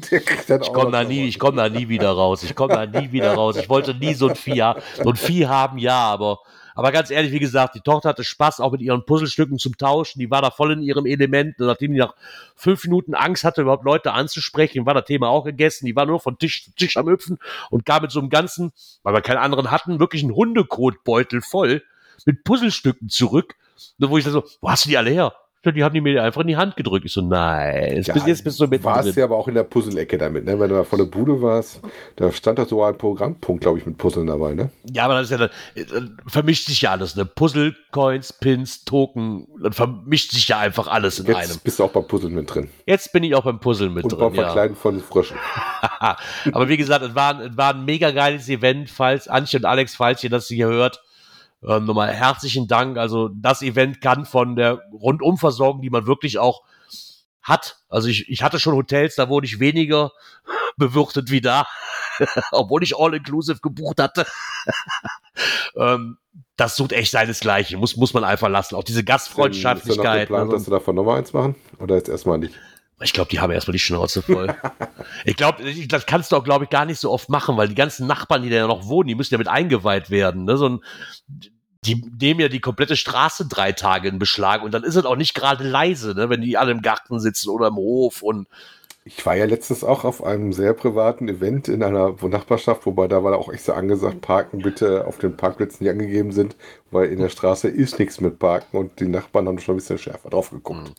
ich 0.63 0.73
komme 0.73 0.91
da 0.91 1.05
nie, 1.05 1.27
ich 1.27 1.39
komme 1.39 1.59
da 1.59 1.69
nie 1.69 1.89
wieder 1.89 2.11
raus. 2.11 2.43
Ich 2.43 2.55
komme 2.55 2.75
da 2.75 2.87
nie 2.87 3.13
wieder 3.13 3.35
raus. 3.35 3.57
Ich 3.57 3.69
wollte 3.69 3.95
nie 3.95 4.15
so 4.15 4.29
ein 4.29 4.35
Vieh, 4.35 4.75
so 5.03 5.11
ein 5.11 5.17
Vieh 5.17 5.47
haben, 5.47 5.77
ja, 5.77 5.99
aber, 5.99 6.39
aber 6.75 6.93
ganz 6.93 7.11
ehrlich, 7.11 7.33
wie 7.33 7.39
gesagt, 7.39 7.75
die 7.75 7.81
Tochter 7.81 8.11
hatte 8.11 8.25
Spaß 8.25 8.61
auch 8.61 8.73
mit 8.73 8.81
ihren 8.81 9.05
Puzzlestücken 9.05 9.59
zum 9.59 9.77
Tauschen. 9.77 10.19
Die 10.19 10.31
war 10.31 10.43
da 10.43 10.51
voll 10.51 10.73
in 10.73 10.83
ihrem 10.83 11.07
Element. 11.07 11.59
Und 11.61 11.67
nachdem 11.67 11.93
die 11.93 11.99
nach 11.99 12.15
fünf 12.55 12.85
Minuten 12.85 13.15
Angst 13.15 13.45
hatte, 13.45 13.63
überhaupt 13.63 13.85
Leute 13.85 14.13
anzusprechen, 14.13 14.87
war 14.87 14.95
das 14.95 15.05
Thema 15.05 15.29
auch 15.29 15.45
gegessen. 15.45 15.87
Die 15.87 15.97
war 15.97 16.07
nur 16.07 16.21
von 16.21 16.39
Tisch 16.39 16.65
zu 16.65 16.75
Tisch 16.75 16.97
am 16.97 17.09
Hüpfen 17.09 17.39
und 17.71 17.85
kam 17.85 18.03
mit 18.03 18.11
so 18.11 18.21
einem 18.21 18.31
ganzen, 18.31 18.73
weil 19.03 19.15
wir 19.15 19.23
keinen 19.23 19.39
anderen 19.39 19.71
hatten, 19.71 20.01
wirklich 20.01 20.23
einen 20.23 20.35
Hundekotbeutel 20.35 21.43
voll 21.43 21.83
mit 22.27 22.45
Puzzlestücken 22.45 23.09
zurück. 23.09 23.57
Wo 23.99 24.19
ich 24.19 24.25
dann 24.25 24.33
so, 24.33 24.45
wo 24.61 24.71
hast 24.71 24.85
du 24.85 24.91
die 24.91 24.99
alle 24.99 25.11
her? 25.11 25.35
Ja, 25.63 25.73
Die 25.73 25.85
haben 25.85 25.93
die 25.95 26.01
mir 26.01 26.23
einfach 26.23 26.41
in 26.41 26.47
die 26.47 26.57
Hand 26.57 26.77
gedrückt. 26.77 27.05
Ich 27.05 27.13
so, 27.13 27.21
nein, 27.21 27.97
jetzt, 27.97 28.07
Ja, 28.07 28.15
bist, 28.15 28.27
jetzt 28.27 28.45
bist 28.45 28.59
du 28.61 28.67
mit 28.67 28.83
warst 28.83 29.15
ja 29.15 29.25
aber 29.25 29.37
auch 29.37 29.47
in 29.47 29.53
der 29.55 29.65
Puzzle-Ecke 29.65 30.17
damit, 30.17 30.47
ne? 30.47 30.59
Wenn 30.59 30.71
du 30.71 30.77
da 30.77 30.85
vor 30.85 30.99
der 30.99 31.05
Bude 31.05 31.43
warst, 31.43 31.83
da 32.17 32.33
stand 32.33 32.59
da 32.59 32.65
so 32.65 32.83
ein 32.83 32.97
Programmpunkt, 32.97 33.61
glaube 33.63 33.79
ich, 33.79 33.85
mit 33.85 33.99
Puzzeln 33.99 34.27
dabei, 34.29 34.55
ne? 34.55 34.71
Ja, 34.91 35.05
aber 35.05 35.15
das 35.21 35.31
ist 35.31 35.33
ja 35.33 35.37
dann, 35.37 35.51
dann 35.93 36.17
vermischt 36.27 36.67
sich 36.67 36.81
ja 36.81 36.93
alles, 36.93 37.15
ne? 37.15 37.27
Puzzle, 37.27 37.77
Coins, 37.93 38.33
Pins, 38.33 38.87
Token, 38.87 39.47
dann 39.63 39.75
vermischt 39.75 40.33
sich 40.33 40.49
ja 40.49 40.61
einfach 40.61 40.87
alles 40.89 41.19
in 41.19 41.27
einem. 41.27 41.37
Jetzt 41.41 41.63
bist 41.63 41.79
du 41.79 41.85
auch 41.85 41.91
beim 41.93 42.07
Puzzeln 42.07 42.33
mit 42.35 42.55
drin. 42.55 42.71
Jetzt 42.87 43.13
bin 43.13 43.23
ich 43.23 43.35
auch 43.35 43.45
beim 43.45 43.61
Puzzeln 43.61 43.93
mit 43.93 44.05
Und 44.05 44.19
beim 44.19 44.29
drin. 44.33 44.37
Ja. 44.41 44.45
Verkleiden 44.47 44.77
von 44.77 44.99
Fröschen. 45.01 45.37
aber 46.53 46.69
wie 46.71 46.79
gesagt, 46.79 47.05
es 47.05 47.15
war, 47.15 47.35
ein- 47.39 47.51
es 47.51 47.57
war 47.59 47.75
ein 47.75 47.85
mega 47.85 48.11
geiles 48.13 48.49
Event, 48.49 48.89
falls 48.89 49.29
Antje 49.29 49.59
und 49.59 49.67
Alex, 49.67 49.95
falls 49.97 50.25
ihr 50.25 50.31
das 50.31 50.47
hier 50.49 50.69
hört. 50.69 51.03
Ähm, 51.67 51.85
nochmal 51.85 52.13
herzlichen 52.13 52.69
Dank. 52.69 52.97
Also 52.97 53.29
das 53.29 53.63
Event 53.63 54.01
kann 54.01 54.25
von 54.25 54.57
der 54.57 54.81
Rundumversorgung, 54.93 55.83
die 55.83 55.91
man 55.91 56.07
wirklich 56.07 56.39
auch 56.39 56.63
hat. 57.43 57.81
Also 57.89 58.09
ich, 58.09 58.29
ich 58.29 58.43
hatte 58.43 58.59
schon 58.59 58.75
Hotels, 58.75 59.17
da 59.17 59.29
wurde 59.29 59.47
ich 59.47 59.61
weniger 59.61 60.13
bewirtet 60.77 61.31
wie 61.31 61.41
da, 61.41 61.67
obwohl 62.53 62.83
ich 62.83 62.97
All-Inclusive 62.97 63.61
gebucht 63.61 64.01
hatte. 64.01 64.27
ähm, 65.77 66.19
das 66.57 66.77
sucht 66.77 66.93
echt 66.93 67.11
seinesgleichen, 67.11 67.79
muss, 67.81 67.97
muss 67.97 68.13
man 68.13 68.25
einfach 68.25 68.49
lassen. 68.49 68.75
Auch 68.75 68.85
diese 68.85 69.01
Ist 69.01 69.07
da 69.07 69.13
noch 69.13 69.19
Gastfreundschaftlichkeit. 69.19 70.29
geplant, 70.29 70.51
ne, 70.51 70.57
dass 70.57 70.65
du 70.65 70.71
davon 70.71 70.95
nochmal 70.95 71.19
eins 71.19 71.33
machen? 71.33 71.55
Oder 71.79 71.97
jetzt 71.97 72.09
erstmal 72.09 72.39
nicht? 72.39 72.55
Ich 73.03 73.13
glaube, 73.13 73.31
die 73.31 73.41
haben 73.41 73.51
erstmal 73.51 73.73
die 73.73 73.79
Schnauze 73.79 74.23
voll. 74.23 74.55
ich 75.25 75.37
glaube, 75.37 75.63
das 75.89 76.07
kannst 76.07 76.33
du 76.33 76.37
auch, 76.37 76.45
glaube 76.45 76.65
ich, 76.65 76.71
gar 76.71 76.85
nicht 76.85 77.01
so 77.01 77.11
oft 77.11 77.29
machen, 77.29 77.57
weil 77.57 77.69
die 77.69 77.75
ganzen 77.75 78.07
Nachbarn, 78.07 78.43
die 78.43 78.51
da 78.51 78.57
ja 78.57 78.67
noch 78.67 78.87
wohnen, 78.87 79.09
die 79.09 79.15
müssen 79.15 79.35
ja 79.35 79.39
mit 79.39 79.49
eingeweiht 79.49 80.11
werden. 80.11 80.45
Ne? 80.45 80.57
So 80.57 80.69
ein, 80.69 80.81
die 81.85 82.05
nehmen 82.21 82.41
ja 82.41 82.49
die 82.49 82.61
komplette 82.61 82.97
Straße 82.97 83.49
drei 83.49 83.73
Tage 83.73 84.09
in 84.09 84.19
Beschlag 84.19 84.63
und 84.63 84.73
dann 84.73 84.85
ist 84.85 84.97
es 84.97 85.07
auch 85.07 85.17
nicht 85.17 85.35
gerade 85.35 85.65
leise, 85.65 86.15
ne? 86.15 86.29
wenn 86.29 86.43
die 86.43 86.59
alle 86.59 86.73
im 86.73 86.83
Garten 86.83 87.19
sitzen 87.21 87.49
oder 87.49 87.69
im 87.69 87.77
Hof 87.77 88.21
und 88.21 88.49
Ich 89.07 89.25
war 89.25 89.35
ja 89.35 89.47
letztens 89.47 89.83
auch 89.83 90.05
auf 90.05 90.23
einem 90.23 90.53
sehr 90.53 90.75
privaten 90.75 91.27
Event 91.27 91.69
in 91.69 91.83
einer 91.83 92.15
Nachbarschaft, 92.21 92.85
wobei 92.85 93.09
da 93.09 93.25
war 93.25 93.39
auch 93.39 93.51
echt 93.51 93.65
so 93.65 93.73
angesagt, 93.73 94.21
parken 94.21 94.59
bitte 94.59 95.07
auf 95.07 95.17
den 95.17 95.39
Parkplätzen, 95.39 95.85
die 95.85 95.91
angegeben 95.91 96.33
sind, 96.33 96.55
weil 96.91 97.11
in 97.11 97.19
der 97.19 97.31
Straße 97.31 97.69
ist 97.69 97.99
nichts 97.99 98.21
mit 98.21 98.39
Parken 98.39 98.77
und 98.77 99.01
die 99.01 99.09
Nachbarn 99.09 99.49
haben 99.49 99.59
schon 99.59 99.77
ein 99.77 99.79
bisschen 99.79 99.97
schärfer 99.97 100.29
drauf 100.29 100.51
geguckt. 100.51 100.93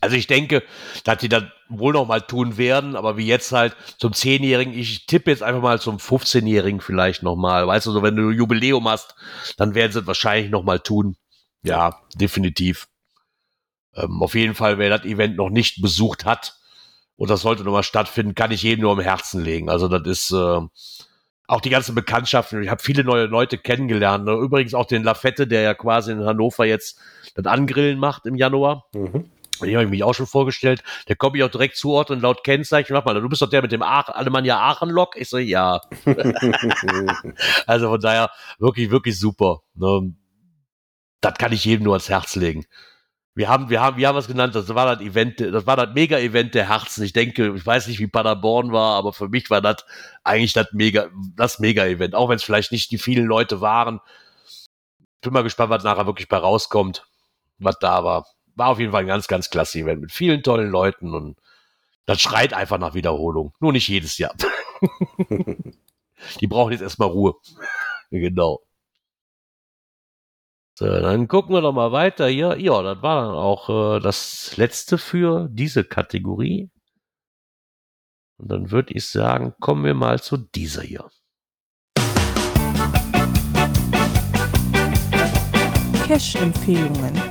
Also 0.00 0.16
ich 0.16 0.26
denke, 0.26 0.62
dass 1.04 1.18
die 1.18 1.28
das 1.28 1.44
wohl 1.68 1.92
noch 1.92 2.06
mal 2.06 2.20
tun 2.20 2.56
werden, 2.56 2.96
aber 2.96 3.16
wie 3.16 3.26
jetzt 3.26 3.52
halt 3.52 3.76
zum 3.98 4.12
10-Jährigen, 4.12 4.72
ich 4.72 5.06
tippe 5.06 5.30
jetzt 5.30 5.42
einfach 5.42 5.62
mal 5.62 5.80
zum 5.80 5.96
15-Jährigen 5.96 6.80
vielleicht 6.80 7.22
noch 7.22 7.36
mal. 7.36 7.66
Weißt 7.66 7.86
du, 7.86 7.92
so 7.92 8.02
wenn 8.02 8.16
du 8.16 8.30
Jubiläum 8.30 8.88
hast, 8.88 9.14
dann 9.56 9.74
werden 9.74 9.92
sie 9.92 10.00
es 10.00 10.06
wahrscheinlich 10.06 10.50
noch 10.50 10.62
mal 10.62 10.80
tun. 10.80 11.16
Ja, 11.62 12.00
definitiv. 12.14 12.88
Ähm, 13.94 14.22
auf 14.22 14.34
jeden 14.34 14.54
Fall, 14.54 14.78
wer 14.78 14.90
das 14.90 15.04
Event 15.04 15.36
noch 15.36 15.50
nicht 15.50 15.82
besucht 15.82 16.24
hat 16.24 16.56
und 17.16 17.30
das 17.30 17.42
sollte 17.42 17.64
noch 17.64 17.72
mal 17.72 17.82
stattfinden, 17.82 18.34
kann 18.34 18.52
ich 18.52 18.62
jedem 18.62 18.82
nur 18.82 18.92
am 18.92 19.00
Herzen 19.00 19.42
legen. 19.42 19.68
Also 19.68 19.88
das 19.88 20.06
ist 20.06 20.30
äh, 20.30 20.60
auch 21.48 21.60
die 21.60 21.70
ganzen 21.70 21.94
Bekanntschaften. 21.94 22.62
Ich 22.62 22.68
habe 22.68 22.82
viele 22.82 23.02
neue 23.02 23.24
Leute 23.24 23.58
kennengelernt. 23.58 24.24
Ne? 24.24 24.32
Übrigens 24.32 24.74
auch 24.74 24.86
den 24.86 25.02
Lafette, 25.02 25.46
der 25.46 25.62
ja 25.62 25.74
quasi 25.74 26.12
in 26.12 26.24
Hannover 26.24 26.64
jetzt 26.64 27.00
das 27.34 27.46
Angrillen 27.46 27.98
macht 27.98 28.26
im 28.26 28.36
Januar. 28.36 28.84
Mhm. 28.92 29.30
Den 29.66 29.74
habe 29.74 29.84
ich 29.84 29.90
mich 29.90 30.04
auch 30.04 30.14
schon 30.14 30.26
vorgestellt. 30.26 30.82
Der 31.08 31.16
kommt 31.16 31.36
ich 31.36 31.42
auch 31.42 31.50
direkt 31.50 31.76
zuordnen 31.76 32.20
laut 32.20 32.44
Kennzeichen. 32.44 32.92
Mach 32.92 33.04
mal, 33.04 33.20
du 33.20 33.28
bist 33.28 33.42
doch 33.42 33.50
der 33.50 33.62
mit 33.62 33.72
dem 33.72 33.82
Ach 33.82 34.08
Alemannia 34.08 34.58
Aachen-Lok? 34.58 35.16
Ich 35.16 35.28
so, 35.28 35.38
ja. 35.38 35.80
Also 37.66 37.88
von 37.88 38.00
daher 38.00 38.30
wirklich, 38.58 38.90
wirklich 38.90 39.18
super. 39.18 39.60
Ne? 39.74 40.14
Das 41.20 41.34
kann 41.34 41.52
ich 41.52 41.64
jedem 41.64 41.84
nur 41.84 41.94
ans 41.94 42.08
Herz 42.08 42.36
legen. 42.36 42.64
Wir 43.38 43.48
haben, 43.48 43.70
wir 43.70 43.80
haben, 43.80 43.96
wir 43.96 44.08
haben 44.08 44.16
was 44.16 44.26
genannt, 44.26 44.56
das 44.56 44.68
war 44.74 44.96
das 44.96 45.00
Event, 45.00 45.38
das 45.38 45.64
war 45.64 45.76
das 45.76 45.94
Mega-Event 45.94 46.56
der 46.56 46.68
Herzen. 46.68 47.04
Ich 47.04 47.12
denke, 47.12 47.54
ich 47.54 47.64
weiß 47.64 47.86
nicht, 47.86 48.00
wie 48.00 48.08
Paderborn 48.08 48.72
war, 48.72 48.96
aber 48.96 49.12
für 49.12 49.28
mich 49.28 49.48
war 49.48 49.60
das 49.60 49.86
eigentlich 50.24 50.54
das 50.54 50.72
Mega, 50.72 51.06
das 51.36 51.60
Mega-Event. 51.60 52.16
Auch 52.16 52.28
wenn 52.28 52.34
es 52.34 52.42
vielleicht 52.42 52.72
nicht 52.72 52.90
die 52.90 52.98
vielen 52.98 53.26
Leute 53.26 53.60
waren. 53.60 54.00
Bin 55.20 55.32
mal 55.32 55.44
gespannt, 55.44 55.70
was 55.70 55.84
nachher 55.84 56.06
wirklich 56.06 56.28
bei 56.28 56.36
rauskommt, 56.36 57.06
was 57.58 57.78
da 57.78 58.02
war. 58.02 58.26
War 58.58 58.70
auf 58.70 58.80
jeden 58.80 58.90
Fall 58.90 59.02
ein 59.02 59.06
ganz, 59.06 59.28
ganz 59.28 59.50
klasse 59.50 59.78
Event 59.78 60.00
mit 60.00 60.10
vielen 60.10 60.42
tollen 60.42 60.68
Leuten 60.68 61.14
und 61.14 61.38
das 62.06 62.20
schreit 62.20 62.52
einfach 62.52 62.78
nach 62.78 62.92
Wiederholung. 62.92 63.54
Nur 63.60 63.72
nicht 63.72 63.86
jedes 63.86 64.18
Jahr. 64.18 64.34
Die 66.40 66.46
brauchen 66.48 66.72
jetzt 66.72 66.80
erstmal 66.80 67.08
Ruhe. 67.08 67.34
genau. 68.10 68.60
So, 70.74 70.86
dann 70.86 71.28
gucken 71.28 71.54
wir 71.54 71.60
doch 71.60 71.72
mal 71.72 71.92
weiter 71.92 72.26
hier. 72.26 72.58
Ja, 72.58 72.82
das 72.82 73.00
war 73.00 73.22
dann 73.26 73.34
auch 73.36 73.96
äh, 73.96 74.00
das 74.00 74.56
letzte 74.56 74.98
für 74.98 75.48
diese 75.52 75.84
Kategorie. 75.84 76.68
Und 78.38 78.50
dann 78.50 78.72
würde 78.72 78.92
ich 78.92 79.06
sagen, 79.06 79.54
kommen 79.60 79.84
wir 79.84 79.94
mal 79.94 80.20
zu 80.20 80.36
dieser 80.36 80.82
hier. 80.82 81.08
Cash-Empfehlungen. 86.08 87.27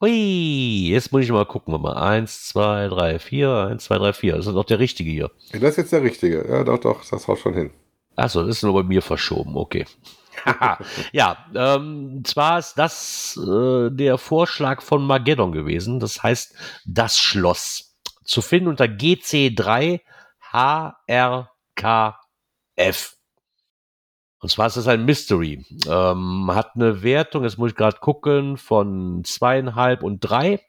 Hui, 0.00 0.90
jetzt 0.90 1.10
muss 1.10 1.24
ich 1.24 1.30
mal 1.30 1.46
gucken. 1.46 1.80
Mal 1.80 1.96
eins, 1.96 2.48
zwei, 2.48 2.88
drei, 2.88 3.18
vier, 3.18 3.50
eins, 3.70 3.84
zwei, 3.84 3.96
drei, 3.96 4.12
vier. 4.12 4.36
Das 4.36 4.46
ist 4.46 4.54
doch 4.54 4.64
der 4.64 4.78
richtige 4.78 5.10
hier. 5.10 5.30
Das 5.52 5.62
ist 5.62 5.76
jetzt 5.78 5.92
der 5.92 6.02
richtige. 6.02 6.46
Ja, 6.48 6.64
doch, 6.64 6.78
doch, 6.78 7.02
das 7.08 7.26
haut 7.26 7.38
schon 7.38 7.54
hin. 7.54 7.70
Achso, 8.14 8.42
das 8.42 8.56
ist 8.56 8.62
nur 8.62 8.74
bei 8.74 8.82
mir 8.82 9.00
verschoben, 9.02 9.56
okay. 9.56 9.86
ja, 11.12 11.46
ähm, 11.54 12.22
zwar 12.24 12.58
ist 12.58 12.74
das 12.74 13.38
äh, 13.42 13.90
der 13.90 14.18
Vorschlag 14.18 14.82
von 14.82 15.06
Mageddon 15.06 15.52
gewesen. 15.52 15.98
Das 15.98 16.22
heißt, 16.22 16.54
das 16.86 17.18
Schloss. 17.18 17.96
Zu 18.24 18.42
finden 18.42 18.68
unter 18.68 18.84
GC3 18.84 20.00
HRKF. 20.52 21.46
Und 24.46 24.50
zwar 24.50 24.68
ist 24.68 24.76
das 24.76 24.86
ein 24.86 25.04
Mystery. 25.04 25.66
Ähm, 25.88 26.52
hat 26.54 26.76
eine 26.76 27.02
Wertung, 27.02 27.42
jetzt 27.42 27.58
muss 27.58 27.72
ich 27.72 27.76
gerade 27.76 27.98
gucken, 27.98 28.56
von 28.56 29.24
zweieinhalb 29.24 30.04
und 30.04 30.20
drei. 30.20 30.60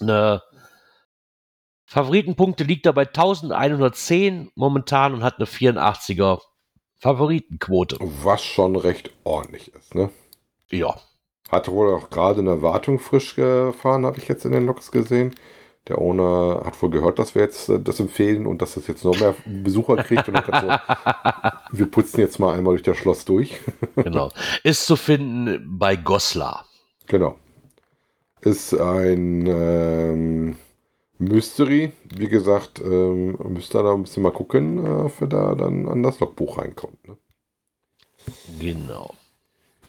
Eine 0.00 0.42
Favoritenpunkte 1.84 2.64
liegt 2.64 2.86
da 2.86 2.92
bei 2.92 3.02
1110 3.02 4.52
momentan 4.54 5.12
und 5.12 5.22
hat 5.22 5.36
eine 5.36 5.44
84er 5.44 6.40
Favoritenquote. 6.96 7.98
Was 8.00 8.42
schon 8.42 8.74
recht 8.76 9.10
ordentlich 9.24 9.74
ist, 9.74 9.94
ne? 9.94 10.08
Ja. 10.70 10.96
Hat 11.50 11.68
wohl 11.68 11.94
auch 11.94 12.08
gerade 12.08 12.40
eine 12.40 12.62
Wartung 12.62 13.00
frisch 13.00 13.34
gefahren, 13.34 14.06
habe 14.06 14.16
ich 14.16 14.28
jetzt 14.28 14.46
in 14.46 14.52
den 14.52 14.64
Loks 14.64 14.90
gesehen. 14.90 15.34
Der 15.88 15.98
Owner 15.98 16.62
hat 16.64 16.80
wohl 16.80 16.90
gehört, 16.90 17.18
dass 17.18 17.34
wir 17.34 17.42
jetzt 17.42 17.68
äh, 17.68 17.80
das 17.80 17.98
empfehlen 17.98 18.46
und 18.46 18.62
dass 18.62 18.74
das 18.74 18.86
jetzt 18.86 19.04
noch 19.04 19.18
mehr 19.18 19.34
Besucher 19.44 19.96
kriegt. 19.96 20.28
Und 20.28 20.36
so, 20.36 20.68
wir 21.72 21.86
putzen 21.86 22.20
jetzt 22.20 22.38
mal 22.38 22.54
einmal 22.54 22.74
durch 22.74 22.84
das 22.84 22.96
Schloss 22.96 23.24
durch. 23.24 23.60
genau. 23.96 24.30
Ist 24.62 24.86
zu 24.86 24.94
finden 24.96 25.76
bei 25.78 25.96
Goslar. 25.96 26.66
Genau. 27.06 27.36
Ist 28.42 28.74
ein 28.74 29.46
ähm, 29.46 30.56
Mystery. 31.18 31.92
Wie 32.14 32.28
gesagt, 32.28 32.80
ähm, 32.80 33.36
müsst 33.48 33.74
ihr 33.74 33.82
da 33.82 33.92
ein 33.92 34.02
bisschen 34.02 34.22
mal 34.22 34.32
gucken, 34.32 34.84
äh, 34.84 34.88
ob 34.88 35.20
ihr 35.20 35.26
da 35.26 35.54
dann 35.56 35.88
an 35.88 36.02
das 36.02 36.20
Logbuch 36.20 36.58
reinkommt. 36.58 37.08
Ne? 37.08 37.16
Genau. 38.60 39.14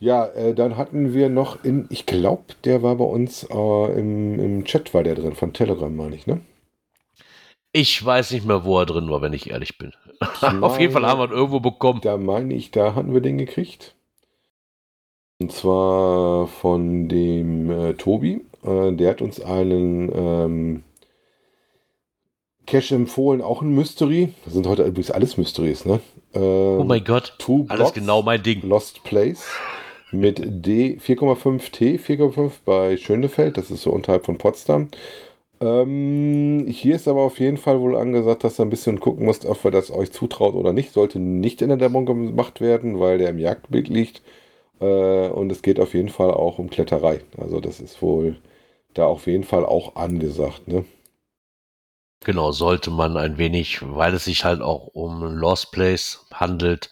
Ja, 0.04 0.26
äh, 0.26 0.54
dann 0.54 0.76
hatten 0.76 1.14
wir 1.14 1.30
noch 1.30 1.64
in, 1.64 1.86
ich 1.90 2.06
glaube, 2.06 2.56
der 2.66 2.84
war 2.84 2.96
bei 2.98 3.06
uns 3.06 3.48
äh, 3.50 4.00
im, 4.00 4.38
im 4.38 4.66
Chat, 4.66 4.94
war 4.94 5.02
der 5.02 5.16
drin, 5.16 5.34
von 5.34 5.54
Telegram, 5.54 5.96
meine 5.96 6.14
ich, 6.14 6.28
ne? 6.28 6.42
Ich 7.72 8.04
weiß 8.04 8.32
nicht 8.32 8.46
mehr, 8.46 8.66
wo 8.66 8.80
er 8.80 8.86
drin 8.86 9.10
war, 9.10 9.22
wenn 9.22 9.32
ich 9.32 9.50
ehrlich 9.50 9.78
bin. 9.78 9.94
Ich 10.20 10.44
Auf 10.62 10.78
jeden 10.78 10.92
Fall 10.92 11.04
meine, 11.04 11.14
haben 11.14 11.20
wir 11.20 11.28
ihn 11.28 11.38
irgendwo 11.38 11.62
bekommen. 11.62 12.02
Da 12.04 12.18
meine 12.18 12.54
ich, 12.54 12.72
da 12.72 12.96
hatten 12.96 13.14
wir 13.14 13.22
den 13.22 13.38
gekriegt. 13.38 13.96
Und 15.40 15.54
zwar 15.54 16.48
von 16.48 17.08
dem 17.08 17.72
äh, 17.72 17.94
Tobi. 17.94 18.42
Äh, 18.62 18.92
der 18.92 19.10
hat 19.10 19.22
uns 19.22 19.40
einen 19.40 20.12
ähm, 20.14 20.84
Cache 22.68 22.94
empfohlen, 22.94 23.42
auch 23.42 23.62
ein 23.62 23.74
Mystery. 23.74 24.34
Das 24.44 24.54
sind 24.54 24.68
heute 24.68 24.84
übrigens 24.84 25.12
alles 25.12 25.38
Mysteries, 25.38 25.86
ne? 25.86 26.02
Ähm, 26.34 26.42
Oh 26.80 26.84
mein 26.86 27.06
Gott. 27.06 27.36
Two 27.40 27.68
Alles 27.70 27.80
Blocks, 27.80 27.94
genau 27.94 28.22
mein 28.22 28.44
Ding. 28.44 28.68
Lost 28.68 29.02
Place 29.06 29.48
mit 30.14 30.40
D 30.44 30.98
4,5T 31.00 32.00
4,5 32.00 32.52
bei 32.66 32.98
Schönefeld. 32.98 33.58
Das 33.58 33.72
ist 33.72 33.84
so 33.84 33.92
unterhalb 33.92 34.26
von 34.26 34.38
Potsdam. 34.38 34.90
Ähm, 35.62 36.66
hier 36.68 36.96
ist 36.96 37.08
aber 37.08 37.22
auf 37.22 37.40
jeden 37.40 37.58
Fall 37.58 37.80
wohl 37.80 37.96
angesagt, 37.96 38.44
dass 38.44 38.60
ihr 38.60 38.66
ein 38.66 38.70
bisschen 38.70 39.00
gucken 39.00 39.26
müsst, 39.26 39.46
ob 39.46 39.64
ihr 39.66 39.72
das 39.72 39.92
euch 39.92 40.12
zutraut 40.12 40.56
oder 40.56 40.74
nicht. 40.74 40.94
Sollte 40.94 41.20
nicht 41.20 41.62
in 41.62 41.70
der 41.70 41.78
Dämmerung 41.78 42.06
gemacht 42.06 42.62
werden, 42.62 43.00
weil 43.00 43.18
der 43.18 43.30
im 43.30 43.40
Jagdbild 43.40 43.88
liegt. 43.88 44.22
Äh, 44.82 45.30
und 45.30 45.52
es 45.52 45.62
geht 45.62 45.80
auf 45.80 45.94
jeden 45.94 46.10
Fall 46.10 46.32
auch 46.32 46.60
um 46.60 46.70
Kletterei. 46.70 47.22
Also 47.38 47.60
das 47.60 47.80
ist 47.80 48.02
wohl 48.02 48.38
da 48.94 49.06
auf 49.06 49.28
jeden 49.28 49.44
Fall 49.44 49.66
auch 49.66 49.96
angesagt. 49.96 50.68
Ne? 50.68 50.86
Genau, 52.26 52.52
sollte 52.52 52.92
man 52.92 53.18
ein 53.18 53.38
wenig, 53.38 53.80
weil 53.82 54.14
es 54.14 54.26
sich 54.26 54.46
halt 54.46 54.62
auch 54.62 54.88
um 54.88 55.24
Lost 55.24 55.72
Place 55.72 56.26
handelt, 56.34 56.92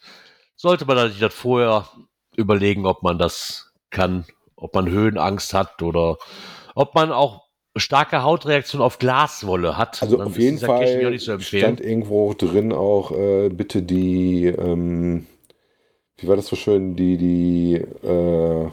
sollte 0.55 0.85
man 0.85 1.09
sich 1.09 1.19
das 1.19 1.33
vorher 1.33 1.89
überlegen, 2.35 2.85
ob 2.85 3.03
man 3.03 3.17
das 3.17 3.71
kann, 3.89 4.25
ob 4.55 4.73
man 4.75 4.89
Höhenangst 4.89 5.53
hat 5.53 5.81
oder 5.81 6.17
ob 6.75 6.95
man 6.95 7.11
auch 7.11 7.47
starke 7.75 8.23
Hautreaktion 8.23 8.81
auf 8.81 8.99
Glaswolle 8.99 9.77
hat. 9.77 10.01
Also 10.01 10.21
auf 10.21 10.37
jeden 10.37 10.57
Fall 10.59 11.19
stand 11.19 11.81
irgendwo 11.81 12.33
drin 12.33 12.73
auch 12.73 13.11
äh, 13.11 13.49
bitte 13.49 13.81
die, 13.81 14.45
ähm, 14.45 15.27
wie 16.21 16.27
war 16.27 16.35
das 16.35 16.47
so 16.47 16.55
schön, 16.55 16.95
die, 16.95 17.17
die 17.17 17.73
äh, 18.07 18.65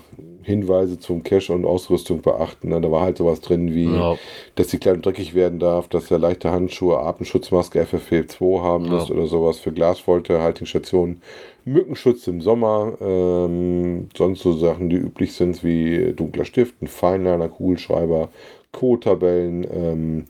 Hinweise 0.42 0.98
zum 0.98 1.22
Cache 1.22 1.52
und 1.52 1.64
Ausrüstung 1.66 2.22
beachten. 2.22 2.68
Ne? 2.68 2.80
Da 2.80 2.90
war 2.90 3.02
halt 3.02 3.18
sowas 3.18 3.40
drin 3.40 3.74
wie, 3.74 3.92
Ja. 3.94 4.16
dass 4.54 4.68
die 4.68 4.78
Kleidung 4.78 5.02
dreckig 5.02 5.34
werden 5.34 5.58
darf, 5.58 5.88
dass 5.88 6.10
er 6.10 6.18
leichte 6.18 6.50
Handschuhe, 6.50 6.98
Atemschutzmaske 6.98 7.80
FFP2 7.82 8.62
haben 8.62 8.84
Ja. 8.86 8.92
muss 8.92 9.10
oder 9.10 9.26
sowas 9.26 9.58
für 9.58 9.72
Glaswolte, 9.72 10.40
Haltungsstationen, 10.40 11.20
Mückenschutz 11.66 12.26
im 12.28 12.40
Sommer, 12.40 12.94
ähm, 13.00 14.08
sonst 14.16 14.40
so 14.40 14.52
Sachen, 14.54 14.88
die 14.88 14.96
üblich 14.96 15.32
sind 15.34 15.62
wie 15.64 16.12
dunkler 16.14 16.46
Stift, 16.46 16.80
ein 16.80 16.86
Feinliner, 16.86 17.48
Kugelschreiber, 17.50 18.30
Co-Tabellen, 18.72 19.66
ähm, 19.70 20.24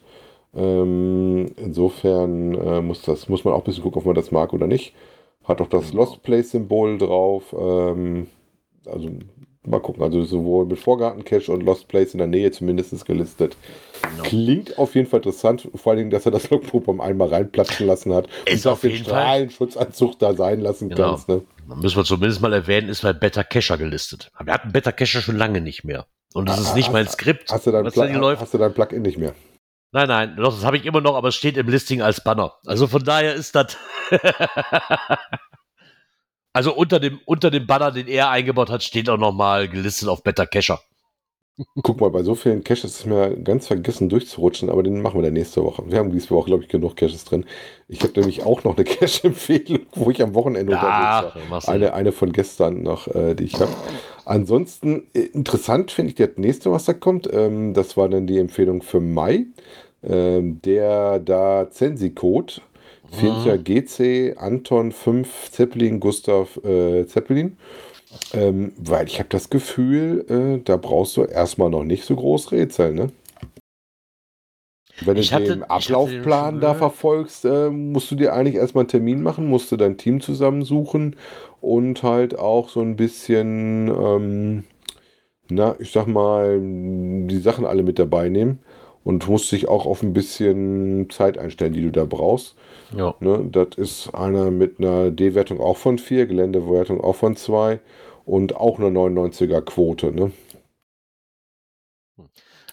Ähm, 0.55 1.51
insofern 1.57 2.53
äh, 2.55 2.81
muss, 2.81 3.01
das, 3.01 3.29
muss 3.29 3.45
man 3.45 3.53
auch 3.53 3.59
ein 3.59 3.63
bisschen 3.63 3.83
gucken, 3.83 3.99
ob 3.99 4.05
man 4.05 4.15
das 4.15 4.31
mag 4.31 4.53
oder 4.53 4.67
nicht. 4.67 4.93
Hat 5.45 5.61
auch 5.61 5.67
das 5.67 5.93
Lost 5.93 6.21
Place 6.23 6.51
Symbol 6.51 6.97
drauf. 6.97 7.55
Ähm, 7.57 8.27
also 8.85 9.09
mal 9.65 9.79
gucken, 9.79 10.03
also 10.03 10.23
sowohl 10.23 10.65
mit 10.65 10.79
Vorgarten-Cache 10.79 11.51
und 11.51 11.63
Lost 11.63 11.87
Place 11.87 12.13
in 12.13 12.19
der 12.19 12.27
Nähe 12.27 12.51
zumindest 12.51 13.05
gelistet. 13.05 13.55
Genau. 14.09 14.23
Klingt 14.23 14.77
auf 14.77 14.95
jeden 14.95 15.07
Fall 15.09 15.19
interessant, 15.19 15.67
vor 15.75 15.91
allen 15.91 15.97
Dingen, 15.99 16.09
dass 16.11 16.25
er 16.25 16.31
das 16.31 16.47
beim 16.47 17.01
einmal 17.01 17.29
reinplatzen 17.29 17.87
lassen 17.87 18.13
hat 18.13 18.27
Ist 18.45 18.65
und 18.65 18.73
auf 18.73 18.81
den 18.81 18.91
jeden. 18.91 19.05
Strahlenschutzanzug 19.05 20.19
da 20.19 20.33
sein 20.33 20.59
lassen 20.61 20.89
Genau. 20.89 21.09
kannst. 21.11 21.29
Ne? 21.29 21.41
Dann 21.67 21.79
müssen 21.79 21.95
wir 21.97 22.03
zumindest 22.03 22.41
mal 22.41 22.53
erwähnen, 22.53 22.89
ist 22.89 23.01
bei 23.01 23.13
Better 23.13 23.43
Cacher 23.43 23.77
gelistet. 23.77 24.31
Wir 24.43 24.53
hatten 24.53 24.71
Better 24.71 24.91
Cacher 24.91 25.21
schon 25.21 25.37
lange 25.37 25.61
nicht 25.61 25.83
mehr. 25.83 26.05
Und 26.33 26.49
das 26.49 26.59
ist 26.59 26.75
nicht 26.75 26.91
mein 26.91 27.07
Skript, 27.07 27.51
Hast 27.51 27.67
du 27.67 27.71
dein, 27.71 27.85
läuft. 28.15 28.41
hast 28.41 28.53
du 28.53 28.57
dein 28.57 28.73
Plugin 28.73 29.03
nicht 29.03 29.17
mehr? 29.17 29.33
Nein, 29.91 30.07
nein, 30.07 30.35
doch, 30.37 30.53
das 30.53 30.65
habe 30.65 30.77
ich 30.77 30.85
immer 30.85 31.01
noch, 31.01 31.15
aber 31.15 31.27
es 31.27 31.35
steht 31.35 31.55
im 31.55 31.69
Listing 31.69 32.01
als 32.01 32.23
Banner. 32.23 32.53
Also 32.65 32.87
von 32.87 33.03
daher 33.03 33.35
ist 33.35 33.53
das. 33.55 33.77
also 36.53 36.73
unter 36.73 36.99
dem, 36.99 37.19
unter 37.25 37.51
dem 37.51 37.67
Banner, 37.67 37.91
den 37.91 38.07
er 38.07 38.29
eingebaut 38.29 38.69
hat, 38.71 38.83
steht 38.83 39.09
auch 39.09 39.17
nochmal 39.17 39.67
gelistet 39.69 40.09
auf 40.09 40.23
Better 40.23 40.47
Cacher. 40.47 40.81
Guck 41.83 42.01
mal, 42.01 42.09
bei 42.09 42.23
so 42.23 42.33
vielen 42.33 42.63
Caches 42.63 42.85
ist 42.85 43.05
mir 43.05 43.35
ganz 43.37 43.67
vergessen 43.67 44.09
durchzurutschen, 44.09 44.71
aber 44.71 44.81
den 44.81 45.01
machen 45.03 45.19
wir 45.19 45.23
dann 45.23 45.33
nächste 45.33 45.63
Woche. 45.63 45.83
Wir 45.85 45.99
haben 45.99 46.11
diese 46.11 46.31
Woche, 46.31 46.47
glaube 46.47 46.63
ich, 46.63 46.69
genug 46.69 46.95
Caches 46.95 47.25
drin. 47.25 47.45
Ich 47.87 48.01
habe 48.01 48.13
nämlich 48.15 48.43
auch 48.43 48.63
noch 48.63 48.75
eine 48.75 48.83
Cache-Empfehlung, 48.85 49.81
wo 49.93 50.09
ich 50.09 50.23
am 50.23 50.33
Wochenende 50.33 50.73
Ja, 50.73 51.19
unterwegs 51.19 51.67
war. 51.67 51.73
Eine, 51.73 51.93
eine 51.93 52.11
von 52.11 52.31
gestern 52.31 52.81
noch, 52.81 53.07
äh, 53.07 53.35
die 53.35 53.43
ich 53.43 53.59
habe. 53.59 53.71
Ansonsten 54.25 55.07
äh, 55.13 55.19
interessant 55.19 55.91
finde 55.91 56.09
ich 56.09 56.15
das 56.15 56.31
nächste, 56.37 56.71
was 56.71 56.85
da 56.85 56.93
kommt. 56.93 57.29
Ähm, 57.31 57.75
das 57.75 57.97
war 57.97 58.09
dann 58.09 58.25
die 58.25 58.39
Empfehlung 58.39 58.81
für 58.81 58.99
Mai. 58.99 59.45
Ähm, 60.03 60.61
der 60.63 61.19
da 61.19 61.69
Zensi-Code. 61.69 62.55
Mhm. 63.11 63.35
4. 63.43 63.57
GC 63.59 64.35
Anton 64.37 64.91
5 64.91 65.51
Zeppelin 65.51 65.99
Gustav 65.99 66.57
äh, 66.63 67.05
Zeppelin. 67.05 67.57
Ähm, 68.33 68.73
weil 68.77 69.07
ich 69.07 69.19
habe 69.19 69.29
das 69.29 69.49
Gefühl, 69.49 70.25
äh, 70.29 70.61
da 70.63 70.77
brauchst 70.77 71.17
du 71.17 71.23
erstmal 71.23 71.69
noch 71.69 71.83
nicht 71.83 72.03
so 72.05 72.15
groß 72.15 72.51
Rätsel, 72.51 72.93
ne? 72.93 73.11
Wenn 75.01 75.17
Ich 75.17 75.29
du 75.29 75.35
hatte- 75.35 75.45
den 75.45 75.59
den 75.59 75.63
Ablaufplan 75.63 76.51
schon 76.55 76.61
da 76.61 76.73
verfolgst, 76.75 77.45
äh, 77.45 77.69
musst 77.69 78.11
du 78.11 78.15
dir 78.15 78.33
eigentlich 78.33 78.55
erstmal 78.55 78.83
einen 78.83 78.89
Termin 78.89 79.21
machen, 79.23 79.47
musst 79.47 79.71
du 79.71 79.77
dein 79.77 79.97
Team 79.97 80.21
zusammensuchen 80.21 81.15
und 81.61 82.03
halt 82.03 82.37
auch 82.37 82.69
so 82.69 82.81
ein 82.81 82.95
bisschen, 82.95 83.87
ähm, 83.87 84.63
na, 85.49 85.75
ich 85.79 85.91
sag 85.91 86.05
mal, 86.07 86.59
die 86.61 87.39
Sachen 87.39 87.65
alle 87.65 87.83
mit 87.83 87.97
dabei 87.99 88.29
nehmen 88.29 88.59
und 89.03 89.27
musst 89.27 89.51
dich 89.51 89.67
auch 89.67 89.85
auf 89.85 90.01
ein 90.01 90.13
bisschen 90.13 91.09
Zeit 91.09 91.37
einstellen, 91.37 91.73
die 91.73 91.81
du 91.81 91.91
da 91.91 92.05
brauchst. 92.05 92.55
Ja. 92.95 93.15
Ne, 93.19 93.47
das 93.51 93.77
ist 93.77 94.13
einer 94.13 94.51
mit 94.51 94.79
einer 94.79 95.11
D-Wertung 95.11 95.59
auch 95.59 95.77
von 95.77 95.97
4, 95.97 96.27
Geländewertung 96.27 97.01
auch 97.01 97.15
von 97.15 97.35
2 97.35 97.79
und 98.25 98.55
auch 98.55 98.79
eine 98.79 98.87
99er 98.87 99.61
Quote. 99.61 100.11
Ne? 100.11 100.31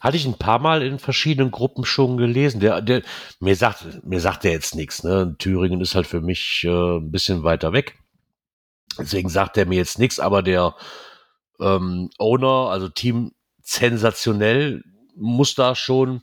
Hatte 0.01 0.17
ich 0.17 0.27
ein 0.27 0.39
paar 0.39 0.61
Mal 0.61 0.83
in 0.83 0.99
verschiedenen 0.99 1.51
Gruppen 1.51 1.85
schon 1.85 2.17
gelesen. 2.17 2.61
Der, 2.61 2.81
der, 2.81 3.03
mir 3.41 3.57
sagt, 3.57 4.05
mir 4.05 4.21
sagt 4.21 4.45
der 4.45 4.53
jetzt 4.53 4.75
nichts. 4.75 5.03
Ne? 5.05 5.35
Thüringen 5.39 5.81
ist 5.81 5.95
halt 5.95 6.07
für 6.07 6.21
mich 6.21 6.63
äh, 6.65 6.99
ein 6.99 7.11
bisschen 7.11 7.43
weiter 7.43 7.73
weg. 7.73 7.99
Deswegen 8.99 9.29
sagt 9.29 9.57
er 9.57 9.67
mir 9.67 9.77
jetzt 9.77 9.99
nichts, 9.99 10.21
aber 10.21 10.43
der 10.43 10.75
ähm, 11.61 12.11
Owner, 12.19 12.71
also 12.71 12.89
Team 12.89 13.33
sensationell, 13.63 14.83
muss 15.21 15.55
da 15.55 15.75
schon 15.75 16.23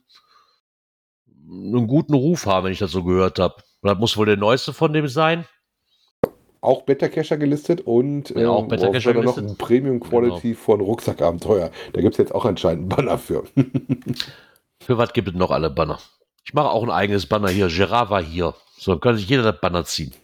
einen 1.50 1.88
guten 1.88 2.14
Ruf 2.14 2.46
haben, 2.46 2.66
wenn 2.66 2.74
ich 2.74 2.80
das 2.80 2.92
so 2.92 3.04
gehört 3.04 3.40
habe. 3.40 3.56
Das 3.82 3.98
muss 3.98 4.18
wohl 4.18 4.26
der 4.26 4.38
neueste 4.38 4.74
von 4.74 4.92
dem 4.92 5.08
sein. 5.08 5.46
Auch 6.60 6.82
Beta 6.82 7.08
Cacher 7.08 7.38
gelistet 7.38 7.82
und 7.82 8.32
Ja, 8.32 8.50
auch 8.50 8.68
Beta 8.68 8.88
worauf 8.88 8.94
Cacher 8.94 9.16
er 9.16 9.24
noch 9.24 9.38
ein 9.38 9.56
Premium 9.58 10.00
Quality 10.00 10.56
von 10.56 10.82
Rucksackabenteuer. 10.82 11.70
Da 11.94 12.02
gibt 12.02 12.16
es 12.16 12.18
jetzt 12.18 12.34
auch 12.34 12.46
anscheinend 12.46 12.82
einen 12.82 12.90
Banner 12.90 13.18
für. 13.18 13.44
Für 14.82 14.98
was 14.98 15.14
gibt 15.14 15.28
es 15.28 15.36
noch 15.36 15.52
alle 15.52 15.70
Banner? 15.70 16.00
Ich 16.46 16.54
mache 16.54 16.70
auch 16.70 16.84
ein 16.84 16.92
eigenes 16.92 17.26
Banner 17.26 17.50
hier. 17.50 17.68
Gerard 17.68 18.10
war 18.10 18.24
hier. 18.24 18.56
So, 18.78 18.98
kann 19.00 19.18
sich 19.18 19.28
jeder 19.28 19.44
das 19.44 19.60
Banner 19.60 19.84
ziehen. 19.86 20.14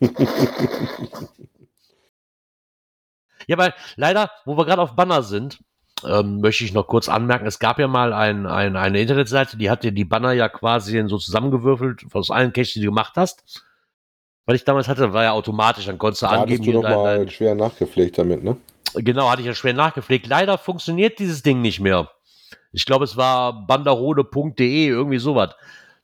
ja, 3.48 3.58
weil 3.58 3.74
leider, 3.98 4.32
wo 4.46 4.56
wir 4.58 4.66
gerade 4.66 4.82
auf 4.82 4.96
Banner 4.96 5.22
sind, 5.24 5.60
ähm, 6.08 6.41
möchte 6.41 6.64
ich 6.64 6.74
noch 6.74 6.88
kurz 6.88 7.10
anmerken, 7.10 7.45
es 7.45 7.60
gab 7.60 7.80
ja 7.80 7.88
mal 7.88 8.14
ein, 8.14 8.45
ein, 8.45 8.76
eine 8.76 9.01
Internetseite, 9.01 9.58
die 9.58 9.70
hat 9.70 9.84
dir 9.84 9.91
die 9.91 10.06
Banner 10.06 10.32
ja 10.32 10.49
quasi 10.49 11.01
so 11.08 11.18
zusammengewürfelt 11.18 12.06
aus 12.14 12.32
allen 12.32 12.54
Caches, 12.54 12.74
die 12.74 12.82
du 12.82 12.88
gemacht 12.88 13.14
hast. 13.16 13.66
Weil 14.45 14.56
ich 14.56 14.66
damals 14.66 14.88
hatte, 14.88 15.14
war 15.14 15.24
ja 15.24 15.32
automatisch, 15.32 15.86
dann 15.86 15.97
konntest 15.97 16.22
du 16.22 16.26
Da 16.26 16.32
angeben, 16.34 16.51
hattest 16.51 16.60
du 16.60 16.72
hier 16.72 16.74
noch 16.74 16.84
dein, 16.84 16.95
mal 16.95 17.18
dein, 17.18 17.30
schwer 17.30 17.56
nachgepflegt 17.56 18.18
damit, 18.18 18.43
ne? 18.43 18.58
Genau, 18.95 19.30
hatte 19.30 19.41
ich 19.41 19.47
ja 19.47 19.56
schwer 19.56 19.74
nachgepflegt. 19.74 20.28
Leider 20.28 20.58
funktioniert 20.58 21.18
dieses 21.20 21.41
Ding 21.41 21.62
nicht 21.62 21.80
mehr. 21.80 22.12
Ich 22.72 22.86
glaube, 22.86 23.06
es 23.06 23.18
war 23.18 23.66
banderode.de, 23.66 24.88
irgendwie 24.88 25.20
sowas. 25.20 25.56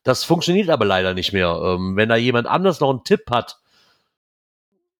Das 0.03 0.23
funktioniert 0.23 0.69
aber 0.69 0.85
leider 0.85 1.13
nicht 1.13 1.33
mehr. 1.33 1.59
Ähm, 1.63 1.95
wenn 1.95 2.09
da 2.09 2.15
jemand 2.15 2.47
anders 2.47 2.79
noch 2.79 2.89
einen 2.89 3.03
Tipp 3.03 3.29
hat, 3.29 3.59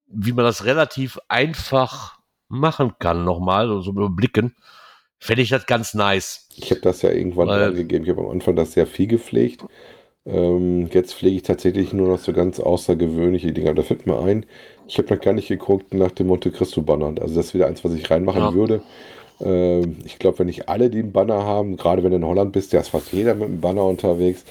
wie 0.08 0.34
man 0.34 0.46
das 0.46 0.66
relativ 0.66 1.20
einfach 1.30 2.20
machen 2.50 2.96
kann, 3.00 3.24
nochmal, 3.24 3.68
so 3.82 3.92
überblicken, 3.92 4.56
fände 5.20 5.42
ich 5.42 5.50
das 5.50 5.66
ganz 5.66 5.94
nice. 5.94 6.48
Ich 6.56 6.72
habe 6.72 6.82
das 6.82 7.02
ja 7.02 7.12
irgendwann 7.12 7.50
angegeben. 7.50 8.04
Ich 8.04 8.10
habe 8.10 8.22
am 8.22 8.30
Anfang 8.30 8.56
das 8.56 8.74
sehr 8.74 8.88
viel 8.88 9.08
gepflegt. 9.08 9.64
Ähm, 10.26 10.90
jetzt 10.92 11.14
pflege 11.14 11.38
ich 11.38 11.44
tatsächlich 11.44 11.94
nur 11.94 12.08
noch 12.08 12.20
so 12.20 12.34
ganz 12.34 12.60
außergewöhnliche 12.60 13.52
Dinge. 13.52 13.74
Da 13.74 13.84
fällt 13.84 14.06
mir 14.06 14.20
ein, 14.20 14.46
ich 14.88 14.98
habe 14.98 15.14
noch 15.14 15.22
gar 15.22 15.34
nicht 15.34 15.48
geguckt 15.48 15.94
nach 15.94 16.12
dem 16.12 16.28
Monte 16.28 16.52
Cristo 16.52 16.82
Banner. 16.82 17.14
Also 17.22 17.36
das 17.36 17.48
ist 17.48 17.54
wieder 17.54 17.68
eins, 17.68 17.84
was 17.84 17.94
ich 17.94 18.10
reinmachen 18.10 18.42
Ja. 18.42 18.54
würde. 18.54 18.82
Ähm, 19.42 19.98
ich 20.06 20.20
glaube, 20.20 20.40
wenn 20.40 20.48
nicht 20.48 20.68
alle, 20.70 20.90
die 20.90 21.00
einen 21.00 21.12
Banner 21.12 21.44
haben, 21.44 21.78
gerade 21.78 22.04
wenn 22.04 22.12
du 22.12 22.18
in 22.18 22.26
Holland 22.26 22.52
bist, 22.52 22.74
da 22.74 22.80
ist 22.80 22.90
fast 22.90 23.14
jeder 23.14 23.36
mit 23.36 23.46
einem 23.48 23.62
Banner 23.62 23.86
unterwegs. 23.86 24.44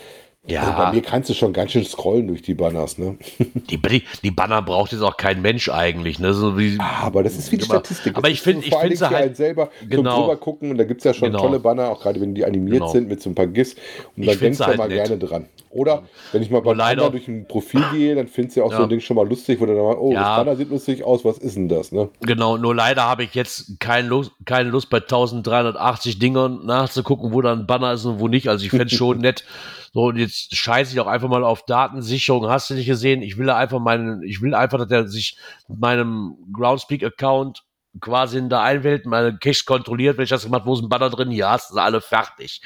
Also 0.57 0.73
bei 0.73 0.83
Ja, 0.85 0.93
mir 0.93 1.03
kannst 1.03 1.29
du 1.29 1.35
schon 1.35 1.53
ganz 1.53 1.73
schön 1.73 1.85
scrollen 1.85 2.27
durch 2.29 2.43
die 2.43 2.55
Banners, 2.55 2.97
ne? 2.99 3.17
die, 3.39 3.79
die, 4.23 4.31
Banner 4.31 4.63
braucht 4.63 4.93
jetzt 4.93 5.03
auch 5.03 5.17
kein 5.17 5.43
Mensch 5.43 5.69
eigentlich. 5.69 6.19
Ne? 6.19 6.33
So 6.33 6.57
wie, 6.59 6.77
Ah, 6.79 7.03
Aber 7.07 7.23
das 7.23 7.37
ist 7.37 7.53
wie 7.53 7.59
die 7.59 7.65
Aber- 7.65 7.75
Statistik. 7.81 8.13
aber 8.17 8.23
Das 8.23 8.31
ich 8.33 8.39
ist 8.39 8.45
find- 8.45 8.61
so 8.63 8.67
ich 8.67 8.71
vor 8.71 8.81
allen 8.81 8.89
find 8.91 9.01
Dingen 9.01 9.11
sie 9.11 9.17
halt- 9.17 9.37
selber 9.37 9.69
Genau. 9.89 10.11
zum 10.15 10.21
drüber 10.23 10.37
gucken 10.37 10.71
und 10.71 10.79
da 10.79 10.85
gibt 10.85 11.01
es 11.01 11.05
ja 11.05 11.13
schon 11.15 11.31
Genau. 11.31 11.43
tolle 11.43 11.59
Banner, 11.61 11.91
auch 11.91 12.01
gerade 12.01 12.21
wenn 12.21 12.35
die 12.35 12.45
animiert 12.45 12.79
Genau. 12.79 12.89
sind 12.93 13.09
mit 13.09 13.21
so 13.23 13.31
ein 13.31 13.35
paar 13.35 13.47
GIFs. 13.47 13.75
Und 14.17 14.23
Ich 14.23 14.31
dann 14.31 14.39
denkst 14.39 14.59
du 14.59 14.65
halt 14.65 14.79
mal 14.79 14.89
nett. 14.89 15.07
gerne 15.07 15.19
dran. 15.19 15.47
Oder 15.71 16.03
wenn 16.33 16.43
ich 16.43 16.51
mal 16.51 16.63
leider- 16.75 17.03
Banner 17.03 17.11
durch 17.11 17.29
ein 17.29 17.47
Profil 17.47 17.83
gehe, 17.93 18.15
dann 18.15 18.27
findest 18.29 18.57
du 18.57 18.61
ja 18.61 18.67
auch 18.67 18.73
so 18.73 18.79
Ja. 18.79 18.83
ein 18.85 18.89
Ding 18.89 19.01
schon 19.01 19.17
mal 19.17 19.29
lustig, 19.29 19.61
wo 19.61 19.67
du 19.67 19.75
dann 19.75 19.85
mal, 19.85 19.97
oh, 19.99 20.13
Ja. 20.13 20.21
das 20.37 20.45
Banner 20.45 20.57
sieht 20.57 20.71
lustig 20.71 21.05
aus, 21.05 21.25
was 21.27 21.37
ist 21.39 21.57
denn 21.57 21.69
das, 21.69 21.93
ne? 21.93 22.09
Genau, 22.23 22.57
nur 22.57 22.75
leider 22.75 23.03
habe 23.05 23.23
ich 23.25 23.35
jetzt 23.35 23.79
keine 23.81 24.09
Lust, 24.09 24.33
keine 24.47 24.71
Lust 24.71 24.89
bei 24.89 25.01
1380 25.01 26.19
Dingern 26.19 26.65
nachzugucken, 26.65 27.33
wo 27.33 27.43
da 27.43 27.53
ein 27.53 27.67
Banner 27.67 27.93
ist 27.93 28.05
und 28.07 28.19
wo 28.19 28.29
nicht. 28.29 28.49
Also 28.49 28.65
ich 28.65 28.71
fände 28.71 28.87
es 28.87 28.93
schon 28.93 29.19
nett. 29.21 29.45
So, 29.93 30.07
und 30.07 30.17
jetzt 30.17 30.55
scheiße 30.55 30.93
ich 30.93 31.01
auch 31.01 31.07
einfach 31.07 31.29
mal 31.29 31.45
auf 31.45 31.65
Datensicherung. 31.65 32.49
Hast 32.49 32.71
du 32.71 32.75
nicht 32.75 32.87
gesehen? 32.87 33.23
Ich 33.23 33.39
will 33.39 33.51
einfach 33.51 33.81
meinen, 33.81 34.23
ich 34.23 34.43
will 34.43 34.55
einfach, 34.55 34.79
dass 34.79 34.91
er 34.91 35.09
sich 35.09 35.37
mit 35.69 35.81
meinem 35.81 36.37
Groundspeak-Account 36.53 37.65
quasi 38.01 38.39
in 38.39 38.49
der 38.49 38.61
einwählt, 38.61 39.07
meine 39.07 39.39
Cache 39.39 39.65
kontrolliert, 39.65 40.17
wenn 40.17 40.25
ich 40.25 40.31
das 40.31 40.45
gemacht, 40.45 40.67
wo 40.67 40.75
ist 40.75 40.83
ein 40.83 40.89
Banner 40.89 41.11
drin? 41.11 41.31
Hier 41.31 41.49
hast 41.49 41.73
du 41.73 41.79
alle 41.79 42.01
fertig. 42.01 42.61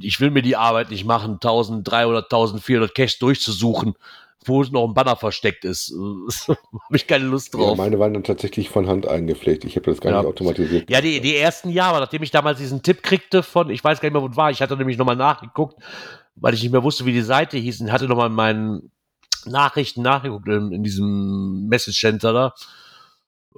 Ich 0.00 0.20
will 0.20 0.30
mir 0.30 0.42
die 0.42 0.56
Arbeit 0.56 0.90
nicht 0.90 1.04
machen, 1.04 1.34
1300, 1.34 2.24
1400 2.24 2.94
Caches 2.94 3.18
durchzusuchen, 3.18 3.94
wo 4.48 4.62
noch 4.64 4.86
ein 4.86 4.94
Banner 4.94 5.16
versteckt 5.16 5.64
ist. 5.64 5.92
Habe 6.46 6.58
ich 6.92 7.06
keine 7.06 7.24
Lust 7.26 7.54
Ja, 7.54 7.60
drauf. 7.60 7.76
meine 7.78 7.98
waren 7.98 8.14
dann 8.14 8.24
tatsächlich 8.24 8.68
von 8.70 8.86
Hand 8.88 9.06
eingepflegt. 9.06 9.64
Ich 9.64 9.76
habe 9.76 9.90
das 9.90 10.00
gar 10.00 10.12
Ja. 10.12 10.18
nicht 10.20 10.28
automatisiert. 10.28 10.90
Ja, 10.90 11.00
die, 11.00 11.20
die 11.20 11.36
ersten 11.36 11.70
Jahre, 11.70 12.00
nachdem 12.00 12.22
ich 12.22 12.30
damals 12.30 12.58
diesen 12.58 12.82
Tipp 12.82 13.02
kriegte 13.02 13.42
von, 13.42 13.70
ich 13.70 13.82
weiß 13.82 14.00
gar 14.00 14.08
nicht 14.08 14.14
mehr, 14.14 14.22
wo 14.22 14.28
es 14.28 14.36
war, 14.36 14.50
ich 14.50 14.60
hatte 14.62 14.76
nämlich 14.76 14.98
nochmal 14.98 15.16
nachgeguckt, 15.16 15.76
weil 16.36 16.54
ich 16.54 16.62
nicht 16.62 16.72
mehr 16.72 16.82
wusste, 16.82 17.04
wie 17.06 17.12
die 17.12 17.22
Seite 17.22 17.56
hieß 17.58 17.80
und 17.80 17.92
hatte 17.92 18.06
nochmal 18.08 18.28
in 18.28 18.34
meinen 18.34 18.90
Nachrichten 19.46 20.02
nachgeguckt 20.02 20.48
in, 20.48 20.72
in 20.72 20.82
diesem 20.82 21.66
Message 21.68 22.00
Center 22.00 22.32
da. 22.32 22.54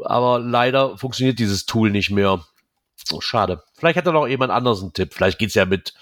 Aber 0.05 0.39
leider 0.41 0.99
funktioniert 0.99 1.39
dieses 1.39 1.65
Tool 1.65 1.91
nicht 1.91 2.11
mehr. 2.11 2.45
Oh, 3.13 3.21
schade. 3.21 3.63
Vielleicht 3.75 3.97
hat 3.97 4.07
er 4.07 4.13
noch 4.13 4.27
jemand 4.27 4.51
anderes 4.53 4.83
einen 4.83 4.93
Tipp. 4.93 5.15
Vielleicht 5.15 5.39
geht's 5.39 5.55
ja 5.55 5.65
mit, 5.65 5.95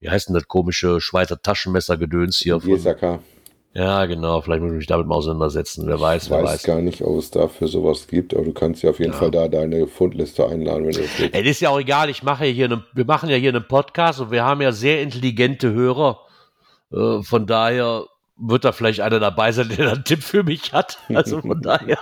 wie 0.00 0.10
heißt 0.10 0.28
denn 0.28 0.34
das 0.34 0.48
komische 0.48 1.00
Schweizer 1.00 1.40
Taschenmesser-Gedöns 1.40 2.36
hier? 2.38 2.60
Von. 2.60 2.68
Ja, 3.74 4.04
genau. 4.06 4.40
Vielleicht 4.40 4.62
muss 4.62 4.72
ich 4.72 4.78
mich 4.78 4.86
damit 4.86 5.06
mal 5.06 5.14
auseinandersetzen. 5.16 5.86
Wer 5.86 6.00
weiß, 6.00 6.24
Ich 6.24 6.30
wer 6.30 6.38
weiß 6.42 6.50
weiß. 6.54 6.62
gar 6.64 6.80
nicht, 6.82 7.00
ob 7.02 7.16
es 7.18 7.30
dafür 7.30 7.68
sowas 7.68 8.06
gibt, 8.06 8.34
aber 8.34 8.44
du 8.44 8.52
kannst 8.52 8.82
ja 8.82 8.90
auf 8.90 8.98
jeden 8.98 9.12
Ja. 9.12 9.18
Fall 9.18 9.30
da 9.30 9.48
deine 9.48 9.86
Fundliste 9.86 10.46
einladen, 10.46 10.84
wenn 10.86 10.92
du 10.92 11.00
das 11.02 11.18
willst. 11.18 11.34
Es 11.34 11.46
ist 11.46 11.60
ja 11.60 11.70
auch 11.70 11.80
egal, 11.80 12.10
ich 12.10 12.22
mache 12.22 12.44
hier 12.44 12.66
eine, 12.66 12.84
wir 12.92 13.04
machen 13.04 13.28
ja 13.30 13.36
hier 13.36 13.50
einen 13.50 13.66
Podcast 13.66 14.20
und 14.20 14.30
wir 14.30 14.44
haben 14.44 14.60
ja 14.60 14.72
sehr 14.72 15.00
intelligente 15.02 15.72
Hörer. 15.72 16.20
Äh, 16.92 17.22
von 17.22 17.46
daher 17.46 18.04
wird 18.36 18.64
da 18.64 18.72
vielleicht 18.72 19.00
einer 19.00 19.20
dabei 19.20 19.52
sein, 19.52 19.68
der 19.68 19.92
einen 19.92 20.04
Tipp 20.04 20.22
für 20.22 20.42
mich 20.42 20.72
hat. 20.72 20.98
Also 21.14 21.40
von 21.40 21.60
daher. 21.62 21.98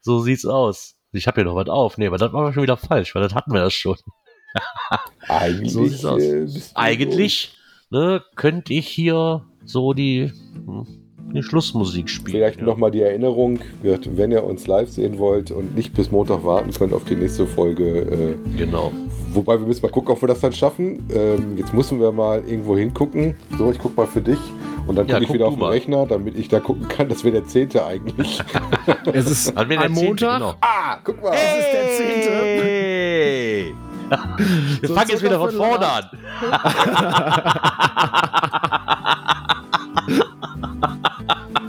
So 0.00 0.20
sieht's 0.20 0.46
aus. 0.46 0.94
Ich 1.12 1.26
habe 1.26 1.36
hier 1.40 1.44
noch 1.44 1.56
was 1.56 1.68
auf. 1.68 1.98
Nee, 1.98 2.06
aber 2.06 2.18
das 2.18 2.32
war 2.32 2.52
schon 2.52 2.62
wieder 2.62 2.76
falsch, 2.76 3.14
weil 3.14 3.22
das 3.22 3.34
hatten 3.34 3.52
wir 3.52 3.60
das 3.60 3.74
schon. 3.74 3.96
Eigentlich, 5.28 5.72
So 5.72 5.84
sieht's 5.86 6.04
aus. 6.04 6.22
äh, 6.22 6.46
Eigentlich 6.74 7.56
ne, 7.90 8.22
könnte 8.36 8.74
ich 8.74 8.86
hier 8.88 9.44
so 9.68 9.92
die, 9.92 10.32
hm, 10.66 10.86
die 11.34 11.42
Schlussmusik 11.42 12.08
spielen. 12.08 12.36
Vielleicht 12.36 12.60
ja. 12.60 12.64
nochmal 12.66 12.90
die 12.90 13.02
Erinnerung, 13.02 13.58
wird, 13.82 14.16
wenn 14.16 14.32
ihr 14.32 14.42
uns 14.44 14.66
live 14.66 14.88
sehen 14.88 15.18
wollt 15.18 15.50
und 15.50 15.74
nicht 15.76 15.92
bis 15.92 16.10
Montag 16.10 16.42
warten 16.44 16.70
könnt 16.72 16.94
auf 16.94 17.04
die 17.04 17.16
nächste 17.16 17.46
Folge. 17.46 17.98
Äh, 18.00 18.34
Genau. 18.56 18.92
wobei 19.34 19.60
wir 19.60 19.66
müssen 19.66 19.82
mal 19.82 19.90
gucken, 19.92 20.10
ob 20.12 20.22
wir 20.22 20.28
das 20.28 20.40
dann 20.40 20.52
schaffen. 20.54 21.06
Ähm, 21.14 21.58
jetzt 21.58 21.74
müssen 21.74 22.00
wir 22.00 22.12
mal 22.12 22.42
irgendwo 22.46 22.78
hingucken. 22.78 23.34
So, 23.58 23.70
ich 23.70 23.78
guck 23.78 23.94
mal 23.96 24.06
für 24.06 24.22
dich. 24.22 24.38
Und 24.86 24.96
dann 24.96 25.06
Ja, 25.06 25.14
gucke 25.16 25.24
ich 25.24 25.28
guck 25.28 25.34
wieder 25.34 25.46
auf 25.48 25.54
den 25.54 25.60
mal. 25.60 25.68
Rechner, 25.72 26.06
damit 26.06 26.34
ich 26.38 26.48
da 26.48 26.60
gucken 26.60 26.88
kann. 26.88 27.10
Das 27.10 27.22
wäre 27.22 27.34
der 27.42 27.46
10. 27.46 27.76
eigentlich. 27.78 28.40
Es 29.12 29.30
ist 29.30 29.54
ein 29.56 29.68
Zehnte, 29.68 29.88
Montag. 29.90 30.38
genau. 30.38 30.54
ah, 30.62 30.96
guck 31.04 31.22
mal. 31.22 31.34
Es 31.34 31.58
ist 31.58 31.72
der 31.72 31.88
zehnte. 31.96 32.30
Hey! 32.62 33.74
Wir 34.80 34.88
So 34.88 34.94
fangen 34.94 35.10
jetzt 35.10 35.22
wieder 35.22 35.38
von 35.38 35.50
vorne 35.50 35.86
an. 35.86 36.04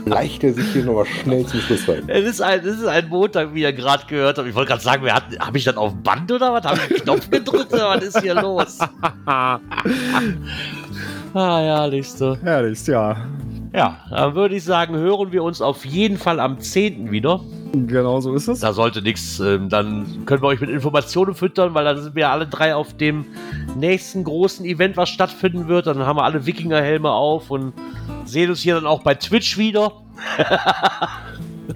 Leicht 0.06 0.42
er 0.42 0.54
sich 0.54 0.66
hier 0.72 0.84
nochmal 0.84 1.06
schnell 1.06 1.46
zum 1.46 1.60
Schluss 1.60 1.88
rein. 1.88 2.02
Es 2.08 2.24
ist 2.24 2.40
ein, 2.40 2.60
es 2.60 2.78
ist 2.78 2.86
ein 2.86 3.08
Montag, 3.08 3.54
wie 3.54 3.62
ihr 3.62 3.72
gerade 3.72 4.04
gehört 4.06 4.38
habt. 4.38 4.48
Ich 4.48 4.54
wollte 4.54 4.70
gerade 4.70 4.82
sagen, 4.82 5.04
habe 5.08 5.58
ich 5.58 5.64
dann 5.64 5.76
auf 5.76 5.94
Band 6.02 6.32
oder 6.32 6.52
was? 6.52 6.64
Habe 6.64 6.78
ich 6.78 6.90
einen 6.90 7.00
Knopf 7.00 7.30
gedrückt 7.30 7.72
oder 7.72 7.90
was 7.90 8.02
ist 8.04 8.20
hier 8.20 8.34
los? 8.34 8.78
ah, 9.26 9.60
ja, 11.34 11.84
liebste. 11.84 12.38
Herrlich, 12.42 12.84
ja. 12.86 13.16
Ja, 13.72 13.98
dann 14.10 14.34
würde 14.34 14.56
ich 14.56 14.64
sagen, 14.64 14.96
hören 14.96 15.30
wir 15.30 15.44
uns 15.44 15.60
auf 15.60 15.84
jeden 15.84 16.18
Fall 16.18 16.40
am 16.40 16.58
10. 16.58 17.12
wieder. 17.12 17.40
Genau 17.72 18.20
so 18.20 18.34
ist 18.34 18.48
es. 18.48 18.60
Da 18.60 18.72
sollte 18.72 19.00
nichts, 19.02 19.38
ähm, 19.40 19.68
dann 19.68 20.24
können 20.26 20.42
wir 20.42 20.48
euch 20.48 20.60
mit 20.60 20.70
Informationen 20.70 21.34
füttern, 21.34 21.72
weil 21.74 21.84
dann 21.84 22.02
sind 22.02 22.14
wir 22.16 22.30
alle 22.30 22.46
drei 22.46 22.74
auf 22.74 22.96
dem 22.96 23.26
nächsten 23.76 24.24
großen 24.24 24.64
Event, 24.64 24.96
was 24.96 25.08
stattfinden 25.08 25.68
wird. 25.68 25.86
Dann 25.86 25.98
haben 26.00 26.16
wir 26.16 26.24
alle 26.24 26.46
Wikingerhelme 26.46 27.10
auf 27.10 27.50
und 27.50 27.72
sehen 28.24 28.50
uns 28.50 28.60
hier 28.60 28.74
dann 28.74 28.86
auch 28.86 29.02
bei 29.02 29.14
Twitch 29.14 29.56
wieder. 29.58 29.92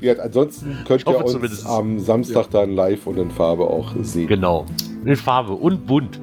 Ja, 0.00 0.14
ansonsten 0.14 0.76
könnt 0.86 1.06
ihr 1.06 1.16
uns 1.16 1.32
zumindest. 1.32 1.66
am 1.66 2.00
Samstag 2.00 2.50
dann 2.50 2.72
live 2.74 3.06
und 3.06 3.16
in 3.16 3.30
Farbe 3.30 3.62
auch 3.64 3.92
sehen. 4.02 4.26
Genau. 4.26 4.66
In 5.04 5.14
Farbe 5.16 5.52
und 5.52 5.86
bunt. 5.86 6.20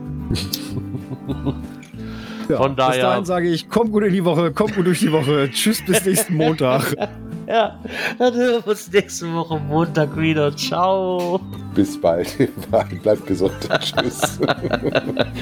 Ja, 2.49 2.57
von 2.57 2.75
Bis 2.75 2.85
daher- 2.85 3.01
dahin 3.01 3.25
sage 3.25 3.49
ich, 3.49 3.69
kommt 3.69 3.91
gut 3.93 4.03
in 4.03 4.13
die 4.13 4.25
Woche, 4.25 4.51
kommt 4.51 4.75
gut 4.75 4.85
durch 4.85 4.99
die 4.99 5.11
Woche. 5.11 5.49
Tschüss, 5.51 5.81
bis 5.85 6.05
nächsten 6.05 6.35
Montag. 6.35 6.93
Ja, 7.51 7.77
dann 8.17 8.33
hören 8.33 8.63
wir 8.63 8.71
uns 8.71 8.89
nächste 8.93 9.33
Woche 9.33 9.59
Montag 9.59 10.15
wieder. 10.15 10.55
Ciao. 10.55 11.41
Bis 11.75 11.99
bald. 11.99 12.37
Bleibt 13.03 13.27
gesund. 13.27 13.51
Tschüss. 13.81 14.39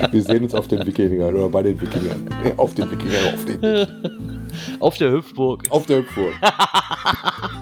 Wir 0.10 0.24
sehen 0.24 0.44
uns 0.44 0.56
auf 0.56 0.68
den 0.68 0.84
Wikingern 0.88 1.36
oder 1.36 1.50
bei 1.50 1.62
den 1.62 1.80
Wikingern. 1.80 2.28
Auf 2.58 2.74
den 2.74 2.90
Wikingern, 2.90 3.36
auf 3.36 3.46
den 3.46 4.50
Auf 4.80 4.98
der 4.98 5.12
Hüpfburg. 5.12 5.66
Auf 5.70 5.86
der 5.86 5.98
Hüpfburg. 6.00 6.34